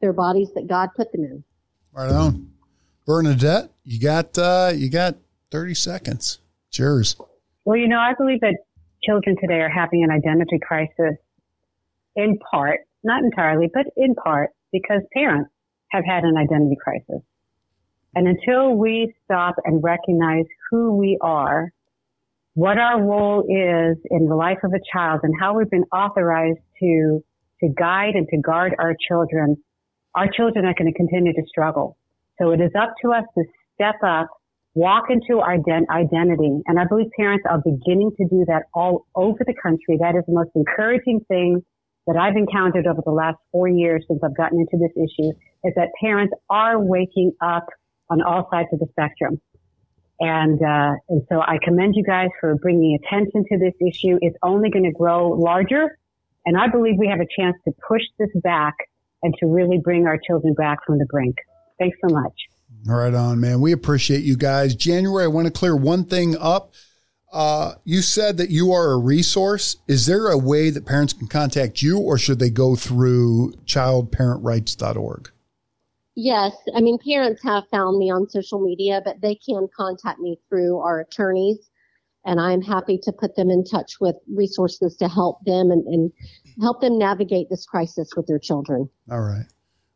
their 0.00 0.12
bodies 0.12 0.48
that 0.54 0.68
God 0.68 0.90
put 0.96 1.10
them 1.12 1.24
in. 1.24 1.44
Right 1.92 2.10
on. 2.10 2.52
Vernadette, 3.06 3.70
you 3.84 3.98
got 3.98 4.36
uh, 4.38 4.72
you 4.74 4.90
got 4.90 5.16
30 5.50 5.74
seconds. 5.74 6.38
It's 6.68 6.78
yours. 6.78 7.16
Well, 7.64 7.78
you 7.78 7.88
know, 7.88 7.98
I 7.98 8.14
believe 8.16 8.40
that 8.40 8.56
children 9.02 9.36
today 9.40 9.60
are 9.60 9.70
having 9.70 10.04
an 10.04 10.10
identity 10.10 10.58
crisis 10.60 11.16
in 12.16 12.38
part, 12.50 12.80
not 13.02 13.22
entirely, 13.22 13.70
but 13.72 13.86
in 13.96 14.14
part 14.14 14.50
because 14.72 15.02
parents 15.14 15.50
have 15.90 16.04
had 16.04 16.24
an 16.24 16.36
identity 16.36 16.76
crisis. 16.82 17.22
And 18.14 18.26
until 18.26 18.74
we 18.74 19.14
stop 19.24 19.56
and 19.64 19.82
recognize 19.82 20.46
who 20.70 20.96
we 20.96 21.18
are, 21.20 21.72
what 22.54 22.78
our 22.78 23.00
role 23.00 23.42
is 23.42 23.98
in 24.10 24.26
the 24.26 24.34
life 24.34 24.58
of 24.64 24.72
a 24.72 24.80
child 24.92 25.20
and 25.22 25.32
how 25.38 25.56
we've 25.56 25.70
been 25.70 25.84
authorized 25.92 26.58
to, 26.80 27.22
to 27.60 27.68
guide 27.68 28.14
and 28.14 28.26
to 28.28 28.38
guard 28.38 28.74
our 28.78 28.96
children, 29.08 29.56
our 30.14 30.28
children 30.28 30.64
are 30.64 30.74
going 30.76 30.92
to 30.92 30.96
continue 30.96 31.32
to 31.32 31.42
struggle. 31.46 31.96
So 32.40 32.50
it 32.50 32.60
is 32.60 32.72
up 32.80 32.94
to 33.02 33.12
us 33.12 33.24
to 33.36 33.44
step 33.74 33.96
up, 34.04 34.28
walk 34.74 35.04
into 35.10 35.40
our 35.40 35.52
identity. 35.90 36.60
And 36.66 36.80
I 36.80 36.84
believe 36.88 37.06
parents 37.16 37.44
are 37.48 37.58
beginning 37.58 38.12
to 38.16 38.24
do 38.28 38.44
that 38.48 38.64
all 38.74 39.06
over 39.14 39.38
the 39.46 39.54
country. 39.62 39.98
That 40.00 40.16
is 40.16 40.24
the 40.26 40.34
most 40.34 40.50
encouraging 40.54 41.20
thing 41.28 41.62
that 42.06 42.16
I've 42.16 42.36
encountered 42.36 42.86
over 42.86 43.02
the 43.04 43.12
last 43.12 43.36
four 43.52 43.68
years 43.68 44.04
since 44.08 44.20
I've 44.24 44.36
gotten 44.36 44.58
into 44.58 44.78
this 44.78 44.96
issue 44.96 45.30
is 45.64 45.72
that 45.76 45.88
parents 46.00 46.32
are 46.48 46.80
waking 46.80 47.32
up 47.40 47.66
on 48.10 48.22
all 48.22 48.48
sides 48.50 48.68
of 48.72 48.78
the 48.78 48.86
spectrum. 48.90 49.40
And, 50.20 50.60
uh, 50.62 50.94
and 51.08 51.22
so 51.28 51.40
I 51.40 51.58
commend 51.62 51.94
you 51.96 52.02
guys 52.02 52.28
for 52.40 52.56
bringing 52.56 52.98
attention 53.02 53.44
to 53.50 53.58
this 53.58 53.74
issue. 53.86 54.18
It's 54.20 54.36
only 54.42 54.70
going 54.70 54.84
to 54.84 54.92
grow 54.92 55.30
larger. 55.30 55.96
And 56.44 56.56
I 56.56 56.68
believe 56.68 56.94
we 56.98 57.08
have 57.08 57.20
a 57.20 57.26
chance 57.38 57.56
to 57.66 57.74
push 57.86 58.02
this 58.18 58.30
back 58.42 58.74
and 59.22 59.34
to 59.40 59.46
really 59.46 59.78
bring 59.78 60.06
our 60.06 60.18
children 60.18 60.54
back 60.54 60.78
from 60.86 60.98
the 60.98 61.06
brink. 61.10 61.36
Thanks 61.78 61.98
so 62.06 62.12
much. 62.12 62.32
All 62.88 62.96
right 62.96 63.14
on, 63.14 63.40
man. 63.40 63.60
We 63.60 63.72
appreciate 63.72 64.24
you 64.24 64.36
guys. 64.36 64.74
January, 64.74 65.24
I 65.24 65.28
want 65.28 65.46
to 65.46 65.52
clear 65.52 65.76
one 65.76 66.04
thing 66.04 66.36
up. 66.38 66.72
Uh, 67.32 67.74
you 67.84 68.00
said 68.00 68.38
that 68.38 68.50
you 68.50 68.72
are 68.72 68.92
a 68.92 68.98
resource. 68.98 69.76
Is 69.86 70.06
there 70.06 70.28
a 70.28 70.38
way 70.38 70.70
that 70.70 70.86
parents 70.86 71.12
can 71.12 71.26
contact 71.26 71.82
you 71.82 71.98
or 71.98 72.16
should 72.16 72.38
they 72.38 72.50
go 72.50 72.74
through 72.74 73.52
childparentrights.org? 73.66 75.30
Yes. 76.20 76.52
I 76.74 76.80
mean, 76.80 76.98
parents 76.98 77.40
have 77.44 77.62
found 77.70 77.96
me 77.96 78.10
on 78.10 78.28
social 78.28 78.58
media, 78.60 79.00
but 79.04 79.20
they 79.20 79.36
can 79.36 79.68
contact 79.76 80.18
me 80.18 80.36
through 80.48 80.78
our 80.80 80.98
attorneys 80.98 81.70
and 82.24 82.40
I'm 82.40 82.60
happy 82.60 82.98
to 83.04 83.12
put 83.12 83.36
them 83.36 83.50
in 83.50 83.62
touch 83.64 84.00
with 84.00 84.16
resources 84.34 84.96
to 84.96 85.06
help 85.08 85.38
them 85.44 85.70
and, 85.70 85.86
and 85.86 86.10
help 86.60 86.80
them 86.80 86.98
navigate 86.98 87.48
this 87.48 87.64
crisis 87.64 88.10
with 88.16 88.26
their 88.26 88.40
children. 88.40 88.90
All 89.08 89.20
right. 89.20 89.46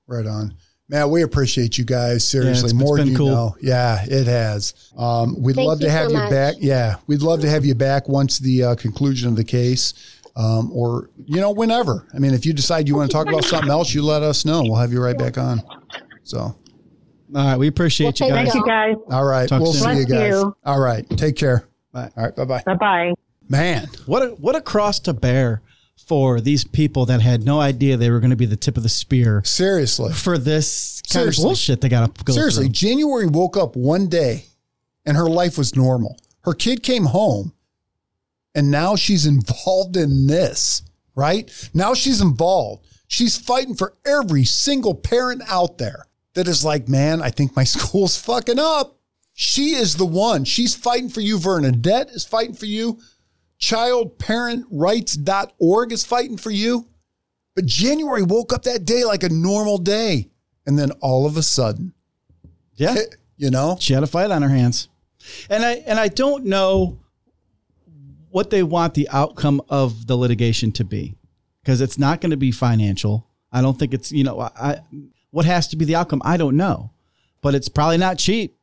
Right 0.07 0.24
on. 0.24 0.55
Matt, 0.89 1.11
we 1.11 1.23
appreciate 1.23 1.77
you 1.77 1.85
guys. 1.85 2.24
Seriously, 2.24 2.51
it's- 2.51 2.65
it's 2.66 2.74
more 2.74 2.99
than 2.99 3.07
been 3.07 3.12
you 3.12 3.19
cool. 3.19 3.27
know. 3.28 3.57
Yeah, 3.61 4.05
it 4.09 4.28
has. 4.28 4.93
Um, 4.97 5.35
we'd 5.43 5.57
Thank 5.57 5.66
love 5.69 5.78
to 5.81 5.86
you 5.86 5.90
so 5.90 5.97
have 5.97 6.11
you 6.12 6.19
much. 6.19 6.31
back. 6.31 6.55
Yeah, 6.61 6.97
we'd 7.09 7.23
love 7.23 7.40
to 7.40 7.49
have 7.51 7.65
you 7.65 7.74
back 7.74 8.09
once 8.09 8.39
the 8.39 8.62
uh, 8.62 8.74
conclusion 8.77 9.28
of 9.28 9.35
the 9.35 9.44
case, 9.44 9.93
um, 10.36 10.70
or 10.73 11.11
you 11.24 11.40
know, 11.40 11.51
whenever. 11.51 12.07
I 12.15 12.20
mean, 12.20 12.32
if 12.32 12.47
you 12.47 12.53
decide 12.53 12.86
you 12.89 12.94
want 12.94 13.11
to 13.11 13.15
talk 13.16 13.27
about 13.27 13.44
something 13.44 13.70
else, 13.70 13.93
you 13.93 14.03
let 14.03 14.23
us 14.23 14.44
know. 14.44 14.62
We'll 14.62 14.77
have 14.77 14.93
you 14.93 15.03
right 15.03 15.19
back 15.19 15.36
on. 15.36 15.62
So, 16.24 16.39
All 16.39 16.57
right, 17.35 17.57
we 17.57 17.66
appreciate 17.69 18.20
Well, 18.20 18.28
you 18.31 18.35
guys. 18.35 18.53
Thank 18.53 18.55
you 18.55 18.66
guys. 18.66 18.94
all 19.11 19.24
right, 19.24 19.49
Talk 19.49 19.61
we'll 19.62 19.73
soon. 19.73 19.94
see 19.94 20.01
you 20.01 20.07
guys. 20.07 20.28
you. 20.32 20.57
All 20.65 20.81
right, 20.81 21.09
take 21.16 21.36
care. 21.36 21.69
Bye. 21.93 22.11
All 22.16 22.24
right, 22.24 22.36
bye 22.36 22.44
bye. 22.44 22.62
Bye 22.65 22.74
bye. 22.74 23.15
Man, 23.49 23.89
What 24.07 24.23
a 24.23 24.27
what 24.31 24.57
a 24.57 24.61
cross 24.61 24.99
to 25.01 25.12
bear 25.12 25.62
for 26.07 26.40
these 26.40 26.65
people 26.65 27.07
that 27.07 27.20
had 27.20 27.44
no 27.44 27.61
idea 27.61 27.97
they 27.97 28.11
were 28.11 28.20
going 28.20 28.31
to 28.31 28.36
be 28.36 28.47
the 28.47 28.57
tip 28.57 28.77
of 28.77 28.82
the 28.82 28.89
spear 28.89 29.43
seriously, 29.44 30.12
for 30.12 30.36
this 30.39 31.01
kind 31.03 31.23
Seriously. 31.23 31.43
of 31.44 31.49
bullshit 31.49 31.81
they 31.81 31.89
got 31.89 32.15
to 32.15 32.24
go 32.24 32.32
seriously, 32.32 32.65
through. 32.66 32.73
January 32.73 33.27
woke 33.27 33.57
up 33.57 33.77
one 33.77 34.09
day, 34.09 34.47
and 35.07 35.16
her 35.16 35.28
life 35.28 35.59
was 35.59 35.77
normal. 35.77 36.16
Her 36.44 36.55
kid 36.55 36.82
came 36.82 37.05
home, 37.07 37.53
and 38.55 38.70
now 38.70 38.97
she's 38.97 39.27
involved 39.35 39.97
in 39.97 40.27
this. 40.27 40.82
Right 41.15 41.51
now, 41.74 41.93
she's 41.93 42.23
involved. 42.23 42.86
She's 43.07 43.36
fighting 43.36 43.74
for 43.74 43.93
every 44.07 44.44
single 44.44 44.94
parent 44.94 45.43
out 45.47 45.77
there 45.77 46.07
that 46.35 46.49
is 46.49 46.65
like, 46.65 46.89
man, 46.89 47.23
I 47.23 47.31
think 47.31 47.55
my 47.57 47.65
school's 47.65 48.19
fucking 48.19 48.59
up. 48.59 48.99
She 49.35 49.75
is 49.75 49.97
the 49.97 50.07
one. 50.07 50.45
She's 50.45 50.75
fighting 50.75 51.09
for 51.09 51.21
you. 51.21 51.39
Vernadette 51.39 52.11
is 52.11 52.25
fighting 52.25 52.55
for 52.55 52.67
you. 52.67 52.99
Childparentrights.org 53.61 55.93
is 55.93 56.05
fighting 56.05 56.37
for 56.37 56.51
you. 56.51 56.89
But 57.55 57.67
January 57.67 58.23
woke 58.23 58.53
up 58.53 58.63
that 58.65 58.85
day 58.85 59.05
like 59.05 59.23
a 59.23 59.29
normal 59.29 59.79
day. 59.79 60.31
And 60.67 60.77
then 60.79 60.91
all 61.01 61.27
of 61.27 61.37
a 61.37 61.43
sudden, 61.43 61.93
Yeah, 62.77 62.97
you 63.37 63.51
know, 63.51 63.77
she 63.81 63.95
had 63.95 64.03
a 64.03 64.07
fight 64.07 64.31
on 64.31 64.43
her 64.43 64.49
hands, 64.49 64.89
and 65.51 65.65
I 65.65 65.73
and 65.87 65.99
I 65.99 66.09
don't 66.09 66.45
know 66.45 67.01
what 68.31 68.51
they 68.51 68.63
want 68.63 68.95
the 68.95 69.09
outcome 69.11 69.61
of 69.69 70.07
the 70.07 70.17
litigation 70.17 70.71
to 70.73 70.85
be 70.85 71.17
because 71.63 71.81
it's 71.81 71.99
not 71.99 72.21
going 72.21 72.31
to 72.31 72.37
be 72.37 72.53
financial. 72.53 73.27
I 73.51 73.61
don't 73.61 73.77
think 73.77 73.93
it's 73.93 74.13
you 74.13 74.23
know 74.23 74.41
I 74.41 74.83
what 75.33 75.45
has 75.45 75.67
to 75.69 75.77
be 75.77 75.85
the 75.85 75.97
outcome. 75.97 76.23
I 76.25 76.37
don't 76.37 76.57
know, 76.57 76.93
but 77.41 77.55
it's 77.57 77.69
probably 77.69 77.99
not 77.99 78.19
cheap. 78.19 78.57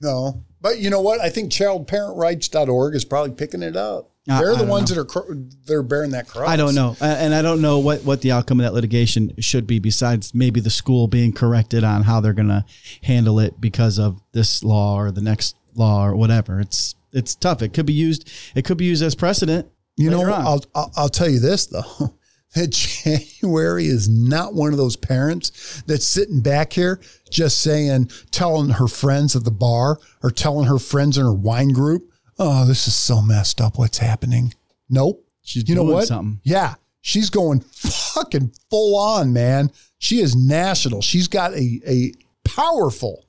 no. 0.00 0.44
But 0.60 0.78
you 0.78 0.90
know 0.90 1.00
what? 1.00 1.20
I 1.20 1.28
think 1.28 1.50
childparentrights.org 1.50 2.94
is 2.94 3.04
probably 3.04 3.32
picking 3.34 3.64
it 3.64 3.74
up. 3.76 4.10
I- 4.28 4.38
They're 4.40 4.52
I 4.54 4.58
the 4.58 4.64
ones 4.64 4.90
know. 4.90 4.94
that 4.94 5.00
are 5.00 5.04
cr- 5.04 5.32
they're 5.66 5.82
bearing 5.82 6.12
that 6.12 6.28
cross. 6.28 6.48
I 6.48 6.54
don't 6.56 6.76
know, 6.76 6.96
and 7.00 7.34
I 7.34 7.42
don't 7.42 7.60
know 7.60 7.80
what 7.80 8.04
what 8.04 8.20
the 8.20 8.30
outcome 8.30 8.60
of 8.60 8.64
that 8.64 8.72
litigation 8.72 9.32
should 9.40 9.66
be. 9.66 9.80
Besides 9.80 10.32
maybe 10.32 10.60
the 10.60 10.70
school 10.70 11.08
being 11.08 11.32
corrected 11.32 11.82
on 11.82 12.02
how 12.04 12.20
they're 12.20 12.32
going 12.32 12.46
to 12.46 12.64
handle 13.02 13.40
it 13.40 13.60
because 13.60 13.98
of 13.98 14.20
this 14.30 14.62
law 14.62 14.94
or 14.96 15.10
the 15.10 15.20
next 15.22 15.56
law 15.74 16.06
or 16.06 16.14
whatever. 16.14 16.60
It's 16.60 16.94
it's 17.12 17.34
tough. 17.34 17.60
It 17.62 17.72
could 17.74 17.86
be 17.86 17.92
used. 17.92 18.30
It 18.54 18.64
could 18.64 18.76
be 18.78 18.84
used 18.84 19.02
as 19.02 19.16
precedent. 19.16 19.66
You 19.96 20.10
know. 20.10 20.22
I'll, 20.32 20.64
I'll 20.76 20.92
I'll 20.96 21.08
tell 21.08 21.28
you 21.28 21.40
this 21.40 21.66
though. 21.66 22.14
That 22.54 22.70
January 23.40 23.86
is 23.86 24.08
not 24.08 24.54
one 24.54 24.72
of 24.72 24.78
those 24.78 24.96
parents 24.96 25.82
that's 25.86 26.06
sitting 26.06 26.40
back 26.40 26.72
here 26.72 27.00
just 27.30 27.60
saying, 27.60 28.10
telling 28.30 28.70
her 28.70 28.88
friends 28.88 29.34
at 29.34 29.44
the 29.44 29.50
bar 29.50 29.98
or 30.22 30.30
telling 30.30 30.66
her 30.66 30.78
friends 30.78 31.16
in 31.16 31.24
her 31.24 31.32
wine 31.32 31.70
group, 31.70 32.10
"Oh, 32.38 32.66
this 32.66 32.86
is 32.86 32.94
so 32.94 33.22
messed 33.22 33.60
up. 33.60 33.78
What's 33.78 33.98
happening?" 33.98 34.54
Nope. 34.90 35.26
She's 35.42 35.68
you 35.68 35.74
know 35.74 35.84
what? 35.84 36.06
something. 36.06 36.40
Yeah, 36.44 36.74
she's 37.00 37.30
going 37.30 37.60
fucking 37.60 38.52
full 38.70 38.98
on, 38.98 39.32
man. 39.32 39.70
She 39.98 40.20
is 40.20 40.36
national. 40.36 41.02
She's 41.02 41.28
got 41.28 41.52
a 41.54 41.80
a 41.86 42.12
powerful 42.44 43.24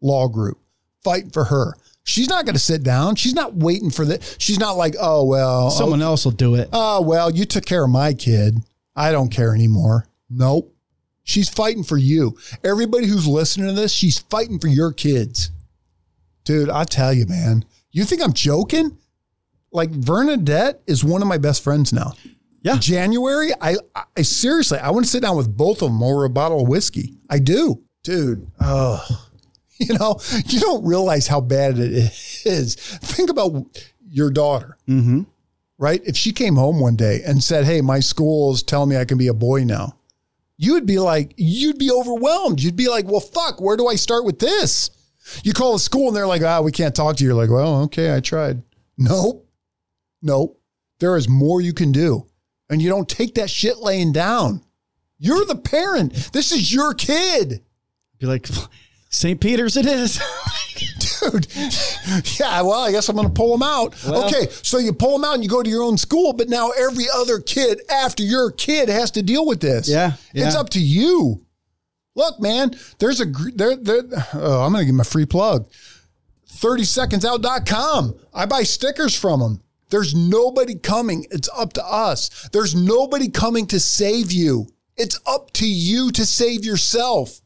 law 0.00 0.28
group 0.28 0.58
fighting 1.02 1.30
for 1.30 1.44
her. 1.44 1.74
She's 2.04 2.28
not 2.28 2.44
going 2.44 2.54
to 2.54 2.60
sit 2.60 2.82
down. 2.82 3.16
She's 3.16 3.34
not 3.34 3.54
waiting 3.54 3.90
for 3.90 4.04
the. 4.04 4.22
She's 4.38 4.58
not 4.58 4.76
like, 4.76 4.94
oh 5.00 5.24
well, 5.24 5.70
Someone 5.70 6.02
oh, 6.02 6.06
else 6.06 6.24
will 6.24 6.32
do 6.32 6.54
it. 6.54 6.68
oh 6.72 7.00
well, 7.00 7.30
you 7.30 7.44
took 7.46 7.64
care 7.64 7.84
of 7.84 7.90
my 7.90 8.12
kid. 8.14 8.58
I 8.94 9.10
don't 9.10 9.30
care 9.30 9.54
anymore. 9.54 10.06
Nope. 10.30 10.74
She's 11.24 11.48
fighting 11.48 11.82
for 11.82 11.96
you. 11.96 12.36
Everybody 12.62 13.06
who's 13.06 13.26
listening 13.26 13.68
to 13.68 13.72
this, 13.72 13.92
she's 13.92 14.18
fighting 14.18 14.58
for 14.58 14.68
your 14.68 14.92
kids. 14.92 15.50
Dude, 16.44 16.68
I 16.68 16.84
tell 16.84 17.14
you, 17.14 17.26
man. 17.26 17.64
You 17.90 18.04
think 18.04 18.22
I'm 18.22 18.34
joking? 18.34 18.98
Like 19.72 19.90
Vernadette 19.90 20.82
is 20.86 21.02
one 21.02 21.22
of 21.22 21.28
my 21.28 21.38
best 21.38 21.64
friends 21.64 21.92
now. 21.92 22.12
Yeah. 22.62 22.76
January, 22.78 23.50
I, 23.60 23.76
I 24.16 24.22
seriously, 24.22 24.78
I 24.78 24.90
want 24.90 25.04
to 25.04 25.10
sit 25.10 25.22
down 25.22 25.36
with 25.36 25.54
both 25.54 25.82
of 25.82 25.88
them 25.88 26.02
over 26.02 26.24
a 26.24 26.30
bottle 26.30 26.62
of 26.62 26.68
whiskey. 26.68 27.14
I 27.30 27.38
do, 27.38 27.82
dude. 28.02 28.50
Oh, 28.60 29.02
you 29.88 29.98
know, 29.98 30.18
you 30.46 30.60
don't 30.60 30.84
realize 30.84 31.26
how 31.26 31.40
bad 31.40 31.78
it 31.78 31.92
is. 32.44 32.74
Think 32.76 33.30
about 33.30 33.52
your 34.08 34.30
daughter, 34.30 34.76
Mm-hmm. 34.88 35.22
right? 35.78 36.00
If 36.04 36.16
she 36.16 36.32
came 36.32 36.56
home 36.56 36.80
one 36.80 36.96
day 36.96 37.22
and 37.26 37.42
said, 37.42 37.64
"Hey, 37.64 37.80
my 37.80 38.00
school 38.00 38.52
is 38.52 38.62
telling 38.62 38.90
me 38.90 38.96
I 38.96 39.04
can 39.04 39.18
be 39.18 39.28
a 39.28 39.34
boy 39.34 39.64
now," 39.64 39.96
you 40.56 40.74
would 40.74 40.86
be 40.86 40.98
like, 40.98 41.34
you'd 41.36 41.78
be 41.78 41.90
overwhelmed. 41.90 42.62
You'd 42.62 42.76
be 42.76 42.88
like, 42.88 43.06
"Well, 43.06 43.20
fuck, 43.20 43.60
where 43.60 43.76
do 43.76 43.86
I 43.88 43.96
start 43.96 44.24
with 44.24 44.38
this?" 44.38 44.90
You 45.42 45.52
call 45.54 45.72
the 45.72 45.78
school 45.78 46.08
and 46.08 46.16
they're 46.16 46.26
like, 46.26 46.42
"Ah, 46.42 46.60
we 46.60 46.70
can't 46.70 46.94
talk 46.94 47.16
to 47.16 47.24
you." 47.24 47.30
You're 47.30 47.40
like, 47.42 47.50
"Well, 47.50 47.82
okay, 47.84 48.14
I 48.14 48.20
tried." 48.20 48.62
Nope, 48.98 49.48
nope. 50.22 50.60
There 51.00 51.16
is 51.16 51.28
more 51.28 51.60
you 51.60 51.72
can 51.72 51.90
do, 51.92 52.26
and 52.70 52.80
you 52.80 52.88
don't 52.88 53.08
take 53.08 53.34
that 53.34 53.50
shit 53.50 53.78
laying 53.78 54.12
down. 54.12 54.62
You're 55.18 55.44
the 55.44 55.56
parent. 55.56 56.12
This 56.32 56.52
is 56.52 56.72
your 56.72 56.92
kid. 56.94 57.62
Be 58.18 58.26
like, 58.26 58.46
St. 59.14 59.40
Peter's 59.40 59.76
it 59.76 59.86
is. 59.86 60.20
dude. 60.74 61.46
Yeah, 62.38 62.62
well, 62.62 62.82
I 62.82 62.90
guess 62.90 63.08
I'm 63.08 63.14
going 63.14 63.28
to 63.28 63.32
pull 63.32 63.56
them 63.56 63.62
out. 63.62 63.94
Well- 64.04 64.26
okay, 64.26 64.48
so 64.50 64.78
you 64.78 64.92
pull 64.92 65.12
them 65.12 65.24
out 65.24 65.34
and 65.34 65.44
you 65.44 65.48
go 65.48 65.62
to 65.62 65.70
your 65.70 65.84
own 65.84 65.96
school, 65.96 66.32
but 66.32 66.48
now 66.48 66.70
every 66.70 67.04
other 67.14 67.38
kid 67.38 67.80
after 67.88 68.24
your 68.24 68.50
kid 68.50 68.88
has 68.88 69.12
to 69.12 69.22
deal 69.22 69.46
with 69.46 69.60
this. 69.60 69.88
Yeah, 69.88 70.14
it's 70.32 70.56
up 70.56 70.70
to 70.70 70.80
you. 70.80 71.46
Look, 72.16 72.40
man, 72.40 72.72
there's 72.98 73.20
a, 73.20 73.26
there, 73.26 73.76
there, 73.76 74.02
oh, 74.34 74.62
I'm 74.62 74.72
going 74.72 74.82
to 74.82 74.86
give 74.86 74.94
him 74.94 75.00
a 75.00 75.04
free 75.04 75.26
plug. 75.26 75.68
30secondsout.com. 76.48 78.14
I 78.34 78.46
buy 78.46 78.64
stickers 78.64 79.18
from 79.18 79.40
them. 79.40 79.62
There's 79.90 80.14
nobody 80.14 80.74
coming. 80.74 81.26
It's 81.30 81.48
up 81.56 81.72
to 81.74 81.84
us. 81.84 82.48
There's 82.52 82.74
nobody 82.74 83.28
coming 83.28 83.66
to 83.68 83.78
save 83.78 84.32
you. 84.32 84.66
It's 84.96 85.20
up 85.26 85.52
to 85.54 85.68
you 85.68 86.10
to 86.12 86.26
save 86.26 86.64
yourself 86.64 87.40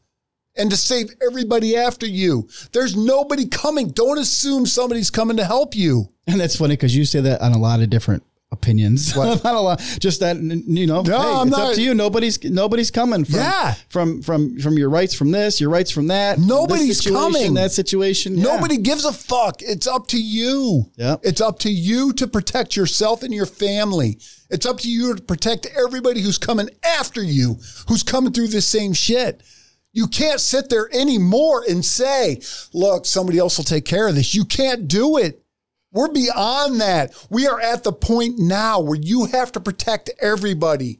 and 0.59 0.69
to 0.69 0.77
save 0.77 1.07
everybody 1.25 1.75
after 1.75 2.05
you. 2.05 2.47
There's 2.73 2.95
nobody 2.95 3.47
coming. 3.47 3.89
Don't 3.89 4.17
assume 4.19 4.65
somebody's 4.65 5.09
coming 5.09 5.37
to 5.37 5.45
help 5.45 5.75
you. 5.75 6.09
and 6.27 6.39
that's 6.39 6.55
funny 6.57 6.75
because 6.75 6.95
you 6.95 7.05
say 7.05 7.21
that 7.21 7.41
on 7.41 7.53
a 7.53 7.57
lot 7.57 7.79
of 7.81 7.89
different 7.89 8.23
opinions. 8.51 9.15
Not 9.43 9.45
a 9.45 9.59
lot. 9.59 9.79
Just 9.99 10.21
that 10.21 10.37
you 10.37 10.87
know. 10.87 11.01
No, 11.03 11.21
hey, 11.21 11.27
I'm 11.41 11.47
it's 11.49 11.57
not- 11.57 11.69
up 11.69 11.75
to 11.75 11.81
you. 11.83 11.93
Nobody's 11.93 12.43
nobody's 12.43 12.89
coming. 12.89 13.23
From, 13.23 13.35
Yeah. 13.35 13.75
From 13.89 14.21
from 14.23 14.59
from 14.59 14.75
your 14.77 14.89
rights 14.89 15.13
from 15.13 15.29
this, 15.31 15.61
your 15.61 15.69
rights 15.69 15.91
from 15.91 16.07
that. 16.07 16.39
Nobody's 16.39 16.99
coming. 17.01 17.53
That 17.53 17.71
situation. 17.71 18.37
yeah. 18.37 18.43
Nobody 18.45 18.77
gives 18.77 19.05
a 19.05 19.13
fuck. 19.13 19.61
It's 19.61 19.85
up 19.85 20.07
to 20.07 20.19
you. 20.21 20.85
Yep. 20.95 21.19
It's 21.23 21.41
up 21.41 21.59
to 21.59 21.69
you 21.71 22.11
to 22.13 22.25
protect 22.27 22.75
yourself 22.75 23.21
and 23.21 23.31
your 23.33 23.45
family. 23.45 24.17
It's 24.49 24.65
up 24.65 24.79
to 24.79 24.89
you 24.89 25.13
to 25.15 25.21
protect 25.21 25.67
everybody 25.67 26.21
who's 26.21 26.39
coming 26.39 26.69
after 26.83 27.21
you, 27.23 27.57
who's 27.87 28.01
coming 28.01 28.33
through 28.33 28.47
this 28.47 28.67
same 28.67 28.93
shit. 28.93 29.43
You 29.91 30.07
can't 30.07 30.39
sit 30.39 30.69
there 30.69 30.89
anymore 30.93 31.63
and 31.67 31.83
say, 31.83 32.41
look, 32.73 33.05
somebody 33.05 33.39
else 33.39 33.57
will 33.57 33.65
take 33.65 33.85
care 33.85 34.07
of 34.07 34.15
this. 34.15 34.35
You 34.35 34.45
can't 34.45 34.87
do 34.87 35.17
it. 35.17 35.43
We're 35.91 36.11
beyond 36.11 36.79
that. 36.81 37.15
We 37.29 37.47
are 37.47 37.59
at 37.59 37.83
the 37.83 37.91
point 37.91 38.37
now 38.37 38.79
where 38.79 38.99
you 38.99 39.25
have 39.25 39.51
to 39.53 39.59
protect 39.59 40.11
everybody. 40.21 40.99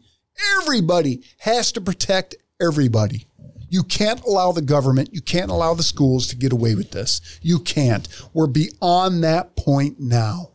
Everybody 0.58 1.24
has 1.40 1.72
to 1.74 1.82
protect 1.82 2.36
everybody. 2.60 3.28
You 3.70 3.84
can't 3.84 4.24
allow 4.24 4.52
the 4.52 4.64
government, 4.64 5.14
you 5.14 5.22
can't 5.22 5.52
allow 5.52 5.76
the 5.76 5.84
schools 5.84 6.26
to 6.28 6.36
get 6.36 6.52
away 6.52 6.74
with 6.74 6.90
this. 6.92 7.40
You 7.44 7.60
can't. 7.60 8.08
We're 8.34 8.48
beyond 8.48 9.24
that 9.24 9.56
point 9.56 10.00
now. 10.00 10.54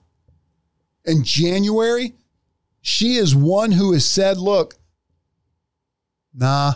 In 1.04 1.22
January, 1.22 2.14
she 2.80 3.14
is 3.14 3.36
one 3.36 3.70
who 3.72 3.92
has 3.92 4.04
said, 4.04 4.38
look, 4.38 4.74
nah, 6.34 6.74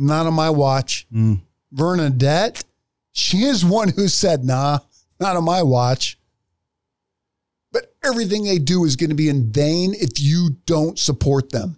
not 0.00 0.26
on 0.26 0.34
my 0.34 0.50
watch. 0.50 1.06
Mm. 1.12 1.40
Vernadette, 1.72 2.64
she 3.12 3.42
is 3.42 3.64
one 3.64 3.90
who 3.90 4.08
said, 4.08 4.44
nah, 4.44 4.78
not 5.20 5.36
on 5.36 5.44
my 5.44 5.62
watch. 5.62 6.18
But 7.72 7.94
everything 8.02 8.44
they 8.44 8.58
do 8.58 8.84
is 8.84 8.96
going 8.96 9.10
to 9.10 9.16
be 9.16 9.28
in 9.28 9.52
vain 9.52 9.94
if 9.94 10.18
you 10.20 10.56
don't 10.66 10.98
support 10.98 11.50
them. 11.52 11.76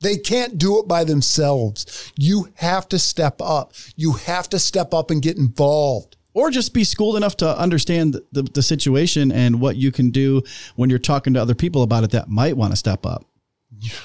They 0.00 0.16
can't 0.16 0.56
do 0.58 0.78
it 0.80 0.88
by 0.88 1.04
themselves. 1.04 2.12
You 2.16 2.48
have 2.54 2.88
to 2.88 2.98
step 2.98 3.40
up. 3.40 3.72
You 3.94 4.12
have 4.12 4.48
to 4.50 4.58
step 4.58 4.94
up 4.94 5.10
and 5.10 5.20
get 5.22 5.36
involved. 5.36 6.16
or 6.34 6.50
just 6.50 6.72
be 6.72 6.84
schooled 6.84 7.16
enough 7.16 7.36
to 7.38 7.58
understand 7.58 8.16
the, 8.32 8.42
the 8.42 8.62
situation 8.62 9.30
and 9.30 9.60
what 9.60 9.76
you 9.76 9.92
can 9.92 10.10
do 10.10 10.42
when 10.76 10.88
you're 10.90 10.98
talking 10.98 11.34
to 11.34 11.40
other 11.40 11.54
people 11.54 11.82
about 11.82 12.04
it 12.04 12.10
that 12.12 12.28
might 12.28 12.56
want 12.56 12.72
to 12.72 12.76
step 12.76 13.04
up. 13.04 13.26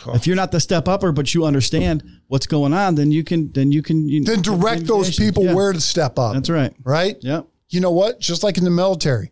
If 0.08 0.26
you're 0.26 0.36
not 0.36 0.52
the 0.52 0.60
step 0.60 0.88
upper, 0.88 1.12
but 1.12 1.34
you 1.34 1.46
understand 1.46 2.04
what's 2.28 2.48
going 2.48 2.74
on, 2.74 2.96
then 2.96 3.12
you 3.12 3.24
can 3.24 3.52
then 3.52 3.72
you 3.72 3.82
can 3.84 4.08
you, 4.10 4.24
Then 4.24 4.42
direct 4.42 4.86
those 4.88 5.16
people 5.16 5.44
Yeah. 5.46 5.54
where 5.54 5.72
to 5.74 5.80
step 5.82 6.18
up. 6.18 6.34
That's 6.34 6.50
right. 6.50 6.74
Right? 6.84 7.18
Yep. 7.22 7.48
You 7.70 7.82
know 7.82 7.92
what? 7.92 8.20
Just 8.20 8.44
like 8.44 8.58
in 8.58 8.64
the 8.64 8.70
military, 8.72 9.32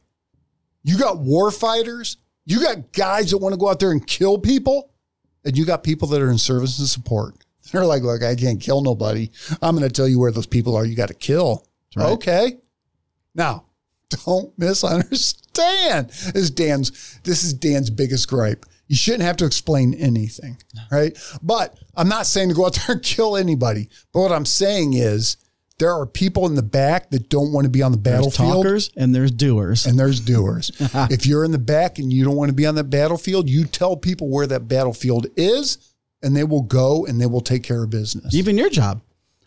you 0.84 0.98
got 0.98 1.20
war 1.20 1.50
fighters, 1.52 2.18
you 2.46 2.60
got 2.62 2.92
guys 2.92 3.32
that 3.32 3.40
want 3.40 3.54
to 3.54 3.58
go 3.60 3.70
out 3.70 3.80
there 3.80 3.92
and 3.92 4.06
kill 4.06 4.38
people, 4.38 4.92
and 5.44 5.58
you 5.58 5.66
got 5.66 5.84
people 5.84 6.08
that 6.10 6.22
are 6.22 6.30
in 6.30 6.38
service 6.38 6.78
and 6.80 6.88
support. 6.88 7.36
They're 7.72 7.86
like, 7.86 8.04
look, 8.04 8.22
I 8.22 8.36
can't 8.36 8.62
kill 8.62 8.82
nobody. 8.82 9.32
I'm 9.62 9.76
going 9.76 9.88
to 9.88 9.94
tell 9.94 10.08
you 10.08 10.20
where 10.20 10.32
those 10.32 10.46
people 10.46 10.76
are. 10.76 10.86
You 10.86 10.96
got 10.96 11.08
to 11.08 11.14
kill. 11.16 11.66
right. 11.96 12.12
Okay. 12.12 12.58
Now, 13.34 13.66
don't 14.26 14.54
misunderstand. 14.60 16.10
This 16.10 16.36
is 16.36 16.52
Dan's. 16.52 17.20
This 17.24 17.44
is 17.44 17.54
Dan's 17.54 17.90
biggest 17.90 18.28
gripe. 18.30 18.66
You 18.88 18.96
shouldn't 18.96 19.24
have 19.24 19.38
to 19.38 19.46
explain 19.46 19.94
anything, 19.96 20.58
right? 20.92 21.18
But 21.42 21.78
I'm 21.96 22.08
not 22.08 22.28
saying 22.28 22.50
to 22.50 22.56
go 22.56 22.66
out 22.66 22.76
there 22.76 22.96
and 22.96 23.04
kill 23.04 23.36
anybody. 23.36 23.90
But 24.14 24.22
what 24.22 24.32
I'm 24.32 24.46
saying 24.46 24.94
is 24.94 25.38
there 25.80 25.92
are 25.92 26.06
people 26.06 26.46
in 26.46 26.56
the 26.56 26.64
back 26.64 27.10
that 27.10 27.30
don't 27.30 27.52
want 27.52 27.66
to 27.66 27.70
be 27.70 27.82
on 27.82 27.92
the 27.92 27.98
battlefield. 27.98 28.66
There's 28.66 28.90
talkers 28.90 28.90
and 28.96 29.14
there's 29.14 29.32
doers. 29.32 29.86
and 29.86 29.98
there's 29.98 30.20
doers. 30.20 30.72
if 30.80 31.26
you're 31.26 31.44
in 31.44 31.52
the 31.52 31.58
back 31.58 31.98
and 32.00 32.14
you 32.14 32.24
don't 32.24 32.36
want 32.36 32.50
to 32.50 32.56
be 32.56 32.66
on 32.66 32.76
that 32.76 32.86
battlefield, 32.86 33.50
you 33.50 33.66
tell 33.66 33.98
people 33.98 34.30
where 34.30 34.48
that 34.48 34.68
battlefield 34.68 35.28
is 35.36 35.94
and 36.22 36.36
they 36.36 36.44
will 36.44 36.62
go 36.64 37.06
and 37.06 37.20
they 37.20 37.26
will 37.26 37.42
take 37.42 37.64
care 37.64 37.84
of 37.84 37.90
business. 37.90 38.34
even 38.34 38.58
your 38.58 38.70
job. 38.70 39.02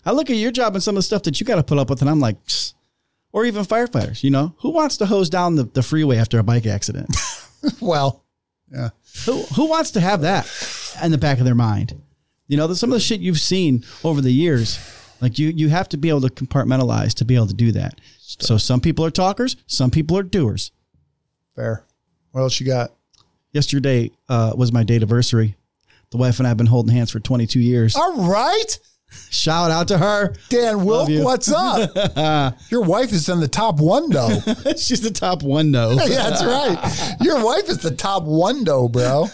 I 0.05 0.13
look 0.13 0.31
at 0.31 0.37
your 0.37 0.53
job 0.53 0.75
and 0.75 0.83
some 0.83 0.95
of 0.97 0.99
the 0.99 1.03
stuff 1.03 1.23
that 1.25 1.39
you 1.41 1.47
got 1.47 1.57
to 1.57 1.63
put 1.63 1.77
up 1.79 1.91
with, 1.91 2.01
and 2.01 2.11
I'm 2.11 2.21
like, 2.21 2.43
"Psst." 2.47 2.75
or 3.33 3.45
even 3.45 3.65
firefighters. 3.65 4.23
You 4.23 4.31
know, 4.31 4.55
who 4.59 4.71
wants 4.71 4.97
to 4.99 5.07
hose 5.07 5.31
down 5.31 5.57
the, 5.57 5.65
the 5.65 5.83
freeway 5.83 6.17
after 6.17 6.39
a 6.39 6.43
bike 6.43 6.67
accident? 6.67 7.15
well, 7.81 8.25
yeah. 8.73 8.91
who 9.27 9.43
who 9.55 9.67
wants 9.69 9.91
to 9.93 10.01
have 10.01 10.23
that 10.23 10.47
in 11.03 11.11
the 11.11 11.19
back 11.19 11.39
of 11.39 11.45
their 11.45 11.55
mind? 11.55 12.01
You 12.47 12.57
know, 12.57 12.73
some 12.73 12.91
of 12.91 12.95
the 12.95 13.01
shit 13.01 13.21
you've 13.21 13.41
seen 13.41 13.85
over 14.03 14.21
the 14.21 14.33
years. 14.33 14.79
Like 15.21 15.39
you, 15.39 15.49
you 15.49 15.69
have 15.69 15.89
to 15.91 15.97
be 15.97 16.09
able 16.09 16.21
to 16.23 16.29
compartmentalize 16.29 17.13
to 17.15 17.25
be 17.25 17.35
able 17.35 17.49
to 17.49 17.55
do 17.55 17.73
that. 17.73 18.01
So 18.19 18.57
some 18.57 18.81
people 18.81 19.05
are 19.05 19.11
talkers, 19.11 19.57
some 19.67 19.91
people 19.91 20.17
are 20.17 20.23
doers. 20.23 20.71
Fair. 21.57 21.85
What 22.31 22.43
else 22.43 22.61
you 22.61 22.67
got? 22.67 22.93
Yesterday 23.53 24.13
uh, 24.29 24.53
was 24.57 24.73
my 24.73 24.85
date 24.85 24.97
anniversary. 24.97 25.57
The 26.11 26.19
wife 26.19 26.39
and 26.39 26.47
I 26.47 26.51
have 26.51 26.57
been 26.57 26.67
holding 26.67 26.95
hands 26.95 27.11
for 27.11 27.21
22 27.21 27.59
years. 27.61 27.97
All 27.97 28.29
right. 28.29 28.79
Shout 29.31 29.71
out 29.71 29.89
to 29.89 29.99
her. 29.99 30.35
Dan 30.49 30.85
Wilk, 30.85 31.09
what's 31.25 31.51
up? 31.51 32.57
Your 32.71 32.83
wife 32.83 33.13
is 33.13 33.29
in 33.29 33.41
the 33.41 33.49
top 33.49 33.81
one 33.81 34.11
though. 34.11 34.29
She's 34.77 35.01
the 35.01 35.11
top 35.11 35.43
one 35.43 35.73
though. 35.73 35.93
yeah, 35.93 36.31
that's 36.31 36.45
right. 36.45 37.17
Your 37.21 37.45
wife 37.45 37.69
is 37.69 37.79
the 37.79 37.91
top 37.91 38.25
one 38.25 38.65
though, 38.65 38.89
bro. 38.89 39.27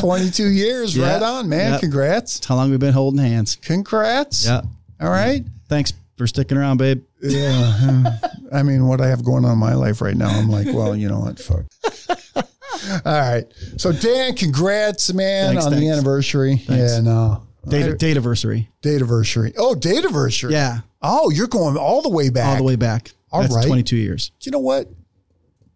22 0.00 0.48
years. 0.48 0.96
Yeah. 0.96 1.14
Right 1.14 1.22
on, 1.22 1.48
man. 1.48 1.72
Yep. 1.72 1.80
Congrats. 1.80 2.44
How 2.44 2.56
long 2.56 2.70
we've 2.70 2.80
been 2.80 2.92
holding 2.92 3.20
hands? 3.20 3.56
Congrats. 3.56 4.46
Yeah. 4.46 4.62
All 5.00 5.10
right. 5.10 5.44
Thanks 5.68 5.92
for 6.16 6.26
sticking 6.26 6.56
around, 6.56 6.78
babe. 6.78 7.02
Yeah. 7.20 8.18
I 8.52 8.62
mean, 8.62 8.86
what 8.86 9.00
I 9.00 9.08
have 9.08 9.24
going 9.24 9.44
on 9.44 9.52
in 9.52 9.58
my 9.58 9.74
life 9.74 10.00
right 10.00 10.16
now, 10.16 10.28
I'm 10.28 10.48
like, 10.48 10.66
well, 10.66 10.94
you 10.96 11.08
know 11.08 11.20
what? 11.20 11.38
Fuck. 11.38 11.64
All 13.04 13.12
right. 13.12 13.44
So, 13.76 13.92
Dan, 13.92 14.34
congrats, 14.34 15.12
man, 15.12 15.54
Thanks, 15.54 15.66
on 15.66 15.72
the 15.72 15.88
anniversary. 15.88 16.56
Thanks. 16.56 16.92
Yeah, 16.92 16.98
uh, 16.98 17.00
no. 17.00 17.42
Anniversary. 17.70 18.68
Date 18.80 18.96
anniversary. 18.96 19.52
Oh, 19.56 19.74
date 19.74 19.98
anniversary. 19.98 20.52
Yeah. 20.52 20.80
Oh, 21.00 21.30
you're 21.30 21.48
going 21.48 21.76
all 21.76 22.02
the 22.02 22.08
way 22.08 22.30
back. 22.30 22.46
All 22.48 22.56
the 22.56 22.62
way 22.62 22.76
back. 22.76 23.12
All 23.30 23.42
That's 23.42 23.54
right. 23.54 23.66
22 23.66 23.96
years. 23.96 24.30
You 24.42 24.52
know 24.52 24.58
what? 24.58 24.88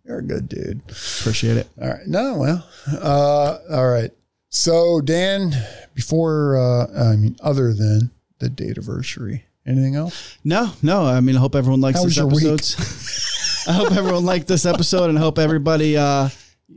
You're 0.05 0.19
a 0.19 0.23
good 0.23 0.49
dude. 0.49 0.81
Appreciate 0.89 1.57
it. 1.57 1.69
All 1.81 1.89
right. 1.89 2.07
No, 2.07 2.37
well, 2.37 2.69
uh, 2.93 3.59
all 3.71 3.89
right. 3.89 4.11
So, 4.51 5.01
Dan, 5.01 5.53
before, 5.95 6.57
uh, 6.57 7.11
I 7.11 7.17
mean, 7.17 7.37
other 7.43 7.73
than 7.75 8.11
the 8.39 8.49
date 8.49 8.71
anniversary, 8.71 9.45
anything 9.67 9.97
else? 9.97 10.39
No, 10.45 10.71
no. 10.83 11.05
I 11.05 11.21
mean, 11.21 11.37
I 11.37 11.41
hope 11.41 11.57
everyone 11.57 11.81
likes 11.81 11.99
How 11.99 12.05
this 12.05 12.19
episode. 12.19 13.69
I 13.69 13.73
hope 13.73 13.93
everyone 13.93 14.25
liked 14.25 14.47
this 14.47 14.65
episode 14.65 15.11
and 15.11 15.19
hope 15.19 15.39
everybody 15.41 15.97
uh, 15.97 16.29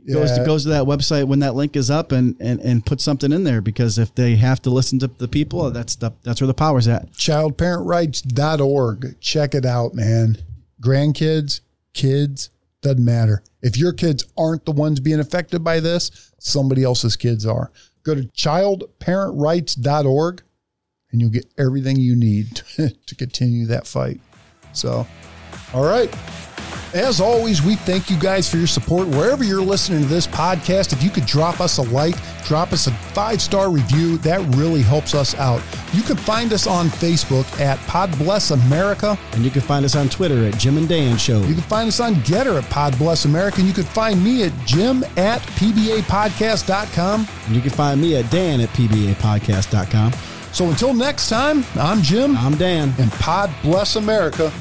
goes 0.06 0.32
to 0.32 0.44
goes 0.44 0.64
to 0.64 0.70
that 0.70 0.84
website 0.84 1.26
when 1.26 1.38
that 1.40 1.54
link 1.54 1.76
is 1.76 1.90
up 1.90 2.12
and, 2.12 2.34
and, 2.40 2.58
and 2.60 2.86
put 2.86 3.00
something 3.00 3.32
in 3.32 3.44
there 3.44 3.60
because 3.60 3.98
if 3.98 4.14
they 4.14 4.36
have 4.36 4.62
to 4.62 4.70
listen 4.70 4.98
to 5.00 5.08
the 5.08 5.28
people, 5.28 5.70
that's 5.70 5.96
the, 5.96 6.12
that's 6.22 6.40
where 6.40 6.46
the 6.46 6.54
power's 6.54 6.88
at. 6.88 7.12
childparentrights.org. 7.12 9.20
Check 9.20 9.54
it 9.54 9.66
out, 9.66 9.94
man. 9.94 10.38
Grandkids, 10.82 11.60
kids, 11.92 12.48
doesn't 12.82 13.04
matter. 13.04 13.42
If 13.62 13.76
your 13.76 13.92
kids 13.92 14.24
aren't 14.38 14.64
the 14.64 14.72
ones 14.72 15.00
being 15.00 15.20
affected 15.20 15.62
by 15.62 15.80
this, 15.80 16.32
somebody 16.38 16.82
else's 16.82 17.14
kids 17.16 17.44
are. 17.44 17.70
Go 18.02 18.14
to 18.14 18.22
childparentrights.org 18.22 20.42
and 21.12 21.20
you'll 21.20 21.30
get 21.30 21.44
everything 21.58 21.96
you 21.96 22.16
need 22.16 22.56
to 23.06 23.14
continue 23.16 23.66
that 23.66 23.86
fight. 23.86 24.18
So, 24.72 25.06
all 25.74 25.84
right. 25.84 26.10
As 26.92 27.20
always, 27.20 27.62
we 27.62 27.76
thank 27.76 28.10
you 28.10 28.18
guys 28.18 28.50
for 28.50 28.56
your 28.56 28.66
support 28.66 29.06
wherever 29.06 29.44
you're 29.44 29.62
listening 29.62 30.02
to 30.02 30.08
this 30.08 30.26
podcast. 30.26 30.92
If 30.92 31.04
you 31.04 31.10
could 31.10 31.24
drop 31.24 31.60
us 31.60 31.78
a 31.78 31.82
like, 31.82 32.16
drop 32.44 32.72
us 32.72 32.88
a 32.88 32.90
five 32.90 33.40
star 33.40 33.70
review, 33.70 34.18
that 34.18 34.40
really 34.56 34.82
helps 34.82 35.14
us 35.14 35.36
out. 35.36 35.62
You 35.92 36.02
can 36.02 36.16
find 36.16 36.52
us 36.52 36.66
on 36.66 36.88
Facebook 36.88 37.46
at 37.60 37.78
Pod 37.86 38.16
Bless 38.18 38.50
America. 38.50 39.16
And 39.32 39.44
you 39.44 39.52
can 39.52 39.62
find 39.62 39.84
us 39.84 39.94
on 39.94 40.08
Twitter 40.08 40.44
at 40.46 40.58
Jim 40.58 40.78
and 40.78 40.88
Dan 40.88 41.16
Show. 41.16 41.38
You 41.42 41.54
can 41.54 41.62
find 41.62 41.86
us 41.86 42.00
on 42.00 42.16
Gettr 42.16 42.60
at 42.60 42.68
Pod 42.70 42.98
Bless 42.98 43.24
America. 43.24 43.58
And 43.60 43.68
you 43.68 43.74
can 43.74 43.84
find 43.84 44.22
me 44.22 44.42
at 44.42 44.52
Jim 44.66 45.04
at 45.16 45.42
PBApodcast.com. 45.42 47.28
And 47.46 47.54
you 47.54 47.62
can 47.62 47.70
find 47.70 48.00
me 48.00 48.16
at 48.16 48.28
Dan 48.32 48.60
at 48.60 48.68
PBApodcast.com. 48.70 50.12
So 50.52 50.68
until 50.68 50.92
next 50.92 51.28
time, 51.28 51.64
I'm 51.76 52.02
Jim 52.02 52.36
I'm 52.36 52.56
Dan. 52.56 52.92
and 52.98 53.12
Pod 53.12 53.54
Bless 53.62 53.94
America. 53.94 54.52